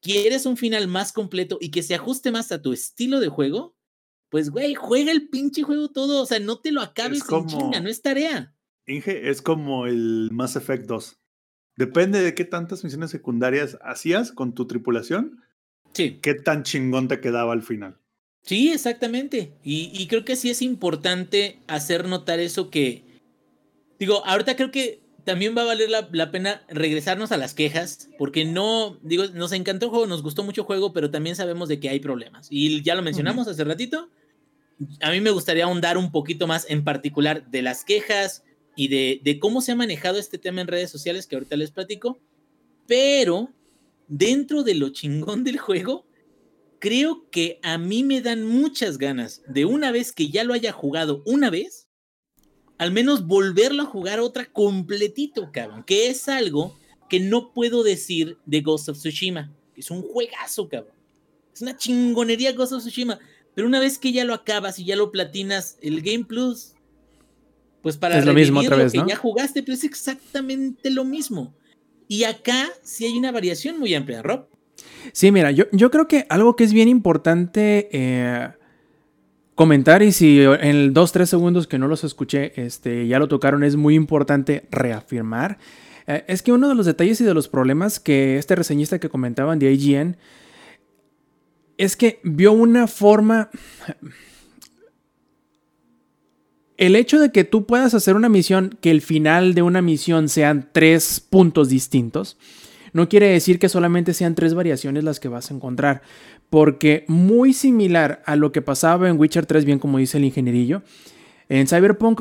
¿quieres 0.00 0.46
un 0.46 0.56
final 0.56 0.88
más 0.88 1.12
completo 1.12 1.58
y 1.60 1.70
que 1.70 1.82
se 1.82 1.94
ajuste 1.94 2.30
más 2.30 2.52
a 2.52 2.62
tu 2.62 2.72
estilo 2.72 3.20
de 3.20 3.28
juego? 3.28 3.76
Pues, 4.30 4.50
güey, 4.50 4.74
juega 4.74 5.12
el 5.12 5.28
pinche 5.28 5.62
juego 5.62 5.90
todo, 5.90 6.22
o 6.22 6.26
sea, 6.26 6.38
no 6.38 6.58
te 6.60 6.72
lo 6.72 6.80
acabes 6.80 7.22
como- 7.22 7.48
chinga, 7.48 7.80
no 7.80 7.88
es 7.88 8.00
tarea. 8.02 8.54
Inge, 8.86 9.28
es 9.30 9.42
como 9.42 9.86
el 9.86 10.30
Mass 10.32 10.56
Effect 10.56 10.86
2. 10.86 11.18
Depende 11.76 12.20
de 12.20 12.34
qué 12.34 12.44
tantas 12.44 12.82
misiones 12.84 13.10
secundarias 13.10 13.78
hacías 13.82 14.32
con 14.32 14.54
tu 14.54 14.66
tripulación, 14.66 15.42
Sí. 15.92 16.18
qué 16.22 16.34
tan 16.34 16.62
chingón 16.62 17.08
te 17.08 17.20
quedaba 17.20 17.52
al 17.52 17.62
final. 17.62 17.98
Sí, 18.42 18.70
exactamente. 18.72 19.52
Y, 19.62 19.90
y 19.94 20.08
creo 20.08 20.24
que 20.24 20.36
sí 20.36 20.50
es 20.50 20.62
importante 20.62 21.58
hacer 21.68 22.08
notar 22.08 22.40
eso 22.40 22.70
que, 22.70 23.04
digo, 24.02 24.26
ahorita 24.26 24.56
creo 24.56 24.72
que 24.72 25.00
también 25.22 25.56
va 25.56 25.62
a 25.62 25.66
valer 25.66 25.88
la, 25.88 26.08
la 26.10 26.32
pena 26.32 26.64
regresarnos 26.68 27.30
a 27.30 27.36
las 27.36 27.54
quejas, 27.54 28.08
porque 28.18 28.44
no, 28.44 28.98
digo, 29.02 29.26
nos 29.28 29.52
encantó 29.52 29.86
el 29.86 29.90
juego, 29.90 30.06
nos 30.08 30.24
gustó 30.24 30.42
mucho 30.42 30.62
el 30.62 30.66
juego, 30.66 30.92
pero 30.92 31.08
también 31.12 31.36
sabemos 31.36 31.68
de 31.68 31.78
que 31.78 31.88
hay 31.88 32.00
problemas. 32.00 32.48
Y 32.50 32.82
ya 32.82 32.96
lo 32.96 33.02
mencionamos 33.02 33.46
hace 33.46 33.62
ratito. 33.62 34.10
A 35.00 35.12
mí 35.12 35.20
me 35.20 35.30
gustaría 35.30 35.66
ahondar 35.66 35.96
un 35.96 36.10
poquito 36.10 36.48
más 36.48 36.66
en 36.68 36.82
particular 36.82 37.48
de 37.48 37.62
las 37.62 37.84
quejas 37.84 38.42
y 38.74 38.88
de, 38.88 39.20
de 39.22 39.38
cómo 39.38 39.60
se 39.60 39.70
ha 39.70 39.76
manejado 39.76 40.18
este 40.18 40.38
tema 40.38 40.60
en 40.62 40.66
redes 40.66 40.90
sociales, 40.90 41.28
que 41.28 41.36
ahorita 41.36 41.54
les 41.54 41.70
platico. 41.70 42.18
Pero 42.88 43.50
dentro 44.08 44.64
de 44.64 44.74
lo 44.74 44.88
chingón 44.88 45.44
del 45.44 45.58
juego, 45.58 46.08
creo 46.80 47.30
que 47.30 47.60
a 47.62 47.78
mí 47.78 48.02
me 48.02 48.20
dan 48.20 48.44
muchas 48.44 48.98
ganas 48.98 49.42
de 49.46 49.64
una 49.64 49.92
vez 49.92 50.10
que 50.10 50.30
ya 50.30 50.42
lo 50.42 50.54
haya 50.54 50.72
jugado 50.72 51.22
una 51.26 51.48
vez, 51.48 51.86
al 52.82 52.90
menos 52.90 53.26
volverlo 53.26 53.82
a 53.82 53.86
jugar 53.86 54.20
otra 54.20 54.46
completito, 54.46 55.50
cabrón. 55.52 55.84
Que 55.84 56.08
es 56.08 56.28
algo 56.28 56.76
que 57.08 57.20
no 57.20 57.52
puedo 57.52 57.82
decir 57.82 58.38
de 58.44 58.60
Ghost 58.60 58.88
of 58.88 58.98
Tsushima. 58.98 59.52
Es 59.76 59.90
un 59.90 60.02
juegazo, 60.02 60.68
cabrón. 60.68 60.94
Es 61.54 61.62
una 61.62 61.76
chingonería 61.76 62.52
Ghost 62.52 62.72
of 62.72 62.82
Tsushima. 62.82 63.18
Pero 63.54 63.68
una 63.68 63.78
vez 63.78 63.98
que 63.98 64.12
ya 64.12 64.24
lo 64.24 64.34
acabas 64.34 64.78
y 64.78 64.84
ya 64.84 64.96
lo 64.96 65.12
platinas, 65.12 65.76
el 65.80 66.02
Game 66.02 66.24
Plus, 66.24 66.74
pues 67.82 67.96
para 67.96 68.18
Es 68.18 68.24
lo 68.24 68.34
mismo 68.34 68.60
otra 68.60 68.76
lo 68.76 68.82
vez, 68.82 68.92
que 68.92 68.98
¿no? 68.98 69.06
ya 69.06 69.16
jugaste, 69.16 69.62
pero 69.62 69.74
es 69.74 69.84
exactamente 69.84 70.90
lo 70.90 71.04
mismo. 71.04 71.54
Y 72.08 72.24
acá 72.24 72.68
sí 72.82 73.04
hay 73.04 73.16
una 73.16 73.30
variación 73.30 73.78
muy 73.78 73.94
amplia, 73.94 74.22
Rob. 74.22 74.46
Sí, 75.12 75.30
mira, 75.30 75.50
yo, 75.52 75.66
yo 75.72 75.90
creo 75.90 76.08
que 76.08 76.26
algo 76.28 76.56
que 76.56 76.64
es 76.64 76.72
bien 76.72 76.88
importante 76.88 77.88
eh, 77.92 78.48
comentar, 79.54 80.02
y 80.02 80.12
si 80.12 80.40
en 80.42 80.94
dos, 80.94 81.12
tres 81.12 81.28
segundos 81.28 81.66
que 81.66 81.78
no 81.78 81.88
los 81.88 82.04
escuché, 82.04 82.52
este, 82.60 83.06
ya 83.06 83.18
lo 83.18 83.28
tocaron, 83.28 83.64
es 83.64 83.76
muy 83.76 83.94
importante 83.94 84.66
reafirmar, 84.70 85.58
eh, 86.06 86.24
es 86.26 86.42
que 86.42 86.52
uno 86.52 86.68
de 86.68 86.74
los 86.74 86.86
detalles 86.86 87.20
y 87.20 87.24
de 87.24 87.34
los 87.34 87.48
problemas 87.48 88.00
que 88.00 88.38
este 88.38 88.54
reseñista 88.56 88.98
que 88.98 89.08
comentaban 89.08 89.58
de 89.58 89.72
IGN 89.72 90.16
es 91.78 91.96
que 91.96 92.20
vio 92.22 92.52
una 92.52 92.86
forma... 92.86 93.50
El 96.78 96.96
hecho 96.96 97.20
de 97.20 97.30
que 97.30 97.44
tú 97.44 97.64
puedas 97.66 97.94
hacer 97.94 98.16
una 98.16 98.28
misión, 98.28 98.76
que 98.80 98.90
el 98.90 99.02
final 99.02 99.54
de 99.54 99.62
una 99.62 99.82
misión 99.82 100.28
sean 100.28 100.68
tres 100.72 101.20
puntos 101.20 101.68
distintos, 101.68 102.38
no 102.92 103.08
quiere 103.08 103.28
decir 103.28 103.60
que 103.60 103.68
solamente 103.68 104.14
sean 104.14 104.34
tres 104.34 104.54
variaciones 104.54 105.04
las 105.04 105.20
que 105.20 105.28
vas 105.28 105.50
a 105.50 105.54
encontrar, 105.54 106.02
porque 106.52 107.06
muy 107.08 107.54
similar 107.54 108.22
a 108.26 108.36
lo 108.36 108.52
que 108.52 108.60
pasaba 108.60 109.08
en 109.08 109.18
Witcher 109.18 109.46
3, 109.46 109.64
bien 109.64 109.78
como 109.78 109.96
dice 109.96 110.18
el 110.18 110.26
ingenierillo, 110.26 110.82
en 111.48 111.66
Cyberpunk 111.66 112.20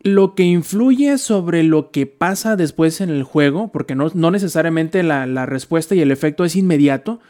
lo 0.00 0.34
que 0.34 0.42
influye 0.42 1.16
sobre 1.18 1.62
lo 1.62 1.92
que 1.92 2.06
pasa 2.06 2.56
después 2.56 3.00
en 3.00 3.10
el 3.10 3.22
juego, 3.22 3.68
porque 3.68 3.94
no, 3.94 4.10
no 4.14 4.32
necesariamente 4.32 5.04
la, 5.04 5.26
la 5.26 5.46
respuesta 5.46 5.94
y 5.94 6.00
el 6.00 6.10
efecto 6.10 6.44
es 6.44 6.56
inmediato, 6.56 7.20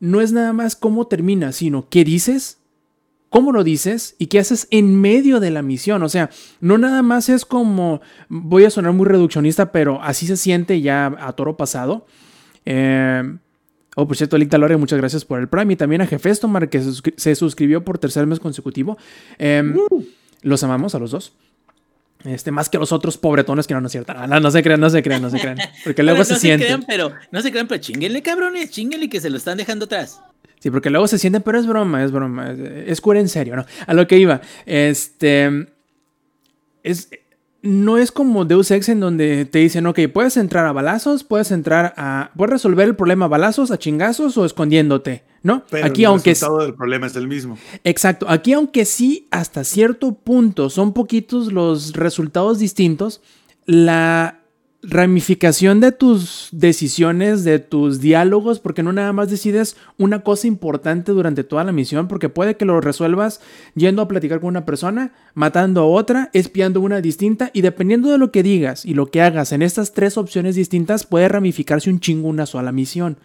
no 0.00 0.20
es 0.20 0.32
nada 0.32 0.52
más 0.52 0.74
cómo 0.74 1.06
termina, 1.06 1.52
sino 1.52 1.88
qué 1.88 2.02
dices, 2.02 2.58
cómo 3.30 3.52
lo 3.52 3.62
dices 3.62 4.16
y 4.18 4.26
qué 4.26 4.40
haces 4.40 4.66
en 4.72 5.00
medio 5.00 5.38
de 5.38 5.52
la 5.52 5.62
misión. 5.62 6.02
O 6.02 6.08
sea, 6.08 6.30
no 6.60 6.78
nada 6.78 7.02
más 7.02 7.28
es 7.28 7.44
como, 7.44 8.00
voy 8.28 8.64
a 8.64 8.70
sonar 8.70 8.92
muy 8.92 9.06
reduccionista, 9.06 9.70
pero 9.70 10.02
así 10.02 10.26
se 10.26 10.36
siente 10.36 10.80
ya 10.80 11.14
a 11.20 11.32
toro 11.34 11.56
pasado. 11.56 12.08
Eh, 12.66 13.36
oh, 13.96 14.06
por 14.06 14.16
cierto, 14.16 14.36
Lick 14.38 14.50
Talore, 14.50 14.76
muchas 14.76 14.98
gracias 14.98 15.24
por 15.24 15.40
el 15.40 15.48
Prime. 15.48 15.72
Y 15.72 15.76
también 15.76 16.02
a 16.02 16.06
Jefestomar, 16.06 16.68
que 16.68 16.80
se, 16.80 16.90
suscri- 16.90 17.14
se 17.16 17.34
suscribió 17.34 17.84
por 17.84 17.98
tercer 17.98 18.26
mes 18.26 18.40
consecutivo. 18.40 18.96
Eh, 19.38 19.62
Los 20.42 20.62
amamos 20.62 20.94
a 20.94 20.98
los 20.98 21.10
dos. 21.10 21.32
Este, 22.24 22.50
más 22.50 22.70
que 22.70 22.78
los 22.78 22.90
otros 22.92 23.18
pobretones 23.18 23.66
que 23.66 23.74
no, 23.74 23.80
no 23.82 23.86
es 23.86 23.92
cierto. 23.92 24.14
No, 24.14 24.26
no, 24.26 24.40
no 24.40 24.50
se 24.50 24.62
crean, 24.62 24.80
no 24.80 24.88
se 24.88 25.02
crean, 25.02 25.20
no 25.20 25.28
se 25.30 25.38
crean. 25.38 25.58
Porque 25.84 26.02
luego 26.02 26.16
Bueno, 26.18 26.24
se 26.24 26.32
no 26.34 26.38
siente. 26.40 26.64
crean, 26.64 26.84
pero 26.86 27.12
no 27.30 27.42
se 27.42 27.50
crean, 27.50 27.68
pero 27.68 27.80
chinguenle, 27.82 28.22
cabrones, 28.22 28.70
chinguenle 28.70 29.10
que 29.10 29.20
se 29.20 29.28
lo 29.28 29.36
están 29.36 29.58
dejando 29.58 29.84
atrás. 29.84 30.20
Sí, 30.58 30.70
porque 30.70 30.88
luego 30.88 31.06
se 31.06 31.18
sienten, 31.18 31.42
pero 31.42 31.58
es 31.58 31.66
broma, 31.66 32.02
es 32.02 32.12
broma. 32.12 32.50
Es, 32.52 32.58
es 32.58 33.00
cura 33.02 33.20
en 33.20 33.28
serio, 33.28 33.56
¿no? 33.56 33.66
A 33.86 33.92
lo 33.92 34.06
que 34.06 34.16
iba. 34.16 34.40
Este. 34.64 35.66
Es. 36.82 37.10
No 37.64 37.96
es 37.96 38.12
como 38.12 38.44
Deus 38.44 38.70
Ex 38.70 38.90
en 38.90 39.00
donde 39.00 39.46
te 39.46 39.60
dicen, 39.60 39.86
ok, 39.86 40.00
puedes 40.12 40.36
entrar 40.36 40.66
a 40.66 40.72
balazos, 40.72 41.24
puedes 41.24 41.50
entrar 41.50 41.94
a. 41.96 42.30
Puedes 42.36 42.50
resolver 42.52 42.86
el 42.86 42.94
problema 42.94 43.24
a 43.24 43.28
balazos, 43.28 43.70
a 43.70 43.78
chingazos 43.78 44.36
o 44.36 44.44
escondiéndote, 44.44 45.24
¿no? 45.42 45.64
Pero 45.70 45.86
Aquí, 45.86 46.02
el 46.02 46.08
aunque. 46.08 46.32
resultado 46.32 46.60
del 46.60 46.74
problema 46.74 47.06
es 47.06 47.16
el 47.16 47.26
mismo. 47.26 47.56
Exacto. 47.82 48.26
Aquí, 48.28 48.52
aunque 48.52 48.84
sí, 48.84 49.28
hasta 49.30 49.64
cierto 49.64 50.12
punto 50.12 50.68
son 50.68 50.92
poquitos 50.92 51.54
los 51.54 51.94
resultados 51.94 52.58
distintos, 52.58 53.22
la 53.64 54.43
ramificación 54.86 55.80
de 55.80 55.92
tus 55.92 56.48
decisiones, 56.52 57.44
de 57.44 57.58
tus 57.58 58.00
diálogos, 58.00 58.60
porque 58.60 58.82
no 58.82 58.92
nada 58.92 59.12
más 59.12 59.30
decides 59.30 59.76
una 59.98 60.20
cosa 60.20 60.46
importante 60.46 61.12
durante 61.12 61.44
toda 61.44 61.64
la 61.64 61.72
misión, 61.72 62.06
porque 62.08 62.28
puede 62.28 62.56
que 62.56 62.64
lo 62.64 62.80
resuelvas 62.80 63.40
yendo 63.74 64.02
a 64.02 64.08
platicar 64.08 64.40
con 64.40 64.48
una 64.48 64.64
persona, 64.64 65.12
matando 65.34 65.82
a 65.82 65.86
otra, 65.86 66.30
espiando 66.32 66.80
una 66.80 67.00
distinta, 67.00 67.50
y 67.52 67.62
dependiendo 67.62 68.10
de 68.10 68.18
lo 68.18 68.30
que 68.30 68.42
digas 68.42 68.84
y 68.84 68.94
lo 68.94 69.06
que 69.06 69.22
hagas 69.22 69.52
en 69.52 69.62
estas 69.62 69.92
tres 69.92 70.16
opciones 70.16 70.54
distintas, 70.54 71.06
puede 71.06 71.28
ramificarse 71.28 71.90
un 71.90 72.00
chingo 72.00 72.28
una 72.28 72.46
sola 72.46 72.72
misión. 72.72 73.16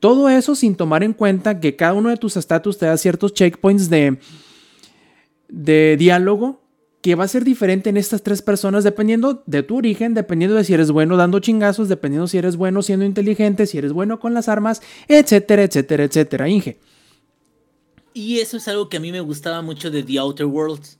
Todo 0.00 0.28
eso 0.28 0.54
sin 0.54 0.74
tomar 0.74 1.02
en 1.02 1.12
cuenta 1.12 1.60
que 1.60 1.76
cada 1.76 1.94
uno 1.94 2.10
de 2.10 2.16
tus 2.16 2.36
estatus 2.36 2.78
te 2.78 2.86
da 2.86 2.96
ciertos 2.96 3.32
checkpoints 3.32 3.88
de, 3.88 4.18
de 5.48 5.96
diálogo 5.98 6.65
que 7.00 7.14
va 7.14 7.24
a 7.24 7.28
ser 7.28 7.44
diferente 7.44 7.90
en 7.90 7.96
estas 7.96 8.22
tres 8.22 8.42
personas 8.42 8.84
dependiendo 8.84 9.42
de 9.46 9.62
tu 9.62 9.76
origen, 9.76 10.14
dependiendo 10.14 10.56
de 10.56 10.64
si 10.64 10.74
eres 10.74 10.90
bueno 10.90 11.16
dando 11.16 11.38
chingazos, 11.38 11.88
dependiendo 11.88 12.26
si 12.26 12.38
eres 12.38 12.56
bueno 12.56 12.82
siendo 12.82 13.04
inteligente, 13.04 13.66
si 13.66 13.78
eres 13.78 13.92
bueno 13.92 14.18
con 14.18 14.34
las 14.34 14.48
armas, 14.48 14.82
etcétera, 15.06 15.62
etcétera, 15.62 16.04
etcétera. 16.04 16.48
Inge. 16.48 16.78
Y 18.12 18.40
eso 18.40 18.56
es 18.56 18.66
algo 18.66 18.88
que 18.88 18.96
a 18.96 19.00
mí 19.00 19.12
me 19.12 19.20
gustaba 19.20 19.62
mucho 19.62 19.90
de 19.90 20.02
The 20.02 20.18
Outer 20.18 20.46
Worlds, 20.46 20.98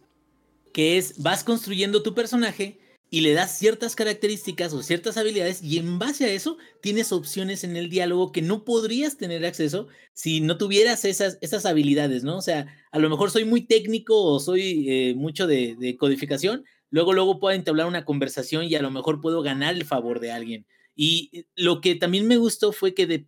que 0.72 0.98
es 0.98 1.20
vas 1.22 1.42
construyendo 1.42 2.02
tu 2.02 2.14
personaje 2.14 2.78
y 3.08 3.20
le 3.20 3.34
das 3.34 3.56
ciertas 3.56 3.94
características 3.94 4.72
o 4.72 4.82
ciertas 4.82 5.16
habilidades 5.16 5.62
y 5.62 5.78
en 5.78 5.98
base 5.98 6.24
a 6.24 6.32
eso 6.32 6.58
tienes 6.80 7.12
opciones 7.12 7.62
en 7.62 7.76
el 7.76 7.88
diálogo 7.88 8.32
que 8.32 8.42
no 8.42 8.64
podrías 8.64 9.16
tener 9.16 9.46
acceso 9.46 9.86
si 10.12 10.40
no 10.40 10.58
tuvieras 10.58 11.04
esas, 11.04 11.38
esas 11.40 11.66
habilidades, 11.66 12.24
¿no? 12.24 12.36
O 12.36 12.42
sea, 12.42 12.66
a 12.90 12.98
lo 12.98 13.08
mejor 13.08 13.30
soy 13.30 13.44
muy 13.44 13.62
técnico 13.62 14.20
o 14.22 14.40
soy 14.40 14.86
eh, 14.88 15.14
mucho 15.14 15.46
de, 15.46 15.96
codificación, 15.98 16.64
luego, 16.90 17.12
luego 17.12 17.38
puedo 17.38 17.54
entablar 17.54 17.86
una 17.86 18.04
conversación 18.04 18.64
y 18.64 18.74
a 18.74 18.82
lo 18.82 18.90
mejor 18.90 19.20
puedo 19.20 19.42
ganar 19.42 19.74
el 19.74 19.84
favor 19.84 20.18
de 20.18 20.32
alguien. 20.32 20.66
Y 20.96 21.46
lo 21.54 21.80
que 21.80 21.94
también 21.94 22.26
me 22.26 22.38
gustó 22.38 22.72
fue 22.72 22.94
que 22.94 23.26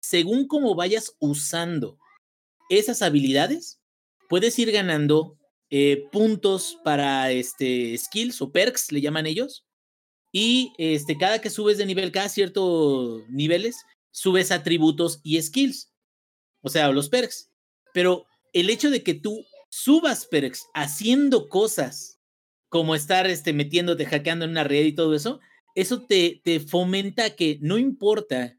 según 0.00 0.46
cómo 0.46 0.74
vayas 0.74 1.16
usando 1.18 1.98
esas 2.70 3.02
habilidades, 3.02 3.80
puedes 4.28 4.58
ir 4.58 4.70
ganando 4.72 5.37
eh, 5.70 6.08
puntos 6.10 6.78
para 6.84 7.30
este, 7.30 7.96
skills 7.98 8.40
o 8.42 8.52
perks, 8.52 8.92
le 8.92 9.00
llaman 9.00 9.26
ellos. 9.26 9.66
Y 10.32 10.72
este, 10.78 11.16
cada 11.16 11.40
que 11.40 11.50
subes 11.50 11.78
de 11.78 11.86
nivel, 11.86 12.12
cada 12.12 12.28
cierto 12.28 13.24
niveles, 13.28 13.76
subes 14.10 14.50
atributos 14.50 15.20
y 15.22 15.40
skills. 15.40 15.92
O 16.62 16.68
sea, 16.68 16.90
los 16.90 17.08
perks. 17.08 17.50
Pero 17.94 18.26
el 18.52 18.70
hecho 18.70 18.90
de 18.90 19.02
que 19.02 19.14
tú 19.14 19.44
subas 19.70 20.26
perks 20.26 20.66
haciendo 20.74 21.48
cosas 21.48 22.18
como 22.68 22.94
estar 22.94 23.26
este, 23.26 23.52
metiéndote, 23.52 24.06
hackeando 24.06 24.44
en 24.44 24.52
una 24.52 24.64
red 24.64 24.84
y 24.84 24.94
todo 24.94 25.14
eso, 25.14 25.40
eso 25.74 26.02
te, 26.02 26.40
te 26.44 26.60
fomenta 26.60 27.34
que 27.36 27.58
no 27.60 27.78
importa. 27.78 28.58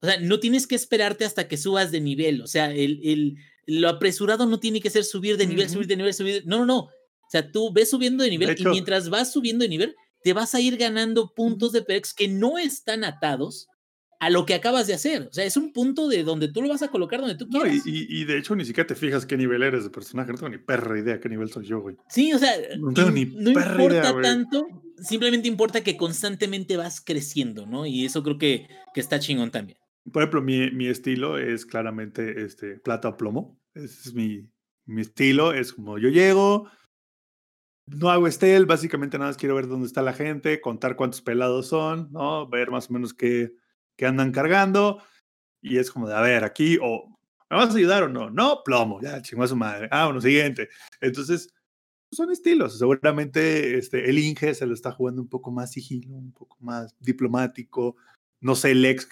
O 0.00 0.06
sea, 0.06 0.18
no 0.18 0.40
tienes 0.40 0.66
que 0.66 0.74
esperarte 0.74 1.24
hasta 1.24 1.48
que 1.48 1.56
subas 1.56 1.92
de 1.92 2.00
nivel. 2.00 2.42
O 2.42 2.46
sea, 2.46 2.72
el, 2.72 3.36
lo 3.66 3.88
apresurado 3.88 4.46
no 4.46 4.58
tiene 4.58 4.80
que 4.80 4.90
ser 4.90 5.04
subir 5.04 5.36
de 5.36 5.46
nivel, 5.46 5.66
uh 5.66 5.68
-huh. 5.68 5.72
subir 5.72 5.86
de 5.86 5.96
nivel, 5.96 6.14
subir. 6.14 6.42
No, 6.46 6.58
no, 6.58 6.66
no. 6.66 6.78
O 6.80 7.30
sea, 7.30 7.50
tú 7.50 7.72
ves 7.72 7.90
subiendo 7.90 8.24
de 8.24 8.30
nivel 8.30 8.48
de 8.48 8.54
hecho, 8.54 8.68
y 8.68 8.72
mientras 8.72 9.08
vas 9.08 9.32
subiendo 9.32 9.62
de 9.62 9.68
nivel, 9.68 9.96
te 10.22 10.32
vas 10.32 10.54
a 10.54 10.60
ir 10.60 10.76
ganando 10.76 11.32
puntos 11.34 11.72
de 11.72 11.82
perks 11.82 12.14
que 12.14 12.28
no 12.28 12.58
están 12.58 13.04
atados 13.04 13.68
a 14.22 14.30
lo 14.30 14.46
que 14.46 14.54
acabas 14.54 14.86
de 14.86 14.94
hacer. 14.94 15.22
O 15.22 15.32
sea, 15.32 15.44
es 15.44 15.56
un 15.56 15.72
punto 15.72 16.06
de 16.08 16.22
donde 16.22 16.46
tú 16.46 16.62
lo 16.62 16.68
vas 16.68 16.82
a 16.82 16.88
colocar 16.88 17.20
donde 17.20 17.34
tú 17.34 17.48
quieras. 17.48 17.74
No, 17.74 17.82
y, 17.84 18.06
y, 18.08 18.24
de 18.24 18.38
hecho 18.38 18.54
ni 18.54 18.64
siquiera 18.64 18.86
te 18.86 18.94
fijas 18.94 19.26
qué 19.26 19.36
nivel 19.36 19.64
eres 19.64 19.82
de 19.82 19.90
personaje. 19.90 20.30
No 20.30 20.38
tengo 20.38 20.50
ni 20.50 20.58
perra 20.58 20.96
idea 20.96 21.18
qué 21.18 21.28
nivel 21.28 21.50
soy 21.50 21.66
yo, 21.66 21.80
güey. 21.80 21.96
Sí, 22.08 22.32
o 22.32 22.38
sea, 22.38 22.52
no, 22.78 22.92
tengo 22.92 23.10
ni 23.10 23.24
no 23.24 23.52
perra 23.52 23.72
importa 23.72 24.10
idea, 24.10 24.22
tanto. 24.22 24.66
Simplemente 24.98 25.48
importa 25.48 25.82
que 25.82 25.96
constantemente 25.96 26.76
vas 26.76 27.00
creciendo, 27.00 27.66
¿no? 27.66 27.84
Y 27.84 28.04
eso 28.04 28.22
creo 28.22 28.38
que, 28.38 28.68
que 28.94 29.00
está 29.00 29.18
chingón 29.18 29.50
también. 29.50 29.76
Por 30.10 30.22
ejemplo, 30.22 30.42
mi, 30.42 30.70
mi 30.70 30.88
estilo 30.88 31.38
es 31.38 31.66
claramente 31.66 32.42
este, 32.42 32.78
plata 32.80 33.08
o 33.08 33.16
plomo. 33.16 33.60
Ese 33.74 34.08
es 34.08 34.14
mi, 34.14 34.50
mi 34.86 35.02
estilo. 35.02 35.52
Es 35.52 35.72
como 35.72 35.98
yo 35.98 36.08
llego, 36.08 36.68
no 37.86 38.10
hago 38.10 38.30
stealth, 38.30 38.66
básicamente 38.66 39.18
nada 39.18 39.30
más 39.30 39.36
quiero 39.36 39.54
ver 39.54 39.68
dónde 39.68 39.86
está 39.86 40.02
la 40.02 40.12
gente, 40.12 40.60
contar 40.60 40.96
cuántos 40.96 41.22
pelados 41.22 41.68
son, 41.68 42.10
¿no? 42.12 42.48
Ver 42.48 42.70
más 42.70 42.90
o 42.90 42.92
menos 42.92 43.14
qué, 43.14 43.52
qué 43.96 44.06
andan 44.06 44.32
cargando. 44.32 45.02
Y 45.60 45.78
es 45.78 45.90
como 45.90 46.08
de, 46.08 46.14
a 46.14 46.20
ver, 46.20 46.44
aquí, 46.44 46.78
o 46.82 47.08
¿me 47.50 47.56
vas 47.56 47.74
a 47.74 47.78
ayudar 47.78 48.04
o 48.04 48.08
no? 48.08 48.30
No, 48.30 48.62
plomo, 48.64 49.00
ya, 49.00 49.22
chingó 49.22 49.44
a 49.44 49.48
su 49.48 49.56
madre. 49.56 49.88
Ah, 49.90 50.06
bueno, 50.06 50.20
siguiente. 50.20 50.68
Entonces, 51.00 51.52
son 52.12 52.30
estilos. 52.30 52.78
Seguramente 52.78 53.78
este, 53.78 54.08
el 54.08 54.18
Inge 54.18 54.54
se 54.54 54.66
lo 54.66 54.74
está 54.74 54.92
jugando 54.92 55.22
un 55.22 55.28
poco 55.28 55.50
más 55.50 55.72
sigilo, 55.72 56.14
un 56.16 56.32
poco 56.32 56.56
más 56.60 56.94
diplomático. 57.00 57.96
No 58.42 58.54
sé, 58.56 58.74
Lex, 58.74 59.08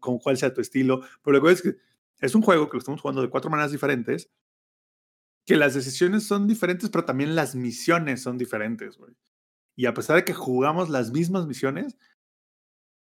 con 0.00 0.18
cuál 0.18 0.38
sea 0.38 0.54
tu 0.54 0.62
estilo, 0.62 1.02
pero 1.22 1.38
lo 1.38 1.44
que 1.44 1.52
es 1.52 1.62
que 1.62 1.76
es 2.20 2.34
un 2.34 2.42
juego 2.42 2.68
que 2.68 2.76
lo 2.76 2.78
estamos 2.78 3.00
jugando 3.00 3.22
de 3.22 3.28
cuatro 3.28 3.50
maneras 3.50 3.72
diferentes, 3.72 4.30
que 5.44 5.56
las 5.56 5.74
decisiones 5.74 6.24
son 6.24 6.46
diferentes, 6.46 6.88
pero 6.88 7.04
también 7.04 7.34
las 7.34 7.54
misiones 7.54 8.22
son 8.22 8.38
diferentes. 8.38 8.98
Y 9.76 9.86
a 9.86 9.94
pesar 9.94 10.16
de 10.16 10.24
que 10.24 10.32
jugamos 10.32 10.90
las 10.90 11.10
mismas 11.10 11.46
misiones, 11.46 11.98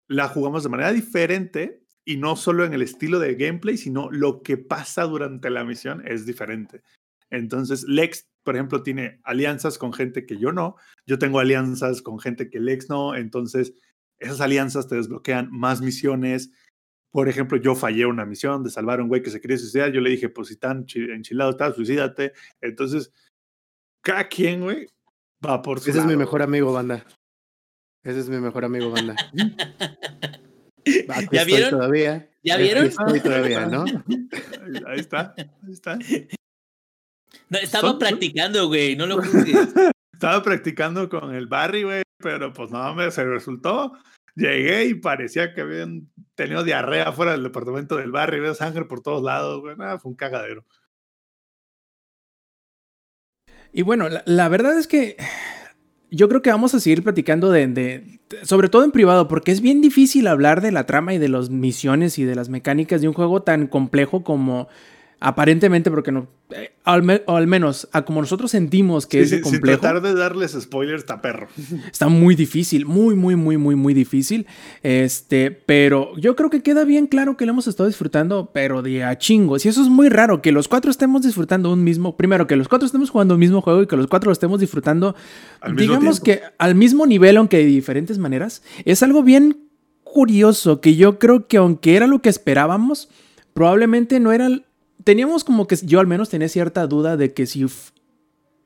la 0.09 0.29
jugamos 0.29 0.62
de 0.62 0.68
manera 0.68 0.93
diferente 0.93 1.85
y 2.05 2.18
no 2.18 2.37
solo 2.37 2.64
en 2.64 2.75
el 2.75 2.83
estilo 2.83 3.18
de 3.18 3.35
gameplay, 3.35 3.77
sino 3.77 4.11
lo 4.11 4.43
que 4.43 4.59
pasa 4.59 5.05
durante 5.05 5.51
la 5.51 5.64
misión 5.64 6.07
es 6.07 6.27
diferente. 6.27 6.83
Entonces, 7.31 7.85
Lex, 7.85 8.29
por 8.43 8.55
ejemplo, 8.55 8.83
tiene 8.83 9.20
alianzas 9.25 9.79
con 9.79 9.93
gente 9.93 10.27
que 10.27 10.37
yo 10.37 10.53
no, 10.53 10.77
yo 11.07 11.18
tengo 11.18 11.41
alianzas 11.41 12.03
con 12.03 12.20
gente 12.20 12.51
que 12.51 12.61
Lex 12.61 12.89
no, 12.91 13.14
entonces 13.14 13.72
esas 14.25 14.41
alianzas 14.41 14.89
te 14.89 14.97
desbloquean 14.97 15.49
más 15.51 15.81
misiones, 15.81 16.51
por 17.12 17.29
ejemplo, 17.29 17.57
yo 17.59 17.75
fallé 17.77 18.07
una 18.07 18.25
misión 18.27 18.64
de 18.64 18.70
salvar 18.70 18.99
a 18.99 19.03
un 19.03 19.09
güey 19.09 19.22
que 19.22 19.31
se 19.31 19.41
quería 19.41 19.57
suicidar. 19.57 19.93
Yo 19.93 20.01
le 20.01 20.11
dije, 20.11 20.29
pues 20.29 20.49
si 20.49 20.57
tan 20.57 20.85
enchilado 20.95 21.51
estás, 21.51 21.77
suicídate. 21.77 22.33
Entonces, 22.61 23.12
cada 24.03 24.27
quien, 24.29 24.62
güey, 24.62 24.89
va 25.45 25.62
por 25.62 25.79
su 25.79 25.91
Ese 25.91 25.99
lado. 25.99 26.11
es 26.11 26.16
mi 26.16 26.18
mejor 26.18 26.43
amigo, 26.43 26.72
banda. 26.72 27.07
Ese 28.03 28.18
es 28.18 28.29
mi 28.29 28.39
mejor 28.39 28.64
amigo, 28.64 28.91
banda. 28.91 29.14
Aquí 31.09 31.29
¿Ya 31.33 31.45
vieron? 31.45 31.70
Todavía. 31.70 32.29
¿Ya 32.43 32.57
vieron? 32.57 32.85
Aquí 32.87 32.95
estoy 32.99 33.20
todavía, 33.20 33.66
¿no? 33.66 33.85
Ahí 34.87 34.99
está, 35.01 35.35
ahí 35.37 35.72
está. 35.72 35.99
No, 37.51 37.59
estaba 37.59 37.91
Son- 37.91 37.99
practicando, 37.99 38.68
güey, 38.68 38.97
no 38.97 39.07
lo 39.07 39.16
juzgues. 39.16 39.68
Estaba 40.12 40.43
practicando 40.43 41.09
con 41.09 41.35
el 41.35 41.47
Barry, 41.47 41.83
güey, 41.83 42.03
pero 42.18 42.53
pues 42.53 42.70
no, 42.70 42.95
me 42.95 43.11
se 43.11 43.25
resultó. 43.25 43.93
Llegué 44.37 44.87
y 44.87 44.95
parecía 44.95 45.55
que 45.55 45.61
habían 45.61 46.11
tenido 46.35 46.64
diarrea 46.64 47.12
fuera 47.12 47.32
del 47.32 47.45
departamento 47.45 47.97
del 47.97 48.11
Barry, 48.11 48.41
veo 48.41 48.55
sangre 48.55 48.85
por 48.85 49.01
todos 49.01 49.22
lados, 49.22 49.61
güey. 49.61 49.76
Nada, 49.76 49.99
fue 49.99 50.11
un 50.11 50.16
cagadero. 50.16 50.64
Y 53.73 53.82
bueno, 53.82 54.09
la, 54.09 54.23
la 54.27 54.48
verdad 54.48 54.78
es 54.78 54.86
que 54.86 55.16
yo 56.15 56.28
creo 56.28 56.43
que 56.43 56.51
vamos 56.51 56.74
a 56.74 56.81
seguir 56.81 57.02
platicando 57.02 57.51
de, 57.51 57.66
de, 57.66 58.20
sobre 58.44 58.69
todo 58.69 58.85
en 58.85 58.93
privado, 58.93 59.27
porque 59.27 59.51
es 59.51 59.61
bien 59.61 59.81
difícil 59.81 60.28
hablar 60.28 60.61
de 60.61 60.70
la 60.70 60.86
trama 60.86 61.12
y 61.12 61.19
de 61.19 61.28
las 61.28 61.51
misiones 61.51 62.19
y 62.19 62.24
de 62.24 62.36
las 62.36 62.48
mecánicas 62.48 63.01
de 63.01 63.09
un 63.09 63.15
juego 63.15 63.43
tan 63.43 63.66
complejo 63.66 64.23
como 64.23 64.69
aparentemente, 65.20 65.91
porque 65.91 66.12
no, 66.12 66.28
eh, 66.51 66.73
al, 66.85 67.03
me, 67.03 67.23
o 67.27 67.36
al 67.36 67.47
menos 67.47 67.89
a 67.93 68.05
como 68.05 68.20
nosotros 68.20 68.51
sentimos 68.51 69.07
que 69.07 69.24
Sí, 69.24 69.36
es 69.36 69.41
sí, 69.41 69.41
complejo, 69.41 69.81
tratar 69.81 70.03
de 70.03 70.15
darles 70.15 70.53
spoilers, 70.53 71.01
está 71.03 71.23
perro. 71.23 71.49
está 71.91 72.09
muy 72.09 72.35
difícil, 72.35 72.86
muy, 72.86 73.15
muy, 73.15 73.36
muy, 73.36 73.57
muy, 73.57 73.74
muy 73.74 73.95
difícil. 73.95 74.47
Este, 74.82 75.51
pero 75.51 76.16
yo 76.19 76.36
creo 76.36 76.51
que 76.51 76.62
queda 76.62 76.85
bien 76.85 77.07
claro 77.07 77.36
que 77.36 77.47
lo 77.47 77.53
hemos 77.53 77.66
estado 77.66 77.89
disfrutando, 77.89 78.51
pero 78.53 78.82
de 78.82 79.05
a 79.05 79.16
chingos. 79.19 79.65
Y 79.65 79.69
eso 79.69 79.82
es 79.82 79.89
muy 79.89 80.09
raro, 80.09 80.43
que 80.43 80.53
los 80.53 80.69
cuatro 80.69 80.91
estemos 80.91 81.23
disfrutando 81.23 81.73
un 81.73 81.82
mismo, 81.82 82.16
primero 82.16 82.47
que 82.47 82.57
los 82.57 82.69
cuatro 82.69 82.86
estemos 82.86 83.11
jugando 83.11 83.35
un 83.35 83.41
mismo 83.41 83.61
juego 83.61 83.82
y 83.82 83.86
que 83.86 83.97
los 83.97 84.07
cuatro 84.07 84.28
lo 84.28 84.32
estemos 84.32 84.61
disfrutando, 84.61 85.15
Al 85.61 85.77
digamos 85.77 86.20
que 86.20 86.43
al 86.59 86.74
mismo 86.74 87.07
nivel, 87.07 87.36
aunque 87.36 87.59
de 87.59 87.65
diferentes 87.65 88.19
maneras. 88.19 88.62
Es 88.85 89.03
algo 89.03 89.23
bien 89.23 89.69
curioso 90.03 90.81
que 90.81 90.97
yo 90.97 91.19
creo 91.19 91.49
que 91.49 91.57
aunque 91.57 91.97
era 91.97 92.07
lo 92.07 92.20
que 92.20 92.28
esperábamos, 92.28 93.09
probablemente 93.53 94.20
no 94.20 94.32
era... 94.32 94.49
Teníamos 95.03 95.45
como 95.45 95.66
que 95.66 95.77
yo 95.77 96.01
al 96.01 96.07
menos 96.07 96.29
tenía 96.29 96.49
cierta 96.49 96.87
duda 96.87 97.16
de 97.16 97.33
que 97.33 97.47
si 97.47 97.66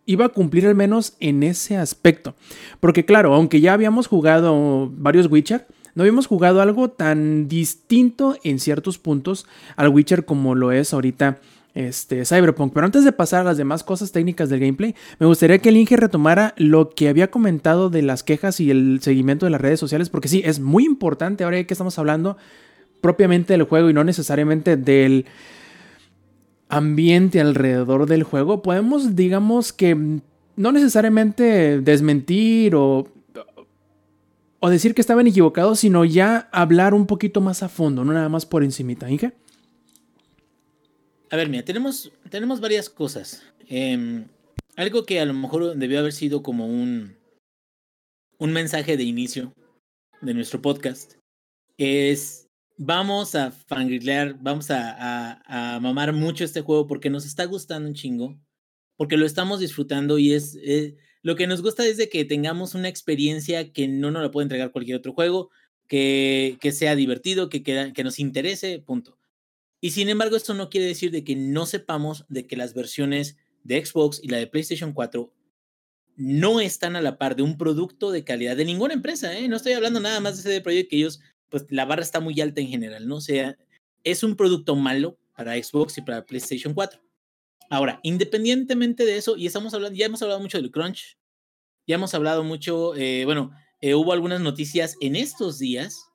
iba 0.07 0.25
a 0.25 0.31
cumplir 0.31 0.67
al 0.67 0.75
menos 0.75 1.15
en 1.21 1.43
ese 1.43 1.77
aspecto. 1.77 2.35
Porque 2.81 3.05
claro, 3.05 3.35
aunque 3.35 3.61
ya 3.61 3.73
habíamos 3.73 4.07
jugado 4.07 4.91
varios 4.93 5.31
Witcher, 5.31 5.67
no 5.95 6.03
habíamos 6.03 6.27
jugado 6.27 6.63
algo 6.63 6.91
tan 6.91 7.49
distinto 7.49 8.37
en 8.45 8.61
ciertos 8.61 8.99
puntos 8.99 9.47
al 9.77 9.89
Witcher 9.89 10.25
como 10.25 10.55
lo 10.55 10.71
es 10.71 10.95
ahorita 10.95 11.41
este, 11.75 12.25
Cyberpunk. 12.25 12.73
Pero 12.73 12.87
antes 12.87 13.05
de 13.05 13.13
pasar 13.13 13.43
a 13.43 13.45
las 13.45 13.57
demás 13.57 13.85
cosas 13.85 14.11
técnicas 14.11 14.49
del 14.49 14.61
gameplay, 14.61 14.95
me 15.19 15.27
gustaría 15.27 15.59
que 15.59 15.69
el 15.69 15.77
Inge 15.77 15.97
retomara 15.97 16.55
lo 16.57 16.91
que 16.91 17.09
había 17.09 17.31
comentado 17.31 17.91
de 17.91 18.03
las 18.03 18.23
quejas 18.23 18.61
y 18.61 18.71
el 18.71 19.01
seguimiento 19.03 19.47
de 19.47 19.51
las 19.51 19.61
redes 19.61 19.81
sociales, 19.81 20.09
porque 20.09 20.29
sí, 20.29 20.43
es 20.45 20.61
muy 20.61 20.85
importante 20.85 21.45
ahora 21.45 21.63
que 21.65 21.75
estamos 21.75 21.99
hablando 21.99 22.37
propiamente 23.01 23.53
del 23.53 23.65
juego 23.65 23.91
y 23.91 23.93
no 23.93 24.05
necesariamente 24.05 24.77
del 24.77 25.27
ambiente 26.69 27.41
alrededor 27.41 28.07
del 28.07 28.23
juego. 28.23 28.63
Podemos, 28.63 29.17
digamos 29.17 29.73
que 29.73 29.95
no 30.57 30.73
necesariamente 30.73 31.81
desmentir 31.81 32.75
o 32.75 33.09
o 34.61 34.71
decir 34.71 34.95
que 34.95 35.01
estaban 35.01 35.27
equivocados, 35.27 35.81
sino 35.81 36.05
ya 36.05 36.49
hablar 36.53 36.95
un 36.95 37.07
poquito 37.07 37.41
más 37.41 37.63
a 37.63 37.69
fondo, 37.69 38.05
no 38.05 38.13
nada 38.13 38.29
más 38.29 38.47
por 38.47 38.65
encimita. 38.65 39.11
Inge. 39.11 39.33
A 41.31 41.37
ver, 41.37 41.49
mira, 41.49 41.65
tenemos, 41.65 42.11
tenemos 42.31 42.61
varias 42.61 42.89
cosas. 42.89 43.43
Em, 43.69 44.27
algo 44.77 45.05
que 45.05 45.21
a 45.21 45.27
lo 45.27 45.35
mejor 45.35 45.77
debió 45.77 46.01
haber 46.01 46.13
sido 46.13 46.43
como 46.43 46.67
un, 46.67 47.17
un 48.39 48.53
mensaje 48.53 48.97
de 48.97 49.05
inicio 49.05 49.53
de 50.21 50.35
nuestro 50.35 50.61
podcast 50.61 51.15
es 51.77 52.48
vamos 52.79 53.35
a 53.35 53.51
fangirlear, 53.51 54.39
vamos 54.41 54.71
a, 54.71 55.79
mamar 55.83 56.13
mucho 56.13 56.45
este 56.45 56.63
juego 56.63 56.87
porque 56.87 57.11
nos 57.11 57.27
está 57.27 57.45
gustando 57.45 57.89
un 57.89 57.95
chingo, 57.95 58.39
porque 58.97 59.17
lo 59.17 59.27
estamos 59.27 59.61
disfrutando 59.61 60.19
y 60.19 60.33
es, 60.33 60.57
eh, 60.63 60.97
lo 61.23 61.37
que 61.37 61.47
nos 61.47 61.61
gusta 61.61 61.85
es 61.85 61.97
de 61.97 62.09
que 62.09 62.25
tengamos 62.25 62.75
una 62.75 62.89
experiencia 62.89 63.73
que 63.73 63.89
no 63.89 64.11
nos 64.11 64.23
la 64.23 64.31
puede 64.31 64.45
entregar 64.45 64.73
cualquier 64.73 64.97
otro 64.97 65.13
juego, 65.13 65.51
que, 65.89 66.59
sea 66.73 66.95
divertido, 66.95 67.49
que, 67.49 67.93
nos 68.05 68.19
interese, 68.19 68.79
punto. 68.79 69.19
Y 69.81 69.91
sin 69.91 70.09
embargo, 70.09 70.37
esto 70.37 70.55
no 70.55 70.71
quiere 70.71 70.87
decir 70.87 71.11
de 71.11 71.25
que 71.25 71.35
no 71.35 71.67
sepamos 71.67 72.25
de 72.29 72.47
que 72.47 72.57
las 72.57 72.75
versiones 72.75 73.37
de 73.65 73.85
Xbox 73.85 74.21
y 74.23 74.29
la 74.29 74.39
de 74.39 74.47
PlayStation 74.47 74.93
4 74.93 75.33
no 76.17 76.61
están 76.61 76.97
a 76.97 77.01
la 77.01 77.17
par 77.17 77.37
de 77.37 77.43
un 77.43 77.57
producto 77.57 78.11
de 78.11 78.25
calidad 78.25 78.57
de 78.57 78.65
ninguna 78.65 78.93
empresa. 78.93 79.37
¿eh? 79.39 79.49
No 79.49 79.57
estoy 79.57 79.73
hablando 79.73 80.01
nada 80.01 80.21
más 80.21 80.43
de 80.43 80.51
ese 80.51 80.61
proyecto 80.61 80.91
que 80.91 80.97
ellos, 80.97 81.21
pues 81.49 81.67
la 81.71 81.85
barra 81.85 82.03
está 82.03 82.21
muy 82.21 82.41
alta 82.41 82.61
en 82.61 82.69
general, 82.69 83.07
¿no? 83.07 83.17
O 83.17 83.21
sea, 83.21 83.57
es 84.05 84.23
un 84.23 84.37
producto 84.37 84.77
malo 84.77 85.19
para 85.37 85.55
Xbox 85.63 85.99
y 85.99 86.03
para 86.03 86.25
PlayStation 86.25 86.75
4. 86.75 87.01
Ahora, 87.71 88.01
independientemente 88.03 89.05
de 89.05 89.17
eso, 89.17 89.37
y 89.37 89.47
estamos 89.47 89.75
hablando, 89.75 89.97
ya 89.97 90.07
hemos 90.07 90.23
hablado 90.23 90.41
mucho 90.41 90.59
del 90.59 90.71
crunch, 90.71 91.19
ya 91.87 91.97
hemos 91.97 92.15
hablado 92.15 92.43
mucho, 92.43 92.95
eh, 92.97 93.25
bueno, 93.25 93.51
eh, 93.81 93.95
hubo 93.95 94.13
algunas 94.13 94.41
noticias 94.41 94.97
en 95.01 95.17
estos 95.17 95.59
días 95.59 96.07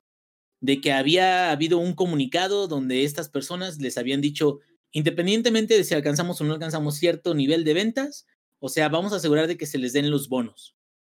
de 0.60 0.80
que 0.80 0.92
había 0.92 1.50
habido 1.50 1.78
un 1.78 1.94
comunicado 1.94 2.68
donde 2.68 3.04
estas 3.04 3.28
personas 3.28 3.78
les 3.78 3.98
habían 3.98 4.20
dicho, 4.20 4.60
independientemente 4.92 5.76
de 5.76 5.84
si 5.84 5.94
alcanzamos 5.94 6.40
o 6.40 6.44
no 6.44 6.54
alcanzamos 6.54 6.96
cierto 6.96 7.34
nivel 7.34 7.64
de 7.64 7.74
ventas, 7.74 8.26
o 8.58 8.68
sea, 8.68 8.88
vamos 8.88 9.12
a 9.12 9.16
asegurar 9.16 9.46
de 9.46 9.56
que 9.56 9.66
se 9.66 9.78
les 9.78 9.92
den 9.92 10.10
los 10.10 10.28
bonos. 10.28 10.74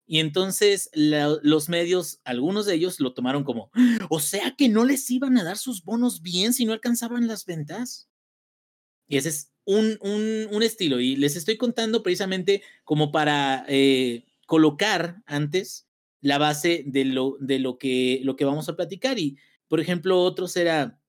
Y 0.09 0.19
entonces 0.19 0.89
los 0.93 1.67
medios, 1.67 2.21
algunos 2.23 2.65
de 2.65 2.75
ellos 2.75 3.01
lo 3.01 3.13
tomaron 3.13 3.43
como, 3.43 3.69
o 4.09 4.21
sea 4.21 4.55
que 4.55 4.69
no 4.69 4.85
les 4.85 5.09
iban 5.11 5.37
a 5.37 5.43
dar 5.43 5.57
sus 5.57 5.83
bonos 5.83 6.21
bien 6.21 6.53
si 6.53 6.63
no 6.65 6.71
alcanzaban 6.71 7.27
las 7.27 7.45
ventas. 7.45 8.09
Y 9.09 9.17
ese 9.17 9.29
es 9.29 9.51
un, 9.65 9.99
un, 10.01 10.63
estilo. 10.63 11.01
Y 11.01 11.17
les 11.17 11.35
estoy 11.35 11.57
contando 11.57 12.03
precisamente 12.03 12.63
como 12.85 13.11
para 13.11 13.65
eh, 13.67 14.25
colocar 14.45 15.21
antes 15.25 15.87
la 16.21 16.37
base 16.37 16.83
de 16.85 17.05
lo, 17.05 17.37
de 17.39 17.59
lo, 17.59 17.77
que, 17.77 18.21
lo 18.23 18.37
que 18.37 18.45
vamos 18.45 18.69
a 18.69 18.75
platicar. 18.75 19.19
Y, 19.19 19.37
por 19.67 19.81
ejemplo, 19.81 20.21
otros 20.21 20.55
era 20.55 21.01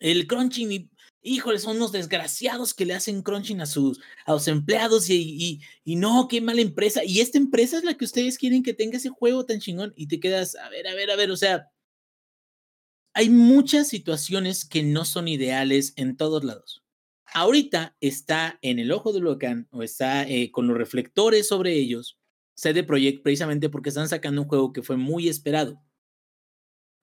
el 0.00 0.26
crunching. 0.26 0.90
Y, 1.22 1.36
híjole, 1.36 1.58
son 1.58 1.76
unos 1.76 1.92
desgraciados 1.92 2.74
que 2.74 2.84
le 2.84 2.94
hacen 2.94 3.22
crunching 3.22 3.60
a 3.60 3.66
sus 3.66 4.00
a 4.26 4.32
los 4.32 4.48
empleados 4.48 5.10
y, 5.10 5.60
y, 5.84 5.96
no, 5.96 6.28
qué 6.28 6.40
mala 6.40 6.60
empresa. 6.60 7.04
Y 7.04 7.20
esta 7.20 7.38
empresa 7.38 7.78
es 7.78 7.84
la 7.84 7.94
que 7.94 8.04
ustedes 8.04 8.38
quieren 8.38 8.62
que 8.62 8.74
tenga 8.74 8.98
ese 8.98 9.08
juego 9.10 9.44
tan 9.44 9.60
chingón 9.60 9.92
y 9.96 10.06
te 10.08 10.20
quedas, 10.20 10.54
a 10.56 10.68
ver, 10.70 10.86
a 10.88 10.94
ver, 10.94 11.10
a 11.10 11.16
ver, 11.16 11.30
o 11.30 11.36
sea, 11.36 11.70
hay 13.14 13.30
muchas 13.30 13.88
situaciones 13.88 14.64
que 14.64 14.82
no 14.82 15.04
son 15.04 15.28
ideales 15.28 15.92
en 15.96 16.16
todos 16.16 16.44
lados. 16.44 16.84
Ahorita 17.34 17.96
está 18.00 18.58
en 18.62 18.78
el 18.78 18.92
ojo 18.92 19.12
del 19.12 19.26
huracán 19.26 19.68
o 19.70 19.82
está 19.82 20.26
eh, 20.28 20.50
con 20.50 20.66
los 20.66 20.78
reflectores 20.78 21.48
sobre 21.48 21.74
ellos 21.74 22.18
CD 22.58 22.82
Projekt 22.82 23.22
precisamente 23.22 23.68
porque 23.68 23.90
están 23.90 24.08
sacando 24.08 24.42
un 24.42 24.48
juego 24.48 24.72
que 24.72 24.82
fue 24.82 24.96
muy 24.96 25.28
esperado. 25.28 25.80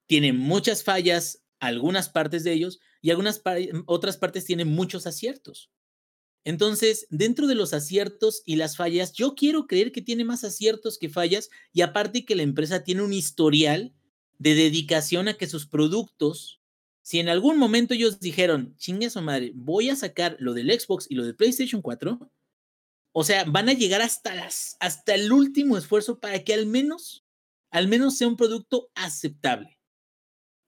Tiene 0.06 0.34
muchas 0.34 0.84
fallas, 0.84 1.46
algunas 1.62 2.10
partes 2.10 2.44
de 2.44 2.52
ellos, 2.52 2.82
y 3.06 3.11
algunas 3.11 3.40
otras 3.86 4.18
partes 4.18 4.45
tienen 4.45 4.68
muchos 4.68 5.06
aciertos. 5.06 5.69
Entonces, 6.44 7.06
dentro 7.11 7.45
de 7.45 7.53
los 7.53 7.72
aciertos 7.72 8.41
y 8.48 8.56
las 8.56 8.77
fallas, 8.77 9.14
yo 9.14 9.36
quiero 9.36 9.68
creer 9.68 9.91
que 9.91 10.02
tiene 10.02 10.26
más 10.26 10.44
aciertos 10.44 10.98
que 10.98 11.07
fallas, 11.07 11.52
y 11.72 11.82
aparte 11.84 12.26
que 12.26 12.34
la 12.34 12.41
empresa 12.41 12.84
tiene 12.84 13.03
un 13.03 13.14
historial 13.14 13.94
de 14.40 14.56
dedicación 14.56 15.27
a 15.27 15.36
que 15.36 15.45
sus 15.45 15.68
productos, 15.68 16.64
si 17.03 17.19
en 17.19 17.30
algún 17.30 17.60
momento 17.60 17.94
ellos 17.94 18.19
dijeron, 18.19 18.76
chingue 18.77 19.11
su 19.11 19.22
madre, 19.22 19.52
voy 19.53 19.91
a 19.91 19.95
sacar 19.95 20.36
lo 20.40 20.56
del 20.56 20.72
Xbox 20.72 21.06
y 21.07 21.14
lo 21.14 21.26
del 21.26 21.36
PlayStation 21.36 21.84
4, 21.84 22.32
o 23.11 23.23
sea, 23.23 23.44
van 23.44 23.69
a 23.69 23.73
llegar 23.73 24.02
hasta, 24.02 24.34
las, 24.34 24.77
hasta 24.80 25.14
el 25.14 25.32
último 25.32 25.77
esfuerzo 25.77 26.19
para 26.19 26.44
que 26.44 26.56
al 26.56 26.65
menos, 26.65 27.23
al 27.69 27.88
menos 27.88 28.18
sea 28.18 28.27
un 28.27 28.36
producto 28.36 28.90
aceptable. 28.95 29.74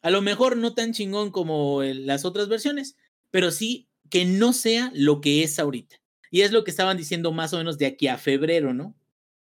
A 0.08 0.10
lo 0.10 0.22
mejor 0.22 0.56
no 0.56 0.74
tan 0.74 0.94
chingón 0.94 1.32
como 1.32 1.84
las 1.84 2.24
otras 2.24 2.48
versiones, 2.48 2.96
pero 3.30 3.52
sí 3.52 3.90
que 4.10 4.24
no 4.24 4.54
sea 4.54 4.90
lo 4.96 5.20
que 5.20 5.44
es 5.44 5.60
ahorita. 5.60 5.98
Y 6.32 6.44
es 6.44 6.54
lo 6.54 6.64
que 6.64 6.72
estaban 6.72 6.96
diciendo 6.96 7.34
más 7.34 7.52
o 7.52 7.58
menos 7.58 7.78
de 7.78 7.88
aquí 7.88 8.08
a 8.08 8.18
febrero, 8.18 8.74
¿no? 8.74 8.96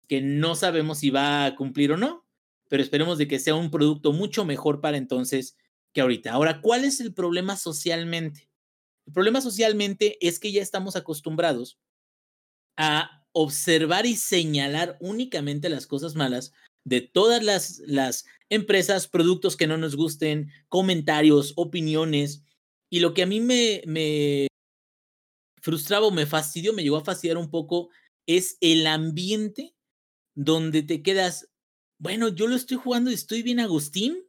Que 0.07 0.19
no 0.19 0.55
sabemos 0.55 0.97
si 0.97 1.11
va 1.11 1.45
a 1.45 1.55
cumplir 1.55 1.91
o 1.91 1.97
no, 1.97 2.25
pero 2.69 2.81
esperemos 2.81 3.19
de 3.19 3.27
que 3.27 3.37
sea 3.37 3.53
un 3.53 3.69
producto 3.69 4.13
mucho 4.13 4.45
mejor 4.45 4.81
para 4.81 4.97
entonces 4.97 5.55
que 5.93 6.01
ahorita. 6.01 6.31
Ahora, 6.31 6.59
¿cuál 6.59 6.85
es 6.85 7.01
el 7.01 7.13
problema 7.13 7.55
socialmente? 7.55 8.49
El 9.05 9.13
problema 9.13 9.41
socialmente 9.41 10.17
es 10.27 10.39
que 10.39 10.51
ya 10.51 10.63
estamos 10.63 10.95
acostumbrados 10.95 11.77
a 12.77 13.27
observar 13.31 14.07
y 14.07 14.15
señalar 14.15 14.97
únicamente 15.01 15.69
las 15.69 15.85
cosas 15.85 16.15
malas 16.15 16.51
de 16.87 17.01
todas 17.01 17.43
las, 17.43 17.81
las 17.85 18.25
empresas, 18.49 19.09
productos 19.09 19.57
que 19.57 19.67
no 19.67 19.77
nos 19.77 19.97
gusten, 19.97 20.51
comentarios, 20.69 21.51
opiniones. 21.57 22.43
Y 22.89 23.01
lo 23.01 23.13
que 23.13 23.23
a 23.23 23.25
mí 23.25 23.41
me, 23.41 23.81
me 23.85 24.47
frustraba 25.61 26.07
o 26.07 26.11
me 26.11 26.25
fastidió, 26.25 26.71
me 26.71 26.83
llegó 26.83 26.95
a 26.95 27.03
fastidiar 27.03 27.37
un 27.37 27.49
poco, 27.49 27.89
es 28.25 28.57
el 28.61 28.87
ambiente 28.87 29.75
donde 30.33 30.81
te 30.81 31.01
quedas, 31.01 31.49
bueno, 31.99 32.29
yo 32.29 32.47
lo 32.47 32.55
estoy 32.55 32.77
jugando 32.77 33.11
y 33.11 33.15
estoy 33.15 33.43
bien 33.43 33.59
Agustín. 33.59 34.23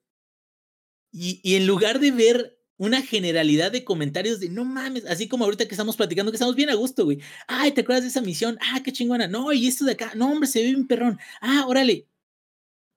Y, 1.13 1.41
y 1.45 1.55
en 1.55 1.67
lugar 1.67 2.01
de 2.01 2.11
ver 2.11 2.59
una 2.77 3.03
generalidad 3.03 3.71
de 3.71 3.85
comentarios 3.85 4.41
de 4.41 4.49
no 4.49 4.65
mames, 4.65 5.05
así 5.07 5.29
como 5.29 5.45
ahorita 5.45 5.67
que 5.67 5.75
estamos 5.75 5.97
platicando, 5.97 6.33
que 6.33 6.37
estamos 6.37 6.57
bien 6.57 6.71
a 6.71 6.75
gusto, 6.75 7.05
güey. 7.05 7.21
Ay, 7.47 7.71
¿te 7.71 7.83
acuerdas 7.83 8.03
de 8.03 8.09
esa 8.09 8.21
misión? 8.21 8.59
Ah, 8.61 8.83
qué 8.83 8.93
chingona. 8.93 9.29
No, 9.29 9.53
y 9.53 9.69
esto 9.69 9.85
de 9.85 9.93
acá, 9.93 10.13
no, 10.17 10.33
hombre, 10.33 10.49
se 10.49 10.63
ve 10.63 10.75
un 10.75 10.89
perrón. 10.89 11.19
Ah, 11.41 11.65
órale. 11.69 12.09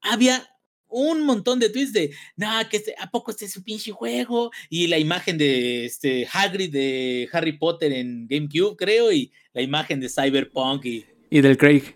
Había 0.02 0.48
un 0.88 1.26
montón 1.26 1.60
de 1.60 1.70
tweets 1.70 1.94
de, 1.94 2.14
no, 2.36 2.48
que 2.70 2.78
este, 2.78 2.94
¿a 3.00 3.10
poco 3.10 3.32
este 3.32 3.46
es 3.46 3.56
un 3.58 3.64
pinche 3.64 3.92
juego? 3.92 4.52
Y 4.70 4.88
la 4.88 5.00
imagen 5.00 5.38
de 5.38 5.86
este 5.86 6.28
Hagrid 6.32 6.72
de 6.72 7.30
Harry 7.32 7.58
Potter 7.58 7.92
en 7.94 8.28
GameCube, 8.28 8.76
creo, 8.76 9.12
y 9.12 9.32
la 9.54 9.62
imagen 9.62 10.00
de 10.00 10.10
Cyberpunk 10.10 10.86
y... 10.86 11.06
Y 11.30 11.42
del 11.42 11.58
Craig 11.58 11.96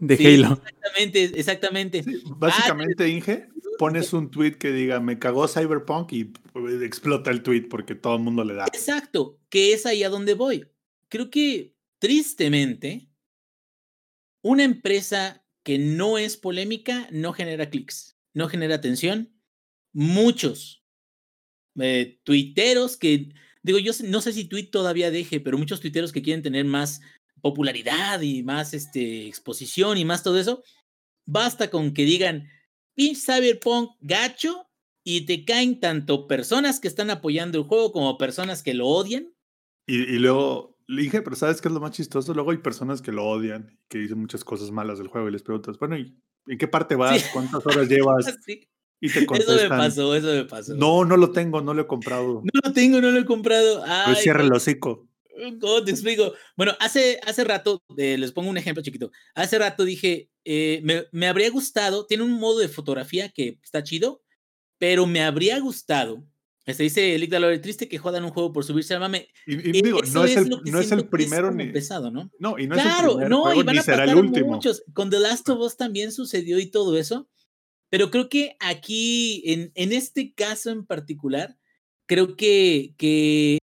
de 0.00 0.14
Halo. 0.14 0.60
Exactamente, 0.64 1.24
exactamente. 1.38 2.04
básicamente, 2.36 3.08
Inge, 3.08 3.48
pones 3.78 4.12
un 4.12 4.30
tweet 4.30 4.52
que 4.52 4.72
diga, 4.72 5.00
me 5.00 5.18
cagó 5.18 5.46
Cyberpunk 5.46 6.12
y 6.12 6.24
pues, 6.24 6.82
explota 6.82 7.30
el 7.30 7.42
tweet 7.42 7.68
porque 7.68 7.94
todo 7.94 8.16
el 8.16 8.22
mundo 8.22 8.42
le 8.44 8.54
da. 8.54 8.64
Exacto, 8.66 9.38
que 9.50 9.74
es 9.74 9.86
ahí 9.86 10.02
a 10.02 10.08
donde 10.08 10.34
voy. 10.34 10.66
Creo 11.08 11.30
que, 11.30 11.74
tristemente, 11.98 13.08
una 14.42 14.64
empresa 14.64 15.44
que 15.62 15.78
no 15.78 16.18
es 16.18 16.36
polémica 16.36 17.08
no 17.10 17.32
genera 17.32 17.70
clics, 17.70 18.18
no 18.34 18.48
genera 18.48 18.76
atención. 18.76 19.34
Muchos 19.92 20.84
eh, 21.78 22.20
tuiteros 22.24 22.96
que, 22.96 23.32
digo, 23.62 23.78
yo 23.78 23.92
no 24.04 24.20
sé 24.20 24.32
si 24.32 24.44
tweet 24.44 24.70
todavía 24.70 25.10
deje, 25.10 25.40
pero 25.40 25.58
muchos 25.58 25.80
tuiteros 25.80 26.12
que 26.12 26.22
quieren 26.22 26.42
tener 26.42 26.64
más 26.64 27.00
popularidad 27.40 28.20
y 28.20 28.42
más 28.42 28.74
este, 28.74 29.26
exposición 29.26 29.98
y 29.98 30.04
más 30.04 30.22
todo 30.22 30.38
eso, 30.38 30.62
basta 31.26 31.70
con 31.70 31.94
que 31.94 32.04
digan, 32.04 32.48
pinche 32.94 33.20
Cyberpunk 33.20 33.92
gacho 34.00 34.66
y 35.04 35.22
te 35.26 35.44
caen 35.44 35.80
tanto 35.80 36.26
personas 36.26 36.80
que 36.80 36.88
están 36.88 37.10
apoyando 37.10 37.58
el 37.58 37.64
juego 37.64 37.92
como 37.92 38.18
personas 38.18 38.62
que 38.62 38.74
lo 38.74 38.86
odian. 38.86 39.32
Y, 39.86 39.96
y 39.96 40.18
luego, 40.18 40.69
le 40.90 41.02
dije, 41.02 41.22
pero 41.22 41.36
¿sabes 41.36 41.60
qué 41.60 41.68
es 41.68 41.74
lo 41.74 41.80
más 41.80 41.92
chistoso? 41.92 42.34
Luego 42.34 42.50
hay 42.50 42.58
personas 42.58 43.00
que 43.00 43.12
lo 43.12 43.24
odian, 43.24 43.78
que 43.88 43.98
dicen 43.98 44.18
muchas 44.18 44.42
cosas 44.42 44.72
malas 44.72 44.98
del 44.98 45.06
juego 45.06 45.28
y 45.28 45.32
les 45.32 45.42
preguntas, 45.42 45.78
bueno, 45.78 45.96
¿y 45.96 46.16
en 46.48 46.58
qué 46.58 46.66
parte 46.66 46.96
vas? 46.96 47.30
¿Cuántas 47.32 47.64
horas 47.64 47.88
llevas? 47.88 48.26
Y 49.00 49.08
te 49.08 49.20
Eso 49.20 49.20
me 49.20 49.26
contestan, 49.26 49.78
pasó, 49.78 50.14
eso 50.16 50.26
me 50.26 50.44
pasó. 50.46 50.74
No, 50.74 51.04
no 51.04 51.16
lo 51.16 51.30
tengo, 51.30 51.60
no 51.60 51.74
lo 51.74 51.82
he 51.82 51.86
comprado. 51.86 52.42
No 52.42 52.60
lo 52.64 52.72
tengo, 52.72 53.00
no 53.00 53.10
lo 53.12 53.20
he 53.20 53.24
comprado. 53.24 53.78
Pues 53.78 53.90
Ay, 53.90 54.16
cierra 54.16 54.42
el 54.42 54.52
hocico. 54.52 55.08
¿Cómo 55.60 55.84
te 55.84 55.92
explico? 55.92 56.34
Bueno, 56.56 56.72
hace, 56.80 57.20
hace 57.24 57.44
rato, 57.44 57.82
eh, 57.96 58.18
les 58.18 58.32
pongo 58.32 58.50
un 58.50 58.58
ejemplo 58.58 58.82
chiquito. 58.82 59.12
Hace 59.34 59.58
rato 59.58 59.84
dije, 59.84 60.28
eh, 60.44 60.80
me, 60.82 61.04
me 61.12 61.28
habría 61.28 61.50
gustado, 61.50 62.04
tiene 62.04 62.24
un 62.24 62.32
modo 62.32 62.58
de 62.58 62.68
fotografía 62.68 63.30
que 63.30 63.58
está 63.62 63.84
chido, 63.84 64.22
pero 64.76 65.06
me 65.06 65.22
habría 65.22 65.60
gustado. 65.60 66.26
Se 66.74 66.82
dice 66.84 67.18
Lick 67.18 67.30
de 67.30 67.58
triste 67.58 67.88
que 67.88 67.98
jodan 67.98 68.24
un 68.24 68.30
juego 68.30 68.52
por 68.52 68.64
subirse 68.64 68.94
al 68.94 69.00
mame. 69.00 69.28
Y, 69.46 69.78
y 69.78 69.82
digo, 69.82 70.02
Eso 70.02 70.14
no 70.14 70.24
es, 70.24 70.32
es 70.32 70.36
el, 70.38 70.48
no 70.50 70.78
es 70.80 70.92
el 70.92 71.08
primero 71.08 71.48
como 71.48 71.62
ni. 71.62 71.72
pesado, 71.72 72.10
¿no? 72.10 72.30
No, 72.38 72.58
y 72.58 72.66
no 72.66 72.74
es 72.76 72.82
el 72.84 72.88
Claro, 72.90 73.12
primer 73.14 73.30
no, 73.30 73.42
juego, 73.42 73.60
y 73.60 73.64
van 73.64 73.74
ni 73.74 73.78
a 73.80 73.82
será 73.82 74.04
el 74.04 74.14
último. 74.16 74.46
muchos. 74.48 74.82
Con 74.92 75.10
The 75.10 75.20
Last 75.20 75.48
of 75.48 75.60
Us 75.60 75.76
también 75.76 76.12
sucedió 76.12 76.58
y 76.58 76.70
todo 76.70 76.96
eso. 76.98 77.28
Pero 77.88 78.10
creo 78.10 78.28
que 78.28 78.56
aquí, 78.60 79.42
en, 79.46 79.72
en 79.74 79.92
este 79.92 80.32
caso 80.34 80.70
en 80.70 80.86
particular, 80.86 81.56
creo 82.06 82.36
que, 82.36 82.94
que, 82.96 83.58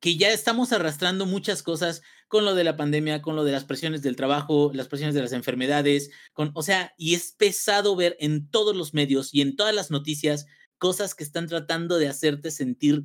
que 0.00 0.16
ya 0.16 0.30
estamos 0.32 0.72
arrastrando 0.72 1.26
muchas 1.26 1.62
cosas 1.62 2.02
con 2.28 2.44
lo 2.44 2.54
de 2.54 2.64
la 2.64 2.76
pandemia, 2.76 3.20
con 3.20 3.36
lo 3.36 3.44
de 3.44 3.52
las 3.52 3.64
presiones 3.64 4.00
del 4.02 4.16
trabajo, 4.16 4.70
las 4.74 4.88
presiones 4.88 5.14
de 5.14 5.20
las 5.22 5.32
enfermedades, 5.32 6.10
con, 6.32 6.50
o 6.54 6.62
sea, 6.62 6.94
y 6.96 7.14
es 7.14 7.32
pesado 7.36 7.94
ver 7.94 8.16
en 8.20 8.48
todos 8.48 8.74
los 8.74 8.94
medios 8.94 9.34
y 9.34 9.42
en 9.42 9.54
todas 9.54 9.74
las 9.74 9.90
noticias 9.90 10.46
cosas 10.82 11.14
que 11.14 11.22
están 11.22 11.46
tratando 11.46 11.96
de 11.96 12.08
hacerte 12.08 12.50
sentir 12.50 13.04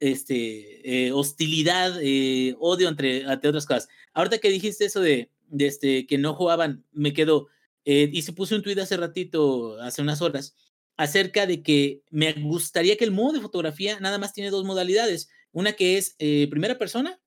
este, 0.00 1.06
eh, 1.06 1.12
hostilidad, 1.12 1.98
eh, 2.02 2.54
odio 2.60 2.90
entre, 2.90 3.22
entre 3.22 3.48
otras 3.48 3.64
cosas. 3.64 3.88
Ahorita 4.12 4.36
que 4.36 4.50
dijiste 4.50 4.84
eso 4.84 5.00
de, 5.00 5.30
de 5.48 5.66
este, 5.66 6.06
que 6.06 6.18
no 6.18 6.34
jugaban, 6.34 6.84
me 6.92 7.14
quedo, 7.14 7.48
eh, 7.86 8.10
y 8.12 8.20
se 8.20 8.34
puso 8.34 8.54
un 8.54 8.60
tuit 8.60 8.78
hace 8.80 8.98
ratito, 8.98 9.80
hace 9.80 10.02
unas 10.02 10.20
horas, 10.20 10.56
acerca 10.98 11.46
de 11.46 11.62
que 11.62 12.02
me 12.10 12.34
gustaría 12.34 12.98
que 12.98 13.04
el 13.04 13.12
modo 13.12 13.32
de 13.32 13.40
fotografía 13.40 13.98
nada 13.98 14.18
más 14.18 14.34
tiene 14.34 14.50
dos 14.50 14.66
modalidades. 14.66 15.30
Una 15.52 15.72
que 15.72 15.96
es 15.96 16.16
eh, 16.18 16.46
primera 16.50 16.76
persona, 16.76 17.18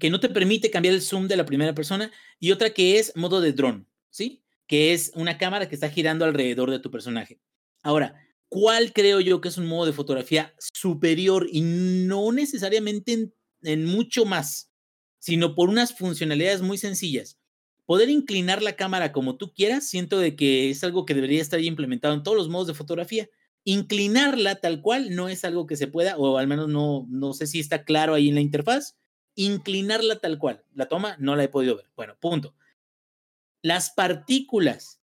que 0.00 0.10
no 0.10 0.18
te 0.18 0.28
permite 0.28 0.72
cambiar 0.72 0.94
el 0.94 1.02
zoom 1.02 1.28
de 1.28 1.36
la 1.36 1.46
primera 1.46 1.72
persona, 1.72 2.10
y 2.40 2.50
otra 2.50 2.70
que 2.70 2.98
es 2.98 3.14
modo 3.14 3.40
de 3.40 3.52
dron, 3.52 3.86
¿sí? 4.10 4.42
Que 4.66 4.92
es 4.92 5.12
una 5.14 5.38
cámara 5.38 5.68
que 5.68 5.76
está 5.76 5.88
girando 5.88 6.24
alrededor 6.24 6.72
de 6.72 6.80
tu 6.80 6.90
personaje. 6.90 7.38
Ahora, 7.84 8.16
¿cuál 8.50 8.92
creo 8.92 9.20
yo 9.20 9.40
que 9.40 9.48
es 9.48 9.56
un 9.56 9.66
modo 9.66 9.86
de 9.86 9.94
fotografía 9.94 10.54
superior 10.74 11.46
y 11.50 11.62
no 11.62 12.32
necesariamente 12.32 13.32
en, 13.62 13.84
mucho 13.86 14.26
más, 14.26 14.70
sino 15.18 15.54
por 15.54 15.70
unas 15.70 15.96
funcionalidades 15.96 16.60
muy 16.60 16.76
sencillas? 16.76 17.38
Poder 17.86 18.10
inclinar 18.10 18.62
la 18.62 18.76
cámara 18.76 19.12
como 19.12 19.36
tú 19.36 19.54
quieras, 19.54 19.88
siento 19.88 20.18
de 20.18 20.36
que 20.36 20.70
es 20.70 20.84
algo 20.84 21.06
que 21.06 21.14
debería 21.14 21.40
estar 21.40 21.60
implementado 21.60 22.12
en 22.12 22.22
todos 22.22 22.36
los 22.36 22.48
modos 22.48 22.66
de 22.66 22.74
fotografía. 22.74 23.28
Inclinarla 23.64 24.56
tal 24.56 24.80
cual 24.80 25.14
no 25.14 25.28
es 25.28 25.44
algo 25.44 25.66
que 25.66 25.76
se 25.76 25.86
pueda, 25.86 26.16
o 26.16 26.38
al 26.38 26.46
menos 26.46 26.68
no, 26.68 27.06
no 27.08 27.32
sé 27.32 27.46
si 27.46 27.60
está 27.60 27.84
claro 27.84 28.14
ahí 28.14 28.28
en 28.28 28.34
la 28.34 28.40
interfaz. 28.40 28.96
Inclinarla 29.34 30.18
tal 30.18 30.38
cual. 30.38 30.64
La 30.74 30.86
toma 30.86 31.16
no 31.18 31.36
la 31.36 31.44
he 31.44 31.48
podido 31.48 31.76
ver. 31.76 31.86
Bueno, 31.96 32.16
punto. 32.20 32.54
Las 33.62 33.90
partículas, 33.90 34.99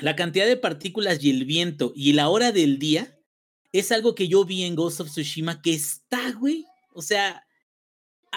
la 0.00 0.16
cantidad 0.16 0.46
de 0.46 0.56
partículas 0.56 1.22
y 1.22 1.30
el 1.30 1.44
viento 1.44 1.92
y 1.94 2.12
la 2.12 2.28
hora 2.28 2.52
del 2.52 2.78
día 2.78 3.18
es 3.72 3.92
algo 3.92 4.14
que 4.14 4.28
yo 4.28 4.44
vi 4.44 4.64
en 4.64 4.74
Ghost 4.74 5.00
of 5.00 5.10
Tsushima 5.10 5.62
que 5.62 5.72
está, 5.72 6.32
güey. 6.32 6.64
O 6.92 7.02
sea, 7.02 7.46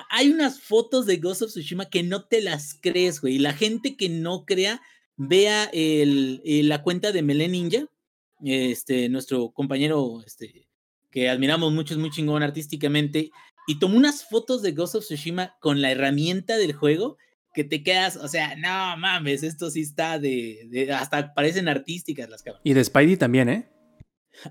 hay 0.09 0.29
unas 0.29 0.59
fotos 0.59 1.05
de 1.05 1.17
Ghost 1.17 1.41
of 1.41 1.51
Tsushima 1.51 1.89
que 1.89 2.03
no 2.03 2.25
te 2.25 2.41
las 2.41 2.75
crees, 2.79 3.21
güey. 3.21 3.35
Y 3.35 3.39
la 3.39 3.53
gente 3.53 3.95
que 3.95 4.09
no 4.09 4.45
crea, 4.45 4.81
vea 5.17 5.65
el, 5.73 6.41
el, 6.45 6.69
la 6.69 6.83
cuenta 6.83 7.11
de 7.11 7.21
Melee 7.21 7.47
Ninja, 7.47 7.87
este, 8.43 9.09
nuestro 9.09 9.51
compañero 9.51 10.21
este, 10.25 10.67
que 11.09 11.29
admiramos 11.29 11.71
mucho, 11.71 11.93
es 11.93 11.99
muy 11.99 12.11
chingón 12.11 12.43
artísticamente, 12.43 13.31
y 13.67 13.79
tomó 13.79 13.97
unas 13.97 14.27
fotos 14.27 14.61
de 14.61 14.73
Ghost 14.73 14.95
of 14.95 15.05
Tsushima 15.05 15.55
con 15.59 15.81
la 15.81 15.91
herramienta 15.91 16.57
del 16.57 16.73
juego 16.73 17.17
que 17.53 17.63
te 17.63 17.83
quedas, 17.83 18.17
o 18.17 18.27
sea, 18.27 18.55
no 18.55 18.97
mames, 18.97 19.43
esto 19.43 19.69
sí 19.69 19.81
está 19.81 20.19
de, 20.19 20.67
de 20.69 20.91
hasta 20.91 21.33
parecen 21.33 21.67
artísticas 21.67 22.29
las 22.29 22.41
cámaras. 22.41 22.61
Y 22.65 22.73
de 22.73 22.83
Spidey 22.83 23.17
también, 23.17 23.49
¿eh? 23.49 23.69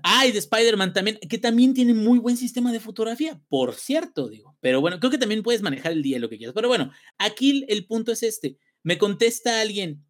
Ah, 0.01 0.25
y 0.25 0.31
de 0.31 0.39
Spider-Man 0.39 0.93
también, 0.93 1.19
que 1.29 1.37
también 1.37 1.73
tiene 1.73 1.93
muy 1.93 2.19
buen 2.19 2.37
sistema 2.37 2.71
de 2.71 2.79
fotografía, 2.79 3.41
por 3.49 3.75
cierto, 3.75 4.29
digo. 4.29 4.57
Pero 4.61 4.81
bueno, 4.81 4.99
creo 4.99 5.11
que 5.11 5.17
también 5.17 5.43
puedes 5.43 5.61
manejar 5.61 5.91
el 5.91 6.01
día 6.01 6.19
lo 6.19 6.29
que 6.29 6.37
quieras. 6.37 6.55
Pero 6.55 6.69
bueno, 6.69 6.91
aquí 7.17 7.65
el 7.67 7.85
punto 7.85 8.11
es 8.11 8.23
este. 8.23 8.57
Me 8.81 8.97
contesta 8.97 9.61
alguien, 9.61 10.05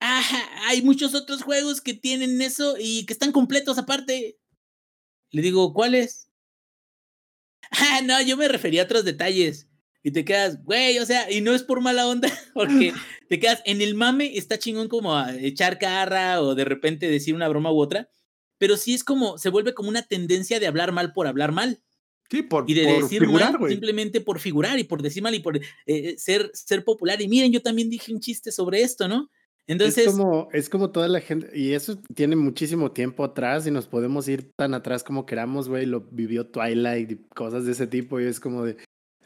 ah, 0.00 0.22
hay 0.68 0.82
muchos 0.82 1.14
otros 1.14 1.42
juegos 1.42 1.80
que 1.80 1.94
tienen 1.94 2.40
eso 2.40 2.76
y 2.78 3.04
que 3.06 3.12
están 3.12 3.32
completos 3.32 3.78
aparte. 3.78 4.38
Le 5.30 5.42
digo, 5.42 5.72
¿cuáles? 5.74 6.30
Ah, 7.70 8.02
no, 8.04 8.20
yo 8.22 8.36
me 8.36 8.46
refería 8.46 8.82
a 8.82 8.84
otros 8.84 9.04
detalles. 9.04 9.68
Y 10.06 10.10
te 10.10 10.22
quedas, 10.22 10.62
güey, 10.62 10.98
o 10.98 11.06
sea, 11.06 11.30
y 11.30 11.40
no 11.40 11.54
es 11.54 11.62
por 11.62 11.80
mala 11.80 12.06
onda, 12.06 12.28
porque 12.54 12.92
te 13.28 13.40
quedas 13.40 13.62
en 13.64 13.80
el 13.80 13.94
mame, 13.94 14.36
está 14.36 14.58
chingón 14.58 14.88
como 14.88 15.16
a 15.16 15.34
echar 15.34 15.78
carra 15.78 16.42
o 16.42 16.54
de 16.54 16.66
repente 16.66 17.08
decir 17.08 17.34
una 17.34 17.48
broma 17.48 17.72
u 17.72 17.80
otra, 17.80 18.10
pero 18.58 18.76
sí 18.76 18.92
es 18.92 19.02
como, 19.02 19.38
se 19.38 19.48
vuelve 19.48 19.72
como 19.72 19.88
una 19.88 20.02
tendencia 20.02 20.60
de 20.60 20.66
hablar 20.66 20.92
mal 20.92 21.14
por 21.14 21.26
hablar 21.26 21.52
mal. 21.52 21.82
Sí, 22.30 22.42
por, 22.42 22.68
y 22.68 22.74
de 22.74 22.84
por 22.84 23.02
decir 23.02 23.20
figurar, 23.20 23.58
mal 23.58 23.70
simplemente 23.70 24.20
por 24.20 24.40
figurar 24.40 24.78
y 24.78 24.84
por 24.84 25.00
decir 25.00 25.22
mal 25.22 25.34
y 25.34 25.40
por 25.40 25.58
eh, 25.86 26.14
ser, 26.18 26.50
ser 26.52 26.84
popular. 26.84 27.20
Y 27.22 27.28
miren, 27.28 27.52
yo 27.52 27.62
también 27.62 27.88
dije 27.88 28.12
un 28.12 28.20
chiste 28.20 28.52
sobre 28.52 28.82
esto, 28.82 29.08
¿no? 29.08 29.30
Entonces. 29.66 30.06
Es 30.06 30.12
como, 30.12 30.48
es 30.52 30.68
como 30.68 30.90
toda 30.90 31.08
la 31.08 31.20
gente, 31.20 31.50
y 31.54 31.72
eso 31.72 31.98
tiene 32.14 32.36
muchísimo 32.36 32.92
tiempo 32.92 33.24
atrás 33.24 33.66
y 33.66 33.70
nos 33.70 33.86
podemos 33.86 34.28
ir 34.28 34.52
tan 34.56 34.74
atrás 34.74 35.02
como 35.02 35.24
queramos, 35.24 35.68
güey. 35.68 35.86
Lo 35.86 36.02
vivió 36.10 36.46
Twilight 36.46 37.12
y 37.12 37.16
cosas 37.34 37.64
de 37.64 37.72
ese 37.72 37.86
tipo. 37.86 38.20
Y 38.20 38.24
es 38.24 38.40
como 38.40 38.64
de, 38.64 38.76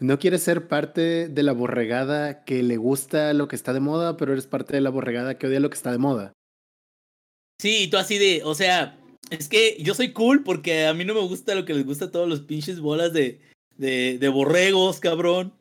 no 0.01 0.19
quieres 0.19 0.43
ser 0.43 0.69
parte 0.69 1.29
de 1.29 1.43
la 1.43 1.53
borregada 1.53 2.45
que 2.45 2.63
le 2.63 2.77
gusta 2.77 3.33
lo 3.33 3.49
que 3.49 3.57
está 3.57 3.73
de 3.73 3.81
moda, 3.81 4.17
pero 4.17 4.33
eres 4.33 4.47
parte 4.47 4.75
de 4.75 4.81
la 4.81 4.91
borregada 4.91 5.39
que 5.39 5.47
odia 5.47 5.61
lo 5.61 5.71
que 5.71 5.77
está 5.77 5.93
de 5.93 5.99
moda. 5.99 6.33
Sí, 7.61 7.85
y 7.85 7.89
tú 7.89 7.97
así 7.97 8.19
de, 8.19 8.43
o 8.45 8.55
sea, 8.55 8.99
es 9.31 9.49
que 9.49 9.77
yo 9.81 9.95
soy 9.95 10.13
cool 10.13 10.45
porque 10.45 10.87
a 10.87 10.95
mí 10.95 11.05
no 11.05 11.15
me 11.15 11.21
gusta 11.21 11.55
lo 11.55 11.65
que 11.65 11.75
les 11.75 11.85
gusta 11.85 12.07
a 12.07 12.11
todos 12.13 12.29
los 12.29 12.41
pinches 12.41 12.81
bolas 12.81 13.13
de, 13.13 13.41
de, 13.77 14.19
de 14.19 14.29
borregos, 14.29 15.01
cabrón. 15.01 15.53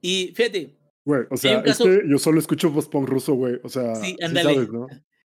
Y 0.00 0.32
fíjate, 0.34 0.74
Güey, 1.04 1.22
o 1.30 1.36
sea, 1.36 1.62
caso... 1.62 1.88
es 1.88 2.00
que 2.00 2.08
yo 2.08 2.18
solo 2.18 2.40
escucho 2.40 2.72
post-punk 2.72 3.08
ruso, 3.08 3.34
güey. 3.34 3.58
O 3.62 3.68
sea, 3.68 3.94
sí, 3.96 4.16
sí 4.18 4.34
sabes, 4.34 4.70
¿no? 4.70 4.86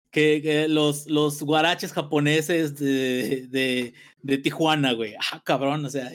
Que, 0.09 0.41
que, 0.41 0.69
los, 0.69 1.07
los 1.07 1.41
guaraches 1.41 1.91
japoneses 1.91 2.77
de, 2.77 3.47
de, 3.49 3.93
de 4.21 4.37
Tijuana, 4.37 4.93
güey. 4.93 5.15
Ah, 5.15 5.41
cabrón, 5.43 5.83
o 5.83 5.89
sea, 5.89 6.11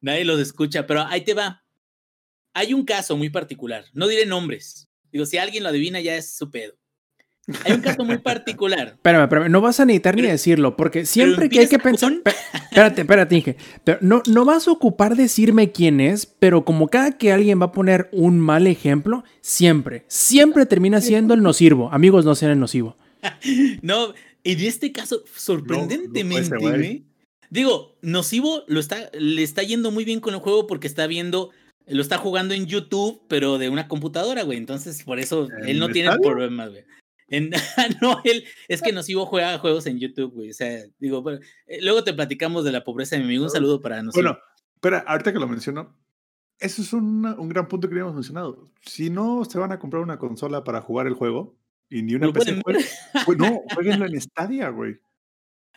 nadie 0.00 0.24
los 0.24 0.40
escucha, 0.40 0.86
pero 0.86 1.02
ahí 1.02 1.20
te 1.20 1.34
va. 1.34 1.62
Hay 2.54 2.74
un 2.74 2.84
caso 2.84 3.16
muy 3.16 3.30
particular, 3.30 3.84
no 3.92 4.08
diré 4.08 4.26
nombres. 4.26 4.88
Digo, 5.12 5.26
si 5.26 5.38
alguien 5.38 5.62
lo 5.62 5.70
adivina, 5.70 6.00
ya 6.00 6.16
es 6.16 6.36
su 6.36 6.50
pedo. 6.50 6.74
Hay 7.64 7.72
un 7.72 7.80
caso 7.80 8.04
muy 8.04 8.18
particular. 8.18 8.88
Espérame, 8.88 9.22
espérame, 9.22 9.50
no 9.50 9.60
vas 9.60 9.80
a 9.80 9.86
necesitar 9.86 10.14
pero, 10.14 10.26
ni 10.26 10.32
decirlo, 10.32 10.76
porque 10.76 11.06
siempre 11.06 11.48
que 11.48 11.60
hay 11.60 11.68
que 11.68 11.78
pensar. 11.78 12.12
Con... 12.12 12.22
Espérate, 12.52 13.00
espérate, 13.02 13.36
Inge. 13.36 13.56
Pero 13.84 13.98
no, 14.02 14.22
no 14.26 14.44
vas 14.44 14.68
a 14.68 14.72
ocupar 14.72 15.16
decirme 15.16 15.72
quién 15.72 16.00
es, 16.00 16.26
pero 16.26 16.64
como 16.64 16.88
cada 16.88 17.16
que 17.16 17.32
alguien 17.32 17.60
va 17.60 17.66
a 17.66 17.72
poner 17.72 18.08
un 18.12 18.38
mal 18.38 18.66
ejemplo, 18.66 19.24
siempre, 19.40 20.04
siempre 20.08 20.66
termina 20.66 21.00
siendo 21.00 21.34
el 21.34 21.42
nocivo. 21.42 21.90
Amigos, 21.92 22.24
no 22.24 22.34
sean 22.34 22.52
el 22.52 22.60
nocivo. 22.60 22.96
no, 23.82 24.12
en 24.44 24.60
este 24.60 24.92
caso, 24.92 25.24
sorprendentemente, 25.34 26.50
no, 26.50 26.70
no 26.70 26.74
¿eh? 26.76 27.02
digo, 27.50 27.96
nocivo 28.02 28.64
lo 28.68 28.80
está, 28.80 29.10
le 29.12 29.42
está 29.42 29.62
yendo 29.62 29.90
muy 29.90 30.04
bien 30.04 30.20
con 30.20 30.34
el 30.34 30.40
juego 30.40 30.66
porque 30.66 30.86
está 30.86 31.06
viendo 31.06 31.50
lo 31.88 32.02
está 32.02 32.18
jugando 32.18 32.54
en 32.54 32.66
YouTube, 32.66 33.22
pero 33.28 33.58
de 33.58 33.68
una 33.68 33.88
computadora, 33.88 34.42
güey. 34.42 34.58
Entonces, 34.58 35.02
por 35.02 35.18
eso 35.18 35.48
él 35.66 35.78
no 35.78 35.88
tiene 35.88 36.10
problemas, 36.18 36.70
güey. 36.70 36.84
En, 37.28 37.50
no, 38.02 38.20
él, 38.24 38.44
es 38.68 38.82
que 38.82 38.92
Nocivo 38.92 39.26
juega 39.26 39.58
juegos 39.58 39.86
en 39.86 39.98
YouTube, 39.98 40.32
güey. 40.32 40.50
O 40.50 40.54
sea, 40.54 40.82
digo, 40.98 41.22
bueno, 41.22 41.40
eh, 41.66 41.78
luego 41.82 42.04
te 42.04 42.14
platicamos 42.14 42.64
de 42.64 42.72
la 42.72 42.84
pobreza 42.84 43.16
de 43.16 43.20
mi 43.20 43.26
amigo. 43.26 43.44
Un 43.44 43.50
saludo 43.50 43.80
para 43.80 44.02
Nocivo. 44.02 44.22
Bueno, 44.22 44.38
espera, 44.74 45.04
ahorita 45.06 45.32
que 45.32 45.38
lo 45.38 45.48
menciono, 45.48 45.94
eso 46.58 46.82
es 46.82 46.92
un, 46.92 47.24
un 47.26 47.48
gran 47.48 47.68
punto 47.68 47.88
que 47.88 47.94
habíamos 47.94 48.14
mencionado. 48.14 48.70
Si 48.82 49.10
no 49.10 49.44
se 49.44 49.58
van 49.58 49.72
a 49.72 49.78
comprar 49.78 50.02
una 50.02 50.18
consola 50.18 50.64
para 50.64 50.80
jugar 50.80 51.06
el 51.06 51.14
juego 51.14 51.54
y 51.90 52.02
ni 52.02 52.14
una 52.14 52.32
PC, 52.32 52.60
juegue, 52.62 52.84
pues 53.26 53.38
no, 53.38 53.62
jueguenlo 53.74 54.06
en 54.06 54.20
Stadia, 54.20 54.70
güey. 54.70 54.98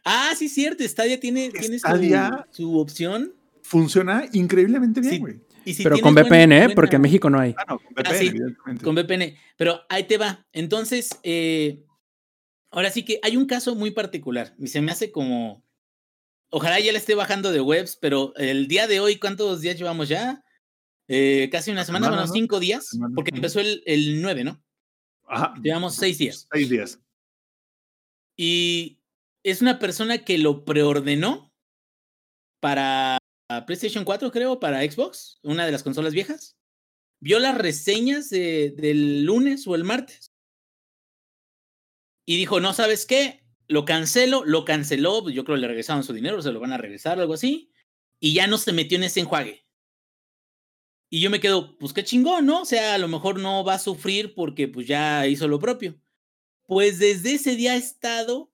Ah, 0.03 0.33
sí, 0.35 0.49
cierto. 0.49 0.83
Stadia 0.83 1.19
tiene, 1.19 1.51
su, 1.51 2.45
su 2.49 2.79
opción. 2.79 3.33
Funciona 3.61 4.25
increíblemente 4.33 4.99
bien, 5.01 5.19
güey. 5.19 5.39
Si 5.65 5.83
pero 5.83 5.99
con 5.99 6.13
VPN, 6.13 6.27
buena, 6.27 6.55
¿eh? 6.55 6.59
Buena... 6.59 6.75
Porque 6.75 6.95
en 6.95 7.01
México 7.01 7.29
no 7.29 7.39
hay. 7.39 7.53
Ah, 7.57 7.65
no, 7.67 7.79
con 7.79 7.93
VPN, 7.93 8.07
ah, 8.07 8.13
sí, 8.13 8.31
con 8.83 8.95
VPN. 8.95 9.35
Pero 9.57 9.81
ahí 9.89 10.03
te 10.05 10.17
va. 10.17 10.45
Entonces, 10.51 11.19
eh, 11.23 11.83
ahora 12.71 12.89
sí 12.89 13.03
que 13.03 13.19
hay 13.23 13.37
un 13.37 13.45
caso 13.45 13.75
muy 13.75 13.91
particular. 13.91 14.55
Y 14.57 14.67
se 14.67 14.81
me 14.81 14.91
hace 14.91 15.11
como. 15.11 15.63
Ojalá 16.49 16.79
ya 16.79 16.91
le 16.91 16.97
esté 16.97 17.15
bajando 17.15 17.51
de 17.51 17.61
webs, 17.61 17.95
pero 17.95 18.33
el 18.35 18.67
día 18.67 18.87
de 18.87 18.99
hoy, 18.99 19.17
¿cuántos 19.17 19.61
días 19.61 19.77
llevamos 19.77 20.09
ya? 20.09 20.43
Eh, 21.07 21.49
casi 21.51 21.71
una 21.71 21.85
semana, 21.85 22.07
semana, 22.07 22.23
bueno, 22.23 22.33
cinco 22.33 22.59
días, 22.59 22.87
semana, 22.87 23.13
porque 23.15 23.31
empezó 23.33 23.59
el, 23.59 23.83
el 23.85 24.21
9, 24.21 24.43
¿no? 24.43 24.61
Ajá. 25.27 25.53
Llevamos 25.61 25.95
seis 25.95 26.17
días. 26.17 26.47
Seis 26.51 26.69
días. 26.69 26.99
Y 28.35 28.99
es 29.43 29.61
una 29.61 29.79
persona 29.79 30.19
que 30.19 30.37
lo 30.37 30.65
preordenó 30.65 31.51
para 32.59 33.17
PlayStation 33.65 34.03
4, 34.05 34.31
creo, 34.31 34.59
para 34.59 34.81
Xbox, 34.81 35.39
una 35.43 35.65
de 35.65 35.71
las 35.71 35.83
consolas 35.83 36.13
viejas. 36.13 36.57
Vio 37.19 37.39
las 37.39 37.57
reseñas 37.57 38.29
de- 38.29 38.71
del 38.75 39.23
lunes 39.23 39.67
o 39.67 39.75
el 39.75 39.83
martes. 39.83 40.33
Y 42.25 42.37
dijo, 42.37 42.59
no, 42.59 42.73
¿sabes 42.73 43.05
qué? 43.05 43.43
Lo 43.67 43.85
cancelo, 43.85 44.43
lo 44.45 44.65
canceló, 44.65 45.29
yo 45.29 45.43
creo 45.43 45.55
que 45.55 45.61
le 45.61 45.67
regresaron 45.67 46.03
su 46.03 46.13
dinero, 46.13 46.41
se 46.41 46.51
lo 46.51 46.59
van 46.59 46.73
a 46.73 46.77
regresar, 46.77 47.19
algo 47.19 47.33
así. 47.33 47.71
Y 48.19 48.33
ya 48.33 48.47
no 48.47 48.57
se 48.57 48.73
metió 48.73 48.97
en 48.97 49.03
ese 49.05 49.21
enjuague. 49.21 49.65
Y 51.09 51.21
yo 51.21 51.29
me 51.29 51.39
quedo, 51.39 51.77
pues 51.77 51.93
qué 51.93 52.03
chingón, 52.03 52.45
¿no? 52.45 52.61
O 52.61 52.65
sea, 52.65 52.93
a 52.95 52.97
lo 52.97 53.07
mejor 53.07 53.39
no 53.39 53.63
va 53.63 53.75
a 53.75 53.79
sufrir 53.79 54.33
porque 54.33 54.67
pues 54.67 54.87
ya 54.87 55.27
hizo 55.27 55.47
lo 55.47 55.59
propio. 55.59 55.99
Pues 56.67 56.99
desde 56.99 57.33
ese 57.33 57.55
día 57.55 57.73
ha 57.73 57.75
estado 57.75 58.50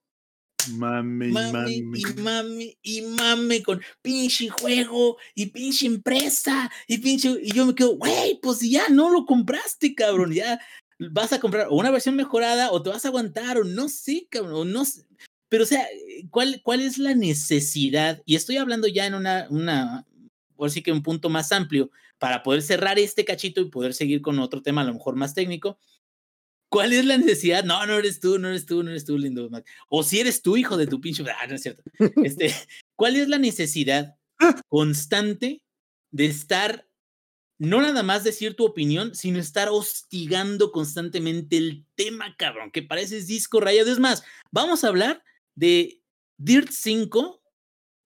Mame, 0.74 1.28
y 1.28 1.32
mame 1.32 1.72
y 1.72 2.06
mame 2.22 2.78
y 2.82 3.02
mame 3.02 3.64
con 3.64 3.82
pinche 4.02 4.50
juego 4.50 5.18
y 5.36 5.48
pinche 5.48 5.86
empresa 5.86 6.72
y 6.88 6.98
pinche 6.98 7.30
y 7.42 7.52
yo 7.54 7.66
me 7.66 7.76
quedo, 7.76 7.96
güey, 7.98 8.40
pues 8.42 8.60
ya 8.62 8.90
no 8.90 9.10
lo 9.10 9.26
compraste, 9.26 9.96
cabrón, 9.96 10.34
ya 10.34 10.60
vas 11.00 11.34
a 11.34 11.40
comprar 11.40 11.68
una 11.70 11.92
versión 11.92 12.16
mejorada 12.16 12.72
o 12.72 12.82
te 12.82 12.90
vas 12.90 13.06
a 13.06 13.10
aguantar 13.10 13.58
o 13.58 13.64
no 13.64 13.90
sé, 13.90 14.28
cabrón, 14.30 14.54
o 14.54 14.66
no 14.66 14.86
sé. 14.86 15.06
Pero 15.50 15.64
o 15.64 15.68
sea, 15.68 15.88
¿cuál, 16.30 16.62
cuál 16.64 16.82
es 16.82 16.98
la 16.98 17.16
necesidad? 17.16 18.22
Y 18.26 18.36
estoy 18.36 18.58
hablando 18.58 18.88
ya 18.88 19.06
en 19.06 19.14
una, 19.14 19.48
una, 19.50 20.06
por 20.56 20.72
sí 20.72 20.82
que 20.82 20.92
un 20.92 21.04
punto 21.04 21.30
más 21.30 21.52
amplio 21.52 21.90
para 22.20 22.44
poder 22.44 22.62
cerrar 22.62 23.00
este 23.00 23.24
cachito 23.24 23.62
y 23.62 23.70
poder 23.70 23.94
seguir 23.94 24.22
con 24.22 24.40
otro 24.40 24.62
tema 24.62 24.82
a 24.82 24.86
lo 24.86 24.94
mejor 24.94 25.16
más 25.16 25.34
técnico. 25.34 25.78
¿Cuál 26.70 26.94
es 26.94 27.06
la 27.06 27.18
necesidad? 27.18 27.64
No, 27.64 27.86
no 27.86 27.98
eres 27.98 28.20
tú, 28.20 28.38
no 28.40 28.50
eres 28.50 28.66
tú, 28.66 28.84
no 28.84 28.92
eres 28.92 29.06
tú, 29.06 29.18
lindo 29.18 29.50
Mac. 29.50 29.66
O 29.90 30.04
si 30.04 30.20
eres 30.20 30.42
tú, 30.42 30.58
hijo 30.58 30.76
de 30.76 30.88
tu 30.88 31.00
pinche. 31.00 31.24
Ah, 31.30 31.48
no 31.48 31.56
es 31.56 31.62
cierto. 31.62 31.84
Este, 32.24 32.54
¿Cuál 32.96 33.16
es 33.16 33.30
la 33.30 33.38
necesidad 33.38 34.16
constante 34.68 35.64
de 36.12 36.26
estar, 36.26 36.88
no 37.58 37.82
nada 37.82 38.04
más 38.04 38.24
decir 38.24 38.56
tu 38.56 38.66
opinión, 38.66 39.16
sino 39.16 39.40
estar 39.40 39.70
hostigando 39.70 40.72
constantemente 40.72 41.58
el 41.58 41.86
tema, 41.96 42.36
cabrón, 42.38 42.72
que 42.72 42.84
pareces 42.84 43.28
disco 43.28 43.62
rayado? 43.62 43.92
Es 43.92 44.00
más, 44.00 44.24
vamos 44.52 44.84
a 44.84 44.90
hablar 44.90 45.24
de 45.56 46.02
Dirt 46.38 46.70
5, 46.72 47.42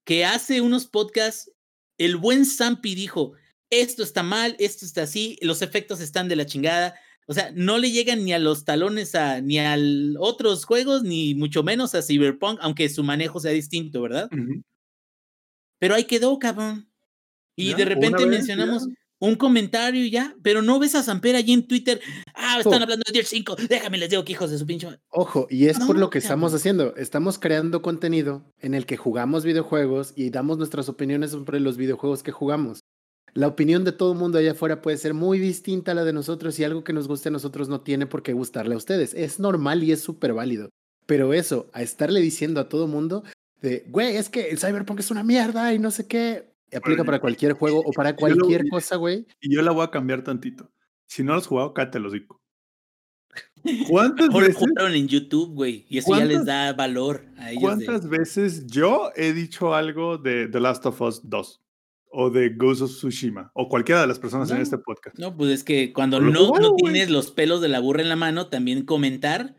que 0.06 0.26
hace 0.26 0.62
unos 0.62 0.86
podcasts, 0.86 1.52
el 1.98 2.16
buen 2.16 2.46
Zampi 2.46 2.96
dijo, 2.96 3.34
esto 3.72 4.04
está 4.04 4.22
mal, 4.22 4.56
esto 4.60 4.86
está 4.86 5.04
así, 5.04 5.38
los 5.42 5.62
efectos 5.62 6.02
están 6.02 6.28
de 6.28 6.36
la 6.36 6.46
chingada. 6.46 6.96
O 7.28 7.34
sea, 7.34 7.52
no 7.56 7.78
le 7.78 7.92
llegan 7.92 8.26
ni 8.26 8.34
a 8.34 8.40
los 8.40 8.66
talones 8.66 9.16
a 9.16 9.40
ni 9.42 9.60
a 9.60 9.78
otros 10.20 10.66
juegos, 10.66 11.04
ni 11.04 11.34
mucho 11.36 11.64
menos 11.64 11.96
a 11.96 12.02
Cyberpunk, 12.02 12.60
aunque 12.62 12.90
su 12.90 13.04
manejo 13.04 13.40
sea 13.40 13.52
distinto, 13.52 14.02
¿verdad? 14.02 14.30
Pero 15.80 15.96
ahí 15.96 16.04
quedó, 16.06 16.38
cabrón. 16.40 16.90
Y 17.56 17.70
Ya, 17.72 17.78
de 17.78 17.86
repente 17.86 18.20
vez, 18.26 18.28
mencionamos 18.40 18.88
ya. 18.88 18.94
un 19.20 19.36
comentario 19.36 20.04
y 20.04 20.10
ya, 20.12 20.36
pero 20.42 20.62
no 20.62 20.80
ves 20.80 20.96
a 20.96 21.04
Samper 21.04 21.36
allí 21.36 21.54
en 21.54 21.68
Twitter. 21.68 22.02
Ah, 22.34 22.58
están 22.60 22.80
Oh. 22.82 22.84
hablando 22.84 23.04
de 23.08 23.14
Dirt 23.14 23.28
5. 23.28 23.56
Déjame 23.70 23.98
les 23.98 24.10
digo 24.10 24.24
que 24.26 24.32
hijos 24.34 24.50
de 24.52 24.58
su 24.58 24.66
pinche. 24.66 24.88
madre". 24.88 25.00
Ojo, 25.10 25.48
y 25.50 25.68
es 25.68 25.80
por 25.80 25.98
lo 25.98 26.10
que 26.10 26.18
estamos 26.20 26.54
haciendo. 26.54 26.96
Estamos 26.96 27.40
creando 27.40 27.82
contenido 27.82 28.44
en 28.60 28.74
el 28.74 28.86
que 28.86 28.98
jugamos 28.98 29.44
videojuegos 29.46 30.14
y 30.16 30.30
damos 30.32 30.58
nuestras 30.58 30.90
opiniones 30.90 31.32
sobre 31.32 31.60
los 31.60 31.78
videojuegos 31.78 32.24
que 32.24 32.32
jugamos. 32.32 32.80
La 33.34 33.48
opinión 33.48 33.84
de 33.86 33.92
todo 33.94 34.12
el 34.14 34.20
mundo 34.20 34.38
allá 34.38 34.52
afuera 34.52 34.82
puede 34.82 34.98
ser 34.98 35.14
muy 35.14 35.40
distinta 35.40 35.92
a 35.92 35.96
la 35.96 36.04
de 36.04 36.12
nosotros 36.14 36.60
y 36.60 36.64
algo 36.64 36.84
que 36.84 36.92
nos 36.94 37.08
guste 37.08 37.30
a 37.30 37.32
nosotros 37.32 37.70
no 37.70 37.82
tiene 37.82 38.06
por 38.06 38.24
qué 38.24 38.34
gustarle 38.34 38.74
a 38.74 38.78
ustedes. 38.78 39.14
Es 39.14 39.40
normal 39.40 39.84
y 39.84 39.92
es 39.94 40.02
súper 40.02 40.34
válido. 40.34 40.70
Pero 41.06 41.34
eso, 41.34 41.70
a 41.74 41.82
estarle 41.82 42.20
diciendo 42.20 42.60
a 42.60 42.68
todo 42.70 42.88
mundo 42.88 43.24
de, 43.62 43.86
güey, 43.90 44.16
es 44.18 44.30
que 44.30 44.50
el 44.50 44.60
Cyberpunk 44.60 45.00
es 45.00 45.12
una 45.12 45.24
mierda 45.24 45.74
y 45.74 45.80
no 45.80 45.92
sé 45.92 46.08
qué, 46.08 46.52
aplica 46.76 47.04
para 47.04 47.20
cualquier 47.22 47.54
juego 47.54 47.80
o 47.86 47.92
para 47.94 48.12
lo- 48.12 48.16
cualquier 48.18 48.68
cosa, 48.70 48.96
güey. 48.98 49.26
Y 49.40 49.54
yo 49.56 49.62
la 49.62 49.72
voy 49.72 49.84
a 49.86 49.92
cambiar 49.92 50.24
tantito. 50.24 50.70
Si 51.08 51.24
no 51.24 51.34
lo 51.34 51.40
has 51.40 51.48
jugado, 51.48 51.74
cállate 51.74 51.98
el 52.00 52.06
hocico. 52.06 52.42
¿Cuántas 53.88 54.30
Ahora 54.30 54.48
veces, 54.48 54.58
jugaron 54.58 54.94
en 54.94 55.08
YouTube, 55.08 55.54
güey. 55.54 55.86
Y 55.88 56.00
eso 56.00 56.18
ya 56.18 56.26
les 56.26 56.38
¿Cuántas- 56.40 56.46
da 56.48 56.74
valor 56.74 57.26
a 57.38 57.52
ellos. 57.52 57.62
de- 57.62 57.86
cuántas 57.86 58.10
veces 58.10 58.66
yo 58.68 59.12
he 59.16 59.34
dicho 59.34 59.74
algo 59.74 60.18
de 60.18 60.48
The 60.48 60.60
Last 60.60 60.86
of 60.86 61.00
Us 61.02 61.22
2? 61.30 61.61
O 62.14 62.30
de 62.30 62.50
Ghost 62.50 62.82
of 62.82 62.92
Tsushima. 62.92 63.52
O 63.54 63.70
cualquiera 63.70 64.02
de 64.02 64.08
las 64.08 64.20
personas 64.20 64.50
en 64.52 64.58
No. 64.58 64.64
este 64.64 64.78
podcast. 64.78 65.18
No, 65.18 65.36
pues 65.36 65.50
es 65.52 65.64
que 65.64 65.94
cuando 65.94 66.20
No 66.20 66.30
no, 66.32 66.46
jugado, 66.48 66.62
no 66.68 66.70
güey. 66.72 66.84
tienes 66.94 67.10
los 67.10 67.32
pelos 67.32 67.62
de 67.62 67.70
la 67.70 67.80
burra 67.80 68.02
en 68.02 68.10
la 68.10 68.16
mano, 68.18 68.48
también 68.48 68.84
comentar, 68.86 69.56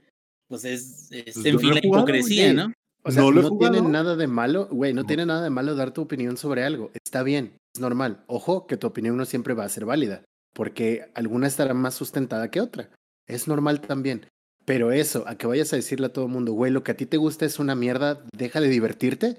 pues 0.49 0.65
es, 0.65 1.11
es 1.13 1.35
Pues 1.35 1.47
en 1.47 1.59
fin 1.59 1.71
la 1.75 1.81
hipocresía. 1.83 2.53
¿no? 2.53 2.73
O 3.05 3.11
sea, 3.11 3.23
No 3.23 3.31
no, 3.33 3.59
tiene 3.59 3.81
nada 3.81 4.17
de 4.17 4.27
malo, 4.27 4.69
güey, 4.71 4.93
no 4.93 5.01
No. 5.03 5.07
tiene 5.07 5.25
nada 5.27 5.43
de 5.43 5.51
malo 5.51 5.75
dar 5.75 5.93
tu 5.93 6.03
opinión 6.03 6.37
sobre 6.37 6.63
algo. 6.65 6.91
Está 7.05 7.23
bien, 7.23 7.57
es 7.75 7.81
normal. 7.81 8.23
Ojo, 8.27 8.67
que 8.67 8.77
tu 8.77 8.87
opinión 8.87 9.17
no 9.17 9.25
siempre 9.25 9.55
va 9.55 9.65
a 9.65 9.69
ser 9.71 9.87
válida, 9.87 10.23
porque 10.55 11.07
alguna 11.15 11.47
estará 11.47 11.73
más 11.75 11.95
sustentada 11.95 12.51
que 12.51 12.61
otra. 12.61 12.91
Es 13.27 13.49
normal 13.49 13.81
también. 13.81 14.27
Pero 14.67 14.93
eso, 14.93 15.25
a 15.27 15.37
que 15.37 15.47
vayas 15.49 15.73
a 15.73 15.77
decirle 15.77 16.07
a 16.07 16.13
todo 16.13 16.27
el 16.27 16.31
mundo, 16.31 16.53
güey, 16.53 16.71
lo 16.71 16.85
que 16.85 16.93
a 16.93 16.97
ti 16.97 17.07
te 17.07 17.17
gusta 17.17 17.45
es 17.47 17.59
una 17.59 17.75
mierda, 17.75 18.23
deja 18.37 18.61
de 18.61 18.69
divertirte. 18.69 19.39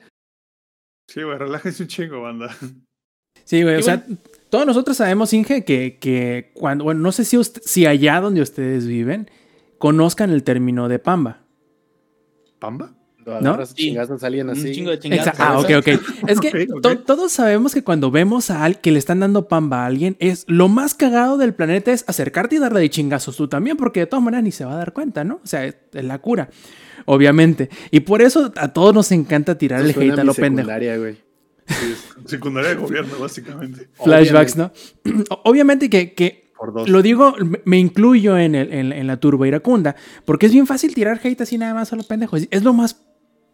Sí, 1.07 1.21
güey, 1.21 1.37
relájense 1.37 1.83
un 1.83 1.89
chingo, 1.89 2.21
banda. 2.21 2.53
Sí, 3.45 3.61
güey, 3.63 3.75
o 3.75 3.81
sea, 3.83 4.05
todos 4.49 4.65
nosotros 4.65 4.97
sabemos, 4.97 5.33
Inge, 5.33 5.63
que, 5.63 5.97
que 5.99 6.51
cuando, 6.53 6.83
bueno, 6.85 7.01
no 7.01 7.11
sé 7.11 7.25
si, 7.25 7.37
ust- 7.37 7.61
si 7.63 7.85
allá 7.85 8.21
donde 8.21 8.41
ustedes 8.41 8.85
viven 8.87 9.29
conozcan 9.77 10.29
el 10.31 10.43
término 10.43 10.87
de 10.87 10.99
pamba. 10.99 11.41
¿Pamba? 12.59 12.93
¿No? 13.41 13.65
Sí. 13.65 13.73
chingazos 13.75 14.21
a 14.21 14.27
alguien 14.27 14.49
Un 14.49 14.57
así. 14.57 14.73
chingo 14.73 14.91
de 14.91 14.99
chingados. 14.99 15.27
Exa- 15.27 15.35
ah, 15.39 15.57
ok, 15.59 15.69
ok. 15.79 15.87
Es 16.27 16.39
que 16.41 16.67
to- 16.81 16.99
todos 16.99 17.31
sabemos 17.31 17.73
que 17.73 17.81
cuando 17.81 18.11
vemos 18.11 18.49
a 18.51 18.65
alguien 18.65 18.81
que 18.81 18.91
le 18.91 18.99
están 18.99 19.21
dando 19.21 19.47
pamba 19.47 19.83
a 19.83 19.85
alguien, 19.85 20.17
es 20.19 20.43
lo 20.47 20.67
más 20.67 20.93
cagado 20.93 21.37
del 21.37 21.53
planeta 21.53 21.93
es 21.93 22.03
acercarte 22.07 22.57
y 22.57 22.59
darle 22.59 22.81
de 22.81 22.89
chingazos 22.89 23.37
tú 23.37 23.47
también, 23.47 23.77
porque 23.77 24.01
de 24.01 24.07
todas 24.07 24.23
maneras 24.25 24.43
ni 24.43 24.51
se 24.51 24.65
va 24.65 24.73
a 24.73 24.77
dar 24.77 24.91
cuenta, 24.91 25.23
¿no? 25.23 25.35
O 25.41 25.47
sea, 25.47 25.65
es, 25.65 25.75
es 25.93 26.03
la 26.03 26.19
cura, 26.19 26.49
obviamente. 27.05 27.69
Y 27.91 28.01
por 28.01 28.21
eso 28.21 28.51
a 28.57 28.73
todos 28.73 28.93
nos 28.93 29.09
encanta 29.13 29.57
tirar 29.57 29.79
Eso 29.79 29.87
el 29.87 29.93
suena 29.95 30.13
hate 30.13 30.19
a 30.19 30.23
lo 30.25 30.33
pendejo. 30.33 30.69
Secundaria 32.25 32.71
de 32.71 32.75
gobierno, 32.75 33.13
básicamente. 33.19 33.89
Flashbacks, 34.03 34.55
¿no? 34.57 34.71
Obviamente 35.43 35.89
que, 35.89 36.13
que 36.13 36.51
Por 36.57 36.73
dos. 36.73 36.89
Lo 36.89 37.01
digo, 37.01 37.35
me- 37.39 37.61
me 37.65 37.79
incluyo 37.79 38.37
en, 38.37 38.55
el- 38.55 38.71
en- 38.73 38.91
en 38.93 39.07
la 39.07 39.17
turba 39.17 39.47
iracunda, 39.47 39.95
porque 40.25 40.45
es 40.47 40.51
bien 40.53 40.67
fácil 40.67 40.93
tirar 40.93 41.19
hate 41.23 41.41
así 41.41 41.57
nada 41.57 41.73
más 41.73 41.91
a 41.93 41.95
los 41.95 42.05
pendejos. 42.05 42.47
Es 42.51 42.63
lo 42.63 42.73
más 42.73 43.01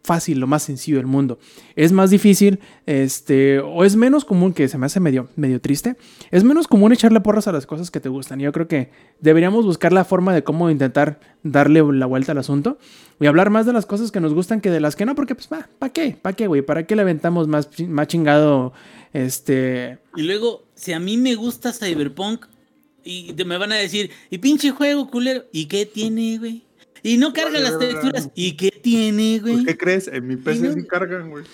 fácil, 0.02 0.40
lo 0.40 0.46
más 0.46 0.62
sencillo 0.62 0.96
del 0.96 1.06
mundo. 1.06 1.38
Es 1.76 1.92
más 1.92 2.10
difícil, 2.10 2.60
este, 2.86 3.60
o 3.60 3.84
es 3.84 3.96
menos 3.96 4.24
común, 4.24 4.52
que 4.52 4.68
se 4.68 4.78
me 4.78 4.86
hace 4.86 5.00
medio, 5.00 5.28
medio 5.36 5.60
triste, 5.60 5.96
es 6.30 6.44
menos 6.44 6.68
común 6.68 6.92
echarle 6.92 7.20
porras 7.20 7.46
a 7.48 7.52
las 7.52 7.66
cosas 7.66 7.90
que 7.90 8.00
te 8.00 8.08
gustan. 8.08 8.40
Yo 8.40 8.52
creo 8.52 8.68
que 8.68 8.90
deberíamos 9.20 9.64
buscar 9.64 9.92
la 9.92 10.04
forma 10.04 10.34
de 10.34 10.42
cómo 10.42 10.70
intentar 10.70 11.20
darle 11.42 11.82
la 11.92 12.06
vuelta 12.06 12.32
al 12.32 12.38
asunto 12.38 12.78
y 13.20 13.26
hablar 13.26 13.50
más 13.50 13.66
de 13.66 13.72
las 13.72 13.86
cosas 13.86 14.10
que 14.10 14.20
nos 14.20 14.34
gustan 14.34 14.60
que 14.60 14.70
de 14.70 14.80
las 14.80 14.96
que 14.96 15.06
no, 15.06 15.14
porque 15.14 15.34
pues, 15.34 15.48
¿para 15.48 15.92
qué? 15.92 16.16
¿Para 16.20 16.36
qué, 16.36 16.46
güey? 16.46 16.62
¿Para 16.62 16.86
qué 16.86 16.96
le 16.96 17.02
aventamos 17.02 17.48
más, 17.48 17.68
más 17.88 18.06
chingado, 18.08 18.72
este... 19.12 19.98
Y 20.16 20.22
luego, 20.22 20.64
si 20.74 20.92
a 20.92 21.00
mí 21.00 21.16
me 21.16 21.34
gusta 21.34 21.72
Cyberpunk, 21.72 22.46
y 23.02 23.34
me 23.46 23.56
van 23.56 23.72
a 23.72 23.76
decir, 23.76 24.10
y 24.28 24.38
pinche 24.38 24.70
juego 24.70 25.10
culero, 25.10 25.44
¿y 25.52 25.66
qué 25.66 25.86
tiene, 25.86 26.38
güey? 26.38 26.64
Y 27.02 27.16
no 27.16 27.32
carga 27.32 27.58
las 27.60 27.78
texturas, 27.78 28.30
¿y 28.34 28.56
qué 28.56 28.70
tiene, 28.70 29.38
güey? 29.40 29.64
¿Qué 29.64 29.76
crees? 29.76 30.08
En 30.08 30.26
mi 30.26 30.36
PC 30.36 30.60
no- 30.68 30.74
sí 30.74 30.86
cargan, 30.86 31.30
güey. 31.30 31.44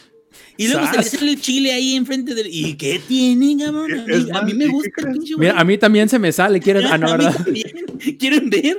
Y 0.59 0.69
luego 0.69 0.87
se 0.87 0.97
le 0.97 1.03
¡Sas! 1.03 1.19
sale 1.19 1.31
el 1.33 1.41
chile 1.41 1.73
ahí 1.73 1.95
enfrente 1.95 2.35
del. 2.35 2.47
¿Y 2.49 2.77
qué 2.77 3.01
tiene, 3.07 3.57
cabrón? 3.65 3.91
A 3.93 4.05
mí, 4.07 4.31
a 4.33 4.43
me 4.43 4.53
¿y 4.53 4.59
qué 4.59 4.67
gusta 4.69 4.91
el 5.03 5.13
pinche 5.13 5.35
Mira, 5.39 5.59
a 5.59 5.65
mí 5.65 5.79
también 5.79 6.09
se 6.09 6.19
me 6.19 6.33
sale, 6.33 6.61
¿quieres? 6.61 6.85
Ah, 6.91 6.99
no, 6.99 7.11
¿verdad? 7.13 7.35
¿Quieren 8.19 8.51
ver? 8.51 8.77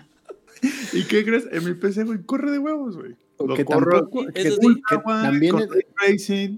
¿Y 0.92 1.04
qué 1.04 1.24
crees? 1.24 1.44
En 1.50 1.64
mi 1.64 1.74
PC, 1.74 2.04
güey, 2.04 2.22
corre 2.24 2.50
de 2.52 2.58
huevos, 2.58 2.96
güey. 2.96 3.16
Lo 3.44 3.54
Que 3.56 3.64
corro 3.64 4.02
tampoco, 4.02 4.26
que, 4.32 4.42
Eso 4.42 4.56
sí. 4.60 4.66
ultra, 4.66 4.82
que 4.98 5.02
güey, 5.02 5.22
también 5.22 5.52
con 5.52 5.62
es-. 5.62 6.50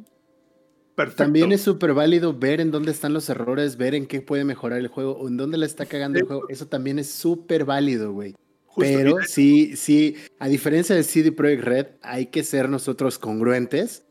Perfecto. 0.95 1.25
También 1.25 1.51
es 1.53 1.61
súper 1.63 1.93
válido 1.93 2.39
ver 2.39 2.61
en 2.61 2.71
dónde 2.71 2.93
están 2.93 3.13
los 3.15 3.29
errores, 3.29 3.77
ver 3.77 3.95
en 3.97 4.07
qué 4.07 4.21
puede 4.21 4.45
mejorar 4.45 4.79
el 4.79 4.87
juego 4.89 5.13
o 5.13 5.27
en 5.29 5.37
dónde 5.37 5.59
le 5.59 5.67
está 5.67 5.87
cagando 5.87 6.19
el 6.19 6.25
Sí. 6.25 6.27
juego. 6.29 6.49
Eso 6.49 6.67
también 6.69 6.99
es 7.01 7.11
súper 7.11 7.65
válido, 7.65 8.13
güey. 8.13 8.35
Justo, 8.75 8.93
Pero 8.93 9.23
sí, 9.23 9.77
sí, 9.77 10.17
a 10.41 10.49
diferencia 10.49 10.97
de 10.97 11.05
CD 11.05 11.31
Projekt 11.31 11.63
Red, 11.63 11.87
hay 12.03 12.27
que 12.27 12.43
ser 12.43 12.69
nosotros 12.69 13.21
congruentes 13.21 14.05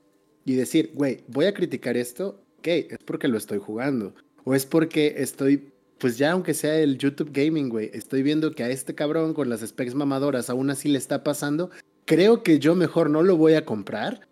y 0.46 0.56
decir, 0.56 0.92
güey, 0.94 1.26
voy 1.28 1.48
a 1.48 1.54
criticar 1.54 1.98
esto, 1.98 2.46
ok, 2.60 2.68
es 2.68 2.98
porque 3.06 3.28
lo 3.28 3.38
estoy 3.38 3.58
jugando. 3.58 4.16
O 4.46 4.56
es 4.56 4.66
porque 4.66 5.16
estoy, 5.18 5.74
pues 5.98 6.18
ya 6.18 6.32
aunque 6.32 6.54
sea 6.54 6.80
el 6.80 6.98
YouTube 6.98 7.32
Gaming, 7.34 7.68
güey, 7.68 7.92
estoy 7.94 8.24
viendo 8.24 8.56
que 8.56 8.64
a 8.64 8.70
este 8.70 8.96
cabrón 8.96 9.34
con 9.34 9.50
las 9.50 9.60
specs 9.60 9.96
mamadoras 9.96 10.50
aún 10.50 10.70
así 10.70 10.88
le 10.88 10.98
está 10.98 11.26
pasando. 11.26 11.70
Creo 12.06 12.42
que 12.42 12.60
yo 12.60 12.74
mejor 12.74 13.10
no 13.10 13.22
lo 13.22 13.36
voy 13.36 13.56
a 13.56 13.66
comprar 13.66 14.30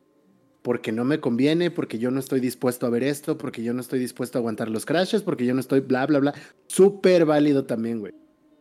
porque 0.61 0.93
no 0.93 1.03
me 1.03 1.19
conviene, 1.19 1.71
porque 1.71 1.99
yo 1.99 2.09
no 2.09 2.21
estoy 2.21 2.39
dispuesto 2.39 2.85
a 2.85 2.89
ver 2.89 3.03
esto, 3.03 3.37
porque 3.37 3.63
yo 3.63 3.73
no 3.73 3.81
estoy 3.81 3.99
dispuesto 3.99 4.37
a 4.37 4.39
aguantar 4.39 4.69
los 4.69 4.85
crashes, 4.85 5.23
porque 5.23 5.45
yo 5.45 5.53
no 5.53 5.59
estoy 5.59 5.81
bla, 5.81 6.05
bla, 6.05 6.19
bla. 6.19 6.33
Súper 6.67 7.25
válido 7.25 7.65
también, 7.65 7.99
güey. 7.99 8.13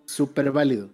Súper 0.06 0.50
válido. 0.50 0.90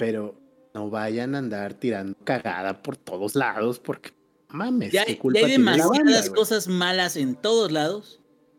Pero 0.00 0.34
no 0.74 0.88
vayan 0.88 1.34
a 1.34 1.38
andar 1.38 1.74
tirando 1.74 2.16
cagada 2.24 2.82
por 2.82 2.96
todos 2.96 3.34
lados 3.34 3.78
porque 3.78 4.10
mames, 4.48 4.92
Ya, 4.92 5.04
qué 5.04 5.14
ya 5.14 5.18
culpa 5.20 5.38
hay 5.40 5.44
tiene 5.44 5.64
la 5.64 5.70
banda, 5.72 5.92
demasiadas 5.92 6.28
güey. 6.30 6.38
cosas 6.40 6.68
malas 6.68 7.16
en 7.16 7.34
todos 7.34 7.70
lados 7.70 8.16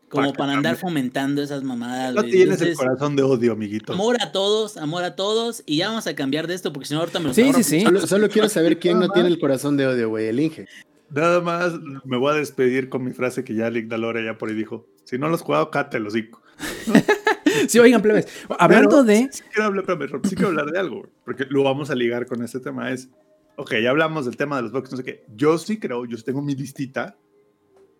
como 0.07 0.27
Para 0.33 0.37
para 0.37 0.53
andar 0.53 0.75
fomentando 0.75 1.41
esas 1.41 1.63
mamadas. 1.63 2.13
No 2.13 2.21
tienes 2.23 2.61
el 2.61 2.67
Entonces, 2.69 2.77
corazón 2.77 3.15
de 3.15 3.23
odio, 3.23 3.53
amiguito. 3.53 3.93
amor 3.93 4.17
a 4.21 4.31
todos, 4.33 4.75
amor 4.77 5.03
a 5.03 5.15
todos, 5.15 5.63
y 5.65 5.77
ya 5.77 5.87
vamos 5.87 6.05
a 6.05 6.13
cambiar 6.15 6.47
de 6.47 6.53
esto 6.53 6.71
porque 6.73 6.87
si 6.89 6.93
no 6.93 6.99
ahorita 6.99 7.19
me 7.19 7.29
lo 7.29 7.33
Sí, 7.33 7.51
sí, 7.53 7.63
sí. 7.63 7.81
Solo, 7.81 8.05
solo 8.05 8.29
quiero 8.29 8.49
saber 8.49 8.77
quién 8.77 8.99
no 8.99 9.09
tiene 9.09 9.29
el 9.29 9.39
corazón 9.39 9.77
de 9.77 9.87
odio, 9.87 10.09
güey, 10.09 10.27
el 10.27 10.39
Inge. 10.41 10.67
Nada 11.09 11.41
más 11.41 11.73
me 12.05 12.17
voy 12.17 12.33
a 12.33 12.35
despedir 12.35 12.89
con 12.89 13.03
mi 13.03 13.11
frase 13.11 13.43
que 13.43 13.55
ya 13.55 13.69
Lick 13.69 13.87
Dalore 13.87 14.23
ya 14.23 14.37
por 14.37 14.49
ahí 14.49 14.55
dijo. 14.55 14.85
Si 15.05 15.17
no 15.17 15.27
los 15.29 15.39
has 15.41 15.45
jugado, 15.45 15.71
cate 15.71 15.99
los 15.99 16.13
hocico. 16.13 16.41
Sí, 17.67 17.79
oigan, 17.79 18.01
plebes. 18.01 18.27
Hablando 18.59 18.89
Pero 18.89 19.03
de. 19.03 19.29
Sí 19.31 19.43
quiero 19.51 19.65
hablar, 19.65 19.83
espérame, 19.83 20.11
Rob, 20.11 20.27
sí 20.27 20.35
quiero 20.35 20.49
hablar 20.49 20.67
de 20.67 20.79
algo, 20.79 21.09
porque 21.25 21.45
lo 21.49 21.63
vamos 21.63 21.89
a 21.89 21.95
ligar 21.95 22.25
con 22.25 22.43
este 22.43 22.59
tema. 22.59 22.91
Es, 22.91 23.09
ok, 23.55 23.75
ya 23.81 23.89
hablamos 23.89 24.25
del 24.25 24.37
tema 24.37 24.57
de 24.57 24.63
los 24.63 24.71
bugs, 24.71 24.91
no 24.91 24.97
sé 24.97 25.03
qué. 25.03 25.23
Yo 25.35 25.57
sí 25.57 25.79
creo, 25.79 26.05
yo 26.05 26.21
tengo 26.23 26.41
mi 26.41 26.55
listita 26.55 27.17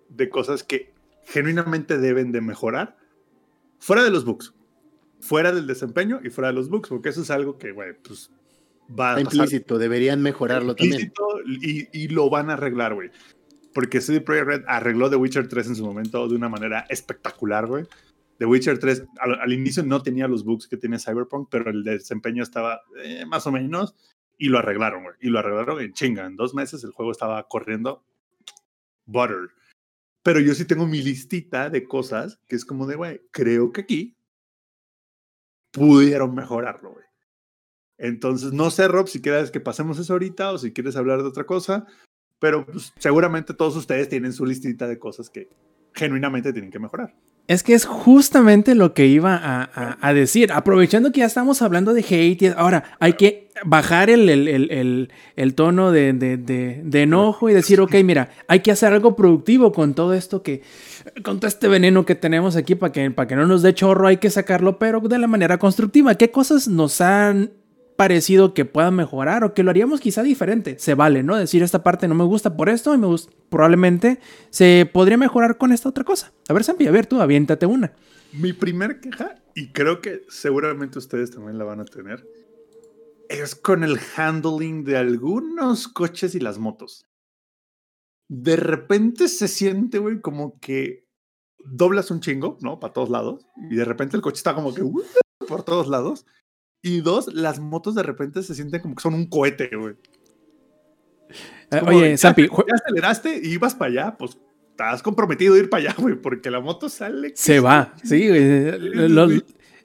de 0.10 0.30
cosas 0.30 0.64
que 0.64 0.94
genuinamente 1.26 1.98
deben 1.98 2.32
de 2.32 2.42
mejorar 2.42 2.98
fuera 3.80 4.04
de 4.04 4.12
los 4.12 4.26
bugs, 4.26 4.54
fuera 5.20 5.52
del 5.52 5.68
desempeño 5.68 6.20
y 6.24 6.30
fuera 6.30 6.50
de 6.50 6.54
los 6.54 6.70
bugs, 6.70 6.90
porque 6.90 7.10
eso 7.10 7.22
es 7.22 7.32
algo 7.32 7.58
que, 7.58 7.72
güey, 7.72 7.94
pues 8.02 8.32
va 8.90 9.12
a 9.16 9.18
Está 9.18 9.30
pasar 9.30 9.46
implícito, 9.46 9.78
deberían 9.78 10.22
mejorarlo 10.22 10.76
también. 10.76 11.02
implícito 11.02 11.24
y, 11.46 11.88
y 12.04 12.08
lo 12.10 12.30
van 12.30 12.50
a 12.50 12.54
arreglar, 12.54 12.94
güey. 12.94 13.10
Porque 13.74 14.02
CD 14.02 14.20
Projekt 14.20 14.48
Red 14.48 14.64
arregló 14.68 15.10
The 15.10 15.16
Witcher 15.16 15.48
3 15.48 15.68
en 15.68 15.76
su 15.76 15.86
momento 15.86 16.28
de 16.28 16.36
una 16.36 16.50
manera 16.50 16.86
espectacular, 16.90 17.68
güey. 17.68 17.86
The 18.42 18.48
Witcher 18.48 18.80
3 18.80 19.06
al, 19.20 19.54
inicio 19.54 19.84
no 19.84 20.02
tenía 20.02 20.28
los 20.28 20.44
bugs 20.44 20.68
que 20.68 20.76
tiene 20.76 20.98
Cyberpunk, 20.98 21.48
pero 21.52 21.70
el 21.70 21.84
desempeño 21.84 22.42
estaba 22.42 22.82
eh, 23.04 23.24
más 23.28 23.46
o 23.46 23.52
menos 23.52 23.96
y 24.36 24.50
lo 24.50 24.58
arreglaron, 24.58 25.04
güey. 25.04 25.16
Y 25.20 25.30
lo 25.30 25.38
arreglaron 25.38 25.80
en 25.80 25.94
chinga. 25.94 26.26
En 26.26 26.38
dos 26.38 26.56
meses 26.56 26.84
el 26.84 26.90
juego 26.90 27.12
estaba 27.12 27.48
corriendo 27.48 28.04
butter. 29.06 29.52
Pero 30.24 30.40
yo 30.40 30.56
sí 30.56 30.66
tengo 30.66 30.88
mi 30.88 31.04
listita 31.04 31.70
de 31.70 31.84
cosas 31.84 32.40
que 32.48 32.56
es 32.56 32.66
como 32.66 32.88
de, 32.88 32.96
güey, 32.96 33.22
creo 33.30 33.72
que 33.72 33.82
aquí 33.82 34.18
pudieron 35.70 36.34
mejorarlo, 36.34 36.94
güey. 36.94 37.06
Entonces, 38.00 38.54
no 38.54 38.72
sé, 38.72 38.88
Rob, 38.88 39.08
si 39.08 39.22
quieres 39.22 39.52
que 39.52 39.60
pasemos 39.60 40.00
eso 40.00 40.14
ahorita 40.14 40.52
o 40.52 40.58
si 40.58 40.74
quieres 40.74 40.96
hablar 40.96 41.22
de 41.22 41.28
otra 41.28 41.44
cosa, 41.44 41.86
pero 42.40 42.66
pues, 42.66 42.92
seguramente 42.98 43.54
todos 43.54 43.76
ustedes 43.76 44.10
tienen 44.10 44.34
su 44.34 44.48
listita 44.48 44.88
de 44.88 44.98
cosas 44.98 45.30
que 45.30 45.48
genuinamente 45.94 46.52
tienen 46.52 46.72
que 46.72 46.80
mejorar. 46.80 47.16
Es 47.48 47.64
que 47.64 47.74
es 47.74 47.86
justamente 47.86 48.76
lo 48.76 48.94
que 48.94 49.08
iba 49.08 49.68
a, 50.02 50.14
decir. 50.14 50.54
Aprovechando 50.54 51.12
que 51.12 51.20
ya 51.20 51.26
estamos 51.26 51.62
hablando 51.62 51.94
de 51.94 52.06
hate, 52.08 52.54
ahora 52.56 52.84
hay 53.00 53.14
que 53.14 53.50
bajar 53.66 54.10
el, 54.10 54.30
el- 54.30 54.48
el- 54.48 55.12
el- 55.36 55.54
tono 55.54 55.92
de, 55.92 56.14
de- 56.14 56.38
de- 56.38 56.82
de 56.84 57.02
enojo 57.02 57.50
y 57.50 57.54
decir, 57.54 57.82
ok, 57.82 57.94
mira, 58.06 58.30
hay 58.48 58.62
que 58.62 58.72
hacer 58.72 58.94
algo 58.94 59.18
productivo 59.18 59.74
con 59.74 59.94
todo 59.96 60.14
esto 60.14 60.44
que, 60.44 60.62
con 61.24 61.40
todo 61.42 61.48
este 61.50 61.68
veneno 61.68 62.06
que 62.06 62.16
tenemos 62.16 62.56
aquí 62.56 62.76
para 62.76 62.94
que, 62.94 63.12
para 63.12 63.28
que 63.28 63.36
no 63.36 63.46
nos 63.46 63.62
dé 63.64 63.74
chorro, 63.74 64.08
hay 64.08 64.18
que 64.18 64.30
sacarlo, 64.30 64.80
pero 64.80 65.02
de 65.02 65.18
la 65.20 65.28
manera 65.28 65.58
constructiva. 65.60 66.16
¿Qué 66.16 66.32
cosas 66.32 66.70
nos 66.70 67.02
han 67.02 67.52
parecido 68.02 68.56
que 68.56 68.66
puedan 68.66 68.96
mejorar 68.96 69.44
o 69.44 69.54
que 69.54 69.62
lo 69.62 69.70
haríamos 69.70 70.02
quizá 70.02 70.24
diferente? 70.24 70.80
Se 70.80 70.96
vale, 70.96 71.22
¿no? 71.22 71.38
Decir 71.38 71.62
esta 71.62 71.84
parte 71.84 72.08
no 72.08 72.16
me 72.16 72.24
gusta 72.24 72.58
por 72.58 72.68
esto 72.68 72.96
y 72.96 72.98
me 72.98 73.06
gusta, 73.06 73.32
probablemente 73.48 74.20
se 74.50 74.90
podría 74.92 75.18
mejorar 75.18 75.60
con 75.60 75.72
esta 75.72 75.88
otra 75.88 76.04
cosa. 76.04 76.34
A 76.50 76.54
ver, 76.54 76.64
Sampi, 76.64 76.88
a 76.88 76.92
ver 76.92 77.06
tú, 77.06 77.22
aviéntate 77.22 77.68
una. 77.68 77.94
Mi 78.34 78.54
primer 78.54 79.02
queja, 79.02 79.36
y 79.54 79.72
creo 79.72 80.02
que 80.02 80.24
seguramente 80.30 80.98
ustedes 80.98 81.30
también 81.30 81.60
la 81.60 81.64
van 81.64 81.80
a 81.80 81.86
tener, 81.86 82.28
es 83.30 83.54
con 83.54 83.84
el 83.84 84.00
handling 84.18 84.84
de 84.84 84.98
algunos 84.98 85.88
coches 85.88 86.34
y 86.34 86.40
las 86.40 86.58
motos. 86.58 87.06
De 88.28 88.56
repente 88.56 89.28
se 89.28 89.48
siente, 89.48 90.00
güey, 90.00 90.22
como 90.22 90.60
que 90.60 91.06
doblas 91.60 92.10
un 92.10 92.20
chingo, 92.20 92.58
¿no? 92.62 92.80
Para 92.80 92.94
todos 92.94 93.12
lados. 93.12 93.46
Y 93.70 93.76
de 93.76 93.86
repente 93.86 94.16
el 94.16 94.24
coche 94.24 94.38
está 94.38 94.56
como 94.56 94.74
que 94.74 94.82
uh, 94.82 95.04
por 95.48 95.62
todos 95.62 95.88
lados. 95.88 96.26
Y 96.82 97.02
dos, 97.02 97.34
las 97.34 97.60
motos 97.60 97.96
de 97.96 98.04
repente 98.04 98.42
se 98.44 98.56
sienten 98.56 98.82
como 98.82 98.96
que 98.96 99.02
son 99.02 99.14
un 99.14 99.28
cohete, 99.28 99.70
güey. 99.76 99.96
Eh, 101.72 101.80
Como 101.80 101.98
oye, 101.98 102.18
Sampi, 102.18 102.48
Ya 102.48 102.76
aceleraste 102.76 103.40
y 103.44 103.54
ibas 103.54 103.76
para 103.76 103.92
allá, 103.92 104.18
pues 104.18 104.38
estás 104.72 105.02
comprometido 105.02 105.56
a 105.56 105.58
ir 105.60 105.70
para 105.70 105.84
allá, 105.84 105.96
güey, 105.98 106.16
porque 106.16 106.50
la 106.52 106.60
moto 106.60 106.90
sale. 106.90 107.32
se 107.36 107.60
va. 107.60 107.94
Sí, 108.04 108.28
güey. 108.28 109.10
Lo- 109.10 109.30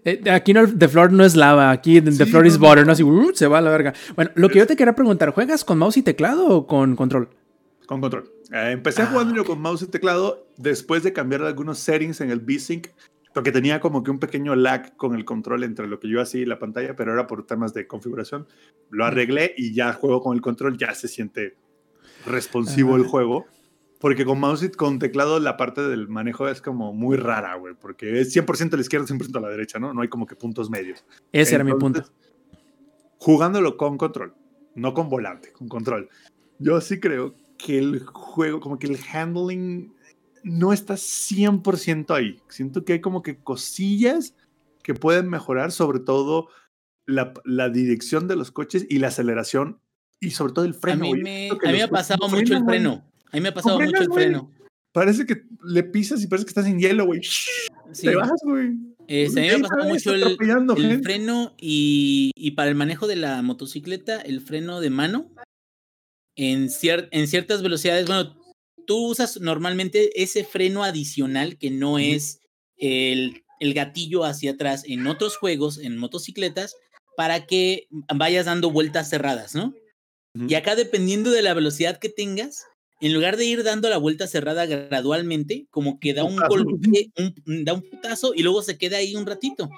eh, 0.05 0.23
aquí 0.31 0.53
no, 0.55 0.67
The 0.73 0.89
Floor 0.89 1.13
no 1.13 1.25
es 1.25 1.35
lava, 1.37 1.71
aquí 1.71 2.01
The 2.01 2.13
Sí, 2.13 2.25
Floor 2.27 2.45
no, 2.45 2.49
is 2.49 2.59
butter, 2.59 2.87
no 2.87 2.93
así, 2.93 3.03
uh, 3.03 3.31
se 3.35 3.47
va 3.49 3.59
a 3.59 3.61
la 3.61 3.71
verga. 3.71 3.93
Bueno, 4.15 4.31
lo 4.37 4.49
que 4.49 4.59
yo 4.59 4.67
te 4.67 4.77
quería 4.77 4.95
preguntar, 4.95 5.31
¿juegas 5.31 5.65
con 5.65 5.79
mouse 5.79 5.97
y 5.97 6.03
teclado 6.03 6.47
o 6.49 6.67
con 6.67 6.95
control? 6.97 7.29
Con 7.87 8.01
control. 8.01 8.31
Eh, 8.53 8.71
empecé 8.73 9.03
Ah, 9.03 9.07
jugándolo 9.07 9.45
con 9.45 9.61
mouse 9.61 9.83
y 9.83 9.87
teclado 9.87 10.47
después 10.57 11.03
de 11.03 11.13
cambiar 11.13 11.43
algunos 11.43 11.79
settings 11.81 12.21
en 12.21 12.31
el 12.31 12.39
V-Sync, 12.39 12.87
porque 13.37 13.53
tenía 13.53 13.81
como 13.81 14.03
que 14.03 14.11
un 14.11 14.19
pequeño 14.19 14.57
lag 14.57 14.97
con 14.97 15.15
el 15.15 15.27
control 15.27 15.63
entre 15.63 15.87
lo 15.87 16.01
que 16.01 16.09
yo 16.09 16.23
hacía 16.23 16.41
y 16.41 16.47
la 16.47 16.59
pantalla, 16.59 16.97
pero 16.97 17.13
era 17.13 17.27
por 17.27 17.45
temas 17.45 17.75
de 17.75 17.87
configuración. 17.87 18.47
Lo 18.89 19.05
arreglé 19.05 19.53
y 19.59 19.75
ya 19.75 19.93
juego 19.93 20.23
con 20.23 20.35
el 20.35 20.41
control, 20.41 20.79
ya 20.79 20.95
se 20.95 21.07
siente 21.07 21.55
responsivo 22.25 22.97
el 22.97 23.03
juego. 23.03 23.45
Porque 24.01 24.25
con 24.25 24.41
mouse 24.41 24.63
y 24.63 24.71
con 24.71 24.99
teclado 24.99 25.39
la 25.39 25.59
parte 25.59 25.83
del 25.83 26.09
manejo 26.09 26.49
es 26.49 26.63
como 26.63 26.95
muy 26.95 27.19
rara, 27.19 27.57
güey, 27.57 27.75
porque 27.79 28.23
es 28.23 28.35
100% 28.35 28.73
a 28.73 28.77
la 28.77 28.81
izquierda, 28.81 29.07
100% 29.07 29.37
a 29.37 29.41
la 29.41 29.51
derecha, 29.51 29.79
¿no? 29.79 29.93
No 29.93 30.01
hay 30.01 30.09
como 30.09 30.25
que 30.25 30.35
puntos 30.35 30.71
medios. 30.71 31.05
Ese 31.31 31.57
era 31.57 31.63
mi 31.63 31.73
punto. 31.73 31.99
Entonces, 31.99 32.15
Jugándolo 33.19 33.77
con 33.77 33.99
control, 33.99 34.33
no 34.75 34.95
con 34.95 35.11
volante, 35.11 35.53
con 35.53 35.69
control. 35.69 36.09
Yo 36.59 36.81
sí 36.81 37.01
creo 37.01 37.35
que 37.59 37.77
el 37.77 38.03
juego, 38.07 38.61
como 38.61 38.79
que 38.79 38.87
el 38.87 38.99
handling 39.13 39.95
no 40.47 40.73
está 40.73 40.95
100% 40.95 42.15
ahí. 42.15 42.41
Siento 42.49 42.85
que 42.85 42.95
hay 42.95 43.01
como 43.01 43.23
que 43.23 43.37
cosillas 43.39 44.35
que 44.83 44.95
pueden 44.95 45.29
mejorar, 45.29 45.73
sobre 45.73 45.99
todo 46.01 46.49
la, 47.07 47.35
la 47.45 47.69
dirección 47.69 48.29
de 48.29 48.37
los 48.37 48.51
coches 48.53 48.87
y 48.89 48.99
la 48.99 49.09
aceleración 49.09 49.81
y 50.21 50.31
sobre 50.31 50.53
todo 50.53 50.65
el 50.65 50.71
A 50.73 50.75
freno. 50.75 51.01
mí 51.03 51.15
me, 51.15 51.49
a 51.51 51.55
mí 51.55 51.73
me 51.73 51.83
ha 51.83 51.89
pasado 51.89 52.29
mucho 52.29 52.39
el 52.41 52.47
frenan, 52.47 52.65
güey. 52.65 52.79
freno. 52.79 53.05
A 53.33 53.37
mí 53.37 53.41
me 53.41 53.49
ha 53.49 53.55
pasado 53.55 53.81
mucho 53.81 54.01
el 54.03 54.09
güey. 54.09 54.25
freno. 54.25 54.53
Parece 54.93 55.27
que 55.27 55.43
le 55.65 55.83
pisas 55.83 56.23
y 56.23 56.27
parece 56.27 56.47
que 56.47 56.51
estás 56.51 56.67
en 56.67 56.79
hielo, 56.79 57.05
güey. 57.07 57.21
Sí. 57.93 58.07
Te 58.07 58.17
vas, 58.17 58.31
güey. 58.45 58.75
Este, 59.09 59.41
a 59.41 59.43
mí 59.43 59.49
me 59.61 59.67
ha 59.67 59.69
pasado 59.69 59.89
mucho 59.89 60.13
el, 60.15 61.03
freno 61.03 61.55
y, 61.61 62.31
y 62.35 62.53
para 62.53 62.71
el 62.71 62.75
manejo 62.77 63.07
de 63.07 63.17
la 63.17 63.43
motocicleta, 63.43 64.21
el 64.21 64.41
freno 64.41 64.81
de 64.81 64.91
mano 64.91 65.31
en, 66.37 66.69
cier- 66.69 67.09
en 67.13 67.27
ciertas 67.29 67.63
velocidades. 67.63 68.07
Bueno, 68.07 68.35
tú 68.87 69.09
usas 69.09 69.41
normalmente 69.41 70.23
ese 70.23 70.45
freno 70.45 70.85
adicional 70.85 71.59
que 71.59 71.71
no 71.71 71.99
es 71.99 72.41
el, 72.79 73.43
el 73.61 73.75
gatillo 73.75 74.25
hacia 74.25 74.53
atrás 74.53 74.85
en 74.87 75.07
otros 75.07 75.37
juegos, 75.37 75.79
en 75.79 75.97
motocicletas, 75.99 76.75
para 77.17 77.47
que 77.47 77.89
vayas 78.15 78.47
dando 78.47 78.71
vueltas 78.71 79.09
cerradas, 79.11 79.55
¿no? 79.55 79.75
Y 80.49 80.55
acá, 80.55 80.77
dependiendo 80.77 81.31
de 81.31 81.41
la 81.43 81.55
velocidad 81.55 81.99
que 81.99 82.11
tengas, 82.11 82.65
en 83.01 83.15
lugar 83.15 83.37
de 83.39 83.47
ir 83.47 83.63
dando 83.63 83.89
la 83.89 83.97
vuelta 83.97 84.27
cerrada 84.27 84.67
gradualmente, 84.67 85.67
como 85.71 85.99
que 85.99 86.13
da 86.15 86.25
un 86.25 86.35
Putazo. 86.37 86.49
golpe, 86.49 87.11
un- 87.47 87.65
da 87.65 87.73
un 87.75 87.83
putazo 87.83 88.33
y 88.35 88.43
luego 88.43 88.63
se 88.63 88.77
queda 88.77 88.99
ahí 88.99 89.17
un 89.17 89.25
ratito. 89.27 89.71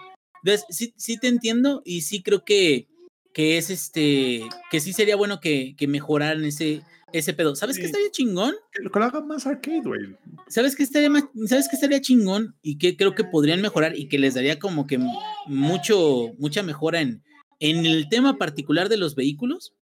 Entonces, 0.42 0.66
sí, 0.70 0.92
sí 0.96 1.16
te 1.18 1.28
entiendo 1.28 1.82
y 1.84 2.00
sí 2.02 2.22
creo 2.22 2.44
que, 2.44 2.88
que 3.32 3.58
es 3.58 3.70
este, 3.70 4.42
que 4.70 4.80
sí 4.80 4.92
sería 4.92 5.16
bueno 5.16 5.40
que, 5.40 5.74
que 5.76 5.86
mejoraran 5.86 6.44
ese, 6.44 6.82
ese 7.12 7.32
pedo. 7.34 7.54
¿Sabes 7.54 7.76
qué 7.76 7.82
Sí. 7.82 7.86
estaría 7.86 8.10
chingón? 8.10 8.54
Que 8.72 8.82
lo 8.82 8.90
haga 9.04 9.20
más 9.20 9.46
arcade, 9.46 9.80
güey. 9.82 10.16
¿Sabes 10.48 10.74
qué 10.74 10.82
estaría 10.82 11.08
ma- 11.10 11.30
¿Sabes 11.46 11.68
qué 11.68 11.76
estaría 11.76 12.00
chingón? 12.00 12.56
Y 12.62 12.78
que 12.78 12.96
creo 12.96 13.14
que 13.14 13.24
podrían 13.24 13.60
mejorar 13.62 13.96
y 13.96 14.08
que 14.08 14.18
les 14.18 14.34
daría 14.34 14.58
como 14.58 14.86
que 14.86 14.98
mucho, 15.46 16.34
mucha 16.38 16.62
mejora 16.62 17.00
en, 17.00 17.22
en 17.60 17.86
el 17.86 18.08
tema 18.08 18.38
particular 18.38 18.88
de 18.88 18.96
los 18.96 19.14
vehículos. 19.14 19.74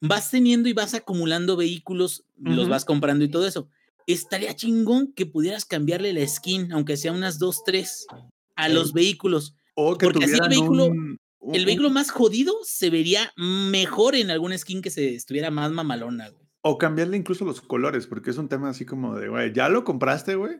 Vas 0.00 0.30
teniendo 0.30 0.68
y 0.68 0.72
vas 0.74 0.94
acumulando 0.94 1.56
vehículos, 1.56 2.24
los 2.38 2.68
vas 2.68 2.84
comprando 2.84 3.24
y 3.24 3.28
todo 3.30 3.46
eso. 3.46 3.68
Estaría 4.06 4.54
chingón 4.54 5.12
que 5.14 5.26
pudieras 5.26 5.64
cambiarle 5.64 6.12
la 6.12 6.26
skin, 6.28 6.70
aunque 6.72 6.96
sea 6.96 7.12
unas 7.12 7.38
dos, 7.38 7.64
tres, 7.64 8.06
a 8.54 8.68
los 8.68 8.92
vehículos. 8.92 9.54
O 9.74 9.96
que 9.96 10.06
Porque 10.06 10.24
así 10.26 10.34
el 10.34 10.48
vehículo- 10.48 10.86
un- 10.86 11.18
El 11.52 11.64
vehículo 11.64 11.90
más 11.90 12.10
jodido 12.10 12.54
se 12.64 12.90
vería 12.90 13.32
mejor 13.36 14.16
en 14.16 14.30
alguna 14.30 14.58
skin 14.58 14.82
que 14.82 14.90
se 14.90 15.14
estuviera 15.14 15.50
más 15.50 15.70
mamalona, 15.70 16.30
güey. 16.30 16.46
O 16.62 16.78
cambiarle 16.78 17.16
incluso 17.16 17.44
los 17.44 17.60
colores, 17.60 18.06
porque 18.06 18.30
es 18.30 18.38
un 18.38 18.48
tema 18.48 18.70
así 18.70 18.84
como 18.84 19.16
de, 19.16 19.28
güey, 19.28 19.52
ya 19.52 19.68
lo 19.68 19.84
compraste, 19.84 20.34
güey. 20.34 20.56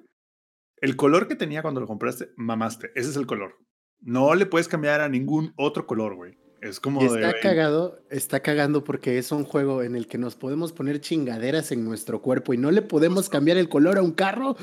El 0.80 0.96
color 0.96 1.26
que 1.26 1.34
tenía 1.34 1.62
cuando 1.62 1.80
lo 1.80 1.86
compraste, 1.86 2.30
mamaste. 2.36 2.92
Ese 2.94 3.10
es 3.10 3.16
el 3.16 3.26
color. 3.26 3.56
No 4.00 4.34
le 4.34 4.46
puedes 4.46 4.68
cambiar 4.68 5.00
a 5.00 5.08
ningún 5.08 5.52
otro 5.56 5.86
color, 5.86 6.14
güey. 6.14 6.38
Es 6.60 6.80
como 6.80 7.02
Y 7.02 7.06
está 7.06 7.34
cagado, 7.40 7.98
está 8.10 8.40
cagando 8.40 8.84
porque 8.84 9.18
es 9.18 9.30
un 9.32 9.44
juego 9.44 9.82
en 9.82 9.94
el 9.94 10.06
que 10.06 10.18
nos 10.18 10.36
podemos 10.36 10.72
poner 10.72 11.00
chingaderas 11.00 11.72
en 11.72 11.84
nuestro 11.84 12.22
cuerpo 12.22 12.54
y 12.54 12.58
no 12.58 12.70
le 12.70 12.82
podemos 12.82 13.28
cambiar 13.28 13.56
el 13.56 13.68
color 13.68 13.98
a 13.98 14.02
un 14.02 14.12
carro. 14.12 14.56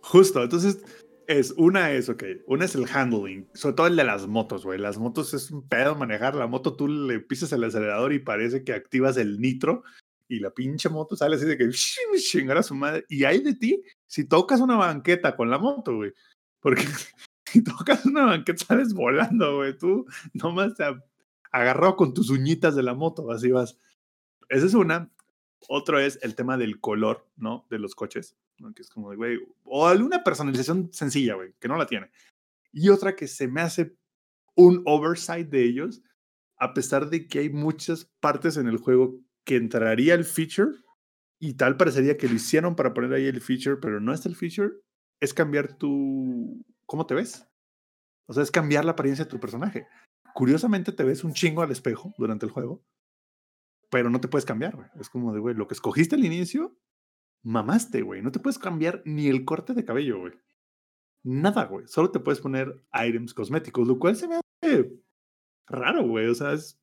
Justo. 0.00 0.42
Entonces, 0.42 0.78
es, 1.28 1.52
una 1.58 1.92
es, 1.92 2.08
ok, 2.08 2.24
una 2.46 2.64
es 2.64 2.74
el 2.74 2.86
handling, 2.90 3.46
sobre 3.52 3.76
todo 3.76 3.86
el 3.86 3.96
de 3.96 4.04
las 4.04 4.26
motos, 4.26 4.64
güey. 4.64 4.78
Las 4.78 4.96
motos 4.96 5.34
es 5.34 5.50
un 5.50 5.68
pedo 5.68 5.94
manejar. 5.94 6.34
La 6.34 6.46
moto 6.46 6.74
tú 6.74 6.88
le 6.88 7.20
pisas 7.20 7.52
el 7.52 7.62
acelerador 7.64 8.14
y 8.14 8.18
parece 8.18 8.64
que 8.64 8.72
activas 8.72 9.18
el 9.18 9.38
nitro 9.38 9.84
y 10.26 10.40
la 10.40 10.50
pinche 10.50 10.88
moto 10.88 11.16
sale 11.16 11.36
así 11.36 11.44
de 11.44 11.58
que 11.58 11.68
chingar 12.18 12.56
a 12.56 12.62
su 12.62 12.74
madre. 12.74 13.04
Y 13.10 13.24
hay 13.24 13.42
de 13.42 13.54
ti 13.54 13.82
si 14.06 14.24
tocas 14.24 14.60
una 14.60 14.76
banqueta 14.76 15.36
con 15.36 15.50
la 15.50 15.58
moto, 15.58 15.96
güey. 15.96 16.14
Porque 16.60 16.82
si 17.44 17.62
tocas 17.62 18.06
una 18.06 18.24
banqueta 18.24 18.64
sales 18.64 18.94
volando, 18.94 19.56
güey. 19.56 19.76
Tú 19.76 20.06
nomás 20.32 20.74
te 20.76 20.84
agarrado 21.52 21.96
con 21.96 22.14
tus 22.14 22.30
uñitas 22.30 22.74
de 22.74 22.82
la 22.82 22.94
moto, 22.94 23.30
así 23.30 23.50
vas. 23.50 23.78
Esa 24.48 24.64
es 24.64 24.72
una. 24.72 25.10
Otro 25.66 25.98
es 25.98 26.18
el 26.22 26.34
tema 26.34 26.56
del 26.56 26.80
color, 26.80 27.26
¿no? 27.36 27.66
De 27.70 27.78
los 27.78 27.94
coches. 27.94 28.36
Que 28.74 28.82
es 28.82 28.90
como 28.90 29.10
de, 29.10 29.16
güey, 29.16 29.38
o 29.64 29.86
alguna 29.86 30.24
personalización 30.24 30.90
sencilla, 30.92 31.34
güey, 31.34 31.54
que 31.60 31.68
no 31.68 31.76
la 31.76 31.86
tiene. 31.86 32.10
Y 32.72 32.88
otra 32.88 33.14
que 33.14 33.28
se 33.28 33.46
me 33.46 33.60
hace 33.60 33.96
un 34.56 34.82
oversight 34.84 35.48
de 35.48 35.64
ellos, 35.64 36.02
a 36.58 36.74
pesar 36.74 37.08
de 37.08 37.28
que 37.28 37.38
hay 37.38 37.50
muchas 37.50 38.06
partes 38.20 38.56
en 38.56 38.66
el 38.66 38.78
juego 38.78 39.20
que 39.44 39.56
entraría 39.56 40.14
el 40.14 40.24
feature 40.24 40.72
y 41.38 41.54
tal 41.54 41.76
parecería 41.76 42.16
que 42.16 42.28
lo 42.28 42.34
hicieron 42.34 42.74
para 42.74 42.92
poner 42.92 43.12
ahí 43.12 43.26
el 43.26 43.40
feature, 43.40 43.76
pero 43.80 44.00
no 44.00 44.12
está 44.12 44.28
el 44.28 44.36
feature, 44.36 44.74
es 45.20 45.32
cambiar 45.32 45.78
tu... 45.78 46.64
¿Cómo 46.84 47.06
te 47.06 47.14
ves? 47.14 47.46
O 48.26 48.32
sea, 48.32 48.42
es 48.42 48.50
cambiar 48.50 48.84
la 48.84 48.92
apariencia 48.92 49.24
de 49.24 49.30
tu 49.30 49.38
personaje. 49.38 49.86
Curiosamente 50.34 50.90
te 50.92 51.04
ves 51.04 51.22
un 51.22 51.32
chingo 51.32 51.62
al 51.62 51.70
espejo 51.70 52.12
durante 52.18 52.44
el 52.44 52.52
juego, 52.52 52.82
pero 53.90 54.10
no 54.10 54.20
te 54.20 54.28
puedes 54.28 54.44
cambiar, 54.44 54.76
güey. 54.76 54.88
Es 55.00 55.08
como 55.08 55.32
de, 55.32 55.40
güey, 55.40 55.54
lo 55.54 55.66
que 55.66 55.74
escogiste 55.74 56.14
al 56.16 56.24
inicio, 56.24 56.76
mamaste, 57.42 58.02
güey. 58.02 58.22
No 58.22 58.32
te 58.32 58.40
puedes 58.40 58.58
cambiar 58.58 59.02
ni 59.04 59.28
el 59.28 59.44
corte 59.44 59.74
de 59.74 59.84
cabello, 59.84 60.20
güey. 60.20 60.34
Nada, 61.24 61.64
güey. 61.64 61.86
Solo 61.86 62.10
te 62.10 62.20
puedes 62.20 62.40
poner 62.40 62.84
items 62.92 63.34
cosméticos, 63.34 63.86
lo 63.88 63.98
cual 63.98 64.16
se 64.16 64.28
me 64.28 64.36
hace 64.36 64.92
raro, 65.66 66.06
güey. 66.06 66.26
O 66.28 66.34
sea, 66.34 66.52
es. 66.52 66.80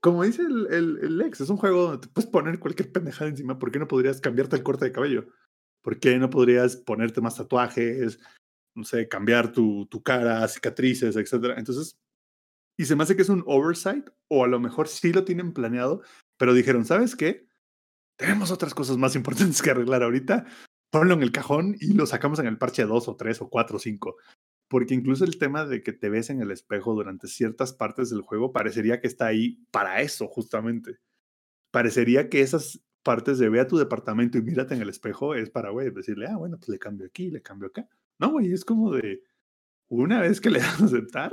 Como 0.00 0.24
dice 0.24 0.42
el, 0.42 0.66
el, 0.70 0.98
el 1.02 1.20
ex, 1.22 1.40
es 1.40 1.48
un 1.48 1.56
juego 1.56 1.82
donde 1.82 2.06
te 2.06 2.12
puedes 2.12 2.28
poner 2.28 2.58
cualquier 2.58 2.90
pendejada 2.90 3.30
encima. 3.30 3.58
¿Por 3.58 3.70
qué 3.70 3.78
no 3.78 3.86
podrías 3.86 4.20
cambiarte 4.20 4.56
el 4.56 4.64
corte 4.64 4.84
de 4.84 4.92
cabello? 4.92 5.28
¿Por 5.82 6.00
qué 6.00 6.18
no 6.18 6.28
podrías 6.28 6.76
ponerte 6.76 7.20
más 7.20 7.36
tatuajes? 7.36 8.18
No 8.74 8.84
sé, 8.84 9.08
cambiar 9.08 9.52
tu, 9.52 9.86
tu 9.86 10.02
cara, 10.02 10.46
cicatrices, 10.48 11.14
etcétera. 11.14 11.54
Entonces, 11.56 11.96
y 12.76 12.86
se 12.86 12.96
me 12.96 13.02
hace 13.02 13.16
que 13.16 13.22
es 13.22 13.28
un 13.28 13.44
oversight, 13.46 14.08
o 14.28 14.44
a 14.44 14.48
lo 14.48 14.58
mejor 14.60 14.88
sí 14.88 15.12
lo 15.12 15.24
tienen 15.24 15.52
planeado, 15.52 16.02
pero 16.38 16.54
dijeron, 16.54 16.84
¿sabes 16.84 17.16
qué? 17.16 17.46
Tenemos 18.16 18.50
otras 18.50 18.74
cosas 18.74 18.96
más 18.96 19.14
importantes 19.16 19.62
que 19.62 19.70
arreglar 19.70 20.02
ahorita. 20.02 20.46
Ponlo 20.90 21.14
en 21.14 21.22
el 21.22 21.32
cajón 21.32 21.76
y 21.80 21.94
lo 21.94 22.06
sacamos 22.06 22.38
en 22.38 22.46
el 22.46 22.58
parche 22.58 22.84
2 22.84 23.08
o 23.08 23.16
3 23.16 23.42
o 23.42 23.48
4 23.48 23.76
o 23.76 23.78
5. 23.78 24.16
Porque 24.68 24.94
incluso 24.94 25.24
el 25.24 25.38
tema 25.38 25.64
de 25.64 25.82
que 25.82 25.92
te 25.92 26.08
ves 26.08 26.30
en 26.30 26.40
el 26.40 26.50
espejo 26.50 26.94
durante 26.94 27.28
ciertas 27.28 27.72
partes 27.72 28.10
del 28.10 28.22
juego 28.22 28.52
parecería 28.52 29.00
que 29.00 29.06
está 29.06 29.26
ahí 29.26 29.64
para 29.70 30.00
eso, 30.02 30.28
justamente. 30.28 30.98
Parecería 31.70 32.28
que 32.28 32.40
esas 32.40 32.82
partes 33.02 33.38
de 33.38 33.48
ve 33.48 33.60
a 33.60 33.66
tu 33.66 33.76
departamento 33.76 34.38
y 34.38 34.42
mírate 34.42 34.74
en 34.74 34.82
el 34.82 34.88
espejo 34.88 35.34
es 35.34 35.50
para, 35.50 35.70
güey, 35.70 35.90
decirle, 35.90 36.26
ah, 36.28 36.36
bueno, 36.36 36.56
pues 36.58 36.68
le 36.68 36.78
cambio 36.78 37.06
aquí, 37.06 37.30
le 37.30 37.42
cambio 37.42 37.68
acá. 37.68 37.88
No, 38.18 38.30
güey, 38.30 38.52
es 38.52 38.64
como 38.64 38.92
de, 38.92 39.22
una 39.88 40.20
vez 40.20 40.40
que 40.40 40.50
le 40.50 40.60
das 40.60 40.80
a 40.82 40.84
aceptar, 40.84 41.32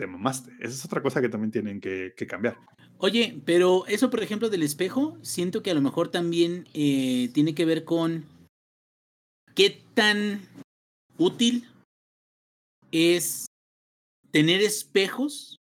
te 0.00 0.06
mamaste. 0.06 0.50
Esa 0.60 0.72
es 0.72 0.84
otra 0.86 1.02
cosa 1.02 1.20
que 1.20 1.28
también 1.28 1.50
tienen 1.50 1.78
que, 1.78 2.14
cambiar. 2.26 2.56
Oye, 2.96 3.38
pero 3.44 3.86
eso, 3.86 4.08
por 4.08 4.22
ejemplo, 4.22 4.48
del 4.48 4.62
espejo, 4.62 5.18
siento 5.20 5.62
que 5.62 5.70
a 5.70 5.74
lo 5.74 5.82
mejor 5.82 6.10
también 6.10 6.66
eh, 6.72 7.28
tiene 7.34 7.54
que 7.54 7.66
ver 7.66 7.84
con 7.84 8.24
qué 9.54 9.84
tan 9.92 10.40
útil 11.18 11.68
es 12.92 13.44
tener 14.30 14.62
espejos 14.62 15.58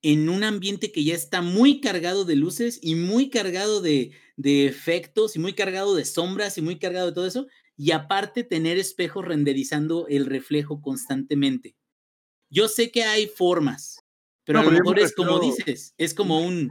en 0.00 0.30
un 0.30 0.44
ambiente 0.44 0.90
que 0.92 1.04
ya 1.04 1.14
está 1.14 1.42
muy 1.42 1.82
cargado 1.82 2.24
de 2.24 2.36
luces 2.36 2.80
y 2.82 2.94
muy 2.94 3.28
cargado 3.28 3.82
de, 3.82 4.12
de, 4.36 4.64
efectos 4.64 5.36
y 5.36 5.40
muy 5.40 5.52
cargado 5.52 5.94
de 5.94 6.06
sombras 6.06 6.56
y 6.56 6.62
muy 6.62 6.78
cargado 6.78 7.08
de 7.08 7.12
todo 7.12 7.26
eso. 7.26 7.48
Y 7.76 7.90
aparte 7.90 8.44
tener 8.44 8.78
espejos 8.78 9.26
renderizando 9.26 10.06
el 10.08 10.24
reflejo 10.24 10.80
constantemente. 10.80 11.76
Yo 12.52 12.68
sé 12.68 12.90
que 12.90 13.02
hay 13.02 13.28
formas, 13.28 13.98
pero 14.44 14.60
no, 14.60 14.68
a 14.68 14.70
lo 14.70 14.78
mejor 14.78 14.98
es 14.98 15.14
como 15.14 15.40
dices, 15.40 15.94
es 15.96 16.12
como 16.12 16.40
un, 16.40 16.70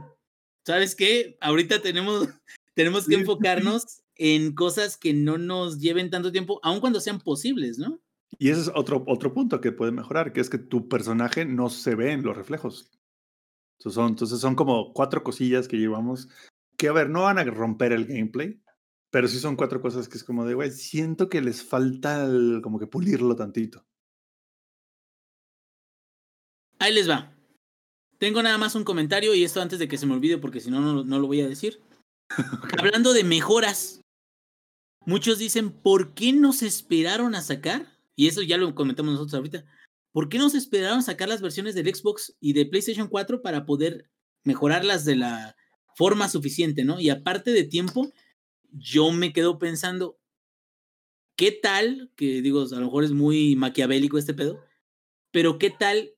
¿sabes 0.64 0.94
qué? 0.94 1.36
Ahorita 1.40 1.82
tenemos, 1.82 2.28
tenemos 2.74 3.08
que 3.08 3.16
enfocarnos 3.16 4.00
en 4.14 4.54
cosas 4.54 4.96
que 4.96 5.12
no 5.12 5.38
nos 5.38 5.80
lleven 5.80 6.08
tanto 6.08 6.30
tiempo, 6.30 6.60
aun 6.62 6.78
cuando 6.78 7.00
sean 7.00 7.18
posibles, 7.18 7.78
¿no? 7.78 8.00
Y 8.38 8.50
ese 8.50 8.60
es 8.60 8.70
otro, 8.76 9.02
otro 9.08 9.34
punto 9.34 9.60
que 9.60 9.72
puede 9.72 9.90
mejorar, 9.90 10.32
que 10.32 10.40
es 10.40 10.48
que 10.48 10.58
tu 10.58 10.88
personaje 10.88 11.44
no 11.44 11.68
se 11.68 11.96
ve 11.96 12.12
en 12.12 12.22
los 12.22 12.36
reflejos. 12.36 12.88
Entonces 13.78 13.96
son, 13.96 14.08
entonces 14.10 14.38
son 14.38 14.54
como 14.54 14.92
cuatro 14.92 15.24
cosillas 15.24 15.66
que 15.66 15.78
llevamos, 15.78 16.28
que 16.78 16.86
a 16.86 16.92
ver, 16.92 17.10
no 17.10 17.22
van 17.22 17.38
a 17.38 17.44
romper 17.44 17.90
el 17.90 18.06
gameplay, 18.06 18.62
pero 19.10 19.26
sí 19.26 19.40
son 19.40 19.56
cuatro 19.56 19.80
cosas 19.80 20.08
que 20.08 20.16
es 20.16 20.22
como 20.22 20.44
de, 20.44 20.54
güey, 20.54 20.70
siento 20.70 21.28
que 21.28 21.40
les 21.40 21.64
falta 21.64 22.24
el, 22.24 22.60
como 22.62 22.78
que 22.78 22.86
pulirlo 22.86 23.34
tantito. 23.34 23.84
Ahí 26.82 26.92
les 26.92 27.08
va. 27.08 27.32
Tengo 28.18 28.42
nada 28.42 28.58
más 28.58 28.74
un 28.74 28.82
comentario 28.82 29.36
y 29.36 29.44
esto 29.44 29.62
antes 29.62 29.78
de 29.78 29.86
que 29.86 29.96
se 29.96 30.04
me 30.04 30.14
olvide 30.14 30.38
porque 30.38 30.58
si 30.58 30.68
no, 30.68 30.80
no, 30.80 31.04
no 31.04 31.18
lo 31.20 31.28
voy 31.28 31.40
a 31.40 31.48
decir. 31.48 31.80
okay. 32.64 32.76
Hablando 32.76 33.12
de 33.12 33.22
mejoras, 33.22 34.00
muchos 35.06 35.38
dicen, 35.38 35.70
¿por 35.70 36.12
qué 36.12 36.32
nos 36.32 36.60
esperaron 36.62 37.36
a 37.36 37.42
sacar? 37.42 37.86
Y 38.16 38.26
eso 38.26 38.42
ya 38.42 38.56
lo 38.56 38.74
comentamos 38.74 39.12
nosotros 39.12 39.34
ahorita. 39.34 39.64
¿Por 40.10 40.28
qué 40.28 40.38
nos 40.38 40.56
esperaron 40.56 40.98
a 40.98 41.02
sacar 41.02 41.28
las 41.28 41.40
versiones 41.40 41.76
del 41.76 41.94
Xbox 41.94 42.36
y 42.40 42.52
de 42.52 42.66
PlayStation 42.66 43.06
4 43.06 43.42
para 43.42 43.64
poder 43.64 44.10
mejorarlas 44.42 45.04
de 45.04 45.14
la 45.14 45.54
forma 45.94 46.28
suficiente, 46.28 46.82
¿no? 46.82 46.98
Y 46.98 47.10
aparte 47.10 47.52
de 47.52 47.62
tiempo, 47.62 48.10
yo 48.72 49.12
me 49.12 49.32
quedo 49.32 49.60
pensando, 49.60 50.18
¿qué 51.36 51.52
tal? 51.52 52.10
Que 52.16 52.42
digo, 52.42 52.62
a 52.62 52.74
lo 52.74 52.86
mejor 52.86 53.04
es 53.04 53.12
muy 53.12 53.54
maquiavélico 53.54 54.18
este 54.18 54.34
pedo, 54.34 54.64
pero 55.30 55.58
¿qué 55.58 55.70
tal 55.70 56.16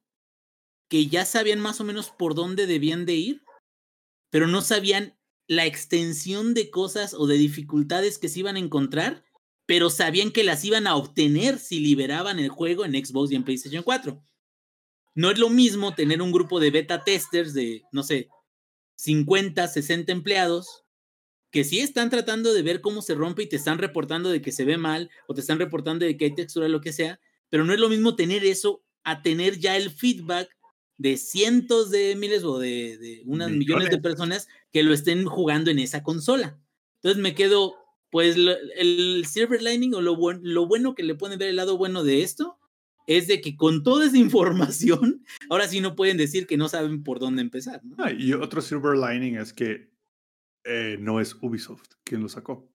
que 0.89 1.06
ya 1.06 1.24
sabían 1.24 1.61
más 1.61 1.81
o 1.81 1.85
menos 1.85 2.11
por 2.11 2.35
dónde 2.35 2.66
debían 2.66 3.06
de 3.06 3.15
ir, 3.15 3.43
pero 4.31 4.47
no 4.47 4.62
sabían 4.62 5.19
la 5.47 5.66
extensión 5.66 6.55
de 6.55 6.70
cosas 6.70 7.15
o 7.15 7.27
de 7.27 7.36
dificultades 7.36 8.19
que 8.19 8.28
se 8.28 8.40
iban 8.40 8.56
a 8.56 8.61
encontrar, 8.61 9.24
pero 9.66 9.90
sabían 9.90 10.31
que 10.31 10.44
las 10.44 10.65
iban 10.65 10.86
a 10.86 10.97
obtener 10.97 11.59
si 11.59 11.81
liberaban 11.81 12.39
el 12.39 12.48
juego 12.48 12.85
en 12.85 12.93
Xbox 12.93 13.32
y 13.32 13.36
en 13.36 13.44
PlayStation 13.44 13.82
4. 13.82 14.23
No 15.15 15.31
es 15.31 15.39
lo 15.39 15.51
mismo 15.51 15.94
tener 15.94 16.20
un 16.20 16.32
grupo 16.32 16.61
de 16.61 16.70
beta 16.70 17.05
testers 17.05 17.55
de, 17.55 17.82
no 17.93 18.02
sé, 18.02 18.28
50, 18.97 19.66
60 19.69 20.12
empleados, 20.12 20.85
que 21.51 21.65
sí 21.65 21.78
están 21.78 22.11
tratando 22.11 22.52
de 22.52 22.62
ver 22.62 22.81
cómo 22.81 23.01
se 23.01 23.15
rompe 23.15 23.44
y 23.44 23.48
te 23.48 23.56
están 23.56 23.78
reportando 23.78 24.28
de 24.31 24.43
que 24.43 24.51
se 24.51 24.65
ve 24.65 24.77
mal 24.77 25.11
o 25.28 25.35
te 25.35 25.40
están 25.40 25.59
reportando 25.59 26.05
de 26.05 26.16
que 26.16 26.24
hay 26.24 26.35
textura, 26.35 26.69
lo 26.69 26.81
que 26.81 26.93
sea, 26.93 27.20
pero 27.48 27.65
no 27.65 27.73
es 27.73 27.78
lo 27.78 27.89
mismo 27.89 28.16
tener 28.16 28.44
eso 28.44 28.82
a 29.05 29.23
tener 29.23 29.59
ya 29.61 29.77
el 29.77 29.90
feedback 29.90 30.48
de 30.96 31.16
cientos 31.16 31.90
de 31.90 32.16
miles 32.16 32.44
o 32.44 32.58
de, 32.58 32.98
de 32.98 33.22
unas 33.26 33.48
millones. 33.48 33.58
millones 33.58 33.90
de 33.90 33.98
personas 33.98 34.48
que 34.72 34.82
lo 34.82 34.92
estén 34.92 35.24
jugando 35.24 35.70
en 35.70 35.78
esa 35.78 36.02
consola. 36.02 36.58
Entonces 36.96 37.20
me 37.20 37.34
quedo, 37.34 37.74
pues 38.10 38.36
lo, 38.36 38.52
el 38.76 39.24
silver 39.26 39.62
lining 39.62 39.94
o 39.94 40.00
lo, 40.00 40.16
buen, 40.16 40.40
lo 40.42 40.66
bueno 40.66 40.94
que 40.94 41.02
le 41.02 41.14
pueden 41.14 41.38
ver 41.38 41.48
el 41.48 41.56
lado 41.56 41.76
bueno 41.76 42.04
de 42.04 42.22
esto 42.22 42.58
es 43.06 43.26
de 43.26 43.40
que 43.40 43.56
con 43.56 43.82
toda 43.82 44.06
esa 44.06 44.16
información, 44.18 45.24
ahora 45.50 45.68
sí 45.68 45.80
no 45.80 45.94
pueden 45.96 46.16
decir 46.16 46.46
que 46.46 46.56
no 46.56 46.68
saben 46.68 47.02
por 47.02 47.18
dónde 47.18 47.42
empezar. 47.42 47.84
¿no? 47.84 47.96
Ah, 47.98 48.12
y 48.12 48.32
otro 48.32 48.62
silver 48.62 48.96
lining 48.96 49.36
es 49.36 49.52
que 49.52 49.90
eh, 50.64 50.96
no 50.98 51.20
es 51.20 51.36
Ubisoft 51.42 51.88
quien 52.04 52.22
lo 52.22 52.28
sacó. 52.28 52.70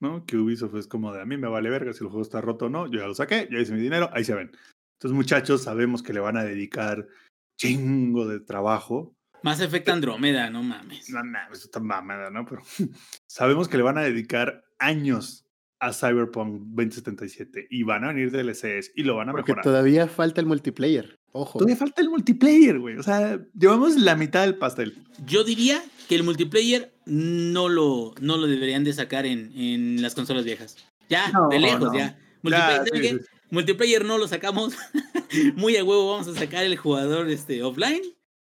¿no? 0.00 0.26
Que 0.26 0.36
Ubisoft 0.36 0.76
es 0.76 0.86
como 0.86 1.12
de 1.12 1.22
a 1.22 1.24
mí 1.24 1.36
me 1.36 1.48
vale 1.48 1.70
verga 1.70 1.92
si 1.92 2.04
el 2.04 2.10
juego 2.10 2.22
está 2.22 2.40
roto 2.40 2.66
o 2.66 2.68
no, 2.68 2.86
yo 2.90 3.00
ya 3.00 3.06
lo 3.06 3.14
saqué, 3.14 3.48
ya 3.50 3.58
hice 3.58 3.72
mi 3.72 3.80
dinero, 3.80 4.10
ahí 4.12 4.24
se 4.24 4.34
ven. 4.34 4.50
Entonces, 4.98 5.16
muchachos, 5.16 5.62
sabemos 5.62 6.02
que 6.02 6.12
le 6.12 6.20
van 6.20 6.36
a 6.36 6.44
dedicar 6.44 7.08
chingo 7.56 8.26
de 8.26 8.40
trabajo. 8.40 9.16
Más 9.42 9.60
efecto 9.60 9.92
Andrómeda, 9.92 10.48
no 10.50 10.62
mames. 10.62 11.10
No, 11.10 11.22
no, 11.22 11.38
eso 11.52 11.64
está 11.66 11.80
mamada, 11.80 12.30
¿no? 12.30 12.44
Pero 12.46 12.62
sabemos 13.26 13.68
que 13.68 13.76
le 13.76 13.82
van 13.82 13.98
a 13.98 14.02
dedicar 14.02 14.64
años 14.78 15.42
a 15.80 15.92
Cyberpunk 15.92 16.62
2077 16.68 17.66
y 17.68 17.82
van 17.82 18.04
a 18.04 18.08
venir 18.08 18.30
DLCs 18.30 18.92
y 18.94 19.02
lo 19.02 19.16
van 19.16 19.28
a 19.28 19.32
Porque 19.32 19.52
mejorar. 19.52 19.64
todavía 19.64 20.08
falta 20.08 20.40
el 20.40 20.46
multiplayer. 20.46 21.18
Ojo. 21.32 21.58
Todavía 21.58 21.76
falta 21.76 22.00
el 22.00 22.08
multiplayer, 22.08 22.78
güey. 22.78 22.96
O 22.96 23.02
sea, 23.02 23.38
llevamos 23.58 23.96
la 23.96 24.14
mitad 24.16 24.42
del 24.42 24.56
pastel. 24.56 25.04
Yo 25.26 25.44
diría 25.44 25.82
que 26.08 26.14
el 26.14 26.22
multiplayer 26.22 26.94
no 27.06 27.68
lo, 27.68 28.14
no 28.20 28.36
lo 28.38 28.46
deberían 28.46 28.84
de 28.84 28.92
sacar 28.94 29.26
en, 29.26 29.52
en 29.58 30.00
las 30.00 30.14
consolas 30.14 30.44
viejas. 30.44 30.76
Ya, 31.10 31.30
No, 31.32 31.48
de 31.48 31.58
lejos, 31.58 31.92
no. 31.92 31.98
ya. 31.98 32.18
Multiplayer, 32.40 33.18
Ya. 33.18 33.24
Multiplayer 33.54 34.04
no 34.04 34.18
lo 34.18 34.28
sacamos. 34.28 34.74
Muy 35.56 35.76
a 35.76 35.84
huevo 35.84 36.10
vamos 36.10 36.28
a 36.28 36.34
sacar 36.34 36.64
el 36.64 36.76
jugador 36.76 37.30
este, 37.30 37.62
offline. 37.62 38.02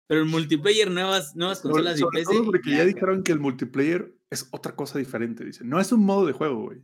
Pero 0.07 0.23
el 0.23 0.29
multiplayer, 0.29 0.91
nuevas, 0.91 1.37
nuevas 1.37 1.59
Sobre, 1.59 1.75
consolas 1.75 1.97
y 1.97 2.01
sobre 2.01 2.21
PC. 2.21 2.33
todo 2.33 2.45
porque 2.45 2.71
ya 2.71 2.79
ya, 2.79 2.85
dijeron 2.85 3.23
que 3.23 3.33
el 3.33 3.39
multiplayer 3.39 4.13
es 4.29 4.49
otra 4.51 4.75
cosa 4.75 4.99
diferente, 4.99 5.45
dicen. 5.45 5.69
No 5.69 5.81
es 5.81 5.93
un 5.93 6.05
modo 6.05 6.27
de 6.27 6.33
juego, 6.33 6.63
güey. 6.63 6.79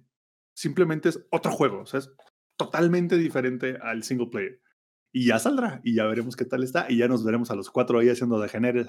Simplemente 0.55 1.09
es 1.09 1.27
otro 1.31 1.51
juego. 1.51 1.81
O 1.81 1.87
sea, 1.87 2.01
es 2.01 2.11
totalmente 2.57 3.17
diferente 3.19 3.79
al 3.83 4.05
single 4.05 4.29
player. 4.29 4.61
Y 5.13 5.27
ya 5.27 5.39
saldrá, 5.39 5.81
y 5.83 5.95
ya 5.95 6.05
veremos 6.05 6.37
qué 6.37 6.45
tal 6.45 6.63
está, 6.63 6.87
y 6.91 6.99
ya 6.99 7.09
nos 7.09 7.25
veremos 7.25 7.51
a 7.51 7.55
los 7.55 7.71
cuatro 7.71 7.99
ahí 7.99 8.11
haciendo 8.11 8.39
degeneres. 8.39 8.87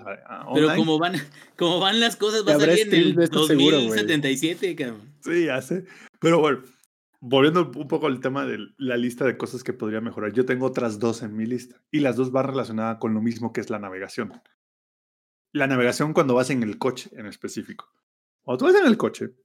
Pero 0.54 0.76
como 0.76 0.99
van, 0.99 1.16
como 1.56 1.80
van 1.80 1.99
las 1.99 2.16
cosas, 2.18 2.45
va 2.45 2.56
a 2.56 2.60
salir 2.60 2.94
en 2.94 2.94
el 2.94 3.16
de 3.16 3.24
esto 3.24 3.48
seguro, 3.48 3.78
güey. 3.78 3.88
2077, 3.88 4.76
cabrón. 4.76 5.02
Sí, 5.22 5.45
ya 5.45 5.62
sé. 5.62 5.86
Pero 6.20 6.40
bueno, 6.40 6.64
volviendo 7.19 7.72
un 7.76 7.88
poco 7.88 8.07
al 8.07 8.19
tema 8.19 8.45
de 8.45 8.60
la 8.77 8.98
lista 8.98 9.26
de 9.26 9.38
cosas 9.38 9.64
que 9.64 9.73
podría 9.73 10.02
mejorar, 10.02 10.34
yo 10.34 10.45
tengo 10.45 10.65
otras 10.65 10.99
dos 10.99 11.23
en 11.23 11.35
mi 11.35 11.45
lista, 11.45 11.84
y 11.91 11.99
las 11.99 12.15
dos 12.15 12.31
van 12.31 12.48
relacionadas 12.48 12.98
con 12.99 13.14
lo 13.14 13.22
mismo 13.22 13.53
que 13.53 13.61
es 13.61 13.69
la 13.69 13.80
navegación. 13.80 14.41
La 15.53 15.68
navegación 15.68 16.14
cuando 16.14 16.35
vas 16.35 16.49
en 16.49 16.64
el 16.64 16.77
coche 16.77 17.10
en 17.14 17.26
específico. 17.26 17.89
Cuando 18.44 18.60
tú 18.60 18.65
vas 18.65 18.81
en 18.81 18.88
el 18.88 18.98
coche 18.98 19.35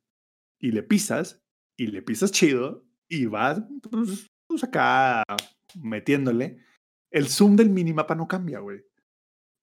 y 0.58 0.72
le 0.72 0.82
pisas, 0.82 1.42
y 1.76 1.88
le 1.88 2.02
pisas 2.02 2.32
chido, 2.32 2.84
y 3.08 3.26
vas 3.26 3.62
pues, 3.90 4.30
pues, 4.46 4.64
acá 4.64 5.22
metiéndole, 5.80 6.58
el 7.10 7.28
zoom 7.28 7.56
del 7.56 7.70
minimapa 7.70 8.14
no 8.14 8.28
cambia, 8.28 8.60
güey. 8.60 8.84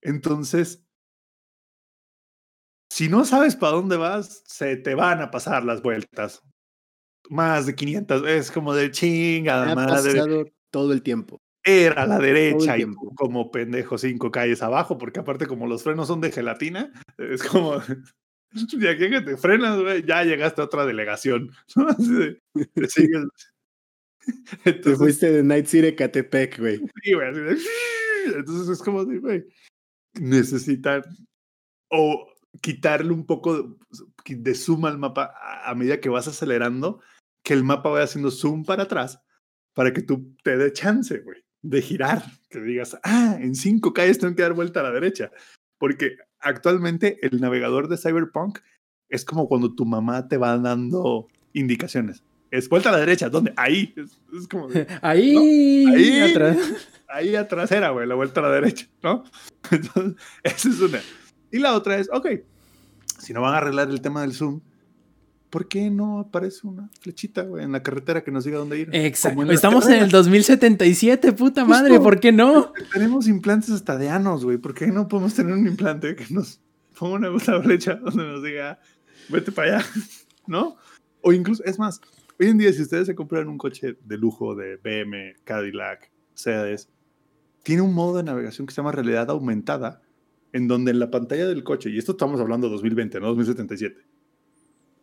Entonces, 0.02 0.84
si 2.90 3.08
no 3.08 3.24
sabes 3.24 3.56
para 3.56 3.72
dónde 3.72 3.96
vas, 3.96 4.42
se 4.46 4.76
te 4.76 4.94
van 4.94 5.20
a 5.20 5.30
pasar 5.30 5.64
las 5.64 5.82
vueltas. 5.82 6.42
Más 7.30 7.64
de 7.66 7.74
500, 7.74 8.28
es 8.28 8.50
como 8.50 8.74
de 8.74 8.84
Me 8.86 8.90
chingada 8.90 9.72
ha 9.72 9.74
madre. 9.74 10.12
pasado 10.14 10.44
todo 10.70 10.92
el 10.92 11.02
tiempo. 11.02 11.40
Era 11.62 12.02
a 12.02 12.06
la 12.06 12.18
derecha 12.18 12.76
y 12.78 12.86
como 13.16 13.50
pendejo 13.50 13.98
cinco 13.98 14.30
calles 14.30 14.62
abajo, 14.62 14.96
porque 14.98 15.20
aparte 15.20 15.46
como 15.46 15.66
los 15.66 15.82
frenos 15.82 16.08
son 16.08 16.20
de 16.20 16.32
gelatina, 16.32 16.90
es 17.18 17.42
como 17.42 17.74
aquí 18.52 19.10
que 19.10 19.20
te 19.24 19.36
frenas, 19.36 19.78
güey, 19.80 20.04
ya 20.04 20.24
llegaste 20.24 20.60
a 20.60 20.64
otra 20.64 20.86
delegación. 20.86 21.50
te 22.74 22.88
sigues. 22.88 23.24
Te 24.64 24.96
fuiste 24.96 25.30
de 25.32 25.42
Night 25.42 25.66
City 25.66 25.88
a 25.88 25.96
Catepec, 25.96 26.58
güey. 26.58 26.78
sí, 27.02 27.12
güey, 27.14 27.28
así 27.28 27.40
de- 27.40 28.38
Entonces 28.38 28.68
es 28.68 28.82
como 28.82 29.04
güey, 29.04 29.44
necesitan 30.18 31.02
o 31.90 32.26
quitarle 32.60 33.12
un 33.12 33.24
poco 33.26 33.76
de, 34.26 34.34
de 34.36 34.54
zoom 34.54 34.84
al 34.86 34.98
mapa 34.98 35.32
a, 35.40 35.70
a 35.70 35.74
medida 35.74 36.00
que 36.00 36.08
vas 36.08 36.26
acelerando, 36.28 37.00
que 37.42 37.54
el 37.54 37.64
mapa 37.64 37.88
vaya 37.90 38.04
haciendo 38.04 38.30
zoom 38.30 38.64
para 38.64 38.84
atrás 38.84 39.20
para 39.74 39.92
que 39.92 40.02
tú 40.02 40.34
te 40.42 40.56
dé 40.56 40.72
chance, 40.72 41.18
güey, 41.20 41.38
de 41.62 41.82
girar, 41.82 42.22
que 42.48 42.60
digas, 42.60 42.98
ah, 43.02 43.36
en 43.40 43.54
cinco 43.54 43.92
calles 43.92 44.18
tengo 44.18 44.34
que 44.34 44.42
dar 44.42 44.52
vuelta 44.52 44.80
a 44.80 44.84
la 44.84 44.90
derecha, 44.90 45.30
porque 45.78 46.16
actualmente 46.40 47.18
el 47.22 47.40
navegador 47.40 47.88
de 47.88 47.96
Cyberpunk 47.96 48.58
es 49.08 49.24
como 49.24 49.48
cuando 49.48 49.74
tu 49.74 49.84
mamá 49.86 50.28
te 50.28 50.36
va 50.36 50.56
dando 50.58 51.28
indicaciones. 51.52 52.22
Es 52.50 52.68
vuelta 52.68 52.88
a 52.88 52.92
la 52.92 52.98
derecha, 52.98 53.28
¿dónde? 53.28 53.52
Ahí. 53.56 53.94
Es, 53.96 54.18
es 54.36 54.48
como 54.48 54.68
de, 54.68 54.86
Ahí, 55.02 55.86
Ahí. 55.86 56.18
atrás. 56.30 56.58
ahí 57.08 57.36
atrás 57.36 57.70
era, 57.70 57.90
güey, 57.90 58.08
la 58.08 58.16
vuelta 58.16 58.40
a 58.40 58.44
la 58.44 58.50
derecha, 58.50 58.86
¿no? 59.02 59.24
Entonces, 59.70 60.20
esa 60.42 60.68
es 60.68 60.80
una. 60.80 61.00
Y 61.52 61.58
la 61.58 61.74
otra 61.74 61.96
es, 61.98 62.08
ok, 62.12 62.26
si 63.18 63.32
no 63.32 63.40
van 63.42 63.54
a 63.54 63.58
arreglar 63.58 63.88
el 63.88 64.00
tema 64.00 64.22
del 64.22 64.32
Zoom, 64.32 64.60
¿por 65.50 65.68
qué 65.68 65.90
no 65.90 66.20
aparece 66.20 66.66
una 66.66 66.88
flechita, 67.00 67.42
güey, 67.42 67.64
en 67.64 67.72
la 67.72 67.82
carretera 67.82 68.22
que 68.22 68.30
nos 68.30 68.44
diga 68.44 68.58
dónde 68.58 68.78
ir? 68.78 68.88
Exacto. 68.92 69.42
En 69.42 69.50
Estamos 69.50 69.84
en 69.86 69.94
el 69.94 69.98
carreras. 69.98 70.12
2077, 70.12 71.32
puta 71.32 71.64
madre. 71.64 71.98
¿por 72.00 72.20
qué 72.20 72.32
no? 72.32 72.72
Tenemos 72.92 73.28
implantes 73.28 73.70
hasta 73.70 73.98
de 73.98 74.08
anos, 74.08 74.44
güey, 74.44 74.56
¿por 74.56 74.72
qué 74.72 74.86
no 74.86 75.08
podemos 75.08 75.34
tener 75.34 75.52
un 75.52 75.66
implante 75.66 76.14
que 76.14 76.24
nos 76.30 76.60
ponga 76.98 77.28
una, 77.28 77.60
flecha 77.62 77.96
donde 77.96 78.24
nos 78.24 78.42
diga, 78.42 78.78
vete 79.28 79.52
para 79.52 79.78
allá, 79.78 79.86
¿no? 80.46 80.76
O 81.22 81.32
incluso, 81.32 81.64
es 81.64 81.78
más, 81.78 82.00
hoy 82.38 82.48
en 82.48 82.58
día 82.58 82.72
si 82.72 82.82
ustedes 82.82 83.06
se 83.06 83.14
compran 83.14 83.48
un 83.48 83.58
coche 83.58 83.96
de 84.04 84.16
lujo 84.16 84.54
de 84.54 84.76
BM, 84.76 85.34
Cadillac, 85.44 86.10
Mercedes, 86.30 86.88
tiene 87.62 87.82
un 87.82 87.92
modo 87.92 88.18
de 88.18 88.22
navegación 88.22 88.66
que 88.66 88.72
se 88.72 88.80
llama 88.80 88.92
realidad 88.92 89.28
aumentada, 89.30 90.00
en 90.52 90.68
donde 90.68 90.90
en 90.90 90.98
la 90.98 91.10
pantalla 91.10 91.46
del 91.46 91.64
coche, 91.64 91.90
y 91.90 91.98
esto 91.98 92.12
estamos 92.12 92.40
hablando 92.40 92.68
de 92.68 92.72
2020, 92.72 93.20
no 93.20 93.26
2077, 93.28 94.00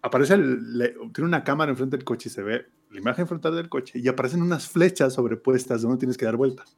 aparece, 0.02 0.36
el- 0.36 0.78
le- 0.78 0.96
tiene 1.14 1.28
una 1.28 1.44
cámara 1.44 1.72
enfrente 1.72 1.98
del 1.98 2.06
coche 2.06 2.30
y 2.30 2.32
se 2.32 2.44
ve 2.44 2.66
la 2.92 3.00
imagen 3.00 3.28
frontal 3.28 3.56
del 3.56 3.70
coche 3.70 4.00
y 4.00 4.08
aparecen 4.08 4.42
unas 4.42 4.68
flechas 4.68 5.14
sobrepuestas 5.14 5.82
donde 5.82 5.98
tienes 5.98 6.18
que 6.18 6.26
dar 6.26 6.38
vueltas. 6.38 6.78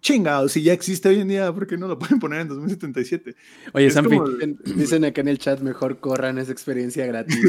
Chingado, 0.00 0.48
si 0.48 0.62
ya 0.62 0.72
existe 0.72 1.08
hoy 1.10 1.20
en 1.20 1.28
día, 1.28 1.52
¿por 1.52 1.66
qué 1.66 1.76
no 1.76 1.86
lo 1.86 1.98
pueden 1.98 2.18
poner 2.18 2.40
en 2.40 2.48
2077? 2.48 3.34
Oye, 3.72 3.90
Sampi, 3.90 4.16
como- 4.16 4.28
Dicen, 4.30 4.58
dicen 4.76 5.04
acá 5.04 5.20
en 5.20 5.28
el 5.28 5.38
chat, 5.38 5.60
mejor 5.60 5.98
corran 6.00 6.38
esa 6.38 6.52
experiencia 6.52 7.04
gratis. 7.06 7.36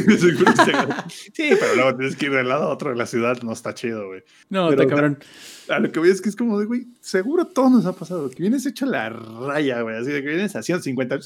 Sí, 1.33 1.49
pero 1.59 1.75
luego 1.75 1.95
tienes 1.95 2.15
que 2.15 2.25
ir 2.25 2.31
del 2.33 2.49
lado 2.49 2.63
a 2.63 2.69
otro 2.69 2.89
de 2.89 2.95
la 2.95 3.05
ciudad, 3.05 3.41
no 3.43 3.53
está 3.53 3.73
chido, 3.73 4.07
güey. 4.07 4.21
no, 4.49 4.69
pero- 4.69 4.81
está 4.83 4.93
cabrón. 4.95 5.19
A 5.69 5.79
lo 5.79 5.89
que 5.91 5.99
voy 5.99 6.09
es 6.09 6.19
que 6.21 6.27
es 6.27 6.35
como 6.35 6.59
de, 6.59 6.65
güey, 6.65 6.87
seguro 6.99 7.45
todo 7.45 7.69
nos 7.69 7.85
ha 7.85 7.93
pasado, 7.93 8.29
que 8.29 8.41
vienes 8.43 8.65
hecho 8.65 8.85
la 8.85 9.09
raya, 9.09 9.81
güey, 9.81 9.95
así 9.95 10.11
de 10.11 10.21
que 10.21 10.27
vienes 10.27 10.53
a 10.57 10.61
150 10.63 11.19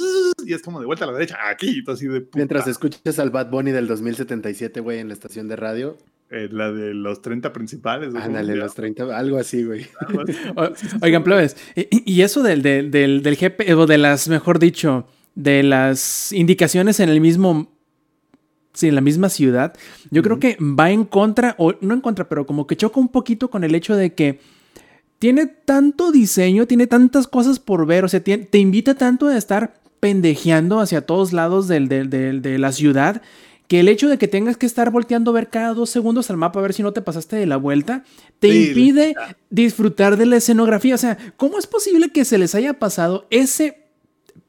y 0.45 0.53
es 0.53 0.61
como 0.61 0.80
de 0.80 0.85
vuelta 0.85 1.06
a 1.06 1.07
la 1.07 1.14
derecha, 1.14 1.38
aquí, 1.49 1.81
y 1.85 1.91
así 1.91 2.07
de 2.07 2.22
puta. 2.22 2.38
Mientras 2.38 2.68
escuchas 2.68 3.18
al 3.18 3.31
Bad 3.31 3.49
Bunny 3.49 3.72
del 3.72 3.88
2077, 3.88 4.80
güey, 4.81 4.99
en 4.99 5.07
la 5.07 5.15
estación 5.15 5.47
de 5.47 5.56
radio. 5.56 5.97
Eh, 6.36 6.49
la 6.52 6.72
de 6.72 6.94
los 6.94 7.22
30 7.22 7.53
principales. 7.53 8.14
Ándale, 8.14 8.53
¿Cómo 8.53 8.64
los 8.64 8.72
se 8.74 8.76
30, 8.82 9.18
algo 9.18 9.38
así, 9.38 9.64
güey. 9.64 9.88
O- 10.56 10.70
Oigan, 11.02 11.24
plebes, 11.24 11.56
y, 11.76 12.14
y 12.14 12.22
eso 12.22 12.44
del, 12.44 12.62
del, 12.62 12.91
del, 12.91 13.24
del 13.24 13.36
GP, 13.38 13.72
o 13.78 13.86
de 13.86 13.98
las, 13.98 14.28
mejor 14.28 14.60
dicho, 14.60 15.07
de 15.36 15.64
las 15.64 16.32
indicaciones 16.34 16.99
en 16.99 17.10
el 17.10 17.22
mismo. 17.22 17.72
Sí, 18.74 18.90
en 18.90 18.95
la 18.95 18.99
misma 19.02 19.30
ciudad, 19.30 19.74
yo 20.12 20.22
creo 20.22 20.38
que 20.38 20.57
va 20.60 20.91
en 20.91 21.06
contra, 21.06 21.56
o 21.57 21.74
no 21.80 21.94
en 21.94 22.02
contra, 22.02 22.28
pero 22.28 22.45
como 22.45 22.68
que 22.68 22.76
choca 22.76 22.99
un 22.99 23.07
poquito 23.07 23.49
con 23.49 23.64
el 23.64 23.74
hecho 23.74 23.95
de 23.95 24.14
que 24.14 24.41
tiene 25.18 25.45
tanto 25.45 26.12
diseño, 26.12 26.68
tiene 26.68 26.86
tantas 26.86 27.26
cosas 27.30 27.57
por 27.60 27.86
ver, 27.86 28.03
o 28.03 28.10
sea, 28.10 28.22
te 28.22 28.57
invita 28.57 28.95
tanto 28.95 29.28
a 29.28 29.38
estar 29.38 29.76
pendejeando 30.02 30.82
hacia 30.82 31.06
todos 31.06 31.32
lados 31.32 31.70
del, 31.70 31.88
del- 31.88 32.10
del- 32.10 32.41
de 32.41 32.60
la 32.60 32.74
ciudad, 32.74 33.22
que 33.68 33.80
el 33.80 33.88
hecho 33.88 34.08
de 34.10 34.18
que 34.18 34.28
tengas 34.28 34.58
que 34.58 34.66
estar 34.66 34.92
volteando 34.92 35.32
a 35.32 35.34
ver 35.34 35.50
cada 35.50 35.74
dos 35.74 35.90
segundos 35.90 36.30
al 36.30 36.38
mapa 36.38 36.60
a 36.60 36.62
ver 36.64 36.74
si 36.74 36.84
no 36.84 36.94
te 36.94 37.02
pasaste 37.02 37.36
de 37.36 37.46
la 37.48 37.58
vuelta, 37.58 38.04
te 38.40 38.52
Sí, 38.52 38.68
impide 38.70 39.16
disfrutar 39.50 40.18
de 40.18 40.26
la 40.28 40.36
escenografía. 40.38 40.96
O 40.96 41.00
sea, 41.00 41.18
¿cómo 41.38 41.58
es 41.58 41.66
posible 41.68 42.10
que 42.10 42.26
se 42.26 42.38
les 42.38 42.54
haya 42.56 42.78
pasado 42.80 43.26
ese 43.32 43.84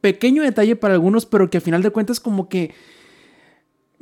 pequeño 0.00 0.42
detalle 0.42 0.76
para 0.76 0.94
algunos, 0.94 1.24
pero 1.26 1.48
que 1.48 1.58
a 1.58 1.60
final 1.62 1.82
de 1.82 1.90
cuentas 1.90 2.20
como 2.20 2.48
que 2.48 2.74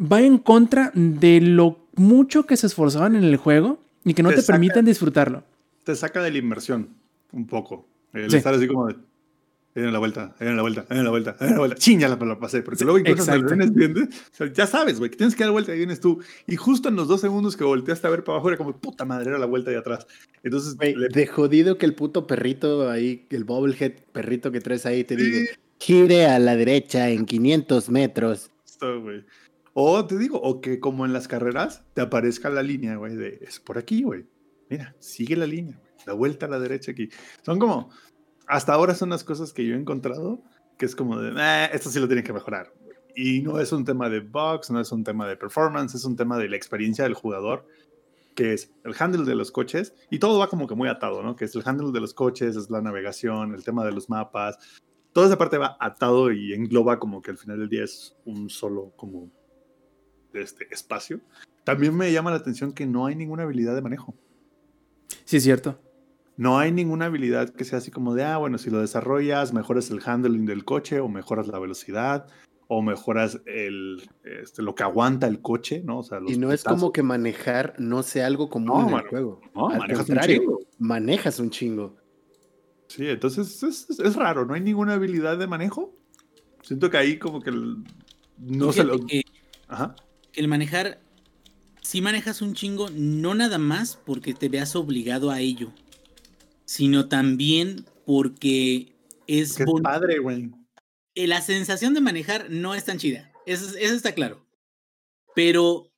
va 0.01 0.21
en 0.21 0.39
contra 0.39 0.91
de 0.95 1.41
lo 1.41 1.79
mucho 1.95 2.47
que 2.47 2.57
se 2.57 2.67
esforzaban 2.67 3.15
en 3.17 3.25
el 3.25 3.37
juego 3.37 3.79
y 4.05 4.15
que 4.15 4.23
no 4.23 4.31
Te 4.31 4.37
te, 4.37 4.43
saca- 4.43 4.55
permiten 4.55 4.85
disfrutarlo? 4.85 5.45
Te 5.85 5.95
saca 5.95 6.23
de 6.23 6.31
la 6.33 6.39
inmersión 6.39 6.89
un 7.33 7.47
poco. 7.47 7.87
El 8.13 8.31
Sí. 8.31 8.37
estar 8.39 8.55
así 8.55 8.67
como 8.67 8.87
de. 8.89 8.97
En 9.77 9.93
la 9.93 9.99
vuelta, 9.99 10.37
en 10.39 10.55
la 10.57 10.63
vuelta, 10.63 10.87
en 10.89 11.03
la 11.05 11.11
vuelta, 11.11 11.37
en 11.41 11.51
la 11.51 11.59
vuelta. 11.59 11.77
¡Chin! 11.77 11.99
Ya 11.99 12.09
la, 12.09 12.15
la 12.17 12.39
pasé. 12.39 12.63
Porque 12.63 12.79
Sí, 12.79 12.85
luego 12.85 12.99
incluso 12.99 13.25
cuando 13.25 13.47
exacto. 13.49 13.57
vienes 13.57 13.75
viendo, 13.75 14.01
o 14.03 14.35
sea, 14.37 14.53
ya 14.53 14.67
sabes, 14.69 14.99
güey, 15.01 15.11
que 15.11 15.17
tienes 15.17 15.35
que 15.35 15.43
dar 15.43 15.53
vuelta 15.53 15.75
y 15.75 15.79
vienes 15.79 15.99
tú. 16.01 16.21
Y 16.47 16.55
justo 16.55 16.89
en 16.89 16.95
los 16.97 17.09
dos 17.09 17.21
segundos 17.21 17.57
que 17.57 17.65
volteaste 17.65 18.07
a 18.07 18.11
ver 18.11 18.23
para 18.23 18.37
abajo 18.37 18.49
era 18.51 18.57
como, 18.57 18.77
puta 18.79 19.05
madre, 19.05 19.31
era 19.31 19.39
la 19.39 19.47
vuelta 19.47 19.73
de 19.73 19.77
atrás. 19.79 20.07
Entonces, 20.45 20.77
le- 20.81 21.09
de 21.09 21.27
jodido 21.27 21.77
que 21.77 21.87
el 21.87 21.95
puto 21.97 22.27
perrito 22.29 22.89
ahí, 22.89 23.27
el 23.31 23.43
bobblehead 23.43 23.95
perrito 24.13 24.53
que 24.53 24.61
traes 24.61 24.87
ahí 24.87 25.03
te 25.03 25.17
diga, 25.17 25.41
gire 25.81 26.27
a 26.27 26.39
la 26.39 26.55
derecha 26.55 27.11
en 27.11 27.27
500 27.27 27.91
metros. 27.91 28.51
Esto, 28.65 29.01
güey. 29.03 29.25
O 29.73 30.07
te 30.07 30.17
digo, 30.19 30.41
o 30.41 30.61
que 30.61 30.79
como 30.79 31.05
en 31.05 31.13
las 31.13 31.27
carreras 31.27 31.83
te 31.95 32.01
aparezca 32.01 32.49
la 32.49 32.63
línea, 32.63 32.95
güey, 32.95 33.17
de 33.17 33.41
es 33.43 33.59
por 33.59 33.77
aquí, 33.79 34.05
güey. 34.05 34.25
Mira, 34.71 34.95
sigue 35.01 35.35
la 35.35 35.47
línea, 35.49 35.77
güey. 35.77 35.91
La 36.07 36.13
vuelta 36.13 36.47
a 36.47 36.49
la 36.49 36.61
derecha 36.61 36.93
aquí. 36.93 37.09
Son 37.43 37.59
como, 37.59 37.91
hasta 38.47 38.73
ahora 38.73 38.95
son 38.95 39.11
las 39.11 39.25
cosas 39.25 39.53
que 39.53 39.67
yo 39.67 39.75
he 39.75 39.79
encontrado 39.79 40.43
que 40.77 40.87
es 40.87 40.97
como 40.97 41.19
de, 41.21 41.33
"Eh, 41.39 41.71
esto 41.73 41.89
sí 41.89 42.01
lo 42.01 42.09
tienen 42.09 42.25
que 42.25 42.33
mejorar. 42.33 42.73
Y 43.15 43.43
no 43.43 43.61
es 43.61 43.71
un 43.73 43.85
tema 43.85 44.09
de 44.09 44.19
bugs, 44.21 44.71
no 44.73 44.81
es 44.81 44.91
un 44.91 45.05
tema 45.05 45.29
de 45.29 45.37
performance, 45.37 45.95
es 45.95 46.05
un 46.05 46.17
tema 46.17 46.37
de 46.37 46.49
la 46.49 46.57
experiencia 46.57 47.05
del 47.05 47.15
jugador, 47.15 47.65
que 48.35 48.55
es 48.55 48.73
el 48.85 48.93
handle 48.99 49.25
de 49.25 49.37
los 49.37 49.53
coches, 49.53 49.95
y 50.11 50.19
todo 50.19 50.41
va 50.41 50.49
como 50.49 50.67
que 50.67 50.75
muy 50.75 50.89
atado, 50.89 51.23
¿no? 51.23 51.37
Que 51.37 51.45
es 51.45 51.55
el 51.55 51.63
handle 51.65 51.93
de 51.93 52.01
los 52.01 52.13
coches, 52.13 52.57
es 52.57 52.71
la 52.71 52.81
navegación, 52.83 53.55
el 53.55 53.63
tema 53.63 53.85
de 53.85 53.93
los 53.93 54.11
mapas, 54.11 54.59
toda 55.13 55.29
esa 55.29 55.39
parte 55.39 55.59
va 55.59 55.77
atado 55.79 56.33
y 56.33 56.53
engloba 56.53 56.99
como 56.99 57.23
que 57.23 57.31
al 57.31 57.39
final 57.39 57.61
del 57.61 57.69
día 57.69 57.85
es 57.85 58.17
un 58.25 58.51
solo 58.51 58.93
como 58.97 59.31
este 60.33 60.67
espacio. 60.73 61.21
También 61.63 61.97
me 61.97 62.13
llama 62.13 62.33
la 62.33 62.39
atención 62.39 62.73
que 62.73 62.85
no 62.85 63.07
hay 63.07 63.15
ninguna 63.15 63.45
habilidad 63.45 63.77
de 63.77 63.83
manejo. 63.83 64.17
Sí, 65.25 65.37
es 65.37 65.45
cierto. 65.45 65.79
No 66.37 66.59
hay 66.59 66.73
ninguna 66.73 67.07
habilidad 67.07 67.51
que 67.51 67.65
sea 67.65 67.79
así 67.79 67.91
como 67.91 68.15
de, 68.15 68.25
ah, 68.25 68.39
bueno, 68.39 68.59
si 68.59 68.71
lo 68.71 68.81
desarrollas, 68.81 69.53
mejoras 69.53 69.91
el 69.91 70.01
handling 70.05 70.47
del 70.47 70.65
coche 70.65 70.99
o 71.01 71.09
mejoras 71.09 71.47
la 71.47 71.59
velocidad 71.59 72.27
o 72.67 72.83
mejoras 72.83 73.41
el, 73.47 74.03
este, 74.25 74.63
lo 74.63 74.75
que 74.75 74.83
aguanta 74.83 75.27
el 75.29 75.41
coche, 75.41 75.83
¿no? 75.85 75.99
O 75.99 76.03
sea, 76.03 76.19
los 76.19 76.33
Y 76.33 76.39
no 76.39 76.51
es 76.51 76.65
como 76.65 76.93
que 76.93 77.03
manejar 77.03 77.75
no 77.79 78.03
sea 78.03 78.27
algo 78.27 78.49
común 78.49 78.69
No, 78.69 78.89
en 78.89 78.95
el 79.05 79.09
juego. 79.09 79.41
No, 79.55 79.69
Al 79.69 79.79
manejas 79.79 80.09
un 80.09 80.19
chingo. 80.21 80.61
manejas 80.79 81.39
un 81.39 81.51
chingo. 81.51 81.97
Sí, 82.89 83.07
entonces 83.09 83.63
es, 83.63 83.89
es- 83.91 84.01
es 84.01 84.17
raro, 84.17 84.45
no 84.45 84.55
hay 84.55 84.61
ninguna 84.61 84.95
habilidad 84.95 85.39
de 85.39 85.47
manejo. 85.47 85.95
Siento 86.63 86.91
que 86.91 86.97
ahí 86.97 87.19
como 87.19 87.41
que 87.41 87.51
el- 87.51 87.85
no 88.39 88.73
se 88.73 88.83
lo... 88.83 88.99
que 89.07 89.23
Ajá. 89.69 89.95
el 90.33 90.49
manejar 90.49 91.01
si 91.83 92.01
manejas 92.01 92.41
un 92.41 92.55
chingo, 92.55 92.89
no 92.95 93.35
nada 93.35 93.59
más 93.59 93.97
porque 94.07 94.33
te 94.33 94.49
veas 94.49 94.75
obligado 94.75 95.31
a 95.31 95.41
ello, 95.41 95.71
sino 96.65 97.09
también 97.09 97.85
porque 98.07 98.97
es, 99.27 99.57
padre, 99.83 100.19
güey. 100.19 100.51
eh, 101.15 101.27
la 101.27 101.41
sensación 101.41 101.95
de 101.95 102.01
manejar 102.01 102.51
no 102.51 102.75
es 102.75 102.85
tan 102.85 102.99
chida. 102.99 103.33
Eso, 103.47 103.67
es- 103.67 103.77
eso 103.77 103.95
está 103.95 104.13
claro. 104.15 104.47
Pero, 105.35 105.91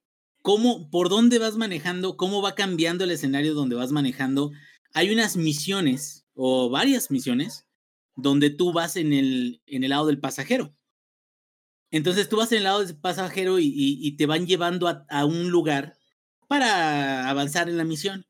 ¿cómo, 0.43 0.91
por 0.91 1.09
dónde 1.09 1.39
vas 1.39 1.57
manejando? 1.57 2.17
¿Cómo 2.17 2.43
va 2.43 2.55
cambiando 2.55 3.05
el 3.05 3.11
escenario 3.11 3.55
donde 3.55 3.77
vas 3.77 3.93
manejando? 3.93 4.53
Hay 4.95 5.13
unas 5.13 5.37
misiones, 5.37 6.27
o 6.35 6.71
varias 6.71 7.11
misiones, 7.11 7.67
donde 8.15 8.51
tú 8.51 8.73
vas 8.73 8.97
en 8.97 9.13
el, 9.13 9.61
en 9.67 9.85
el 9.85 9.91
lado 9.91 10.07
del 10.07 10.19
pasajero. 10.21 10.75
Entonces 11.91 12.29
tú 12.29 12.37
vas 12.37 12.51
en 12.53 12.59
el 12.59 12.65
lado 12.65 12.85
del 12.85 12.97
pasajero 12.99 13.59
y, 13.59 13.67
y- 13.67 13.99
y 14.07 14.17
te 14.17 14.27
van 14.27 14.47
llevando 14.47 14.89
a, 14.89 15.05
a 15.09 15.25
un 15.25 15.51
lugar 15.51 15.97
para 16.49 17.29
avanzar 17.29 17.69
en 17.69 17.77
la 17.77 17.85
misión. 17.85 18.27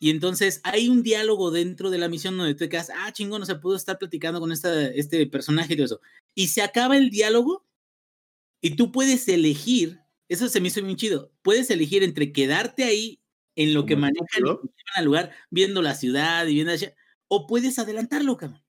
Y 0.00 0.10
entonces 0.10 0.60
hay 0.64 0.88
un 0.88 1.02
diálogo 1.04 1.50
dentro 1.52 1.90
de 1.90 1.98
la 1.98 2.08
misión 2.08 2.36
donde 2.38 2.54
te 2.56 2.68
quedas, 2.70 2.90
ah, 2.96 3.12
chingón, 3.12 3.40
no 3.40 3.46
se 3.46 3.56
pudo 3.56 3.76
estar 3.76 3.98
platicando 3.98 4.40
con 4.40 4.52
esta, 4.52 4.88
este 4.88 5.26
personaje 5.28 5.74
y 5.74 5.76
todo 5.76 5.86
eso. 5.86 6.00
Y 6.34 6.48
se 6.48 6.62
acaba 6.62 6.96
el 6.98 7.10
diálogo 7.10 7.66
y 8.60 8.76
tú 8.76 8.92
puedes 8.92 9.28
elegir, 9.28 10.00
eso 10.28 10.48
se 10.48 10.60
me 10.60 10.68
hizo 10.68 10.82
bien 10.82 10.96
chido, 10.96 11.32
puedes 11.42 11.70
elegir 11.70 12.02
entre 12.02 12.32
quedarte 12.32 12.84
ahí 12.84 13.20
en 13.56 13.74
lo 13.74 13.86
que 13.86 13.96
manejan 13.96 14.44
al 14.96 15.04
lugar, 15.04 15.32
viendo 15.50 15.82
la 15.82 15.94
ciudad 15.94 16.46
y 16.46 16.54
viendo 16.54 16.72
allá, 16.72 16.94
o 17.28 17.46
puedes 17.46 17.78
adelantarlo, 17.78 18.36
cabrón. 18.36 18.62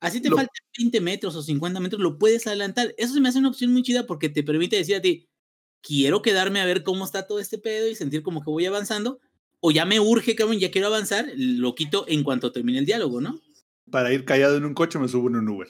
Así 0.00 0.20
te 0.20 0.30
Lo- 0.30 0.36
faltan 0.36 0.54
20 0.78 1.00
metros 1.00 1.36
o 1.36 1.42
50 1.42 1.80
metros, 1.80 2.02
lo 2.02 2.18
puedes 2.18 2.46
adelantar. 2.46 2.94
Eso 2.98 3.14
se 3.14 3.20
me 3.20 3.28
hace 3.30 3.38
una 3.38 3.48
opción 3.50 3.72
muy 3.72 3.82
chida 3.82 4.06
porque 4.06 4.28
te 4.28 4.42
permite 4.44 4.76
decir 4.76 4.96
a 4.96 5.02
ti, 5.02 5.28
quiero 5.82 6.22
quedarme 6.22 6.60
a 6.60 6.66
ver 6.66 6.82
cómo 6.84 7.04
está 7.04 7.26
todo 7.26 7.40
este 7.40 7.58
pedo 7.58 7.88
y 7.88 7.94
sentir 7.96 8.22
como 8.22 8.42
que 8.42 8.50
voy 8.50 8.66
avanzando, 8.66 9.20
o 9.62 9.70
ya 9.70 9.84
me 9.86 10.00
urge, 10.00 10.34
cabrón, 10.34 10.58
ya 10.58 10.70
quiero 10.70 10.88
avanzar, 10.88 11.26
lo 11.36 11.74
quito 11.74 12.04
en 12.08 12.22
cuanto 12.24 12.50
termine 12.52 12.78
el 12.80 12.86
diálogo, 12.86 13.20
¿no? 13.20 13.40
Para 13.90 14.12
ir 14.12 14.24
callado 14.24 14.56
en 14.56 14.64
un 14.64 14.74
coche 14.74 14.98
me 14.98 15.08
subo 15.08 15.28
en 15.28 15.36
un 15.36 15.48
Uber. 15.48 15.68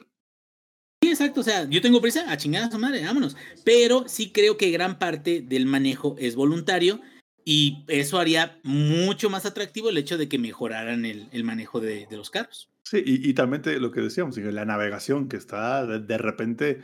Sí, 1.02 1.10
exacto, 1.10 1.40
o 1.40 1.44
sea, 1.44 1.68
yo 1.68 1.80
tengo 1.82 2.00
prisa, 2.00 2.30
a 2.30 2.36
chingar 2.36 2.62
a 2.64 2.70
su 2.70 2.78
madre, 2.78 3.04
vámonos. 3.04 3.36
Pero 3.64 4.04
sí 4.06 4.30
creo 4.30 4.56
que 4.56 4.70
gran 4.70 4.98
parte 4.98 5.40
del 5.42 5.66
manejo 5.66 6.14
es 6.18 6.36
voluntario 6.36 7.00
y 7.44 7.84
eso 7.88 8.18
haría 8.20 8.60
mucho 8.62 9.28
más 9.28 9.44
atractivo 9.44 9.90
el 9.90 9.98
hecho 9.98 10.16
de 10.16 10.28
que 10.28 10.38
mejoraran 10.38 11.04
el, 11.04 11.28
el 11.32 11.42
manejo 11.42 11.80
de, 11.80 12.06
de 12.08 12.16
los 12.16 12.30
carros. 12.30 12.70
Sí, 12.84 13.02
y, 13.04 13.28
y 13.28 13.34
también 13.34 13.62
te- 13.62 13.80
lo 13.80 13.90
que 13.90 14.00
decíamos, 14.00 14.36
la 14.36 14.64
navegación 14.64 15.28
que 15.28 15.36
está 15.36 15.84
de, 15.84 15.98
de 15.98 16.18
repente, 16.18 16.82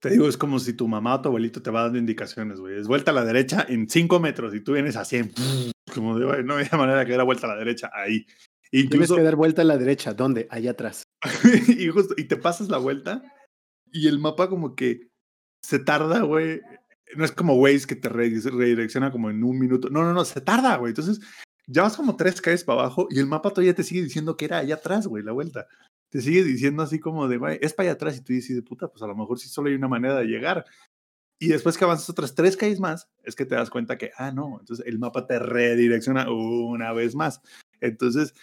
te 0.00 0.10
digo, 0.10 0.28
es 0.28 0.36
como 0.36 0.60
si 0.60 0.72
tu 0.74 0.86
mamá 0.86 1.16
o 1.16 1.20
tu 1.22 1.28
abuelito 1.28 1.60
te 1.60 1.70
va 1.72 1.82
dando 1.82 1.98
indicaciones, 1.98 2.60
güey. 2.60 2.78
Es 2.78 2.86
vuelta 2.86 3.10
a 3.10 3.14
la 3.14 3.24
derecha 3.24 3.66
en 3.68 3.90
5 3.90 4.20
metros 4.20 4.54
y 4.54 4.60
tú 4.60 4.74
vienes 4.74 4.94
a 4.96 5.04
100. 5.04 5.32
Como 5.94 6.18
de, 6.18 6.42
no 6.44 6.54
había 6.54 6.70
manera 6.72 7.04
que 7.04 7.10
diera 7.10 7.24
vuelta 7.24 7.46
a 7.46 7.50
la 7.50 7.56
derecha 7.56 7.90
ahí. 7.94 8.26
Tienes 8.70 8.92
Incluso, 8.92 9.16
que 9.16 9.22
dar 9.22 9.36
vuelta 9.36 9.62
a 9.62 9.64
la 9.64 9.76
derecha. 9.76 10.14
¿Dónde? 10.14 10.46
Allá 10.50 10.70
atrás. 10.72 11.02
y, 11.68 11.88
justo, 11.88 12.14
y 12.16 12.24
te 12.24 12.36
pasas 12.36 12.68
la 12.68 12.78
vuelta 12.78 13.22
y 13.92 14.06
el 14.06 14.18
mapa 14.18 14.48
como 14.48 14.74
que 14.74 15.08
se 15.64 15.78
tarda, 15.78 16.20
güey. 16.20 16.60
No 17.16 17.24
es 17.24 17.32
como 17.32 17.54
Waze 17.54 17.86
que 17.86 17.96
te 17.96 18.08
re- 18.08 18.40
redirecciona 18.40 19.10
como 19.10 19.30
en 19.30 19.42
un 19.42 19.58
minuto. 19.58 19.90
No, 19.90 20.04
no, 20.04 20.12
no, 20.12 20.24
se 20.24 20.40
tarda, 20.40 20.76
güey. 20.76 20.90
Entonces 20.90 21.20
ya 21.66 21.82
vas 21.82 21.96
como 21.96 22.16
tres 22.16 22.40
calles 22.40 22.64
para 22.64 22.80
abajo 22.82 23.08
y 23.10 23.18
el 23.18 23.26
mapa 23.26 23.50
todavía 23.50 23.74
te 23.74 23.82
sigue 23.82 24.02
diciendo 24.02 24.36
que 24.36 24.44
era 24.44 24.58
allá 24.58 24.76
atrás, 24.76 25.06
güey, 25.08 25.24
la 25.24 25.32
vuelta. 25.32 25.66
Te 26.08 26.20
sigue 26.20 26.44
diciendo 26.44 26.82
así 26.82 26.98
como 26.98 27.28
de, 27.28 27.36
güey, 27.36 27.58
es 27.60 27.72
para 27.74 27.88
allá 27.88 27.94
atrás 27.94 28.16
y 28.16 28.22
tú 28.22 28.32
dices, 28.32 28.60
puta, 28.62 28.88
pues 28.88 29.02
a 29.02 29.06
lo 29.06 29.16
mejor 29.16 29.38
sí 29.38 29.48
solo 29.48 29.68
hay 29.68 29.74
una 29.74 29.88
manera 29.88 30.16
de 30.16 30.26
llegar. 30.26 30.64
Y 31.42 31.48
después 31.48 31.78
que 31.78 31.84
avanzas 31.84 32.10
otras 32.10 32.34
tres 32.34 32.54
calles 32.54 32.80
más, 32.80 33.08
es 33.24 33.34
que 33.34 33.46
te 33.46 33.54
das 33.54 33.70
cuenta 33.70 33.96
que, 33.96 34.10
ah, 34.18 34.30
no, 34.30 34.58
entonces 34.60 34.86
el 34.86 34.98
mapa 34.98 35.26
te 35.26 35.38
redirecciona 35.38 36.30
una 36.30 36.92
vez 36.92 37.14
más. 37.14 37.40
Entonces, 37.80 38.34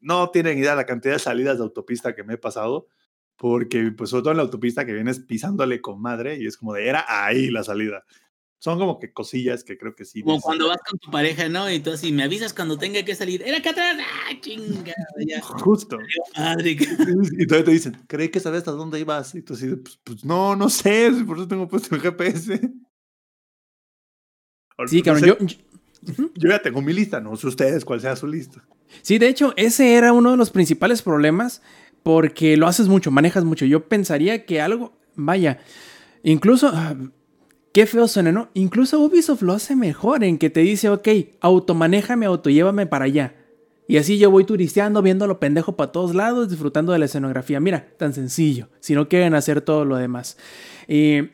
no 0.00 0.30
tienen 0.30 0.58
idea 0.58 0.74
la 0.74 0.84
cantidad 0.84 1.14
de 1.14 1.18
salidas 1.18 1.56
de 1.56 1.64
autopista 1.64 2.14
que 2.14 2.24
me 2.24 2.34
he 2.34 2.38
pasado, 2.38 2.88
porque 3.36 3.90
pues 3.96 4.10
sobre 4.10 4.24
todo 4.24 4.32
en 4.32 4.36
la 4.36 4.42
autopista 4.42 4.84
que 4.84 4.92
vienes 4.92 5.20
pisándole 5.20 5.80
con 5.80 6.02
madre 6.02 6.36
y 6.36 6.46
es 6.46 6.58
como 6.58 6.74
de, 6.74 6.86
era 6.86 7.06
ahí 7.08 7.50
la 7.50 7.64
salida. 7.64 8.04
Son 8.62 8.78
como 8.78 9.00
que 9.00 9.12
cosillas 9.12 9.64
que 9.64 9.76
creo 9.76 9.92
que 9.96 10.04
sí. 10.04 10.22
Como 10.22 10.40
cuando 10.40 10.68
vas 10.68 10.78
con 10.88 10.96
tu 10.96 11.10
pareja, 11.10 11.48
¿no? 11.48 11.68
Y 11.68 11.80
tú 11.80 11.90
así, 11.90 12.12
me 12.12 12.22
avisas 12.22 12.54
cuando 12.54 12.78
tenga 12.78 13.04
que 13.04 13.16
salir. 13.16 13.42
Era 13.42 13.58
acá 13.58 13.70
atrás, 13.70 13.96
¡ah, 14.00 14.40
chinga! 14.40 14.94
Ya, 15.26 15.42
Justo. 15.66 15.98
madre. 16.38 16.76
que- 16.76 16.84
Y 16.84 17.46
todavía 17.48 17.64
te 17.64 17.70
dicen, 17.72 18.04
creí 18.06 18.28
que 18.28 18.38
sabías 18.38 18.60
hasta 18.60 18.70
dónde 18.70 19.00
ibas. 19.00 19.34
Y 19.34 19.42
tú 19.42 19.54
así, 19.54 19.66
pues, 19.74 19.98
pues 20.04 20.24
no, 20.24 20.54
no 20.54 20.68
sé, 20.68 21.10
por 21.26 21.38
eso 21.38 21.48
tengo 21.48 21.66
puesto 21.66 21.92
el 21.96 22.00
GPS. 22.02 22.60
Sí, 24.86 24.98
no 24.98 25.04
cabrón. 25.04 25.20
sé, 25.20 25.26
Yo, 25.26 25.36
yo- 26.16 26.30
yo 26.34 26.50
ya 26.50 26.62
tengo 26.62 26.80
mi 26.82 26.92
lista, 26.92 27.20
no 27.20 27.34
sé 27.36 27.46
ustedes 27.48 27.84
cuál 27.84 28.00
sea 28.00 28.14
su 28.16 28.26
lista. 28.28 28.64
Sí, 29.02 29.18
de 29.18 29.28
hecho, 29.28 29.54
ese 29.56 29.94
era 29.94 30.12
uno 30.12 30.30
de 30.32 30.36
los 30.36 30.50
principales 30.50 31.02
problemas 31.02 31.62
porque 32.02 32.56
lo 32.56 32.66
haces 32.66 32.88
mucho, 32.88 33.10
manejas 33.10 33.44
mucho. 33.44 33.64
Yo 33.64 33.88
pensaría 33.88 34.44
que 34.46 34.60
algo, 34.60 34.92
vaya, 35.14 35.60
incluso, 36.24 36.70
ah, 36.72 36.96
qué 37.72 37.86
feo 37.86 38.06
suena, 38.08 38.32
¿no? 38.32 38.48
Incluso 38.54 39.00
Ubisoft 39.00 39.42
lo 39.42 39.52
hace 39.52 39.76
mejor 39.76 40.24
en 40.24 40.38
que 40.38 40.50
te 40.50 40.60
dice, 40.60 40.88
ok, 40.88 41.08
automanéjame, 41.40 42.26
autollévame 42.26 42.86
para 42.86 43.06
allá. 43.06 43.34
Y 43.88 43.96
así 43.96 44.18
yo 44.18 44.30
voy 44.30 44.44
turisteando, 44.44 45.02
viendo 45.02 45.26
lo 45.26 45.40
pendejo 45.40 45.76
para 45.76 45.92
todos 45.92 46.14
lados, 46.14 46.48
disfrutando 46.48 46.92
de 46.92 46.98
la 46.98 47.06
escenografía. 47.06 47.60
Mira, 47.60 47.88
tan 47.98 48.14
sencillo, 48.14 48.68
si 48.80 48.94
no 48.94 49.08
quieren 49.08 49.34
hacer 49.34 49.60
todo 49.60 49.84
lo 49.84 49.96
demás. 49.96 50.38
Y 50.86 51.30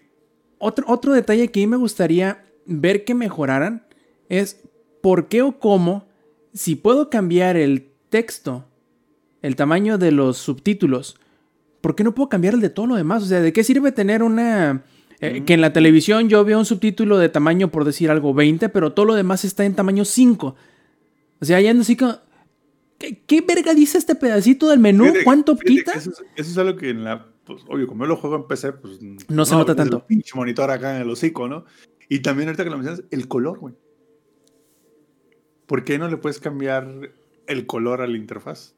otro, 0.58 0.86
otro 0.88 1.12
detalle 1.12 1.50
que 1.50 1.60
a 1.60 1.62
mí 1.62 1.66
me 1.66 1.76
gustaría 1.76 2.44
ver 2.66 3.04
que 3.04 3.14
mejoraran 3.14 3.86
es 4.28 4.60
por 5.02 5.28
qué 5.28 5.42
o 5.42 5.58
cómo, 5.58 6.08
si 6.52 6.74
puedo 6.74 7.10
cambiar 7.10 7.56
el 7.56 7.92
texto, 8.08 8.64
el 9.42 9.56
tamaño 9.56 9.98
de 9.98 10.10
los 10.10 10.38
subtítulos, 10.38 11.16
¿por 11.80 11.94
qué 11.94 12.04
no 12.04 12.14
puedo 12.14 12.28
cambiar 12.28 12.54
el 12.54 12.60
de 12.60 12.70
todo 12.70 12.86
lo 12.86 12.96
demás? 12.96 13.22
O 13.22 13.26
sea, 13.26 13.40
¿de 13.40 13.52
qué 13.52 13.64
sirve 13.64 13.92
tener 13.92 14.22
una... 14.22 14.84
eh, 15.20 15.44
que 15.44 15.54
en 15.54 15.60
la 15.60 15.72
televisión 15.72 16.28
yo 16.28 16.44
veo 16.44 16.58
un 16.58 16.64
subtítulo 16.64 17.18
de 17.18 17.28
tamaño, 17.28 17.70
por 17.70 17.84
decir 17.84 18.10
algo, 18.10 18.34
20, 18.34 18.68
pero 18.68 18.92
todo 18.92 19.06
lo 19.06 19.14
demás 19.14 19.44
está 19.44 19.64
en 19.64 19.74
tamaño 19.74 20.04
5? 20.04 20.56
O 21.40 21.44
sea, 21.44 21.60
ya 21.60 21.72
no 21.74 21.84
sé 21.84 21.96
como... 21.96 22.16
¿Qué, 22.98 23.22
qué 23.26 23.40
verga 23.42 23.74
dice 23.74 23.96
este 23.98 24.16
pedacito 24.16 24.68
del 24.70 24.80
menú? 24.80 25.04
Fíjate- 25.04 25.24
¿Cuánto 25.24 25.56
fíjate 25.56 25.72
quita? 25.74 25.92
Eso 25.92 26.10
es, 26.10 26.18
eso 26.36 26.50
es 26.50 26.58
algo 26.58 26.76
que 26.76 26.90
en 26.90 27.04
la, 27.04 27.26
pues 27.44 27.62
obvio, 27.68 27.86
como 27.86 28.04
yo 28.04 28.08
lo 28.08 28.16
juego 28.16 28.34
en 28.36 28.46
PC, 28.48 28.72
pues 28.72 28.98
No 29.28 29.44
se 29.44 29.54
nota 29.54 29.76
tanto. 29.76 30.04
pinche 30.04 30.32
monitor 30.34 30.68
acá 30.70 30.96
en 30.96 31.02
el 31.02 31.10
hocico, 31.10 31.46
¿no? 31.48 31.64
Y 32.08 32.20
también 32.20 32.48
ahorita 32.48 32.64
que 32.64 32.70
lo 32.70 32.76
mencionas, 32.78 33.04
el 33.12 33.28
color, 33.28 33.58
güey. 33.60 33.74
¿Por 35.66 35.84
qué 35.84 35.98
no 35.98 36.08
le 36.08 36.16
puedes 36.16 36.40
cambiar 36.40 36.88
el 37.46 37.66
color 37.66 38.00
a 38.00 38.06
la 38.06 38.16
interfaz? 38.16 38.74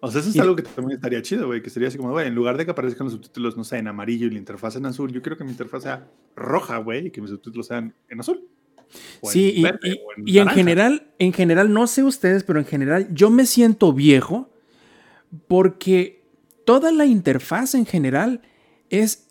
O 0.00 0.10
sea, 0.10 0.20
eso 0.20 0.30
es 0.30 0.36
Y- 0.36 0.40
algo 0.40 0.54
que 0.56 0.62
también 0.62 0.96
estaría 0.96 1.22
chido, 1.22 1.46
güey, 1.46 1.62
que 1.62 1.70
sería 1.70 1.88
así 1.88 1.96
como, 1.96 2.10
güey, 2.12 2.26
en 2.28 2.34
lugar 2.34 2.56
de 2.56 2.64
que 2.64 2.70
aparezcan 2.70 3.06
los 3.06 3.14
subtítulos, 3.14 3.56
no 3.56 3.64
sé, 3.64 3.78
en 3.78 3.88
amarillo 3.88 4.26
y 4.26 4.30
la 4.30 4.38
interfaz 4.38 4.76
en 4.76 4.86
azul, 4.86 5.10
yo 5.12 5.22
quiero 5.22 5.36
que 5.36 5.44
mi 5.44 5.50
interfaz 5.50 5.84
sea 5.84 6.10
roja, 6.36 6.76
güey, 6.78 7.06
y 7.06 7.10
que 7.10 7.20
mis 7.20 7.30
subtítulos 7.30 7.66
sean 7.66 7.94
en 8.08 8.20
azul. 8.20 8.46
O 9.20 9.30
Sí, 9.30 9.50
en 9.50 9.58
y, 9.58 9.62
verde, 9.62 9.78
y- 9.88 9.92
o 9.94 10.22
y 10.26 10.38
en 10.38 10.48
general, 10.48 11.10
en 11.18 11.32
general, 11.32 11.72
no 11.72 11.86
sé 11.86 12.02
ustedes, 12.04 12.44
pero 12.44 12.58
en 12.58 12.66
general 12.66 13.08
yo 13.12 13.30
me 13.30 13.46
siento 13.46 13.92
viejo 13.92 14.50
porque 15.48 16.24
toda 16.64 16.92
la 16.92 17.06
interfaz 17.06 17.74
en 17.74 17.86
general 17.86 18.42
es 18.90 19.28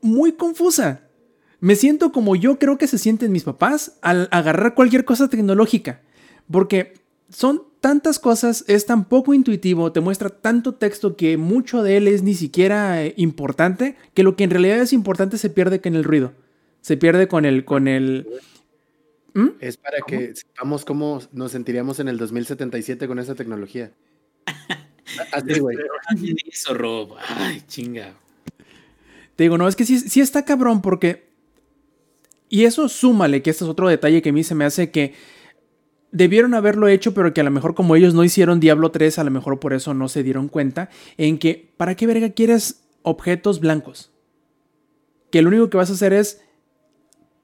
muy 0.00 0.32
confusa. 0.32 1.08
Me 1.60 1.76
siento 1.76 2.12
como 2.12 2.36
yo 2.36 2.58
creo 2.58 2.78
que 2.78 2.86
se 2.86 2.98
sienten 2.98 3.32
mis 3.32 3.44
papás 3.44 3.98
al 4.02 4.28
agarrar 4.30 4.74
cualquier 4.74 5.04
cosa 5.04 5.28
tecnológica, 5.28 6.02
porque 6.50 6.94
son 7.28 7.64
tantas 7.84 8.18
cosas, 8.18 8.64
es 8.66 8.86
tan 8.86 9.04
poco 9.04 9.34
intuitivo, 9.34 9.92
te 9.92 10.00
muestra 10.00 10.30
tanto 10.30 10.72
texto 10.72 11.16
que 11.16 11.36
mucho 11.36 11.82
de 11.82 11.98
él 11.98 12.08
es 12.08 12.22
ni 12.22 12.32
siquiera 12.32 13.04
eh, 13.04 13.12
importante, 13.18 13.94
que 14.14 14.22
lo 14.22 14.36
que 14.36 14.44
en 14.44 14.48
realidad 14.48 14.78
es 14.78 14.94
importante 14.94 15.36
se 15.36 15.50
pierde 15.50 15.82
con 15.82 15.94
el 15.94 16.02
ruido. 16.02 16.32
Se 16.80 16.96
pierde 16.96 17.28
con 17.28 17.44
el, 17.44 17.66
con 17.66 17.86
el, 17.86 18.26
¿Mm? 19.34 19.48
Es 19.60 19.76
para 19.76 19.98
que 20.06 20.34
sepamos 20.34 20.86
cómo 20.86 21.20
nos 21.32 21.52
sentiríamos 21.52 22.00
en 22.00 22.08
el 22.08 22.16
2077 22.16 23.06
con 23.06 23.18
esa 23.18 23.34
tecnología. 23.34 23.92
Así, 25.32 25.60
güey. 25.60 25.76
Hacen 26.08 26.36
eso, 26.50 26.72
Rob. 26.72 27.16
Ay, 27.36 27.60
chinga. 27.68 28.14
Te 29.36 29.44
digo, 29.44 29.58
no, 29.58 29.68
es 29.68 29.76
que 29.76 29.84
sí, 29.84 30.00
sí 30.00 30.22
está 30.22 30.46
cabrón 30.46 30.80
porque... 30.80 31.28
Y 32.48 32.64
eso 32.64 32.88
súmale, 32.88 33.42
que 33.42 33.50
este 33.50 33.64
es 33.64 33.68
otro 33.68 33.88
detalle 33.88 34.22
que 34.22 34.30
a 34.30 34.32
mí 34.32 34.42
se 34.42 34.54
me 34.54 34.64
hace 34.64 34.90
que 34.90 35.12
debieron 36.14 36.54
haberlo 36.54 36.88
hecho, 36.88 37.12
pero 37.12 37.34
que 37.34 37.40
a 37.42 37.44
lo 37.44 37.50
mejor 37.50 37.74
como 37.74 37.96
ellos 37.96 38.14
no 38.14 38.24
hicieron 38.24 38.60
Diablo 38.60 38.90
3, 38.90 39.18
a 39.18 39.24
lo 39.24 39.30
mejor 39.30 39.60
por 39.60 39.72
eso 39.74 39.92
no 39.92 40.08
se 40.08 40.22
dieron 40.22 40.48
cuenta, 40.48 40.88
en 41.18 41.36
que, 41.38 41.74
¿para 41.76 41.94
qué 41.96 42.06
verga 42.06 42.30
quieres 42.30 42.84
objetos 43.02 43.60
blancos? 43.60 44.10
Que 45.30 45.42
lo 45.42 45.48
único 45.48 45.68
que 45.68 45.76
vas 45.76 45.90
a 45.90 45.94
hacer 45.94 46.12
es 46.12 46.40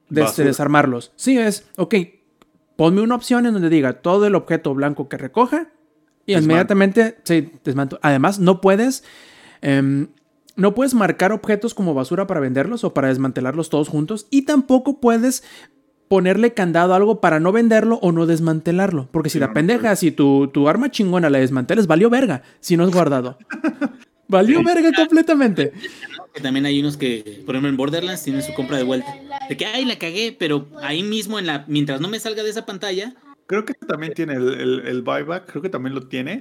des- 0.09 0.25
desarmarlos. 0.45 1.13
Sí, 1.17 1.37
es, 1.37 1.67
ok, 1.77 1.95
ponme 2.77 3.03
una 3.03 3.17
opción 3.17 3.45
en 3.45 3.53
donde 3.53 3.69
diga 3.69 3.95
todo 4.01 4.27
el 4.27 4.35
objeto 4.37 4.73
blanco 4.75 5.09
que 5.09 5.19
recoja 5.19 5.69
y 6.25 6.35
inmediatamente 6.45 7.19
sí, 7.25 7.51
desmanto. 7.65 7.99
Además, 8.03 8.39
no 8.39 8.61
puedes... 8.61 9.05
em, 9.61 10.09
no 10.57 10.75
puedes 10.75 10.95
marcar 10.95 11.33
objetos 11.33 11.75
como 11.75 11.95
basura 11.95 12.27
para 12.27 12.41
venderlos 12.41 12.85
o 12.85 12.93
para 12.93 13.09
desmantelarlos 13.09 13.71
todos 13.71 13.89
juntos 13.89 14.27
y 14.31 14.43
tampoco 14.43 15.01
puedes 15.01 15.43
ponerle 16.11 16.55
candado 16.55 16.93
a 16.93 16.97
algo 16.97 17.21
para 17.21 17.39
no 17.39 17.53
venderlo 17.53 18.01
o 18.03 18.11
no 18.11 18.27
desmantelarlo. 18.27 19.09
Porque 19.13 19.31
si 19.31 19.35
Sí, 19.35 19.39
la 19.39 19.47
no, 19.47 19.51
no 19.51 19.55
pendeja, 19.55 19.95
si 19.95 20.11
tu, 20.11 20.49
tu 20.49 20.69
arma 20.69 20.91
chingona 20.91 21.31
la 21.31 21.39
desmantelas, 21.39 21.87
valió 21.87 22.11
verga 22.11 22.43
si 22.59 22.77
no 22.77 22.85
es 22.85 22.91
guardado. 22.91 23.39
valió 24.29 24.61
verga 24.65 24.91
completamente. 24.93 25.73
Que 26.35 26.41
también 26.41 26.67
hay 26.67 26.81
unos 26.81 26.97
que, 26.97 27.43
por 27.47 27.55
ejemplo, 27.55 27.69
en 27.69 27.77
Borderlands 27.77 28.25
tienen 28.25 28.43
su 28.43 28.53
compra 28.55 28.77
de 28.77 28.83
vuelta. 28.83 29.15
De 29.49 29.57
que, 29.57 29.67
ay, 29.67 29.85
la 29.85 29.99
cagué, 29.99 30.35
pero 30.37 30.67
ahí 30.83 31.05
mismo, 31.05 31.39
en 31.39 31.47
la, 31.47 31.65
mientras 31.69 32.01
no 32.01 32.09
me 32.09 32.19
salga 32.19 32.43
de 32.43 32.51
esa 32.51 32.67
pantalla, 32.67 33.15
Creo 33.47 33.65
que 33.65 33.75
también 33.75 34.15
tiene 34.15 34.35
el, 34.35 34.49
el, 34.61 34.81
el 34.87 35.03
buyback, 35.03 35.51
creo 35.51 35.61
que 35.61 35.69
también 35.69 35.93
lo 35.93 36.03
tiene. 36.03 36.39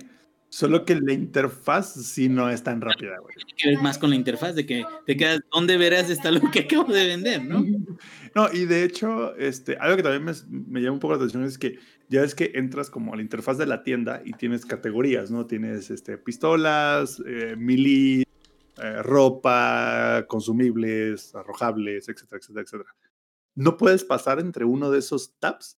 Solo 0.49 0.83
que 0.83 0.95
la 0.95 1.13
interfaz 1.13 1.93
sí 1.93 2.27
no 2.27 2.49
es 2.49 2.63
tan 2.63 2.81
rápida, 2.81 3.19
güey. 3.19 3.35
tiene 3.35 3.53
que 3.55 3.69
ver 3.69 3.81
más 3.81 3.99
con 3.99 4.09
la 4.09 4.15
interfaz, 4.15 4.55
de 4.55 4.65
que 4.65 4.83
te 5.05 5.15
quedas, 5.15 5.41
¿dónde 5.51 5.77
verás 5.77 6.09
está 6.09 6.31
lo 6.31 6.41
que 6.49 6.61
acabo 6.61 6.91
de 6.91 7.07
vender, 7.07 7.43
no? 7.43 7.63
No, 8.35 8.47
y 8.53 8.65
de 8.65 8.83
hecho, 8.83 9.35
este, 9.37 9.75
algo 9.77 9.97
que 9.97 10.03
también 10.03 10.23
me, 10.23 10.33
me 10.67 10.81
llama 10.81 10.93
un 10.93 10.99
poco 10.99 11.13
la 11.13 11.17
atención 11.17 11.43
es 11.43 11.57
que 11.57 11.79
ya 12.09 12.23
es 12.23 12.35
que 12.35 12.51
entras 12.55 12.89
como 12.89 13.13
a 13.13 13.15
la 13.15 13.21
interfaz 13.21 13.57
de 13.57 13.65
la 13.65 13.83
tienda 13.83 14.21
y 14.23 14.33
tienes 14.33 14.65
categorías, 14.65 15.31
¿no? 15.31 15.45
Tienes 15.45 15.89
este, 15.89 16.17
pistolas, 16.17 17.21
eh, 17.25 17.55
melee, 17.57 18.23
eh, 18.81 19.03
ropa, 19.03 20.25
consumibles, 20.27 21.35
arrojables, 21.35 22.07
etcétera, 22.07 22.39
etcétera, 22.39 22.63
etcétera. 22.63 22.95
No 23.55 23.77
puedes 23.77 24.03
pasar 24.03 24.39
entre 24.39 24.63
uno 24.65 24.89
de 24.89 24.99
esos 24.99 25.37
tabs 25.39 25.79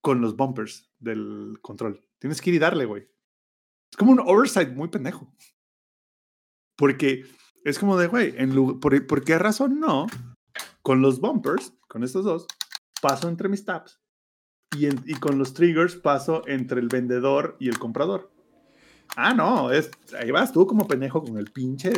con 0.00 0.20
los 0.20 0.36
bumpers 0.36 0.90
del 0.98 1.58
control. 1.60 2.00
Tienes 2.18 2.40
que 2.40 2.50
ir 2.50 2.56
y 2.56 2.60
darle, 2.60 2.84
güey. 2.84 3.08
Es 3.90 3.96
como 3.96 4.12
un 4.12 4.20
oversight 4.20 4.70
muy 4.70 4.88
pendejo. 4.88 5.32
Porque 6.76 7.24
es 7.64 7.78
como 7.78 7.98
de, 7.98 8.06
güey, 8.06 8.34
en 8.36 8.54
lu- 8.54 8.80
¿por, 8.80 9.06
¿por 9.06 9.24
qué 9.24 9.38
razón 9.38 9.80
no? 9.80 10.06
Con 10.82 11.02
los 11.02 11.20
bumpers, 11.20 11.72
con 11.88 12.02
estos 12.04 12.24
dos, 12.24 12.46
paso 13.02 13.28
entre 13.28 13.48
mis 13.48 13.64
tabs. 13.64 14.00
Y, 14.76 14.86
en- 14.86 15.02
y 15.04 15.14
con 15.14 15.38
los 15.38 15.52
triggers 15.52 15.96
paso 15.96 16.42
entre 16.46 16.80
el 16.80 16.88
vendedor 16.88 17.56
y 17.58 17.68
el 17.68 17.78
comprador. 17.78 18.30
Ah, 19.16 19.34
no, 19.34 19.72
es, 19.72 19.90
ahí 20.18 20.30
vas 20.30 20.52
tú 20.52 20.66
como 20.66 20.86
pendejo 20.86 21.22
con 21.22 21.36
el 21.36 21.50
pinche 21.50 21.90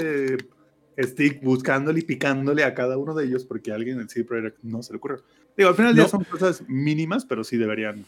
stick 0.99 1.43
buscándole 1.43 2.01
y 2.01 2.05
picándole 2.05 2.65
a 2.65 2.75
cada 2.75 2.97
uno 2.97 3.15
de 3.15 3.27
ellos 3.27 3.45
porque 3.45 3.71
a 3.71 3.75
alguien 3.75 4.01
en 4.01 4.09
CD 4.09 4.25
Projekt 4.25 4.59
no 4.63 4.83
se 4.83 4.93
le 4.95 4.97
ocurrió. 4.97 5.23
Digo, 5.57 5.69
al 5.69 5.75
final 5.75 5.95
ya 5.95 6.05
No. 6.05 6.09
son 6.09 6.25
cosas 6.25 6.63
mínimas, 6.69 7.27
pero 7.27 7.45
sí 7.45 7.59
deberían 7.59 8.07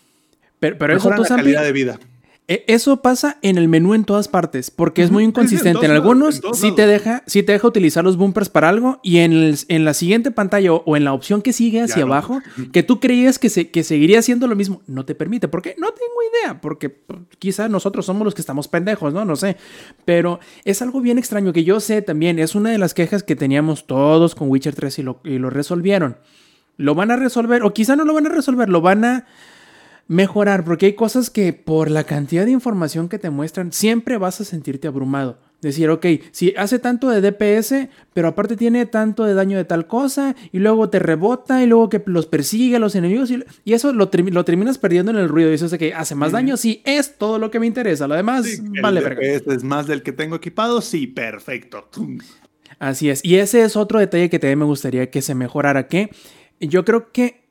Pero, 0.58 0.78
pero 0.78 0.96
eso, 0.96 1.10
tú, 1.14 1.22
la 1.22 1.28
calidad 1.28 1.62
de 1.62 1.72
vida. 1.72 2.00
E- 2.46 2.62
Eso 2.68 3.00
pasa 3.00 3.38
en 3.40 3.56
el 3.56 3.68
menú 3.68 3.94
en 3.94 4.04
todas 4.04 4.28
partes, 4.28 4.70
porque 4.70 5.02
es 5.02 5.10
muy 5.10 5.20
sí, 5.20 5.22
sí, 5.22 5.24
en 5.24 5.30
inconsistente. 5.30 5.86
en 5.86 5.92
lados, 5.92 6.02
algunos 6.02 6.44
en 6.44 6.54
sí 6.54 6.72
te, 6.72 6.86
deja, 6.86 7.22
sí 7.26 7.42
te 7.42 7.52
deja 7.52 7.66
utilizar 7.66 8.04
los 8.04 8.18
bumpers 8.18 8.50
para 8.50 8.68
algo 8.68 9.00
y 9.02 9.18
en, 9.18 9.32
el- 9.32 9.58
en 9.68 9.84
la 9.86 9.94
siguiente 9.94 10.30
pantalla 10.30 10.72
o, 10.74 10.82
o 10.84 10.96
en 10.96 11.04
la 11.04 11.14
opción 11.14 11.40
que 11.40 11.54
sigue 11.54 11.80
hacia 11.80 12.02
abajo, 12.02 12.40
que 12.72 12.82
tú 12.82 13.00
creías 13.00 13.38
que, 13.38 13.48
se, 13.48 13.70
que 13.70 13.82
seguiría 13.82 14.18
haciendo 14.18 14.46
lo 14.46 14.56
mismo, 14.56 14.82
no 14.86 15.06
te 15.06 15.14
permite. 15.14 15.48
¿Por 15.48 15.62
qué? 15.62 15.74
No 15.78 15.86
tengo 15.88 16.14
idea, 16.42 16.60
porque 16.60 17.00
quizá 17.38 17.68
nosotros 17.70 18.04
somos 18.04 18.24
los 18.26 18.34
que 18.34 18.42
estamos 18.42 18.68
pendejos, 18.68 19.14
¿no? 19.14 19.24
No 19.24 19.36
sé. 19.36 19.56
Pero 20.04 20.38
es 20.66 20.82
algo 20.82 21.00
bien 21.00 21.16
extraño 21.16 21.52
que 21.54 21.64
yo 21.64 21.80
sé 21.80 22.02
también. 22.02 22.38
Es 22.38 22.54
una 22.54 22.70
de 22.70 22.76
las 22.78 22.92
quejas 22.92 23.22
que 23.22 23.36
teníamos 23.36 23.86
todos 23.86 24.34
con 24.34 24.50
Witcher 24.50 24.74
3 24.74 24.98
y 24.98 25.02
lo, 25.02 25.20
y 25.24 25.38
lo 25.38 25.48
resolvieron. 25.48 26.18
Lo 26.76 26.94
van 26.94 27.10
a 27.10 27.16
resolver, 27.16 27.62
o 27.62 27.72
quizá 27.72 27.96
no 27.96 28.04
lo 28.04 28.12
van 28.12 28.26
a 28.26 28.30
resolver, 28.30 28.68
lo 28.68 28.80
van 28.82 29.04
a 29.04 29.26
mejorar, 30.08 30.64
porque 30.64 30.86
hay 30.86 30.92
cosas 30.94 31.30
que 31.30 31.52
por 31.52 31.90
la 31.90 32.04
cantidad 32.04 32.44
de 32.44 32.50
información 32.50 33.08
que 33.08 33.18
te 33.18 33.30
muestran, 33.30 33.72
siempre 33.72 34.18
vas 34.18 34.40
a 34.40 34.44
sentirte 34.44 34.86
abrumado. 34.88 35.38
Decir, 35.62 35.88
ok, 35.88 36.04
si 36.30 36.52
hace 36.58 36.78
tanto 36.78 37.08
de 37.08 37.22
DPS, 37.22 37.88
pero 38.12 38.28
aparte 38.28 38.54
tiene 38.54 38.84
tanto 38.84 39.24
de 39.24 39.32
daño 39.32 39.56
de 39.56 39.64
tal 39.64 39.86
cosa, 39.86 40.36
y 40.52 40.58
luego 40.58 40.90
te 40.90 40.98
rebota, 40.98 41.62
y 41.62 41.66
luego 41.66 41.88
que 41.88 42.02
los 42.04 42.26
persigue 42.26 42.76
a 42.76 42.78
los 42.78 42.94
enemigos, 42.94 43.30
y, 43.30 43.42
y 43.64 43.72
eso 43.72 43.94
lo, 43.94 44.10
termi- 44.10 44.30
lo 44.30 44.44
terminas 44.44 44.76
perdiendo 44.76 45.10
en 45.10 45.16
el 45.16 45.26
ruido. 45.30 45.50
Y 45.50 45.54
eso 45.54 45.64
es 45.64 45.70
de 45.70 45.78
que 45.78 45.94
hace 45.94 46.14
más 46.14 46.32
daño, 46.32 46.58
sí, 46.58 46.82
es 46.84 47.16
todo 47.16 47.38
lo 47.38 47.50
que 47.50 47.60
me 47.60 47.66
interesa. 47.66 48.06
Lo 48.06 48.14
demás, 48.14 48.44
Sí, 48.44 48.60
vale, 48.82 49.00
verga. 49.00 49.22
Es 49.22 49.64
más 49.64 49.86
del 49.86 50.02
que 50.02 50.12
tengo 50.12 50.36
equipado, 50.36 50.82
sí, 50.82 51.06
perfecto. 51.06 51.88
Así 52.78 53.08
es. 53.08 53.24
Y 53.24 53.36
ese 53.36 53.62
es 53.62 53.74
otro 53.74 53.98
detalle 54.00 54.28
que 54.28 54.38
también 54.38 54.58
me 54.58 54.64
gustaría 54.66 55.10
que 55.10 55.22
se 55.22 55.34
mejorara, 55.34 55.88
que 55.88 56.10
yo 56.60 56.84
creo 56.84 57.10
que 57.10 57.43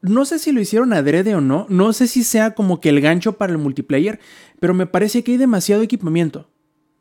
no 0.00 0.24
sé 0.24 0.38
si 0.38 0.52
lo 0.52 0.60
hicieron 0.60 0.92
adrede 0.92 1.34
o 1.34 1.40
no, 1.40 1.66
no 1.68 1.92
sé 1.92 2.06
si 2.06 2.22
sea 2.24 2.52
como 2.54 2.80
que 2.80 2.88
el 2.88 3.00
gancho 3.00 3.32
para 3.32 3.52
el 3.52 3.58
multiplayer, 3.58 4.20
pero 4.60 4.74
me 4.74 4.86
parece 4.86 5.24
que 5.24 5.32
hay 5.32 5.38
demasiado 5.38 5.82
equipamiento. 5.82 6.48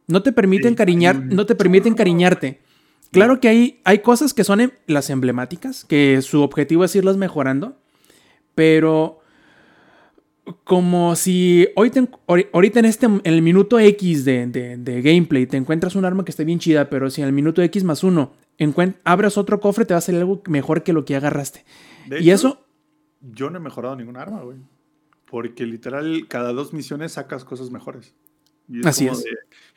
No 0.08 0.24
te 0.24 0.32
permiten 0.32 0.72
Sí, 0.72 0.76
cariñar, 0.78 1.16
hay 1.18 1.22
un 1.22 1.30
no 1.36 1.46
te 1.46 1.56
permiten 1.56 1.94
cariñarte. 1.94 2.62
Claro 3.12 3.40
que 3.40 3.48
hay, 3.50 3.82
hay 3.84 4.00
cosas 4.00 4.34
que 4.34 4.44
son 4.44 4.62
em- 4.62 4.72
las 4.88 5.10
emblemáticas, 5.10 5.86
que 5.86 6.22
su 6.22 6.42
objetivo 6.42 6.84
es 6.84 6.96
irlas 6.96 7.18
mejorando, 7.18 7.78
pero 8.56 9.20
como 10.64 11.16
si 11.18 11.68
hoy 11.76 11.90
te 11.90 12.08
ahorita 12.54 12.80
en 12.80 12.86
este 12.86 13.06
en 13.06 13.22
el 13.24 13.42
minuto 13.42 13.80
X 13.80 14.24
de, 14.24 14.48
de- 14.48 14.78
de 14.78 15.02
gameplay 15.02 15.46
te 15.46 15.58
encuentras 15.58 15.96
un 15.96 16.06
arma 16.06 16.24
que 16.24 16.32
esté 16.32 16.46
bien 16.46 16.60
chida, 16.60 16.90
pero 16.90 17.10
si 17.10 17.22
en 17.22 17.28
el 17.28 17.34
minuto 17.34 17.62
X 17.62 17.84
más 17.84 18.04
uno 18.04 18.32
abres 19.04 19.38
otro 19.38 19.60
cofre, 19.60 19.86
te 19.86 19.94
va 19.94 19.98
a 20.00 20.02
salir 20.02 20.22
algo 20.22 20.42
mejor 20.48 20.84
que 20.84 20.94
lo 20.94 21.04
que 21.06 21.16
agarraste. 21.16 21.64
Y 22.10 22.16
hecho, 22.16 22.34
eso, 22.34 22.67
Yo 23.22 23.50
no 23.50 23.58
he 23.58 23.62
mejorado 23.62 23.96
ningún 23.96 24.18
arma, 24.18 24.42
güey. 24.42 24.58
Porque 25.26 25.66
literal, 25.66 26.28
cada 26.28 26.54
dos 26.54 26.74
misiones 26.74 27.14
sacas 27.14 27.44
cosas 27.44 27.70
mejores. 27.72 28.16
Y 28.70 28.86
Así 28.88 29.08
es. 29.08 29.24
de, 29.24 29.32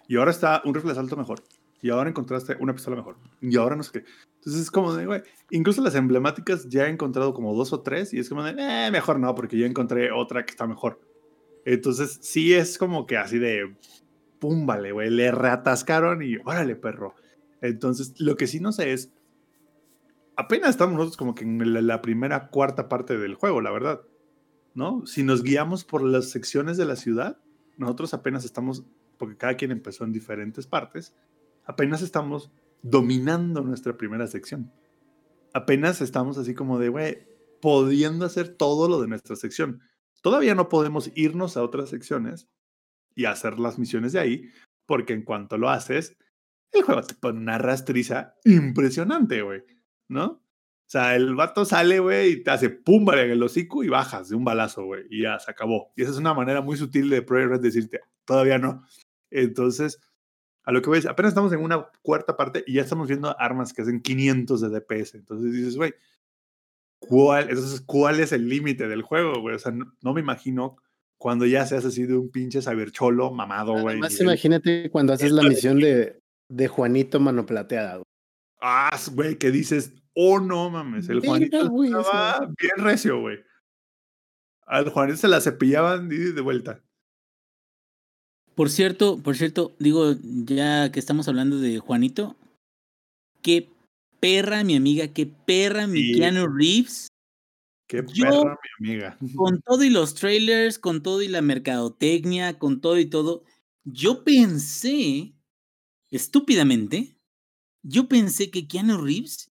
y 0.09 0.17
ahora 0.17 0.31
está 0.31 0.63
un 0.65 0.75
rifle 0.75 0.89
de 0.89 0.99
asalto 0.99 1.17
mejor. 1.17 1.43
Y 1.83 1.91
ahora 1.91 2.11
encontraste 2.11 2.57
una 2.61 2.75
pistola 2.75 2.97
mejor. 2.97 3.17
Y 3.41 3.57
ahora 3.57 3.75
no 3.75 3.83
sé 3.83 3.93
qué. 3.93 4.05
Entonces 4.37 4.63
es 4.63 4.71
como 4.71 4.93
de, 4.95 5.07
güey. 5.07 5.23
Incluso 5.51 5.83
las 5.83 5.95
emblemáticas 5.95 6.69
ya 6.69 6.87
he 6.87 6.91
encontrado 6.91 7.33
como 7.33 7.55
dos 7.55 7.73
o 7.73 7.81
tres. 7.81 8.13
Y 8.13 8.19
es 8.19 8.29
como 8.29 8.43
de, 8.45 8.55
eh, 8.59 8.91
mejor 8.91 9.19
no, 9.19 9.35
porque 9.35 9.59
ya 9.59 9.67
encontré 9.67 10.13
otra 10.13 10.45
que 10.45 10.51
está 10.51 10.67
mejor. 10.67 11.01
Entonces 11.65 12.19
sí 12.23 12.53
es 12.55 12.77
como 12.77 13.07
que 13.07 13.17
así 13.17 13.39
de, 13.39 13.75
pum, 14.39 14.67
vale, 14.67 14.93
güey. 14.93 15.11
Le 15.11 15.31
reatascaron 15.31 16.23
y 16.23 16.37
órale, 16.45 16.77
perro. 16.77 17.15
Entonces 17.63 18.15
lo 18.19 18.37
que 18.37 18.47
sí 18.47 18.61
no 18.61 18.73
sé 18.73 18.93
es, 18.93 19.13
apenas 20.41 20.71
estamos 20.71 20.95
nosotros 20.95 21.19
como 21.19 21.35
que 21.35 21.45
en 21.45 21.87
la, 21.87 22.01
primera 22.01 22.49
cuarta 22.49 22.89
parte 22.89 23.19
del 23.19 23.35
juego, 23.35 23.61
la 23.61 23.71
verdad. 23.71 24.01
¿No? 24.73 25.05
Si 25.07 25.23
nos 25.23 25.43
guiamos 25.43 25.85
por 25.85 26.03
las 26.03 26.31
secciones 26.31 26.79
de 26.79 26.87
la 26.87 26.97
ciudad, 26.97 27.39
nosotros 27.77 28.15
apenas 28.15 28.45
estamos, 28.45 28.85
porque 29.19 29.37
cada 29.37 29.57
quien 29.57 29.71
empezó 29.71 30.05
en 30.05 30.13
diferentes 30.13 30.67
partes, 30.67 31.15
apenas 31.65 32.01
estamos 32.01 32.51
dominando 32.81 33.61
nuestra 33.63 33.99
primera 33.99 34.27
sección. 34.29 34.73
Apenas 35.53 36.01
estamos 36.01 36.39
así 36.39 36.55
como 36.55 36.79
de, 36.79 36.89
güey, 36.89 37.19
pudiendo 37.61 38.25
hacer 38.25 38.49
todo 38.49 38.89
lo 38.89 39.03
de 39.03 39.09
nuestra 39.09 39.37
sección. 39.37 39.83
Todavía 40.23 40.55
no 40.55 40.71
podemos 40.71 41.11
irnos 41.17 41.59
a 41.59 41.63
otras 41.63 41.91
secciones 41.91 42.49
y 43.15 43.27
hacer 43.27 43.59
las 43.59 43.79
misiones 43.79 44.13
de 44.13 44.21
ahí, 44.21 44.51
porque 44.87 45.13
en 45.13 45.23
cuanto 45.23 45.59
lo 45.59 45.69
haces, 45.69 46.17
el 46.73 46.83
juego 46.83 47.03
te 47.03 47.15
pone 47.15 47.41
una 47.41 47.59
rastriza 47.59 48.37
impresionante, 48.45 49.43
güey, 49.43 49.65
¿no? 50.11 50.25
O 50.27 50.91
sea, 50.93 51.15
el 51.15 51.35
vato 51.37 51.65
sale, 51.65 52.01
güey, 52.01 52.33
y 52.33 52.43
te 52.43 52.51
hace 52.51 52.69
pum, 52.69 53.05
vale, 53.05 53.23
en 53.23 53.31
el 53.31 53.43
hocico 53.43 53.85
y 53.85 53.89
bajas 53.89 54.29
de 54.29 54.35
un 54.37 54.45
balazo, 54.45 54.85
güey, 54.85 55.05
y 55.09 55.23
ya 55.23 55.39
se 55.39 55.51
acabó. 55.51 55.93
Y 55.97 56.03
esa 56.03 56.11
es 56.11 56.19
una 56.19 56.35
manera 56.35 56.61
muy 56.63 56.77
sutil 56.77 57.09
de 57.09 57.23
Project 57.23 57.51
Red 57.53 57.61
decirte, 57.61 58.01
todavía 58.25 58.59
no. 58.59 58.85
Entonces, 59.31 60.01
a 60.65 60.73
lo 60.73 60.83
que 60.83 60.91
voy 60.91 61.01
apenas 61.09 61.31
estamos 61.31 61.53
en 61.53 61.61
una 61.61 61.87
cuarta 62.03 62.37
parte 62.37 62.65
y 62.67 62.75
ya 62.75 62.83
estamos 62.83 63.07
viendo 63.09 63.35
armas 63.41 63.73
que 63.73 63.83
hacen 63.83 64.01
500 64.01 64.61
de 64.61 64.69
DPS. 64.69 65.15
Entonces 65.15 65.53
dices, 65.53 65.77
güey, 65.77 65.95
¿cuál, 66.99 67.49
entonces, 67.51 67.81
¿cuál 67.83 68.21
es 68.21 68.33
el 68.33 68.49
límite 68.49 68.89
del 68.89 69.03
juego, 69.03 69.41
güey? 69.41 69.55
O 69.55 69.59
sea, 69.59 69.73
no, 69.73 69.93
no 70.03 70.13
me 70.13 70.21
imagino 70.21 70.77
cuando 71.19 71.47
ya 71.47 71.67
seas 71.67 71.85
así 71.85 72.05
de 72.07 72.17
un 72.17 72.31
pinche 72.31 72.63
sabercholo 72.63 73.31
mamado, 73.31 73.73
güey. 73.73 73.89
Además, 73.95 74.13
nivel- 74.15 74.23
imagínate 74.25 74.91
cuando 74.91 75.13
haces 75.13 75.33
la 75.33 75.43
misión 75.43 75.79
de, 75.79 76.19
de 76.49 76.69
Juanito 76.69 77.21
Mano 77.21 77.47
Plateada. 77.47 77.93
güey. 77.95 78.05
Ah, 78.61 78.99
güey, 79.15 79.37
que 79.37 79.51
dices, 79.51 79.95
oh 80.15 80.41
no 80.41 80.71
mames, 80.71 81.09
el 81.09 81.21
Juanito 81.21 81.69
güey, 81.69 81.91
estaba 81.91 82.47
bien 82.59 82.77
recio, 82.85 83.21
güey. 83.21 83.39
Al 84.67 84.89
Juanito 84.91 85.17
se 85.19 85.29
la 85.29 85.41
cepillaban 85.41 86.11
y 86.13 86.17
de 86.17 86.41
vuelta. 86.41 86.83
Por 88.55 88.71
cierto, 88.71 89.19
por 89.23 89.37
cierto, 89.37 89.75
digo, 89.79 90.15
ya 90.23 90.93
que 90.93 91.01
estamos 91.01 91.29
hablando 91.29 91.59
de 91.59 91.79
Juanito, 91.79 92.37
qué 93.43 93.71
perra 94.21 94.65
mi 94.65 94.77
amiga, 94.77 95.09
qué 95.09 95.27
perra 95.27 95.87
mi. 95.87 96.13
Keanu 96.15 96.47
Reeves, 96.47 97.09
Qué 97.89 98.05
Yo- 98.13 98.25
perra, 98.25 98.59
mi 98.79 98.91
amiga. 98.91 99.19
con 99.35 99.61
todo 99.65 99.83
y 99.83 99.91
los 99.91 100.15
trailers, 100.15 100.79
con 100.79 101.03
todo 101.03 101.23
y 101.23 101.29
la 101.29 101.43
mercadotecnia, 101.43 102.59
con 102.59 102.81
todo 102.81 102.99
y 102.99 103.07
todo. 103.07 103.43
Yo 103.85 104.23
pensé, 104.25 105.33
estúpidamente, 106.11 107.17
yo 107.83 108.09
pensé 108.09 108.51
que 108.51 108.69
Keanu 108.69 108.99
Reeves 109.03 109.50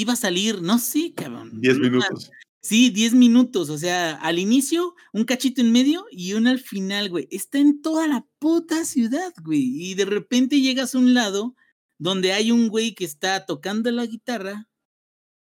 iba 0.00 0.12
a 0.14 0.16
salir, 0.16 0.62
no 0.62 0.78
sé, 0.78 1.12
cabrón. 1.14 1.60
10 1.60 1.76
una- 1.76 1.88
minutos. 1.90 2.30
Sí, 2.60 2.90
10 2.90 3.14
minutos, 3.14 3.70
o 3.70 3.78
sea, 3.78 4.16
al 4.16 4.38
inicio, 4.38 4.94
un 5.12 5.24
cachito 5.24 5.60
en 5.60 5.70
medio 5.72 6.06
y 6.10 6.32
uno 6.34 6.50
al 6.50 6.58
final, 6.58 7.08
güey. 7.08 7.28
Está 7.30 7.58
en 7.58 7.80
toda 7.80 8.06
la 8.08 8.26
puta 8.40 8.84
ciudad, 8.84 9.32
güey. 9.42 9.62
Y 9.90 9.94
de 9.94 10.04
repente 10.04 10.60
llegas 10.60 10.94
a 10.94 10.98
un 10.98 11.14
lado 11.14 11.54
donde 11.98 12.32
hay 12.32 12.50
un 12.50 12.68
güey 12.68 12.94
que 12.94 13.04
está 13.04 13.46
tocando 13.46 13.90
la 13.90 14.06
guitarra 14.06 14.68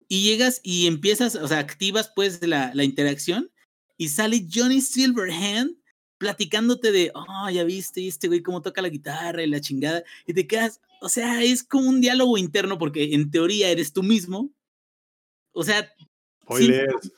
y 0.08 0.22
llegas 0.22 0.60
y 0.62 0.86
empiezas, 0.86 1.36
o 1.36 1.48
sea, 1.48 1.58
activas 1.58 2.12
pues 2.14 2.46
la, 2.46 2.70
la 2.74 2.84
interacción 2.84 3.50
y 3.96 4.08
sale 4.08 4.46
Johnny 4.52 4.80
Silverhand 4.80 5.76
platicándote 6.18 6.92
de, 6.92 7.12
oh, 7.14 7.48
ya 7.50 7.64
viste, 7.64 8.06
este 8.06 8.28
güey 8.28 8.42
cómo 8.42 8.60
toca 8.60 8.82
la 8.82 8.90
guitarra 8.90 9.42
y 9.42 9.46
la 9.46 9.60
chingada, 9.60 10.04
y 10.26 10.34
te 10.34 10.46
quedas, 10.46 10.80
o 11.00 11.08
sea, 11.08 11.42
es 11.42 11.62
como 11.64 11.88
un 11.88 12.00
diálogo 12.00 12.36
interno 12.38 12.78
porque 12.78 13.14
en 13.14 13.30
teoría 13.30 13.70
eres 13.70 13.92
tú 13.92 14.02
mismo. 14.02 14.52
O 15.52 15.64
sea, 15.64 15.90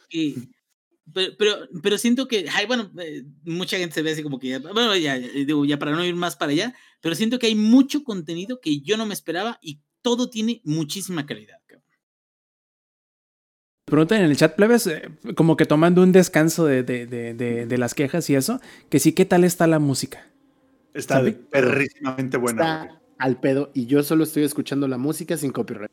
que- 0.08 0.34
pero, 1.12 1.32
pero, 1.38 1.56
pero 1.82 1.98
siento 1.98 2.28
que, 2.28 2.46
ay, 2.50 2.66
bueno, 2.66 2.90
eh, 2.98 3.24
mucha 3.44 3.76
gente 3.76 3.94
se 3.94 4.02
ve 4.02 4.12
así 4.12 4.22
como 4.22 4.38
que, 4.38 4.48
ya, 4.48 4.58
bueno, 4.60 4.96
ya, 4.96 5.18
ya, 5.18 5.28
digo, 5.28 5.64
ya 5.64 5.78
para 5.78 5.92
no 5.92 6.04
ir 6.04 6.14
más 6.14 6.36
para 6.36 6.52
allá, 6.52 6.74
pero 7.00 7.14
siento 7.14 7.38
que 7.38 7.46
hay 7.48 7.54
mucho 7.54 8.04
contenido 8.04 8.60
que 8.60 8.80
yo 8.80 8.96
no 8.96 9.04
me 9.04 9.14
esperaba 9.14 9.58
y 9.60 9.80
todo 10.00 10.30
tiene 10.30 10.60
muchísima 10.64 11.26
calidad. 11.26 11.58
cabrón. 11.66 11.84
Preguntan 13.84 14.22
en 14.22 14.30
el 14.30 14.36
chat, 14.36 14.54
plebes, 14.54 14.86
eh, 14.86 15.02
como 15.36 15.56
que 15.56 15.66
tomando 15.66 16.02
un 16.02 16.12
descanso 16.12 16.64
de, 16.66 16.82
de- 16.82 17.06
de- 17.06 17.34
de- 17.34 17.66
de 17.66 17.78
las 17.78 17.94
quejas 17.94 18.30
y 18.30 18.34
eso, 18.36 18.60
que 18.88 18.98
sí, 19.00 19.12
¿qué 19.12 19.24
tal 19.24 19.44
está 19.44 19.66
la 19.66 19.78
música? 19.80 20.30
Está 20.94 21.16
¿Sabe? 21.16 21.32
perrísimamente 21.32 22.36
buena. 22.36 22.78
güey. 22.84 22.88
Está 22.88 23.01
al 23.22 23.38
pedo 23.38 23.70
y 23.72 23.86
yo 23.86 24.02
solo 24.02 24.24
estoy 24.24 24.42
escuchando 24.42 24.88
la 24.88 24.98
música 24.98 25.36
sin 25.36 25.52
copyright. 25.52 25.92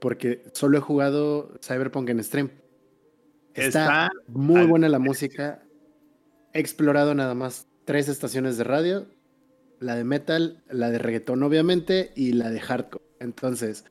Porque 0.00 0.44
solo 0.52 0.78
he 0.78 0.80
jugado 0.80 1.58
Cyberpunk 1.60 2.10
en 2.10 2.22
stream. 2.22 2.50
Está, 3.54 3.66
Está 4.06 4.10
muy 4.28 4.64
buena 4.64 4.88
la 4.88 5.00
música. 5.00 5.64
He 6.52 6.60
explorado 6.60 7.12
nada 7.12 7.34
más 7.34 7.66
tres 7.84 8.08
estaciones 8.08 8.56
de 8.56 8.62
radio. 8.62 9.08
La 9.80 9.96
de 9.96 10.04
metal, 10.04 10.62
la 10.70 10.90
de 10.90 10.98
reggaetón 10.98 11.42
obviamente 11.42 12.12
y 12.14 12.34
la 12.34 12.50
de 12.50 12.60
hardcore. 12.60 13.04
Entonces, 13.18 13.84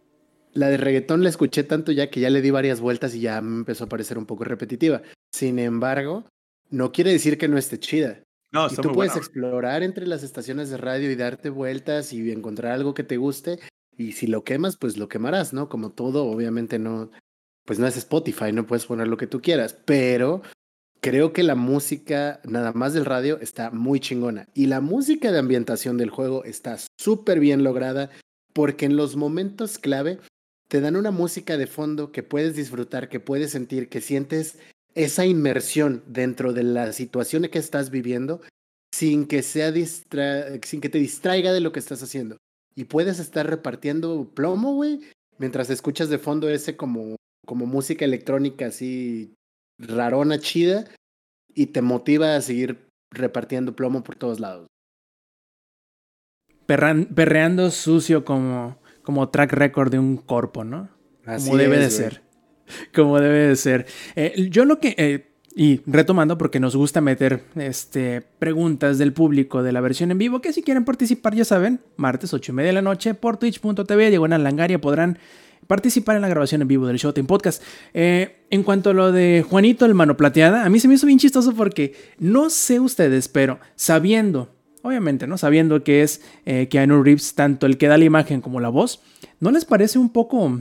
la 0.53 0.69
de 0.69 0.77
reggaetón 0.77 1.22
la 1.22 1.30
escuché 1.30 1.65
tanto 1.65 1.91
ya 1.91 2.10
que 2.10 2.22
ya 2.22 2.30
le 2.30 2.41
di 2.41 2.49
varias 2.49 2.80
vueltas 2.80 3.14
y 3.14 3.19
ya 3.19 3.41
me 3.41 3.57
empezó 3.57 3.84
a 3.84 3.90
parecer 3.90 4.18
un 4.18 4.26
poco 4.26 4.45
repetitiva. 4.45 5.02
Sin 5.34 5.60
embargo, 5.60 6.23
no 6.69 6.94
quiere 6.94 7.11
decir 7.11 7.38
que 7.38 7.49
no 7.49 7.57
esté 7.57 7.77
chida. 7.77 8.23
No, 8.54 8.68
Y 8.68 8.76
tú 8.76 8.92
puedes 8.94 9.14
buena. 9.14 9.16
explorar 9.16 9.84
entre 9.84 10.06
las 10.06 10.24
estaciones 10.24 10.70
de 10.70 10.78
radio 10.78 11.12
y 11.12 11.16
darte 11.16 11.50
vueltas 11.50 12.14
y 12.14 12.32
encontrar 12.32 12.72
algo 12.72 12.94
que 12.94 13.04
te 13.04 13.18
guste. 13.18 13.60
Y 13.98 14.14
si 14.14 14.28
lo 14.28 14.44
quemas, 14.44 14.78
pues 14.78 14.98
lo 14.98 15.10
quemarás, 15.10 15.54
¿no? 15.54 15.70
Como 15.70 15.92
todo, 15.92 16.26
obviamente 16.28 16.78
no, 16.78 17.10
pues 17.66 17.80
no 17.80 17.88
es 17.88 17.98
Spotify, 17.98 18.52
no 18.52 18.66
puedes 18.68 18.86
poner 18.86 19.08
lo 19.08 19.18
que 19.18 19.28
tú 19.28 19.42
quieras. 19.42 19.76
Pero 19.86 20.44
creo 21.02 21.34
que 21.34 21.42
la 21.44 21.56
música, 21.56 22.42
nada 22.44 22.72
más 22.74 22.94
del 22.94 23.06
radio, 23.06 23.40
está 23.40 23.72
muy 23.72 24.00
chingona. 24.00 24.48
Y 24.54 24.68
la 24.68 24.82
música 24.82 25.32
de 25.32 25.40
ambientación 25.40 25.98
del 25.98 26.12
juego 26.12 26.44
está 26.44 26.78
súper 27.00 27.40
bien 27.40 27.64
lograda 27.64 28.12
porque 28.54 28.86
en 28.86 28.96
los 28.96 29.16
momentos 29.16 29.80
clave 29.80 30.20
te 30.68 30.80
dan 30.80 30.96
una 30.96 31.12
música 31.12 31.58
de 31.58 31.68
fondo 31.68 32.12
que 32.12 32.24
puedes 32.24 32.56
disfrutar, 32.56 33.10
que 33.10 33.20
puedes 33.20 33.52
sentir, 33.52 33.90
que 33.90 34.00
sientes 34.02 34.60
esa 34.95 35.26
inmersión 35.26 36.03
dentro 36.07 36.53
de 36.53 36.64
la 36.64 36.94
situación 36.94 37.48
que 37.49 37.60
estás 37.60 37.90
viviendo 37.90 38.41
sin 38.94 39.26
que 39.26 39.41
sea 39.41 39.72
distra 39.72 40.45
sin 40.64 40.82
que 40.82 40.90
te 40.90 40.99
distraiga 40.99 41.52
de 41.52 41.61
lo 41.61 41.72
que 41.72 41.80
estás 41.80 42.03
haciendo. 42.03 42.38
Y 42.76 42.86
puedes 42.86 43.20
estar 43.20 43.48
repartiendo 43.48 44.30
plomo, 44.34 44.74
güey, 44.74 45.02
mientras 45.38 45.70
escuchas 45.70 46.10
de 46.10 46.18
fondo 46.18 46.49
ese 46.49 46.76
como, 46.76 47.15
como 47.45 47.65
música 47.65 48.06
electrónica 48.06 48.68
así 48.68 49.34
rarona, 49.80 50.40
chida, 50.40 50.86
y 51.53 51.68
te 51.68 51.82
motiva 51.82 52.36
a 52.36 52.41
seguir 52.41 52.88
repartiendo 53.11 53.76
plomo 53.76 54.03
por 54.03 54.15
todos 54.15 54.40
lados. 54.40 54.68
Perran- 56.65 57.14
perreando 57.14 57.70
sucio 57.70 58.26
como, 58.26 58.80
como 59.03 59.30
track 59.30 59.53
record 59.53 59.91
de 59.91 59.99
un 59.99 60.18
corpo, 60.18 60.64
¿no? 60.64 60.90
Así 61.26 61.49
como 61.49 61.57
debe 61.57 61.78
de 61.78 61.86
es, 61.86 61.95
ser. 61.95 62.23
Como 62.94 63.19
debe 63.19 63.48
de 63.48 63.56
ser. 63.56 63.85
Eh, 64.15 64.48
yo 64.49 64.65
lo 64.65 64.80
que. 64.80 64.95
eh, 64.98 65.30
y 65.56 65.81
retomando, 65.85 66.38
porque 66.38 66.60
nos 66.60 66.76
gusta 66.76 66.99
meter 66.99 67.44
este, 67.56 68.23
preguntas 68.40 68.98
del 68.98 69.14
público 69.14 69.61
de 69.61 69.72
la 69.72 69.81
versión 69.81 70.10
en 70.11 70.18
vivo, 70.18 70.41
que 70.41 70.52
si 70.52 70.64
quieren 70.64 70.84
participar, 70.84 71.35
ya 71.35 71.45
saben, 71.45 71.80
martes 71.95 72.34
8 72.34 72.52
y 72.52 72.56
media 72.56 72.68
de 72.69 72.73
la 72.73 72.81
noche 72.81 73.14
por 73.14 73.38
twitch.tv, 73.38 74.10
diagonal 74.10 74.44
langaria, 74.44 74.81
podrán 74.81 75.19
participar 75.68 76.15
en 76.15 76.23
la 76.23 76.27
grabación 76.27 76.61
en 76.61 76.68
vivo 76.68 76.88
del 76.88 76.98
Showtime 76.98 77.27
Podcast. 77.27 77.61
Eh, 77.94 78.45
en 78.49 78.64
cuanto 78.64 78.90
a 78.90 78.94
lo 78.94 79.11
de 79.11 79.45
Juanito 79.48 79.85
el 79.85 79.94
Mano 79.94 80.18
Plateada, 80.18 80.65
a 80.65 80.69
mí 80.69 80.80
se 80.80 80.88
me 80.88 80.95
hizo 80.95 81.06
bien 81.06 81.19
chistoso 81.19 81.53
porque 81.53 81.94
no 82.18 82.49
sé 82.49 82.80
ustedes, 82.80 83.27
pero 83.27 83.60
sabiendo, 83.76 84.56
obviamente, 84.81 85.27
¿no? 85.27 85.38
Sabiendo 85.38 85.84
que 85.84 86.02
es 86.02 86.22
eh, 86.45 86.68
Keanu 86.68 87.03
Reeves, 87.03 87.35
tanto 87.35 87.68
el 87.68 87.77
que 87.77 87.88
da 87.88 87.98
la 87.98 88.06
imagen 88.06 88.41
como 88.41 88.60
la 88.60 88.69
voz, 88.69 89.02
¿no 89.40 89.52
les 89.52 89.65
parece 89.65 89.99
un 89.99 90.10
poco 90.10 90.60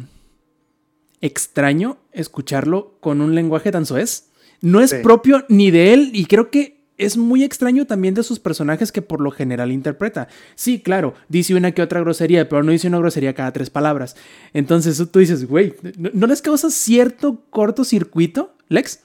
extraño 1.22 1.96
escucharlo 2.12 2.98
con 3.00 3.20
un 3.22 3.34
lenguaje 3.34 3.70
tan 3.72 3.86
soez. 3.86 4.28
No 4.60 4.80
es 4.80 4.90
Sí. 4.90 4.96
propio 5.02 5.44
ni 5.48 5.70
de 5.70 5.94
él 5.94 6.10
y 6.12 6.26
creo 6.26 6.50
que 6.50 6.82
es 6.98 7.16
muy 7.16 7.42
extraño 7.42 7.86
también 7.86 8.14
de 8.14 8.22
sus 8.22 8.38
personajes 8.38 8.92
que 8.92 9.02
por 9.02 9.20
lo 9.20 9.30
general 9.32 9.72
interpreta. 9.72 10.28
Sí, 10.54 10.80
claro, 10.80 11.14
dice 11.28 11.54
una 11.54 11.72
que 11.72 11.82
otra 11.82 12.00
grosería, 12.00 12.48
pero 12.48 12.62
no 12.62 12.70
dice 12.70 12.86
una 12.86 12.98
grosería 12.98 13.34
cada 13.34 13.52
tres 13.52 13.70
palabras. 13.70 14.14
Entonces 14.52 15.02
tú 15.10 15.18
dices, 15.18 15.46
güey, 15.48 15.74
¿no, 15.96 16.10
no 16.12 16.26
les 16.26 16.42
causa 16.42 16.70
cierto 16.70 17.42
cortocircuito, 17.50 18.54
Lex? 18.68 19.00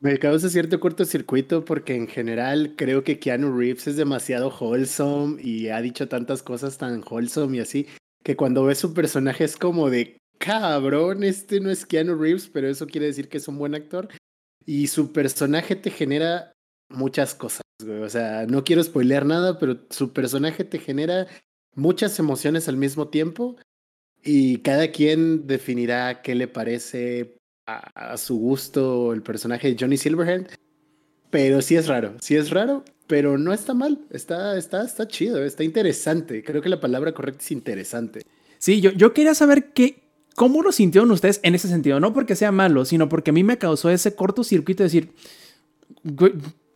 Me 0.00 0.18
causa 0.18 0.48
cierto 0.50 0.78
cortocircuito 0.78 1.64
porque 1.64 1.94
en 1.96 2.06
general 2.06 2.74
creo 2.76 3.02
que 3.02 3.18
Keanu 3.18 3.56
Reeves 3.56 3.86
es 3.88 3.96
demasiado 3.96 4.48
wholesome 4.50 5.40
y 5.42 5.68
ha 5.68 5.80
dicho 5.80 6.06
tantas 6.08 6.42
cosas 6.42 6.76
tan 6.78 7.02
wholesome 7.08 7.56
y 7.56 7.60
así 7.60 7.86
que 8.22 8.36
cuando 8.36 8.64
ves 8.64 8.78
su 8.78 8.92
personaje 8.94 9.44
es 9.44 9.56
como 9.56 9.90
de 9.90 10.17
cabrón, 10.38 11.24
este 11.24 11.60
no 11.60 11.70
es 11.70 11.84
Keanu 11.84 12.16
Reeves, 12.16 12.48
pero 12.48 12.68
eso 12.68 12.86
quiere 12.86 13.06
decir 13.06 13.28
que 13.28 13.38
es 13.38 13.48
un 13.48 13.58
buen 13.58 13.74
actor. 13.74 14.08
Y 14.64 14.86
su 14.88 15.12
personaje 15.12 15.76
te 15.76 15.90
genera 15.90 16.52
muchas 16.88 17.34
cosas, 17.34 17.62
güey. 17.82 18.02
O 18.02 18.08
sea, 18.08 18.46
no 18.46 18.64
quiero 18.64 18.82
spoilear 18.82 19.26
nada, 19.26 19.58
pero 19.58 19.78
su 19.90 20.12
personaje 20.12 20.64
te 20.64 20.78
genera 20.78 21.26
muchas 21.74 22.18
emociones 22.18 22.68
al 22.68 22.76
mismo 22.76 23.08
tiempo 23.08 23.56
y 24.22 24.58
cada 24.58 24.90
quien 24.90 25.46
definirá 25.46 26.22
qué 26.22 26.34
le 26.34 26.48
parece 26.48 27.36
a, 27.66 28.12
a 28.12 28.16
su 28.16 28.38
gusto 28.38 29.12
el 29.12 29.22
personaje 29.22 29.68
de 29.68 29.76
Johnny 29.78 29.96
Silverhand. 29.96 30.48
Pero 31.30 31.60
sí 31.60 31.76
es 31.76 31.86
raro, 31.86 32.16
sí 32.20 32.36
es 32.36 32.50
raro, 32.50 32.84
pero 33.06 33.38
no 33.38 33.52
está 33.52 33.74
mal, 33.74 34.06
está, 34.10 34.56
está, 34.56 34.84
está 34.84 35.06
chido, 35.08 35.44
está 35.44 35.62
interesante. 35.62 36.42
Creo 36.42 36.62
que 36.62 36.68
la 36.68 36.80
palabra 36.80 37.12
correcta 37.12 37.42
es 37.42 37.50
interesante. 37.52 38.22
Sí, 38.58 38.80
yo, 38.80 38.90
yo 38.92 39.12
quería 39.12 39.34
saber 39.34 39.72
qué, 39.72 40.07
cómo 40.38 40.62
lo 40.62 40.70
sintieron 40.70 41.10
ustedes 41.10 41.40
en 41.42 41.56
ese 41.56 41.66
sentido. 41.66 41.98
No 41.98 42.14
porque 42.14 42.36
sea 42.36 42.52
malo, 42.52 42.84
sino 42.84 43.08
porque 43.08 43.30
a 43.30 43.32
mí 43.32 43.42
me 43.42 43.58
causó 43.58 43.90
ese 43.90 44.14
cortocircuito 44.14 44.84
de 44.84 44.86
decir, 44.86 45.12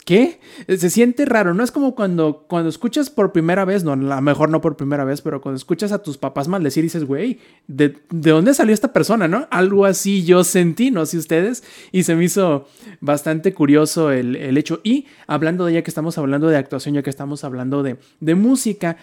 ¿qué? 0.04 0.40
Se 0.66 0.90
siente 0.90 1.24
raro, 1.26 1.54
¿no? 1.54 1.62
Es 1.62 1.70
como 1.70 1.94
cuando, 1.94 2.44
cuando 2.48 2.68
escuchas 2.68 3.08
por 3.08 3.30
primera 3.30 3.64
vez, 3.64 3.84
no, 3.84 3.92
a 3.92 3.96
lo 3.96 4.20
mejor 4.20 4.50
no 4.50 4.60
por 4.60 4.76
primera 4.76 5.04
vez, 5.04 5.22
pero 5.22 5.40
cuando 5.40 5.58
escuchas 5.58 5.92
a 5.92 6.02
tus 6.02 6.18
papás 6.18 6.48
maldecir 6.48 6.82
y 6.82 6.86
dices, 6.86 7.04
güey, 7.04 7.38
¿de, 7.68 7.96
¿de 8.10 8.30
dónde 8.32 8.52
salió 8.52 8.74
esta 8.74 8.92
persona, 8.92 9.28
no? 9.28 9.46
Algo 9.52 9.84
así 9.84 10.24
yo 10.24 10.42
sentí, 10.42 10.90
no 10.90 11.06
sé 11.06 11.18
ustedes, 11.18 11.62
y 11.92 12.02
se 12.02 12.16
me 12.16 12.24
hizo 12.24 12.66
bastante 13.00 13.54
curioso 13.54 14.10
el, 14.10 14.34
el 14.34 14.58
hecho. 14.58 14.80
Y 14.82 15.06
hablando 15.28 15.66
de 15.66 15.74
ya 15.74 15.82
que 15.82 15.90
estamos 15.92 16.18
hablando 16.18 16.48
de 16.48 16.56
actuación, 16.56 16.96
ya 16.96 17.04
que 17.04 17.10
estamos 17.10 17.44
hablando 17.44 17.84
de, 17.84 17.96
de 18.18 18.34
música, 18.34 18.96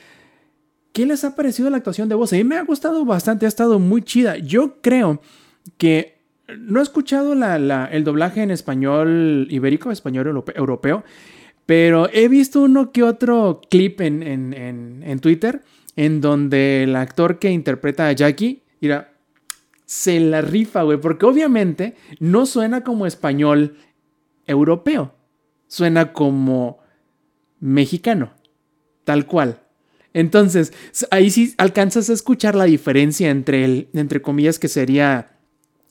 ¿Qué 0.93 1.05
les 1.05 1.23
ha 1.23 1.35
parecido 1.35 1.69
la 1.69 1.77
actuación 1.77 2.09
de 2.09 2.15
voz? 2.15 2.33
A 2.33 2.35
mí 2.35 2.43
me 2.43 2.57
ha 2.57 2.63
gustado 2.63 3.05
bastante, 3.05 3.45
ha 3.45 3.49
estado 3.49 3.79
muy 3.79 4.01
chida. 4.01 4.37
Yo 4.37 4.81
creo 4.81 5.21
que 5.77 6.19
no 6.57 6.79
he 6.79 6.83
escuchado 6.83 7.33
el 7.33 8.03
doblaje 8.03 8.41
en 8.41 8.51
español 8.51 9.47
ibérico, 9.49 9.91
español 9.91 10.27
europe- 10.27 10.53
europeo, 10.55 11.03
pero 11.65 12.09
he 12.11 12.27
visto 12.27 12.63
uno 12.63 12.91
que 12.91 13.03
otro 13.03 13.61
clip 13.69 14.01
en 14.01 15.19
Twitter 15.21 15.61
en 15.95 16.21
donde 16.21 16.83
el 16.83 16.95
actor 16.95 17.37
que 17.39 17.51
interpreta 17.51 18.07
a 18.07 18.13
Jackie, 18.13 18.63
mira, 18.81 19.13
se 19.85 20.19
la 20.19 20.41
rifa, 20.41 20.83
güey, 20.83 20.99
porque 20.99 21.25
obviamente 21.25 21.95
no 22.19 22.45
suena 22.45 22.83
como 22.83 23.05
español 23.05 23.75
europeo, 24.47 25.13
suena 25.67 26.13
como 26.13 26.79
mexicano, 27.59 28.31
tal 29.03 29.25
cual. 29.25 29.59
Entonces, 30.13 30.73
ahí 31.11 31.29
sí 31.29 31.53
alcanzas 31.57 32.09
a 32.09 32.13
escuchar 32.13 32.55
la 32.55 32.65
diferencia 32.65 33.29
entre 33.29 33.63
el, 33.65 33.87
entre 33.93 34.21
comillas, 34.21 34.59
que 34.59 34.67
sería 34.67 35.37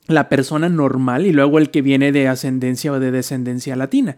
la 0.07 0.27
persona 0.27 0.69
normal 0.69 1.25
y 1.25 1.31
luego 1.31 1.59
el 1.59 1.69
que 1.69 1.81
viene 1.81 2.11
de 2.11 2.27
ascendencia 2.27 2.91
o 2.91 2.99
de 2.99 3.11
descendencia 3.11 3.75
latina. 3.75 4.17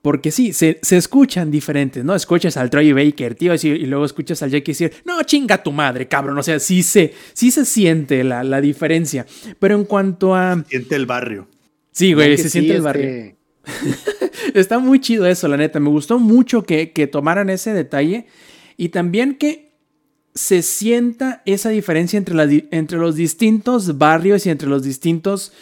Porque 0.00 0.32
sí, 0.32 0.52
se, 0.52 0.80
se 0.82 0.96
escuchan 0.96 1.52
diferentes, 1.52 2.04
¿no? 2.04 2.16
Escuchas 2.16 2.56
al 2.56 2.70
Troy 2.70 2.92
Baker, 2.92 3.36
tío, 3.36 3.54
y 3.54 3.86
luego 3.86 4.04
escuchas 4.04 4.42
al 4.42 4.50
Jackie 4.50 4.72
decir, 4.72 4.92
no, 5.04 5.22
chinga 5.22 5.62
tu 5.62 5.70
madre, 5.70 6.08
cabrón. 6.08 6.36
O 6.38 6.42
sea, 6.42 6.58
sí 6.58 6.82
se, 6.82 7.14
sí 7.34 7.52
se 7.52 7.64
siente 7.64 8.24
la, 8.24 8.42
la 8.42 8.60
diferencia. 8.60 9.26
Pero 9.60 9.76
en 9.76 9.84
cuanto 9.84 10.34
a... 10.34 10.64
Siente 10.68 10.96
el 10.96 11.06
barrio. 11.06 11.46
Sí, 11.92 12.14
güey, 12.14 12.36
se 12.36 12.50
siente 12.50 12.74
el 12.74 12.82
barrio. 12.82 13.36
Está 14.54 14.80
muy 14.80 15.00
chido 15.00 15.24
eso, 15.26 15.46
la 15.46 15.56
neta. 15.56 15.78
Me 15.78 15.88
gustó 15.88 16.18
mucho 16.18 16.64
que, 16.64 16.90
que 16.90 17.06
tomaran 17.06 17.48
ese 17.48 17.72
detalle. 17.72 18.26
Y 18.76 18.90
también 18.90 19.36
que 19.36 19.72
se 20.34 20.62
sienta 20.62 21.42
esa 21.44 21.68
diferencia 21.68 22.16
entre, 22.16 22.68
entre 22.70 22.98
los 22.98 23.16
distintos 23.16 23.98
barrios 23.98 24.46
y 24.46 24.50
entre 24.50 24.68
los 24.68 24.82
distintos 24.82 25.52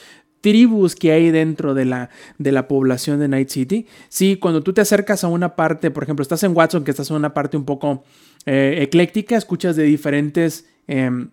tribus 0.40 0.94
que 0.94 1.12
hay 1.12 1.30
dentro 1.30 1.74
de 1.74 1.84
la, 1.84 2.10
de 2.38 2.52
la 2.52 2.68
población 2.68 3.20
de 3.20 3.28
Night 3.28 3.50
City. 3.50 3.86
Sí, 4.08 4.36
cuando 4.36 4.62
tú 4.62 4.72
te 4.72 4.80
acercas 4.80 5.24
a 5.24 5.28
una 5.28 5.56
parte, 5.56 5.90
por 5.90 6.04
ejemplo, 6.04 6.22
estás 6.22 6.42
en 6.44 6.56
Watson, 6.56 6.84
que 6.84 6.92
estás 6.92 7.10
en 7.10 7.16
una 7.16 7.34
parte 7.34 7.56
un 7.56 7.64
poco 7.64 8.04
eh, 8.46 8.78
ecléctica, 8.80 9.36
escuchas 9.36 9.76
de 9.76 9.84
diferentes... 9.84 10.66
em, 10.86 11.30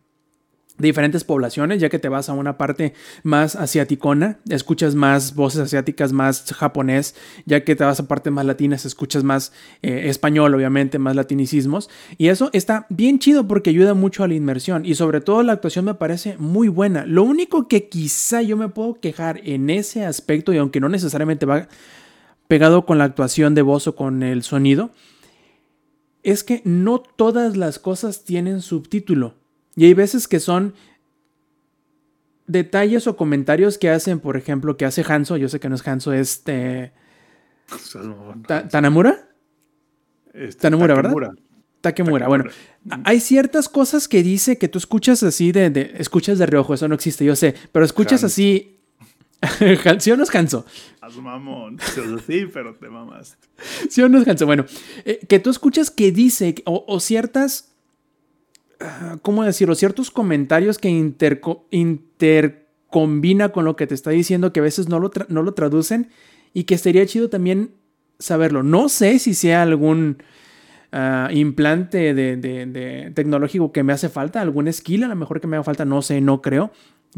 de 0.78 0.88
diferentes 0.88 1.24
poblaciones, 1.24 1.82
ya 1.82 1.90
que 1.90 2.00
te 2.00 2.10
vas 2.10 2.30
a 2.30 2.34
una 2.34 2.58
parte 2.58 2.94
más 3.24 3.56
asiaticona, 3.56 4.40
escuchas 4.50 4.96
más 4.96 5.34
voces 5.36 5.62
asiáticas, 5.62 6.14
más 6.14 6.54
japonés, 6.54 7.16
ya 7.46 7.64
que 7.64 7.76
te 7.76 7.84
vas 7.84 8.00
a 8.00 8.08
partes 8.08 8.32
más 8.32 8.46
latinas, 8.46 8.86
escuchas 8.86 9.24
más 9.24 9.52
eh, 9.82 10.04
español, 10.06 10.54
obviamente, 10.54 11.00
más 11.00 11.16
latinicismos. 11.16 11.90
Y 12.18 12.28
eso 12.28 12.50
está 12.54 12.86
bien 12.90 13.20
chido 13.20 13.48
porque 13.48 13.72
ayuda 13.72 13.94
mucho 13.94 14.24
a 14.24 14.28
la 14.28 14.36
inmersión 14.36 14.86
y 14.86 14.96
sobre 14.96 15.22
todo 15.22 15.44
la 15.44 15.54
actuación 15.54 15.86
me 15.86 15.96
parece 15.96 16.38
muy 16.38 16.68
buena. 16.68 17.06
Lo 17.06 17.24
único 17.24 17.68
que 17.68 17.90
quizá 17.90 18.42
yo 18.42 18.58
me 18.58 18.70
puedo 18.70 19.00
quejar 19.00 19.42
en 19.44 19.70
ese 19.70 20.06
aspecto, 20.06 20.54
y 20.54 20.58
aunque 20.58 20.80
no 20.80 20.90
necesariamente 20.90 21.46
va 21.46 21.68
pegado 22.48 22.86
con 22.86 22.98
la 22.98 23.04
actuación 23.04 23.56
de 23.56 23.62
voz 23.62 23.88
o 23.88 23.96
con 23.96 24.24
el 24.24 24.44
sonido, 24.44 24.92
es 26.24 26.44
que 26.44 26.62
no 26.66 27.00
todas 27.00 27.58
las 27.58 27.80
cosas 27.80 28.24
tienen 28.24 28.62
subtítulo. 28.62 29.36
Y 29.78 29.86
hay 29.86 29.94
veces 29.94 30.28
que 30.28 30.40
son 30.42 30.74
detalles 32.48 33.08
o 33.08 33.16
comentarios 33.18 33.78
que 33.78 33.90
hacen, 33.90 34.20
por 34.20 34.38
ejemplo, 34.38 34.78
que 34.78 34.86
hace 34.86 35.04
Hanzo, 35.08 35.38
yo 35.38 35.50
sé 35.50 35.60
que 35.60 35.70
no 35.70 35.76
es 35.76 35.88
Hanzo, 35.88 36.14
es 36.14 36.42
O 36.42 37.78
sea, 37.78 38.02
no, 38.02 38.42
Ta- 38.48 38.68
Tanamura, 38.68 39.30
este, 40.34 40.62
Tanimura, 40.62 40.96
¿verdad? 40.96 41.12
Takemura. 41.12 41.34
Takemura. 41.82 42.28
Bueno, 42.28 42.46
a- 42.90 43.02
hay 43.04 43.20
ciertas 43.20 43.70
cosas 43.70 44.08
que 44.08 44.24
dice 44.24 44.58
que 44.58 44.68
tú 44.68 44.78
escuchas 44.78 45.22
así 45.24 45.52
de, 45.52 45.70
de- 45.70 45.94
escuchas 45.98 46.38
de 46.40 46.46
reojo, 46.46 46.74
eso 46.74 46.88
no 46.88 46.96
existe, 46.96 47.26
yo 47.26 47.36
sé, 47.36 47.54
pero 47.72 47.86
escuchas 47.86 48.24
Hanzo. 48.24 48.28
así, 48.28 48.80
¿sí 50.00 50.12
o 50.12 50.18
no 50.18 50.24
es 50.24 50.34
Hanzo? 50.34 50.66
Haz 51.02 51.16
mamón. 51.18 51.78
O 51.86 51.92
sea, 51.92 52.04
sí, 52.26 52.48
pero 52.52 52.74
te 52.76 52.90
mamas. 52.90 53.38
¿Sí 53.90 54.02
o 54.02 54.10
no 54.10 54.20
es 54.20 54.28
Hanzo? 54.28 54.46
Bueno, 54.46 54.66
eh, 55.06 55.20
que 55.28 55.40
tú 55.40 55.50
escuchas 55.50 55.92
que 55.92 56.12
dice, 56.12 56.56
o, 56.66 56.86
o 56.88 57.00
ciertas, 57.00 57.74
¿cómo 59.22 59.44
decirlo? 59.44 59.76
Ciertos 59.76 60.12
comentarios 60.12 60.78
que 60.78 60.90
interco- 60.90 61.66
intercombina 61.72 63.50
con 63.50 63.66
lo 63.66 63.76
que 63.76 63.88
te 63.88 63.96
está 63.96 64.12
diciendo, 64.12 64.54
que 64.54 64.60
a 64.60 64.64
veces 64.64 64.88
no 64.90 65.00
lo, 65.00 65.12
no 65.30 65.44
lo 65.44 65.54
traducen, 65.54 66.10
y 66.54 66.64
que 66.64 66.78
sería 66.78 67.06
chido 67.06 67.30
también 67.30 67.72
saberlo. 68.20 68.64
No 68.64 68.90
sé 68.90 69.20
si 69.20 69.34
sea 69.34 69.62
algún 69.62 70.18
ah, 70.92 71.30
implante 71.32 72.14
de 72.14 73.12
tecnológico 73.14 73.72
que 73.72 73.84
me 73.84 73.94
hace 73.94 74.10
falta, 74.10 74.42
algún 74.42 74.72
skill 74.72 75.04
a 75.04 75.08
lo 75.08 75.16
mejor 75.16 75.40
que 75.40 75.48
me 75.48 75.56
haga 75.58 75.64
falta, 75.64 75.86
no 75.86 76.02
sé, 76.02 76.22
no 76.22 76.42
creo. 76.42 76.72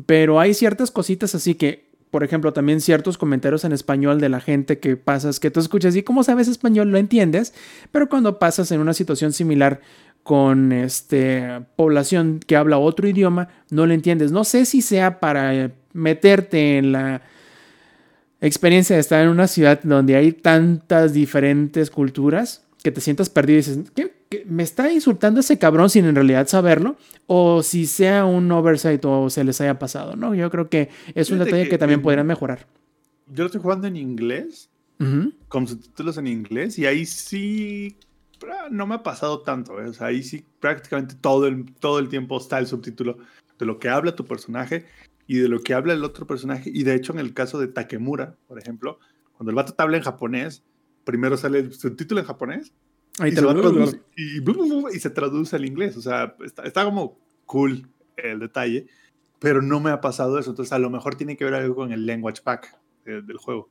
Pero 0.06 0.40
hay 0.40 0.54
ciertas 0.54 0.92
cositas 0.92 1.36
así 1.36 1.56
que, 1.56 1.90
por 2.12 2.24
ejemplo, 2.24 2.54
también 2.54 2.82
ciertos 2.82 3.18
comentarios 3.18 3.64
en 3.66 3.72
español 3.72 4.20
de 4.20 4.30
la 4.30 4.40
gente 4.40 4.80
que 4.80 4.98
pasas, 4.98 5.40
que 5.40 5.52
tú 5.52 5.60
escuchas 5.60 5.96
y 5.96 6.04
como 6.04 6.24
sabes 6.24 6.48
español 6.48 6.90
lo 6.90 6.98
entiendes, 6.98 7.54
pero 7.92 8.10
cuando 8.10 8.40
pasas 8.40 8.72
en 8.72 8.82
una 8.82 8.94
situación 8.94 9.32
similar 9.32 9.80
con 10.24 10.72
este 10.72 11.62
población 11.76 12.40
que 12.46 12.56
habla 12.56 12.78
otro 12.78 13.08
idioma, 13.08 13.48
no 13.72 13.86
lo 13.86 13.94
entiendes. 13.94 14.32
No 14.32 14.44
sé 14.44 14.66
si 14.66 14.82
sea 14.82 15.20
para 15.20 15.56
eh, 15.56 15.72
meterte 15.94 16.78
en 16.78 16.92
la 16.92 17.22
experiencia 18.42 18.96
de 18.96 19.02
estar 19.02 19.22
en 19.24 19.30
una 19.30 19.48
ciudad 19.48 19.80
donde 19.84 20.16
hay 20.16 20.32
tantas 20.32 21.14
diferentes 21.14 21.90
culturas 21.90 22.64
que 22.84 22.92
te 22.92 23.02
sientas 23.02 23.30
perdido 23.30 23.56
y 23.56 23.58
dices, 23.58 23.80
¿qué, 23.94 24.14
qué- 24.30 24.46
me 24.48 24.64
está 24.64 24.92
insultando 24.92 25.42
ese 25.42 25.58
cabrón 25.58 25.90
sin 25.90 26.06
en 26.06 26.16
realidad 26.16 26.48
saberlo? 26.48 26.96
O 27.28 27.62
si 27.64 27.86
sea 27.86 28.24
un 28.26 28.50
oversight 28.52 29.04
o 29.04 29.30
se 29.30 29.44
les 29.44 29.60
haya 29.60 29.78
pasado, 29.80 30.16
¿no? 30.16 30.34
Yo 30.36 30.50
creo 30.50 30.70
que 30.70 30.90
es 31.14 31.30
un 31.30 31.38
Fíjate 31.38 31.46
detalle 31.46 31.64
que 31.66 31.70
que 31.72 31.78
también 31.78 32.00
en- 32.00 32.04
podrían 32.04 32.28
mejorar. 32.28 32.66
Yo 33.28 33.44
lo 33.44 33.46
estoy 33.48 33.62
jugando 33.62 33.88
en 33.88 33.96
inglés, 33.98 34.70
con 35.48 35.66
subtítulos 35.68 36.18
en 36.18 36.28
inglés, 36.28 36.78
y 36.80 36.86
ahí 36.86 37.06
sí 37.06 37.96
no 38.72 38.88
me 38.88 38.96
ha 38.96 39.04
pasado 39.04 39.42
tanto. 39.42 39.80
¿eh? 39.82 39.88
O 39.88 39.94
sea, 39.94 40.08
ahí 40.08 40.24
sí 40.24 40.46
prácticamente 40.60 41.16
todo 41.16 41.48
el, 41.48 41.74
todo 41.76 42.00
el 42.00 42.10
tiempo 42.10 42.38
está 42.38 42.60
el 42.60 42.68
subtítulo 42.68 43.18
de 43.58 43.66
lo 43.66 43.80
que 43.80 43.90
habla 43.90 44.16
tu 44.16 44.26
personaje 44.26 44.86
y 45.28 45.38
de 45.38 45.48
lo 45.48 45.62
que 45.62 45.74
habla 45.74 45.94
el 45.94 46.04
otro 46.04 46.26
personaje. 46.26 46.72
Y 46.74 46.84
de 46.84 46.96
hecho, 46.96 47.14
en 47.14 47.20
el 47.20 47.34
caso 47.34 47.60
de 47.60 47.68
Takemura, 47.68 48.36
por 48.48 48.60
ejemplo, 48.60 49.00
cuando 49.34 49.52
el 49.52 49.56
vato 49.56 49.74
te 49.74 49.82
habla 49.82 49.98
en 49.98 50.04
japonés, 50.04 50.64
primero 51.04 51.38
sale 51.38 51.60
el 51.60 51.74
subtítulo 51.74 52.20
en 52.20 52.28
japonés 52.28 52.74
Ahí 53.20 53.32
te 53.32 53.38
se 53.38 53.42
lo 53.42 54.90
y 54.92 55.00
se 55.00 55.10
traduce 55.10 55.56
al 55.56 55.66
inglés. 55.66 55.98
O 55.98 56.02
sea, 56.02 56.36
está, 56.46 56.64
está 56.64 56.86
como 56.86 57.20
cool 57.46 57.88
el 58.16 58.40
detalle, 58.40 58.88
pero 59.40 59.62
no 59.62 59.80
me 59.80 59.92
ha 59.92 60.00
pasado 60.00 60.40
eso. 60.40 60.52
Entonces, 60.52 60.72
a 60.72 60.80
lo 60.80 60.90
mejor 60.90 61.16
tiene 61.16 61.36
que 61.36 61.44
ver 61.44 61.54
algo 61.54 61.76
con 61.76 61.92
el 61.92 62.06
language 62.06 62.42
pack 62.44 62.78
eh, 63.06 63.22
del 63.26 63.38
juego. 63.38 63.70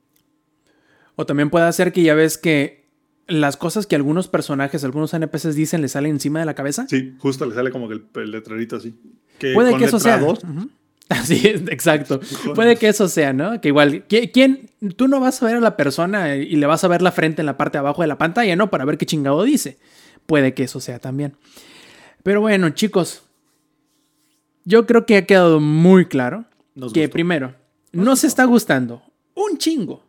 O 1.16 1.24
también 1.24 1.50
puede 1.50 1.72
ser 1.72 1.92
que 1.92 2.02
ya 2.02 2.14
ves 2.14 2.36
que 2.36 2.87
las 3.28 3.56
cosas 3.56 3.86
que 3.86 3.94
algunos 3.94 4.26
personajes, 4.28 4.82
algunos 4.84 5.12
NPCs 5.14 5.54
dicen 5.54 5.80
le 5.82 5.88
salen 5.88 6.12
encima 6.12 6.40
de 6.40 6.46
la 6.46 6.54
cabeza. 6.54 6.86
Sí, 6.88 7.14
justo 7.18 7.46
le 7.46 7.54
sale 7.54 7.70
como 7.70 7.88
que 7.88 7.94
el, 7.94 8.06
el 8.16 8.30
letrerito 8.32 8.76
así. 8.76 8.98
Que 9.38 9.52
Puede 9.54 9.70
con 9.70 9.78
que 9.78 9.84
eso 9.86 10.00
sea. 10.00 10.18
dos, 10.18 10.42
Ujú. 10.44 10.68
Así 11.10 11.36
es, 11.48 11.62
exacto. 11.68 12.20
Puede 12.54 12.76
que 12.76 12.88
eso 12.88 13.08
sea, 13.08 13.32
¿no? 13.32 13.62
Que 13.62 13.68
igual, 13.68 14.06
¿qui- 14.08 14.30
¿quién? 14.30 14.68
Tú 14.96 15.08
no 15.08 15.20
vas 15.20 15.42
a 15.42 15.46
ver 15.46 15.56
a 15.56 15.60
la 15.60 15.74
persona 15.74 16.36
y 16.36 16.54
le 16.56 16.66
vas 16.66 16.84
a 16.84 16.88
ver 16.88 17.00
la 17.00 17.12
frente 17.12 17.40
en 17.40 17.46
la 17.46 17.56
parte 17.56 17.78
de 17.78 17.80
abajo 17.80 18.02
de 18.02 18.08
la 18.08 18.18
pantalla, 18.18 18.56
¿no? 18.56 18.68
Para 18.68 18.84
ver 18.84 18.98
qué 18.98 19.06
chingado 19.06 19.42
dice. 19.44 19.78
Puede 20.26 20.52
que 20.52 20.64
eso 20.64 20.80
sea 20.80 20.98
también. 20.98 21.34
Pero 22.22 22.42
bueno, 22.42 22.68
chicos, 22.70 23.22
yo 24.64 24.86
creo 24.86 25.06
que 25.06 25.16
ha 25.16 25.24
quedado 25.26 25.60
muy 25.60 26.06
claro 26.06 26.44
Nos 26.74 26.92
que 26.92 27.00
gustó. 27.02 27.12
primero, 27.14 27.54
nos 27.92 28.22
está 28.24 28.44
gustando 28.44 29.02
un 29.34 29.56
chingo 29.56 30.04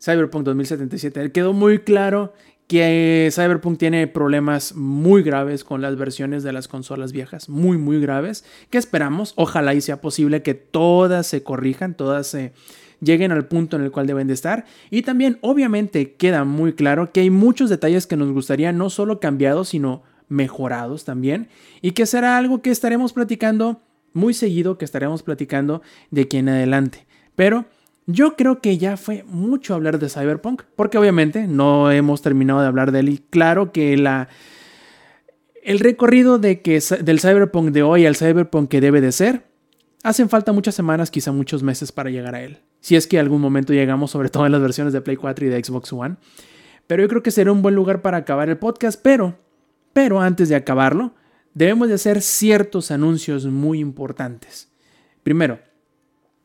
Cyberpunk 0.00 0.44
2077. 0.44 1.32
Quedó 1.32 1.54
muy 1.54 1.80
claro 1.80 2.34
que 2.66 3.28
Cyberpunk 3.32 3.78
tiene 3.78 4.06
problemas 4.06 4.74
muy 4.74 5.22
graves 5.22 5.62
con 5.62 5.82
las 5.82 5.96
versiones 5.96 6.42
de 6.42 6.52
las 6.52 6.66
consolas 6.68 7.12
viejas, 7.12 7.48
muy, 7.48 7.78
muy 7.78 8.00
graves, 8.00 8.44
que 8.70 8.78
esperamos, 8.78 9.34
ojalá 9.36 9.74
y 9.74 9.80
sea 9.80 10.00
posible 10.00 10.42
que 10.42 10.54
todas 10.54 11.26
se 11.26 11.42
corrijan, 11.42 11.94
todas 11.94 12.26
se 12.26 12.52
lleguen 13.00 13.30
al 13.30 13.46
punto 13.46 13.76
en 13.76 13.82
el 13.82 13.92
cual 13.92 14.06
deben 14.06 14.26
de 14.26 14.34
estar. 14.34 14.64
Y 14.90 15.02
también, 15.02 15.38
obviamente, 15.42 16.14
queda 16.14 16.44
muy 16.44 16.72
claro 16.72 17.12
que 17.12 17.20
hay 17.20 17.30
muchos 17.30 17.70
detalles 17.70 18.06
que 18.06 18.16
nos 18.16 18.32
gustaría 18.32 18.72
no 18.72 18.90
solo 18.90 19.20
cambiados, 19.20 19.68
sino 19.68 20.02
mejorados 20.28 21.04
también, 21.04 21.48
y 21.82 21.92
que 21.92 22.04
será 22.04 22.36
algo 22.36 22.62
que 22.62 22.70
estaremos 22.70 23.12
platicando 23.12 23.80
muy 24.12 24.34
seguido, 24.34 24.76
que 24.76 24.84
estaremos 24.84 25.22
platicando 25.22 25.82
de 26.10 26.22
aquí 26.22 26.38
en 26.38 26.48
adelante. 26.48 27.06
Pero 27.36 27.66
yo 28.06 28.36
creo 28.36 28.60
que 28.60 28.78
ya 28.78 28.96
fue 28.96 29.24
mucho 29.26 29.74
hablar 29.74 29.98
de 29.98 30.08
Cyberpunk, 30.08 30.62
porque 30.76 30.96
obviamente 30.96 31.48
no 31.48 31.90
hemos 31.90 32.22
terminado 32.22 32.60
de 32.60 32.68
hablar 32.68 32.92
de 32.92 33.00
él. 33.00 33.08
Y 33.08 33.18
claro 33.18 33.72
que 33.72 33.96
la, 33.96 34.28
el 35.62 35.80
recorrido 35.80 36.38
de 36.38 36.62
que, 36.62 36.80
del 37.02 37.20
Cyberpunk 37.20 37.70
de 37.70 37.82
hoy 37.82 38.06
al 38.06 38.14
Cyberpunk 38.14 38.68
que 38.68 38.80
debe 38.80 39.00
de 39.00 39.10
ser, 39.10 39.46
hacen 40.04 40.28
falta 40.28 40.52
muchas 40.52 40.76
semanas, 40.76 41.10
quizá 41.10 41.32
muchos 41.32 41.64
meses 41.64 41.90
para 41.90 42.10
llegar 42.10 42.36
a 42.36 42.42
él. 42.42 42.60
Si 42.80 42.94
es 42.94 43.08
que 43.08 43.18
algún 43.18 43.40
momento 43.40 43.72
llegamos, 43.72 44.12
sobre 44.12 44.28
todo 44.28 44.46
en 44.46 44.52
las 44.52 44.60
versiones 44.60 44.92
de 44.92 45.00
Play 45.00 45.16
4 45.16 45.46
y 45.46 45.48
de 45.48 45.64
Xbox 45.64 45.92
One. 45.92 46.16
Pero 46.86 47.02
yo 47.02 47.08
creo 47.08 47.22
que 47.24 47.32
será 47.32 47.50
un 47.50 47.62
buen 47.62 47.74
lugar 47.74 48.02
para 48.02 48.18
acabar 48.18 48.48
el 48.48 48.58
podcast, 48.58 49.00
pero, 49.02 49.36
pero 49.92 50.20
antes 50.20 50.48
de 50.48 50.54
acabarlo, 50.54 51.14
debemos 51.54 51.88
de 51.88 51.94
hacer 51.94 52.22
ciertos 52.22 52.92
anuncios 52.92 53.46
muy 53.46 53.80
importantes. 53.80 54.70
Primero, 55.24 55.58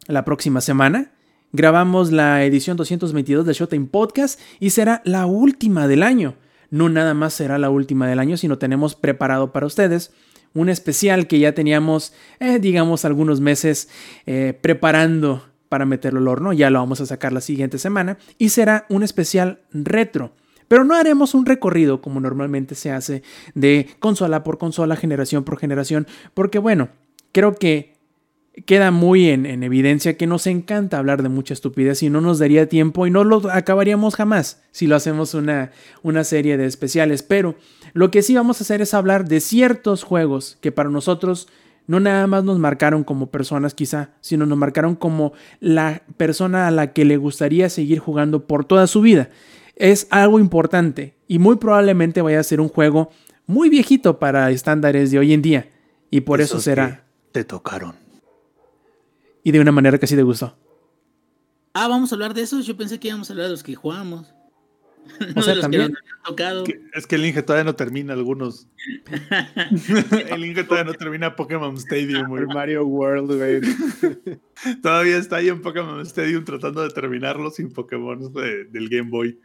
la 0.08 0.26
próxima 0.26 0.62
semana 0.62 1.12
grabamos 1.54 2.12
la 2.12 2.44
edición 2.46 2.78
222 2.78 3.46
de 3.46 3.54
Showtime 3.54 3.88
Podcast 3.88 4.40
y 4.60 4.72
será 4.72 5.02
la 5.06 5.26
última 5.26 5.88
del 5.88 6.04
año. 6.04 6.36
No 6.70 6.90
nada 6.90 7.14
más 7.14 7.34
será 7.34 7.58
la 7.58 7.70
última 7.70 8.08
del 8.08 8.20
año, 8.20 8.38
sino 8.38 8.58
tenemos 8.58 8.96
preparado 8.96 9.52
para 9.52 9.66
ustedes 9.66 10.12
un 10.54 10.70
especial 10.70 11.28
que 11.28 11.40
ya 11.40 11.54
teníamos, 11.54 12.14
eh, 12.40 12.60
digamos, 12.60 13.06
algunos 13.06 13.42
meses 13.42 13.90
eh, 14.26 14.58
preparando 14.60 15.46
para 15.70 15.86
meterlo 15.86 16.20
al 16.20 16.28
horno. 16.28 16.54
Ya 16.54 16.70
lo 16.70 16.80
vamos 16.80 17.02
a 17.02 17.06
sacar 17.06 17.34
la 17.34 17.42
siguiente 17.42 17.78
semana 17.78 18.18
y 18.38 18.50
será 18.50 18.86
un 18.90 19.04
especial 19.04 19.62
retro. 19.72 20.34
Pero 20.68 20.86
no 20.86 20.96
haremos 20.96 21.34
un 21.34 21.46
recorrido 21.46 22.02
como 22.02 22.22
normalmente 22.22 22.76
se 22.76 22.92
hace 22.92 23.24
de 23.56 23.90
consola 24.00 24.44
por 24.44 24.58
consola, 24.58 24.96
generación 24.96 25.44
por 25.44 25.60
generación, 25.60 26.08
porque 26.34 26.60
bueno, 26.60 26.90
creo 27.34 27.56
que 27.56 28.01
queda 28.66 28.92
muy 28.92 29.30
en, 29.30 29.46
en, 29.46 29.64
evidencia 29.64 30.18
que 30.18 30.28
nos 30.28 30.46
encanta 30.46 30.98
hablar 30.98 31.24
de 31.24 31.30
mucha 31.30 31.54
estupidez 31.54 32.04
y 32.04 32.10
no 32.10 32.20
nos 32.20 32.40
daría 32.40 32.68
tiempo 32.68 33.08
y 33.08 33.12
no 33.12 33.24
lo 33.24 33.50
acabaríamos 33.50 34.16
jamás 34.16 34.62
si 34.72 34.88
lo 34.88 34.96
hacemos 34.96 35.34
una, 35.34 35.72
una 36.04 36.24
serie 36.24 36.58
de 36.58 36.66
especiales. 36.66 37.24
Pero 37.24 37.56
lo 37.94 38.12
que 38.12 38.22
sí 38.22 38.36
vamos 38.36 38.60
a 38.60 38.64
hacer 38.64 38.82
es 38.82 38.94
hablar 38.94 39.28
de 39.28 39.40
ciertos 39.40 40.04
juegos 40.04 40.58
que 40.62 40.72
para 40.72 40.90
nosotros 40.90 41.48
no 41.88 42.00
nada 42.00 42.28
más 42.28 42.44
nos 42.44 42.60
marcaron 42.60 43.04
como 43.04 43.32
personas 43.32 43.74
quizá, 43.74 44.12
sino 44.22 44.46
nos 44.46 44.58
marcaron 44.58 44.96
como 44.96 45.34
la 45.60 46.04
persona 46.18 46.68
a 46.68 46.72
la 46.72 46.94
que 46.94 47.06
le 47.06 47.18
gustaría 47.18 47.70
seguir 47.70 48.00
jugando 48.00 48.48
por 48.48 48.66
toda 48.66 48.88
su 48.88 49.02
vida. 49.02 49.30
Es 49.76 50.08
algo 50.10 50.40
importante 50.40 51.16
y 51.28 51.40
muy 51.40 51.56
probablemente 51.56 52.22
vaya 52.22 52.40
a 52.40 52.44
ser 52.44 52.62
un 52.62 52.70
juego 52.70 53.10
muy 53.46 53.70
viejito 53.70 54.20
para 54.20 54.52
estándares 54.52 55.12
de 55.12 55.20
hoy 55.20 55.34
en 55.34 55.42
día. 55.42 55.70
Y 56.10 56.22
por 56.22 56.42
eso 56.42 56.60
será. 56.60 57.06
Te 57.32 57.44
tocaron. 57.46 58.01
Y 59.44 59.52
de 59.52 59.60
una 59.60 59.72
manera 59.72 59.98
que 59.98 60.08
sí 60.08 60.16
te 60.16 60.24
gustó. 60.24 60.58
Ah, 61.74 61.88
vamos 61.88 62.12
a 62.12 62.16
hablar 62.16 62.34
de 62.34 62.42
esos. 62.42 62.66
Yo 62.66 62.76
pensé 62.78 63.00
que 63.00 63.08
íbamos 63.08 63.30
a 63.30 63.34
hablar 63.34 63.46
de 63.48 63.52
los 63.52 63.64
que 63.64 63.76
jugamos. 63.76 64.34
No 65.36 65.42
O 65.42 65.44
sea, 65.44 65.54
de 65.54 65.56
los 65.56 65.62
también. 65.64 65.88
que 65.88 65.90
nos 65.94 66.02
han 66.16 66.24
tocado. 66.24 66.64
Que- 66.64 66.80
Es 66.94 67.08
que 67.08 67.16
el 67.16 67.26
Inge 67.26 67.42
todavía 67.42 67.64
no 67.64 67.76
termina 67.76 68.14
algunos. 68.14 68.68
el 70.30 70.46
Inge 70.46 70.64
todavía 70.64 70.92
no 70.92 70.98
termina 70.98 71.36
Pokémon 71.36 71.76
Stadium, 71.78 72.28
güey. 72.28 72.44
El 72.44 72.48
Mario 72.50 72.86
World, 72.86 73.36
güey. 73.36 73.62
Todavía 74.82 75.18
está 75.18 75.38
ahí 75.38 75.50
en 75.50 75.62
Pokémon 75.62 76.02
Stadium 76.02 76.46
tratando 76.46 76.84
de 76.84 76.90
terminarlo 76.92 77.50
sin 77.50 77.72
Pokémon 77.74 78.32
de- 78.34 78.66
del 78.66 78.90
Game 78.90 79.10
Boy. 79.10 79.40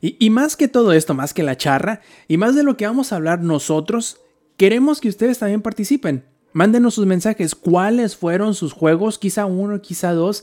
Y, 0.00 0.16
y 0.24 0.30
más 0.30 0.56
que 0.56 0.68
todo 0.68 0.92
esto, 0.92 1.12
más 1.14 1.34
que 1.34 1.42
la 1.42 1.56
charra, 1.56 2.00
y 2.28 2.36
más 2.38 2.54
de 2.54 2.62
lo 2.62 2.76
que 2.76 2.86
vamos 2.86 3.12
a 3.12 3.16
hablar 3.16 3.42
nosotros, 3.42 4.20
queremos 4.56 5.00
que 5.00 5.08
ustedes 5.08 5.38
también 5.38 5.60
participen. 5.60 6.24
Mándenos 6.56 6.94
sus 6.94 7.04
mensajes, 7.04 7.54
cuáles 7.54 8.16
fueron 8.16 8.54
sus 8.54 8.72
juegos, 8.72 9.18
quizá 9.18 9.44
uno, 9.44 9.82
quizá 9.82 10.12
dos. 10.14 10.42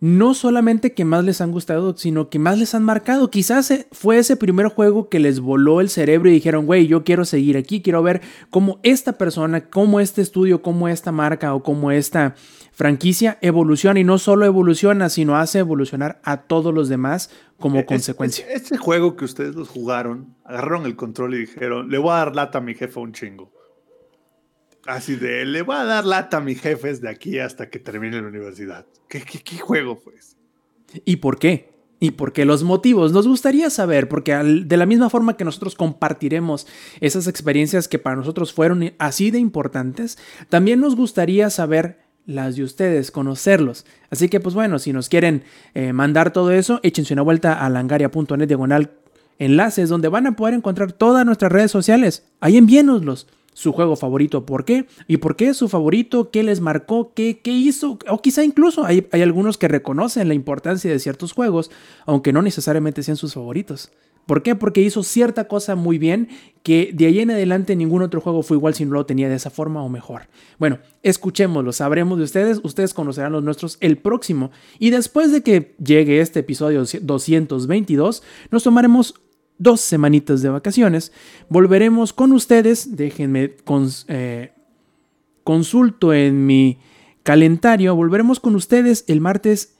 No 0.00 0.32
solamente 0.34 0.94
que 0.94 1.04
más 1.04 1.24
les 1.24 1.42
han 1.42 1.52
gustado, 1.52 1.94
sino 1.96 2.30
que 2.30 2.38
más 2.38 2.58
les 2.58 2.74
han 2.74 2.82
marcado. 2.84 3.30
Quizás 3.30 3.70
eh, 3.70 3.86
fue 3.92 4.16
ese 4.18 4.36
primer 4.36 4.68
juego 4.68 5.10
que 5.10 5.20
les 5.20 5.40
voló 5.40 5.82
el 5.82 5.90
cerebro 5.90 6.30
y 6.30 6.32
dijeron, 6.32 6.64
güey, 6.64 6.86
yo 6.86 7.04
quiero 7.04 7.26
seguir 7.26 7.56
aquí, 7.58 7.82
quiero 7.82 8.02
ver 8.02 8.22
cómo 8.50 8.80
esta 8.82 9.12
persona, 9.18 9.68
cómo 9.68 10.00
este 10.00 10.22
estudio, 10.22 10.62
cómo 10.62 10.88
esta 10.88 11.12
marca 11.12 11.54
o 11.54 11.62
cómo 11.62 11.92
esta 11.92 12.34
franquicia 12.72 13.36
evoluciona 13.42 14.00
y 14.00 14.04
no 14.04 14.16
solo 14.18 14.46
evoluciona, 14.46 15.08
sino 15.10 15.36
hace 15.36 15.58
evolucionar 15.58 16.18
a 16.24 16.38
todos 16.38 16.72
los 16.74 16.88
demás 16.88 17.30
como 17.58 17.78
Es- 17.80 17.86
consecuencia. 17.86 18.46
es- 18.48 18.62
ese 18.62 18.78
juego 18.78 19.14
que 19.16 19.26
ustedes 19.26 19.54
los 19.54 19.68
jugaron, 19.68 20.34
agarraron 20.44 20.86
el 20.86 20.96
control 20.96 21.34
y 21.34 21.38
dijeron, 21.40 21.90
le 21.90 21.98
voy 21.98 22.10
a 22.12 22.16
dar 22.16 22.34
lata 22.34 22.58
a 22.58 22.60
mi 22.62 22.74
jefe 22.74 22.98
un 22.98 23.12
chingo. 23.12 23.52
Así 24.86 25.16
de, 25.16 25.44
le 25.44 25.62
voy 25.62 25.76
a 25.76 25.84
dar 25.84 26.04
lata 26.04 26.38
a 26.38 26.40
mis 26.40 26.60
jefes 26.60 27.00
de 27.00 27.08
aquí 27.08 27.38
hasta 27.38 27.70
que 27.70 27.78
termine 27.78 28.20
la 28.20 28.28
universidad. 28.28 28.86
¿Qué, 29.08 29.22
juego 29.58 29.96
fue? 29.96 30.14
¿Y 31.04 31.16
por 31.16 31.38
qué? 31.38 31.70
¿Y 32.00 32.12
por 32.12 32.32
qué 32.32 32.44
los 32.44 32.64
motivos? 32.64 33.12
Nos 33.12 33.28
gustaría 33.28 33.70
saber, 33.70 34.08
porque 34.08 34.34
de 34.34 34.76
la 34.76 34.86
misma 34.86 35.08
forma 35.08 35.36
que 35.36 35.44
nosotros 35.44 35.76
compartiremos 35.76 36.66
esas 37.00 37.28
experiencias 37.28 37.86
que 37.86 38.00
para 38.00 38.16
nosotros 38.16 38.52
fueron 38.52 38.92
así 38.98 39.30
de 39.30 39.38
importantes, 39.38 40.18
también 40.48 40.80
nos 40.80 40.96
gustaría 40.96 41.48
saber 41.48 42.00
las 42.26 42.56
de 42.56 42.64
ustedes, 42.64 43.12
conocerlos. 43.12 43.86
Así 44.10 44.28
que, 44.28 44.40
pues 44.40 44.54
bueno, 44.54 44.80
si 44.80 44.92
nos 44.92 45.08
quieren 45.08 45.44
eh, 45.74 45.92
mandar 45.92 46.32
todo 46.32 46.50
eso, 46.50 46.80
échense 46.82 47.12
una 47.12 47.22
vuelta 47.22 47.64
a 47.64 47.70
langaria.net 47.70 48.48
diagonal 48.48 48.90
enlaces 49.38 49.88
donde 49.88 50.08
van 50.08 50.26
a 50.26 50.36
poder 50.36 50.54
encontrar 50.54 50.92
todas 50.92 51.24
nuestras 51.24 51.52
redes 51.52 51.70
sociales. 51.70 52.24
Ahí 52.40 52.56
envíenoslos. 52.56 53.28
Su 53.54 53.72
juego 53.72 53.96
favorito, 53.96 54.46
¿por 54.46 54.64
qué? 54.64 54.86
¿Y 55.06 55.18
por 55.18 55.36
qué 55.36 55.48
es 55.48 55.56
su 55.56 55.68
favorito? 55.68 56.30
¿Qué 56.30 56.42
les 56.42 56.60
marcó? 56.60 57.12
¿Qué, 57.14 57.40
qué 57.40 57.50
hizo? 57.50 57.98
O 58.08 58.22
quizá 58.22 58.44
incluso 58.44 58.84
hay, 58.84 59.06
hay 59.12 59.22
algunos 59.22 59.58
que 59.58 59.68
reconocen 59.68 60.28
la 60.28 60.34
importancia 60.34 60.90
de 60.90 60.98
ciertos 60.98 61.32
juegos, 61.32 61.70
aunque 62.06 62.32
no 62.32 62.42
necesariamente 62.42 63.02
sean 63.02 63.16
sus 63.16 63.34
favoritos. 63.34 63.90
¿Por 64.26 64.42
qué? 64.42 64.54
Porque 64.54 64.80
hizo 64.80 65.02
cierta 65.02 65.48
cosa 65.48 65.74
muy 65.74 65.98
bien 65.98 66.28
que 66.62 66.92
de 66.94 67.06
ahí 67.06 67.20
en 67.20 67.32
adelante 67.32 67.74
ningún 67.74 68.02
otro 68.02 68.20
juego 68.20 68.42
fue 68.42 68.56
igual 68.56 68.74
si 68.74 68.84
no 68.84 68.92
lo 68.92 69.04
tenía 69.04 69.28
de 69.28 69.34
esa 69.34 69.50
forma 69.50 69.82
o 69.82 69.88
mejor. 69.88 70.28
Bueno, 70.58 70.78
escuchémoslo, 71.02 71.72
sabremos 71.72 72.18
de 72.18 72.24
ustedes, 72.24 72.60
ustedes 72.62 72.94
conocerán 72.94 73.32
los 73.32 73.42
nuestros 73.42 73.78
el 73.80 73.98
próximo. 73.98 74.52
Y 74.78 74.90
después 74.90 75.32
de 75.32 75.42
que 75.42 75.74
llegue 75.84 76.20
este 76.20 76.40
episodio 76.40 76.84
222, 76.84 78.22
nos 78.50 78.62
tomaremos 78.62 79.14
dos 79.62 79.80
semanitas 79.80 80.42
de 80.42 80.48
vacaciones. 80.48 81.12
Volveremos 81.48 82.12
con 82.12 82.32
ustedes. 82.32 82.96
Déjenme 82.96 83.56
cons- 83.64 84.04
eh, 84.08 84.52
consulto 85.44 86.12
en 86.12 86.46
mi 86.46 86.78
calendario. 87.22 87.94
Volveremos 87.94 88.40
con 88.40 88.54
ustedes 88.54 89.04
el 89.08 89.20
martes 89.20 89.74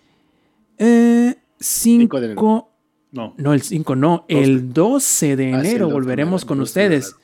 5. 0.78 1.38
Cinco 1.60 2.20
de 2.20 2.26
enero. 2.26 2.68
No. 3.12 3.34
no, 3.36 3.52
el 3.52 3.60
5 3.60 3.94
no, 3.94 4.24
el 4.28 4.72
12 4.72 5.36
de 5.36 5.52
Ah, 5.52 5.60
sí, 5.60 5.68
enero 5.68 5.84
12, 5.86 5.92
volveremos 5.94 6.44
con 6.46 6.58
12 6.58 6.80
de 6.88 6.96
ustedes. 6.96 7.16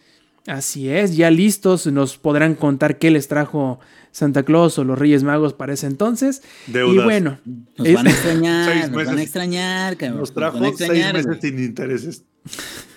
Así 0.46 0.90
es, 0.90 1.16
ya 1.16 1.30
listos, 1.30 1.86
nos 1.86 2.18
podrán 2.18 2.54
contar 2.54 2.98
qué 2.98 3.10
les 3.10 3.26
trajo 3.26 3.80
Santa 4.12 4.42
Claus 4.42 4.78
o 4.78 4.84
los 4.84 4.98
Reyes 4.98 5.22
Magos 5.22 5.54
para 5.54 5.72
ese 5.72 5.86
entonces. 5.86 6.42
Deudas. 6.66 6.94
Y 6.94 6.98
bueno, 7.04 7.38
Nos 7.78 7.86
es- 7.88 7.94
van 7.94 8.06
a 8.06 8.10
extrañar, 8.10 8.64
Seis 8.72 8.82
nos 8.84 8.90
van 8.92 9.04
meses. 9.06 9.18
a 9.18 9.22
extrañar, 9.22 9.96
cabrón. 9.96 10.18
Nos 10.20 10.28
Nos 10.28 10.34
trajo 10.34 10.54
van 10.58 10.64
a 10.64 10.68
seis 10.68 10.80
extrañar, 10.80 11.14
meses 11.14 11.26
güey. 11.26 11.40
sin 11.40 11.58
intereses. 11.64 12.24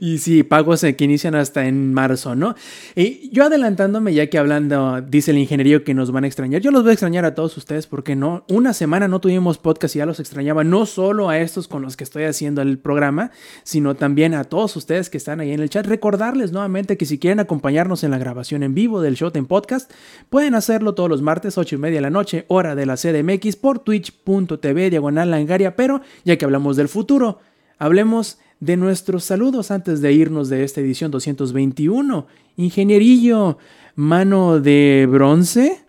Y 0.00 0.18
sí, 0.18 0.42
pagos 0.42 0.82
que 0.82 1.04
inician 1.04 1.34
hasta 1.34 1.66
en 1.66 1.92
marzo, 1.94 2.34
¿no? 2.34 2.54
Y 2.94 3.30
yo 3.30 3.44
adelantándome, 3.44 4.14
ya 4.14 4.28
que 4.28 4.38
hablando, 4.38 5.00
dice 5.00 5.30
el 5.30 5.38
ingeniero 5.38 5.84
que 5.84 5.94
nos 5.94 6.10
van 6.12 6.24
a 6.24 6.26
extrañar. 6.26 6.60
Yo 6.60 6.70
los 6.70 6.82
voy 6.82 6.90
a 6.90 6.92
extrañar 6.92 7.24
a 7.24 7.34
todos 7.34 7.56
ustedes, 7.56 7.86
porque 7.86 8.16
no, 8.16 8.44
una 8.48 8.72
semana 8.72 9.08
no 9.08 9.20
tuvimos 9.20 9.58
podcast 9.58 9.96
y 9.96 9.98
ya 9.98 10.06
los 10.06 10.20
extrañaba, 10.20 10.64
no 10.64 10.86
solo 10.86 11.28
a 11.28 11.38
estos 11.38 11.68
con 11.68 11.82
los 11.82 11.96
que 11.96 12.04
estoy 12.04 12.24
haciendo 12.24 12.62
el 12.62 12.78
programa, 12.78 13.30
sino 13.62 13.94
también 13.94 14.34
a 14.34 14.44
todos 14.44 14.76
ustedes 14.76 15.10
que 15.10 15.18
están 15.18 15.40
ahí 15.40 15.52
en 15.52 15.60
el 15.60 15.70
chat. 15.70 15.86
Recordarles 15.86 16.52
nuevamente 16.52 16.96
que 16.96 17.06
si 17.06 17.18
quieren 17.18 17.40
acompañarnos 17.40 18.04
en 18.04 18.10
la 18.10 18.18
grabación 18.18 18.62
en 18.62 18.74
vivo 18.74 19.00
del 19.00 19.14
Showtime 19.14 19.46
Podcast, 19.46 19.90
pueden 20.28 20.54
hacerlo 20.54 20.94
todos 20.94 21.08
los 21.08 21.22
martes, 21.22 21.58
8 21.58 21.76
y 21.76 21.78
media 21.78 21.96
de 21.96 22.02
la 22.02 22.10
noche, 22.10 22.44
hora 22.48 22.74
de 22.74 22.86
la 22.86 22.96
CDMX, 22.96 23.56
por 23.56 23.80
twitch.tv, 23.80 24.90
diagonal 24.90 25.30
langaria. 25.30 25.76
Pero 25.76 26.00
ya 26.24 26.36
que 26.36 26.44
hablamos 26.44 26.76
del 26.76 26.88
futuro, 26.88 27.38
hablemos 27.78 28.38
nuestros 28.60 29.24
saludos 29.24 29.70
antes 29.70 30.00
de 30.00 30.12
irnos 30.12 30.48
de 30.48 30.64
esta 30.64 30.80
edición 30.80 31.10
221. 31.10 32.26
Ingenierillo, 32.56 33.58
mano 33.94 34.60
de 34.60 35.06
bronce 35.10 35.80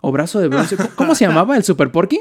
o 0.00 0.10
brazo 0.12 0.40
de 0.40 0.48
bronce. 0.48 0.76
¿Cómo- 0.76 0.90
¿Cómo 0.96 1.14
se 1.14 1.26
llamaba 1.26 1.56
el 1.56 1.64
Super 1.64 1.90
Porky? 1.92 2.20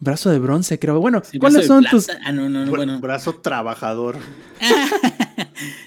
Brazo 0.00 0.30
de 0.30 0.38
bronce, 0.40 0.78
creo. 0.78 0.98
Bueno, 1.00 1.22
Sí, 1.24 1.38
¿cuáles 1.38 1.62
de 1.62 1.66
son 1.68 1.84
tus. 1.84 2.08
Ah, 2.24 2.32
no, 2.32 2.48
no, 2.48 2.64
no, 2.66 2.72
Bra- 2.72 2.76
bueno. 2.76 3.00
Brazo 3.00 3.34
trabajador. 3.36 4.16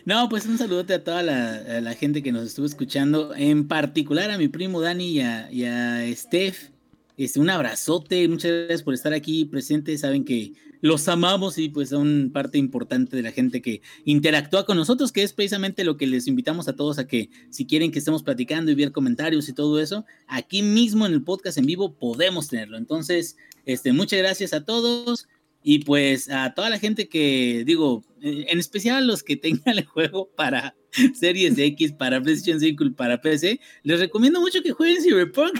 No, 0.06 0.30
pues 0.30 0.46
un 0.46 0.58
saludote 0.58 0.94
a 0.94 1.04
toda 1.04 1.24
la, 1.24 1.56
a 1.56 1.82
la 1.82 1.94
gente 1.96 2.22
que 2.24 2.32
nos 2.32 2.46
estuvo 2.46 2.66
escuchando, 2.66 3.34
en 3.36 3.68
particular 3.68 4.30
a 4.32 4.38
mi 4.38 4.48
primo 4.48 4.80
Dani 4.80 5.08
y 5.10 5.22
a, 5.22 5.52
y 5.52 5.66
a 5.66 6.04
Steph. 6.16 6.70
Este, 7.18 7.40
un 7.40 7.50
abrazote, 7.50 8.28
muchas 8.28 8.52
gracias 8.52 8.84
por 8.84 8.94
estar 8.94 9.14
aquí 9.14 9.46
presentes. 9.46 10.02
Saben 10.02 10.24
que 10.24 10.54
los 10.82 11.08
amamos 11.08 11.58
y 11.58 11.70
pues 11.70 11.90
son 11.90 12.32
parte 12.34 12.58
importante 12.58 13.16
de 13.16 13.24
la 13.24 13.32
gente 13.32 13.62
que 13.62 13.82
interactúa 14.04 14.66
con 14.66 14.78
nosotros, 14.78 15.12
que 15.12 15.24
es 15.24 15.34
precisamente 15.34 15.84
lo 15.84 15.98
que 15.98 16.08
les 16.08 16.28
invitamos 16.28 16.68
a 16.68 16.76
todos 16.76 17.00
a 17.00 17.08
que 17.08 17.30
si 17.50 17.66
quieren 17.66 17.92
que 17.92 18.00
estemos 18.00 18.24
platicando 18.24 18.72
y 18.72 18.76
ver 18.76 18.92
comentarios 18.92 19.50
y 19.50 19.54
todo 19.54 19.80
eso, 19.80 20.06
aquí 20.28 20.62
mismo 20.62 21.06
en 21.06 21.14
el 21.14 21.24
podcast 21.24 21.58
en 21.58 21.66
vivo 21.66 21.96
podemos 21.96 22.48
tenerlo. 22.48 22.78
Entonces, 22.78 23.38
este, 23.66 23.94
muchas 23.94 24.20
gracias 24.20 24.54
a 24.54 24.64
todos. 24.64 25.28
Y 25.68 25.80
pues 25.80 26.30
a 26.30 26.54
toda 26.54 26.70
la 26.70 26.78
gente 26.78 27.10
que, 27.10 27.64
digo, 27.66 28.04
eh, 28.22 28.46
en 28.50 28.60
especial 28.60 28.98
a 28.98 29.02
los 29.02 29.24
que 29.24 29.36
tengan 29.36 29.80
el 29.80 29.86
juego 29.86 30.30
para 30.36 30.76
Series 31.20 31.58
X, 31.58 31.92
para 31.94 32.22
PlayStation 32.22 32.60
5 32.60 32.84
y 32.84 32.90
para 32.92 33.20
PC, 33.20 33.60
les 33.82 34.00
recomiendo 34.00 34.40
mucho 34.40 34.62
que 34.62 34.72
jueguen 34.72 35.02
Cyberpunk. 35.02 35.60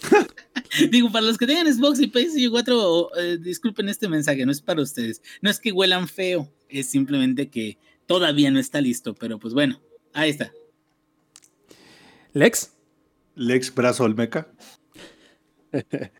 digo, 0.90 1.10
para 1.12 1.26
los 1.26 1.38
que 1.38 1.46
tengan 1.46 1.72
Xbox 1.72 2.00
y 2.00 2.06
PlayStation 2.08 2.50
4, 2.50 2.76
o, 2.78 3.16
eh, 3.18 3.38
disculpen 3.38 3.88
este 3.88 4.08
mensaje, 4.08 4.44
no 4.46 4.52
es 4.52 4.60
para 4.60 4.82
ustedes. 4.82 5.22
No 5.42 5.50
es 5.50 5.60
que 5.60 5.72
huelan 5.72 6.08
feo, 6.08 6.52
es 6.68 6.86
simplemente 6.88 7.48
que 7.48 7.78
todavía 8.06 8.50
no 8.50 8.58
está 8.58 8.80
listo, 8.80 9.14
pero 9.14 9.38
pues 9.38 9.54
bueno, 9.54 9.80
ahí 10.12 10.30
está. 10.30 10.52
Lex? 12.32 12.72
Lex 13.34 13.74
Brazo 13.74 14.04
Olmeca. 14.04 14.48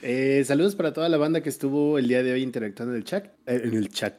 Eh, 0.00 0.44
saludos 0.46 0.76
para 0.76 0.92
toda 0.92 1.08
la 1.08 1.16
banda 1.16 1.42
que 1.42 1.48
estuvo 1.48 1.98
el 1.98 2.06
día 2.06 2.22
de 2.22 2.32
hoy 2.32 2.42
interactuando 2.44 2.94
en 2.94 2.98
el 2.98 3.04
chat. 3.04 3.26
eh, 3.46 3.62
en 3.64 3.74
el 3.74 3.88
chat. 3.88 4.16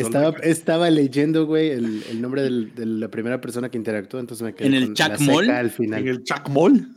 Estaba, 0.00 0.30
estaba 0.42 0.88
leyendo, 0.88 1.44
güey, 1.44 1.68
el, 1.68 2.02
el 2.08 2.22
nombre 2.22 2.40
del- 2.40 2.74
de 2.74 2.86
la 2.86 3.08
primera 3.10 3.42
persona 3.42 3.70
que 3.70 3.76
interactuó, 3.76 4.18
entonces 4.18 4.42
me 4.42 4.54
quedé 4.54 4.68
¿En 4.68 4.74
el 4.74 4.84
con 4.86 4.94
Chuck 4.94 5.08
la 5.10 5.18
Moll? 5.18 5.50
al 5.50 5.70
final. 5.70 6.00
En 6.00 6.08
el 6.08 6.24
Chuck 6.24 6.48
Mall. 6.48 6.88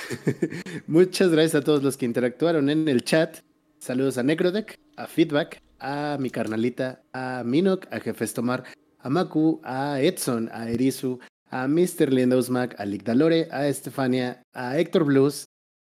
Muchas 0.86 1.30
gracias 1.30 1.54
a 1.62 1.64
todos 1.64 1.82
los 1.82 1.96
que 1.96 2.06
interactuaron 2.06 2.70
en 2.70 2.88
el 2.88 3.04
chat. 3.04 3.38
Saludos 3.78 4.18
a 4.18 4.22
Necrodeck, 4.22 4.78
a 4.96 5.06
Feedback, 5.06 5.60
a 5.78 6.16
mi 6.20 6.30
carnalita, 6.30 7.02
a 7.12 7.42
Minok, 7.44 7.86
a 7.90 8.00
Jefes 8.00 8.34
Tomar, 8.34 8.64
a 8.98 9.08
Maku, 9.08 9.60
a 9.64 10.00
Edson, 10.00 10.48
a 10.52 10.70
Erizu, 10.70 11.18
a 11.50 11.66
Mr. 11.66 12.12
Lindosmack, 12.12 12.78
a 12.78 12.86
Ligdalore, 12.86 13.48
a 13.50 13.66
Estefania, 13.66 14.42
a 14.52 14.78
Héctor 14.78 15.04
Blues 15.04 15.46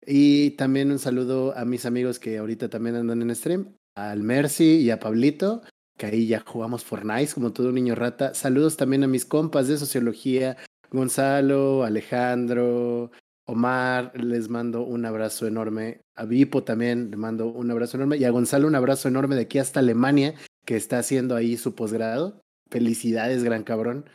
y 0.06 0.52
también 0.52 0.91
un 0.91 0.99
saludo 0.99 1.57
a 1.57 1.65
mis 1.65 1.86
amigos 1.86 2.20
que 2.20 2.38
ahorita 2.38 2.70
también 2.70 2.95
andan 2.95 3.22
en 3.22 3.36
stream, 3.36 3.76
al 3.95 4.24
Mercy 4.24 4.78
y 4.78 4.90
a 4.90 4.99
Pablito, 4.99 5.61
que 5.98 6.07
ahí 6.07 6.28
ya 6.28 6.44
jugamos 6.45 6.84
Fortnite 6.84 7.34
como 7.34 7.53
todo 7.53 7.72
niño 7.72 7.95
rata. 7.95 8.34
Saludos 8.34 8.76
también 8.76 9.03
a 9.03 9.07
mis 9.07 9.26
compas 9.26 9.68
de 9.68 9.78
sociología, 9.78 10.57
Gonzalo, 10.91 11.84
Alejandro, 11.84 13.11
Omar, 13.45 14.11
les 14.15 14.49
mando 14.49 14.84
un 14.84 15.06
abrazo 15.06 15.48
enorme. 15.48 16.02
A 16.15 16.26
Vipo 16.26 16.64
también 16.64 17.11
le 17.11 17.18
mando 17.18 17.48
un 17.48 17.70
abrazo 17.72 17.98
enorme. 17.98 18.18
Y 18.18 18.24
a 18.24 18.30
Gonzalo 18.30 18.68
un 18.68 18.76
abrazo 18.76 19.07
enorme 19.07 19.36
de 19.36 19.41
aquí 19.41 19.60
hasta 19.60 19.80
Alemania, 19.80 20.36
que 20.65 20.76
está 20.76 20.99
haciendo 20.99 21.36
ahí 21.36 21.57
su 21.57 21.76
posgrado. 21.76 22.41
Felicidades, 22.70 23.44
gran 23.44 23.64
cabrón. 23.64 24.10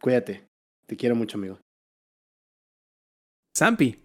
Cuídate. 0.00 0.46
Te 0.86 0.96
quiero 0.96 1.14
mucho, 1.16 1.38
amigo. 1.38 1.58
Zampi. 3.56 3.98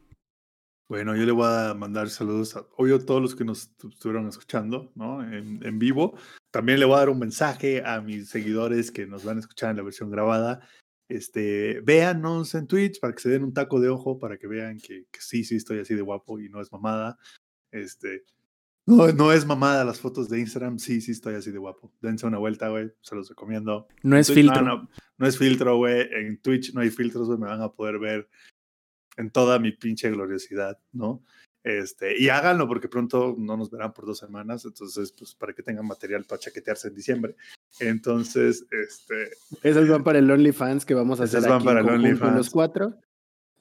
Bueno, 0.90 1.16
yo 1.16 1.26
le 1.26 1.32
voy 1.34 1.48
a 1.48 1.74
mandar 1.74 2.10
saludos 2.10 2.56
a 2.56 2.66
obvio, 2.78 2.96
a 2.96 3.06
todos 3.06 3.22
los 3.22 3.36
que 3.36 3.44
nos 3.44 3.70
estu- 3.78 3.92
estuvieron 3.92 4.28
escuchando 4.28 4.92
¿no? 4.96 5.22
en, 5.22 5.66
en 5.66 5.80
vivo. 5.80 6.18
También 6.52 6.80
le 6.80 6.86
voy 6.86 6.96
a 6.96 7.00
dar 7.00 7.10
un 7.10 7.20
mensaje 7.20 7.84
a 7.86 8.00
mis 8.00 8.30
seguidores 8.30 8.90
que 8.90 9.06
nos 9.06 9.26
van 9.26 9.38
a 9.38 9.40
escuchar 9.42 9.72
en 9.72 9.78
la 9.78 9.84
versión 9.84 10.10
grabada. 10.10 10.68
Este, 11.10 11.80
véanos 11.82 12.54
en 12.56 12.68
Twitch 12.68 13.00
para 13.00 13.14
que 13.14 13.22
se 13.22 13.30
den 13.30 13.44
un 13.44 13.54
taco 13.54 13.80
de 13.80 13.90
ojo, 13.90 14.20
para 14.20 14.38
que 14.38 14.48
vean 14.48 14.78
que, 14.78 15.06
que 15.12 15.22
sí, 15.22 15.44
sí 15.44 15.56
estoy 15.56 15.80
así 15.80 15.96
de 15.96 16.02
guapo 16.02 16.40
y 16.40 16.50
no 16.50 16.62
es 16.62 16.72
mamada. 16.72 17.18
Este, 17.72 18.26
no, 18.88 19.08
no 19.12 19.34
es 19.34 19.46
mamada 19.46 19.84
las 19.84 20.00
fotos 20.00 20.30
de 20.30 20.40
Instagram, 20.40 20.80
sí, 20.80 21.02
sí 21.02 21.12
estoy 21.12 21.36
así 21.36 21.52
de 21.52 21.58
guapo. 21.58 21.94
Dense 22.02 22.26
una 22.26 22.38
vuelta, 22.38 22.70
güey, 22.70 22.90
se 23.02 23.16
los 23.16 23.30
recomiendo. 23.30 23.88
No 24.04 24.18
es 24.18 24.28
Twitch, 24.28 24.38
filtro. 24.38 24.62
No, 24.62 24.78
no, 24.78 24.90
no 25.18 25.28
es 25.28 25.38
filtro, 25.38 25.78
güey. 25.78 26.08
En 26.14 26.42
Twitch 26.42 26.74
no 26.74 26.82
hay 26.82 26.90
filtros, 26.90 27.28
güey. 27.28 27.38
Me 27.38 27.48
van 27.48 27.62
a 27.62 27.72
poder 27.74 28.00
ver 28.00 28.30
en 29.18 29.30
toda 29.30 29.60
mi 29.60 29.74
pinche 29.74 30.10
gloriosidad, 30.10 30.80
¿no? 30.94 31.22
Este, 31.68 32.18
y 32.18 32.30
háganlo 32.30 32.66
porque 32.66 32.88
pronto 32.88 33.36
no 33.38 33.58
nos 33.58 33.70
verán 33.70 33.92
por 33.94 34.06
dos 34.06 34.20
semanas, 34.20 34.64
entonces, 34.64 35.12
pues 35.12 35.36
para 35.36 35.52
que 35.52 35.62
tengan 35.64 35.86
material 35.86 36.24
para 36.24 36.40
chaquetearse 36.40 36.88
en 36.88 36.96
diciembre. 36.96 37.36
Entonces, 37.82 38.66
este, 38.72 39.32
Esas 39.64 39.88
van 39.90 40.04
para 40.04 40.20
el 40.20 40.32
OnlyFans 40.32 40.86
que 40.86 40.94
vamos 40.94 41.20
a 41.20 41.26
hacer 41.26 41.42
van 41.42 41.54
aquí 41.54 41.66
para 41.66 41.82
en 41.82 41.88
el 41.90 41.94
OnlyFans. 41.96 42.36
los 42.38 42.50
cuatro. 42.50 42.96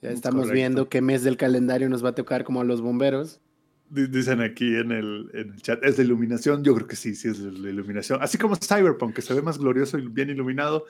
Ya 0.02 0.10
estamos 0.10 0.42
Correcto. 0.42 0.54
viendo 0.54 0.88
qué 0.88 1.00
mes 1.00 1.24
del 1.24 1.36
calendario 1.36 1.88
nos 1.88 2.04
va 2.04 2.10
a 2.10 2.14
tocar 2.14 2.44
como 2.44 2.60
a 2.60 2.64
los 2.64 2.80
bomberos. 2.80 3.40
di- 3.88 4.06
dicen 4.08 4.40
aquí 4.40 4.76
en 4.76 4.92
el, 4.92 5.30
en 5.34 5.50
el 5.54 5.62
chat, 5.62 5.82
¿es 5.84 5.96
de 5.96 6.04
iluminación? 6.04 6.62
Yo 6.62 6.74
creo 6.74 6.86
que 6.86 6.96
sí, 6.96 7.14
sí 7.14 7.28
es 7.28 7.42
de 7.42 7.50
la 7.52 7.70
iluminación. 7.70 8.20
Así 8.22 8.36
como 8.38 8.56
Cyberpunk, 8.56 9.14
que 9.14 9.22
se 9.22 9.32
ve 9.34 9.42
más 9.42 9.58
glorioso 9.58 9.98
y 9.98 10.06
bien 10.06 10.28
iluminado, 10.30 10.84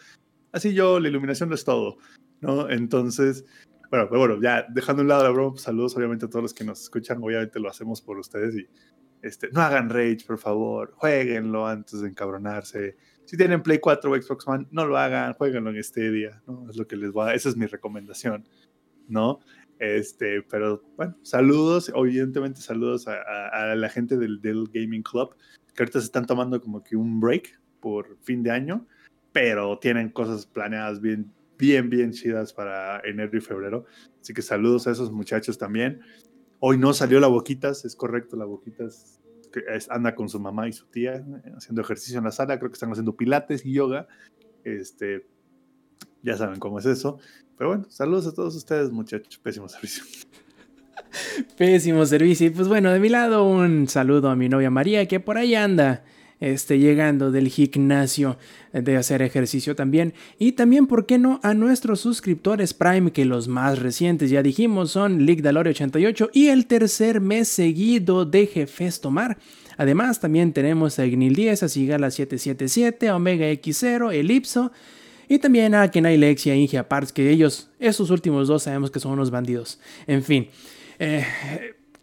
así 0.53 0.75
yo, 0.75 0.99
la 1.01 1.09
iluminación 1.09 1.49
lo 1.49 1.55
es 1.55 1.65
todo, 1.65 1.99
¿no? 2.41 2.69
Entonces, 2.69 3.45
bueno, 3.91 4.07
pero 4.09 4.19
bueno, 4.21 4.41
ya 4.43 4.67
dejando 4.69 5.01
a 5.01 5.05
un 5.05 5.09
lado 5.09 5.25
la 5.25 5.31
broma, 5.31 5.51
pues, 5.53 5.63
saludos 5.63 5.97
obviamente 5.97 6.27
a 6.27 6.29
todos 6.29 6.43
los 6.43 6.55
que 6.55 6.65
nos 6.65 6.83
escuchan, 6.83 7.23
obviamente 7.23 7.59
lo 7.61 7.69
hacemos 7.69 8.01
por 8.03 8.19
ustedes 8.19 8.55
y 8.57 8.67
este, 9.23 9.49
no 9.53 9.61
hagan 9.61 9.89
rage, 9.91 10.19
por 10.27 10.39
favor, 10.39 10.93
jueguenlo 10.97 11.67
antes 11.67 12.01
de 12.01 12.09
encabronarse. 12.09 12.97
Si 13.25 13.37
tienen 13.37 13.63
Play 13.63 13.79
4 13.81 14.11
o 14.11 14.21
Xbox 14.21 14.47
One, 14.47 14.67
no 14.71 14.87
lo 14.87 14.97
hagan, 14.99 15.33
jueguenlo 15.35 15.71
en 15.71 15.83
Stadia, 15.83 16.43
¿no? 16.47 16.69
Es 16.71 16.77
lo 16.77 16.87
que 16.87 16.97
les 16.97 17.11
va, 17.11 17.35
esa 17.35 17.49
es 17.49 17.57
mi 17.57 17.67
recomendación, 17.67 18.47
¿no? 19.09 19.41
Este, 19.79 20.43
pero 20.43 20.83
bueno, 20.97 21.17
saludos, 21.23 21.93
evidentemente 21.95 22.61
saludos 22.61 23.09
a, 23.09 23.15
a- 23.15 23.73
a 23.73 23.75
la 23.75 23.89
gente 23.89 24.17
del 24.17 24.41
Dell 24.41 24.69
Gaming 24.73 25.03
Club, 25.03 25.35
que 25.75 25.83
ahorita 25.83 25.99
se 26.01 26.07
están 26.07 26.27
tomando 26.27 26.61
como 26.61 26.83
que 26.83 26.97
un 26.97 27.21
break 27.21 27.61
por 27.81 28.17
fin 28.23 28.43
de 28.43 28.51
año, 28.53 28.87
pero 29.33 29.79
tienen 29.79 30.09
cosas 30.11 30.47
planeadas 30.47 31.01
bien, 31.01 31.31
bien, 31.59 31.91
bien 31.91 32.13
chidas 32.13 32.53
para 32.53 33.01
enero 33.01 33.37
y 33.37 33.41
febrero. 33.41 33.85
Así 34.21 34.35
que 34.35 34.43
saludos 34.43 34.87
a 34.87 34.93
esos 34.93 35.13
muchachos 35.13 35.59
también. 35.59 36.01
Hoy 36.59 36.79
no 36.79 36.93
salió 36.93 37.21
la 37.21 37.27
Boquitas, 37.27 37.85
es 37.85 37.97
correcto, 37.97 38.37
la 38.37 38.45
Boquitas 38.45 39.21
anda 39.91 40.15
con 40.15 40.29
su 40.29 40.39
mamá 40.41 40.69
y 40.69 40.73
su 40.73 40.87
tía 40.87 41.17
eh, 41.17 41.53
haciendo 41.57 41.81
ejercicio 41.81 42.19
en 42.19 42.25
la 42.25 42.31
sala, 42.31 42.59
creo 42.59 42.71
que 42.71 42.75
están 42.75 42.91
haciendo 42.91 43.17
pilates 43.17 43.65
y 43.65 43.73
yoga. 43.73 44.07
Este, 44.65 45.27
ya 46.23 46.37
saben 46.37 46.59
cómo 46.59 46.79
es 46.79 46.87
eso. 46.87 47.19
Pero 47.57 47.71
bueno, 47.71 47.87
saludos 47.89 48.27
a 48.27 48.35
todos 48.35 48.55
ustedes, 48.55 48.91
muchachos. 48.91 49.39
Pésimo 49.39 49.69
servicio. 49.69 50.05
Pésimo 51.57 52.05
servicio. 52.05 52.49
Y 52.49 52.51
pues 52.51 52.69
bueno, 52.69 52.91
de 52.91 53.01
mi 53.01 53.09
lado 53.09 53.45
un 53.45 53.89
saludo 53.89 54.29
a 54.29 54.37
mi 54.37 54.49
novia 54.49 54.71
María 54.71 55.07
que 55.07 55.21
por 55.21 55.39
ahí 55.39 55.55
anda. 55.55 56.05
Este, 56.39 56.79
llegando 56.79 57.31
del 57.31 57.49
gimnasio 57.49 58.37
de 58.73 58.97
hacer 58.97 59.23
ejercicio 59.23 59.75
también. 59.75 60.13
Y 60.39 60.53
también, 60.53 60.87
¿por 60.87 61.07
qué 61.07 61.17
no? 61.17 61.41
A 61.43 61.55
nuestros 61.55 62.01
suscriptores 62.01 62.75
Prime, 62.75 63.11
que 63.11 63.25
los 63.25 63.49
más 63.49 63.79
recientes, 63.79 64.29
ya 64.29 64.43
dijimos, 64.43 64.91
son 64.91 65.25
Lick 65.25 65.41
Dalore 65.41 65.71
88 65.71 66.31
y 66.35 66.49
el 66.49 66.67
tercer 66.67 67.23
mes 67.23 67.49
seguido 67.49 68.27
de 68.27 68.47
Jefes 68.47 69.01
Tomar. 69.01 69.39
Además, 69.79 70.21
también 70.21 70.53
tenemos 70.53 70.99
a 70.99 71.07
Ignil 71.07 71.35
10, 71.35 71.63
a 71.63 71.69
Sigala 71.69 72.11
777, 72.11 73.09
a 73.09 73.17
Omega 73.17 73.47
X0, 73.51 74.13
Elipso. 74.13 74.73
Y 75.29 75.39
también 75.39 75.75
a 75.75 75.91
Kenai 75.91 76.17
Lex 76.17 76.47
y 76.47 76.69
Parts, 76.89 77.13
que 77.13 77.31
ellos, 77.31 77.69
esos 77.81 78.11
últimos 78.11 78.47
dos, 78.47 78.63
sabemos 78.63 78.91
que 78.91 79.01
son 79.01 79.13
unos 79.13 79.31
bandidos. 79.31 79.81
En 80.07 80.23
fin, 80.23 80.49
eh, 80.99 81.25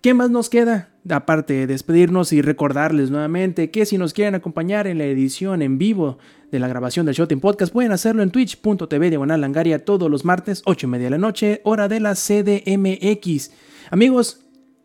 ¿qué 0.03 0.13
más 0.13 0.29
nos 0.29 0.49
queda? 0.49 0.89
Aparte 1.09 1.53
de 1.53 1.65
despedirnos 1.65 2.33
y 2.33 2.41
recordarles 2.41 3.09
nuevamente 3.09 3.71
que 3.71 3.85
si 3.85 3.97
nos 3.97 4.13
quieren 4.13 4.35
acompañar 4.35 4.85
en 4.85 4.97
la 4.97 5.05
edición 5.05 5.61
en 5.61 5.77
vivo 5.77 6.17
de 6.51 6.59
la 6.59 6.67
grabación 6.67 7.05
del 7.05 7.15
Showtime 7.15 7.39
Podcast, 7.39 7.71
pueden 7.71 7.93
hacerlo 7.93 8.21
en 8.21 8.29
twitch.tv 8.29 9.09
diagonal 9.09 9.39
langaria 9.39 9.85
todos 9.85 10.11
los 10.11 10.25
martes, 10.25 10.61
8 10.65 10.87
y 10.87 10.89
media 10.89 11.05
de 11.05 11.11
la 11.11 11.17
noche, 11.17 11.61
hora 11.63 11.87
de 11.87 12.01
la 12.01 12.15
CDMX. 12.15 13.51
Amigos, 13.91 14.41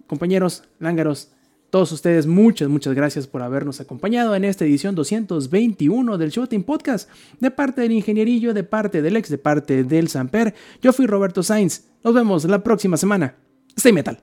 compañeros, 0.06 0.62
lángaros, 0.78 1.32
todos 1.70 1.90
ustedes, 1.90 2.28
muchas, 2.28 2.68
muchas 2.68 2.94
gracias 2.94 3.26
por 3.26 3.42
habernos 3.42 3.80
acompañado 3.80 4.36
en 4.36 4.44
esta 4.44 4.64
edición 4.64 4.94
221 4.94 6.16
del 6.16 6.30
Showtime 6.30 6.62
Podcast. 6.62 7.10
De 7.40 7.50
parte 7.50 7.80
del 7.80 7.90
ingenierillo, 7.90 8.54
de 8.54 8.62
parte 8.62 9.02
del 9.02 9.16
ex, 9.16 9.28
de 9.28 9.38
parte 9.38 9.82
del 9.82 10.06
Samper, 10.06 10.54
yo 10.80 10.92
fui 10.92 11.06
Roberto 11.06 11.42
Sainz. 11.42 11.88
Nos 12.04 12.14
vemos 12.14 12.44
la 12.44 12.62
próxima 12.62 12.96
semana. 12.96 13.34
Stay 13.76 13.92
metal. 13.92 14.22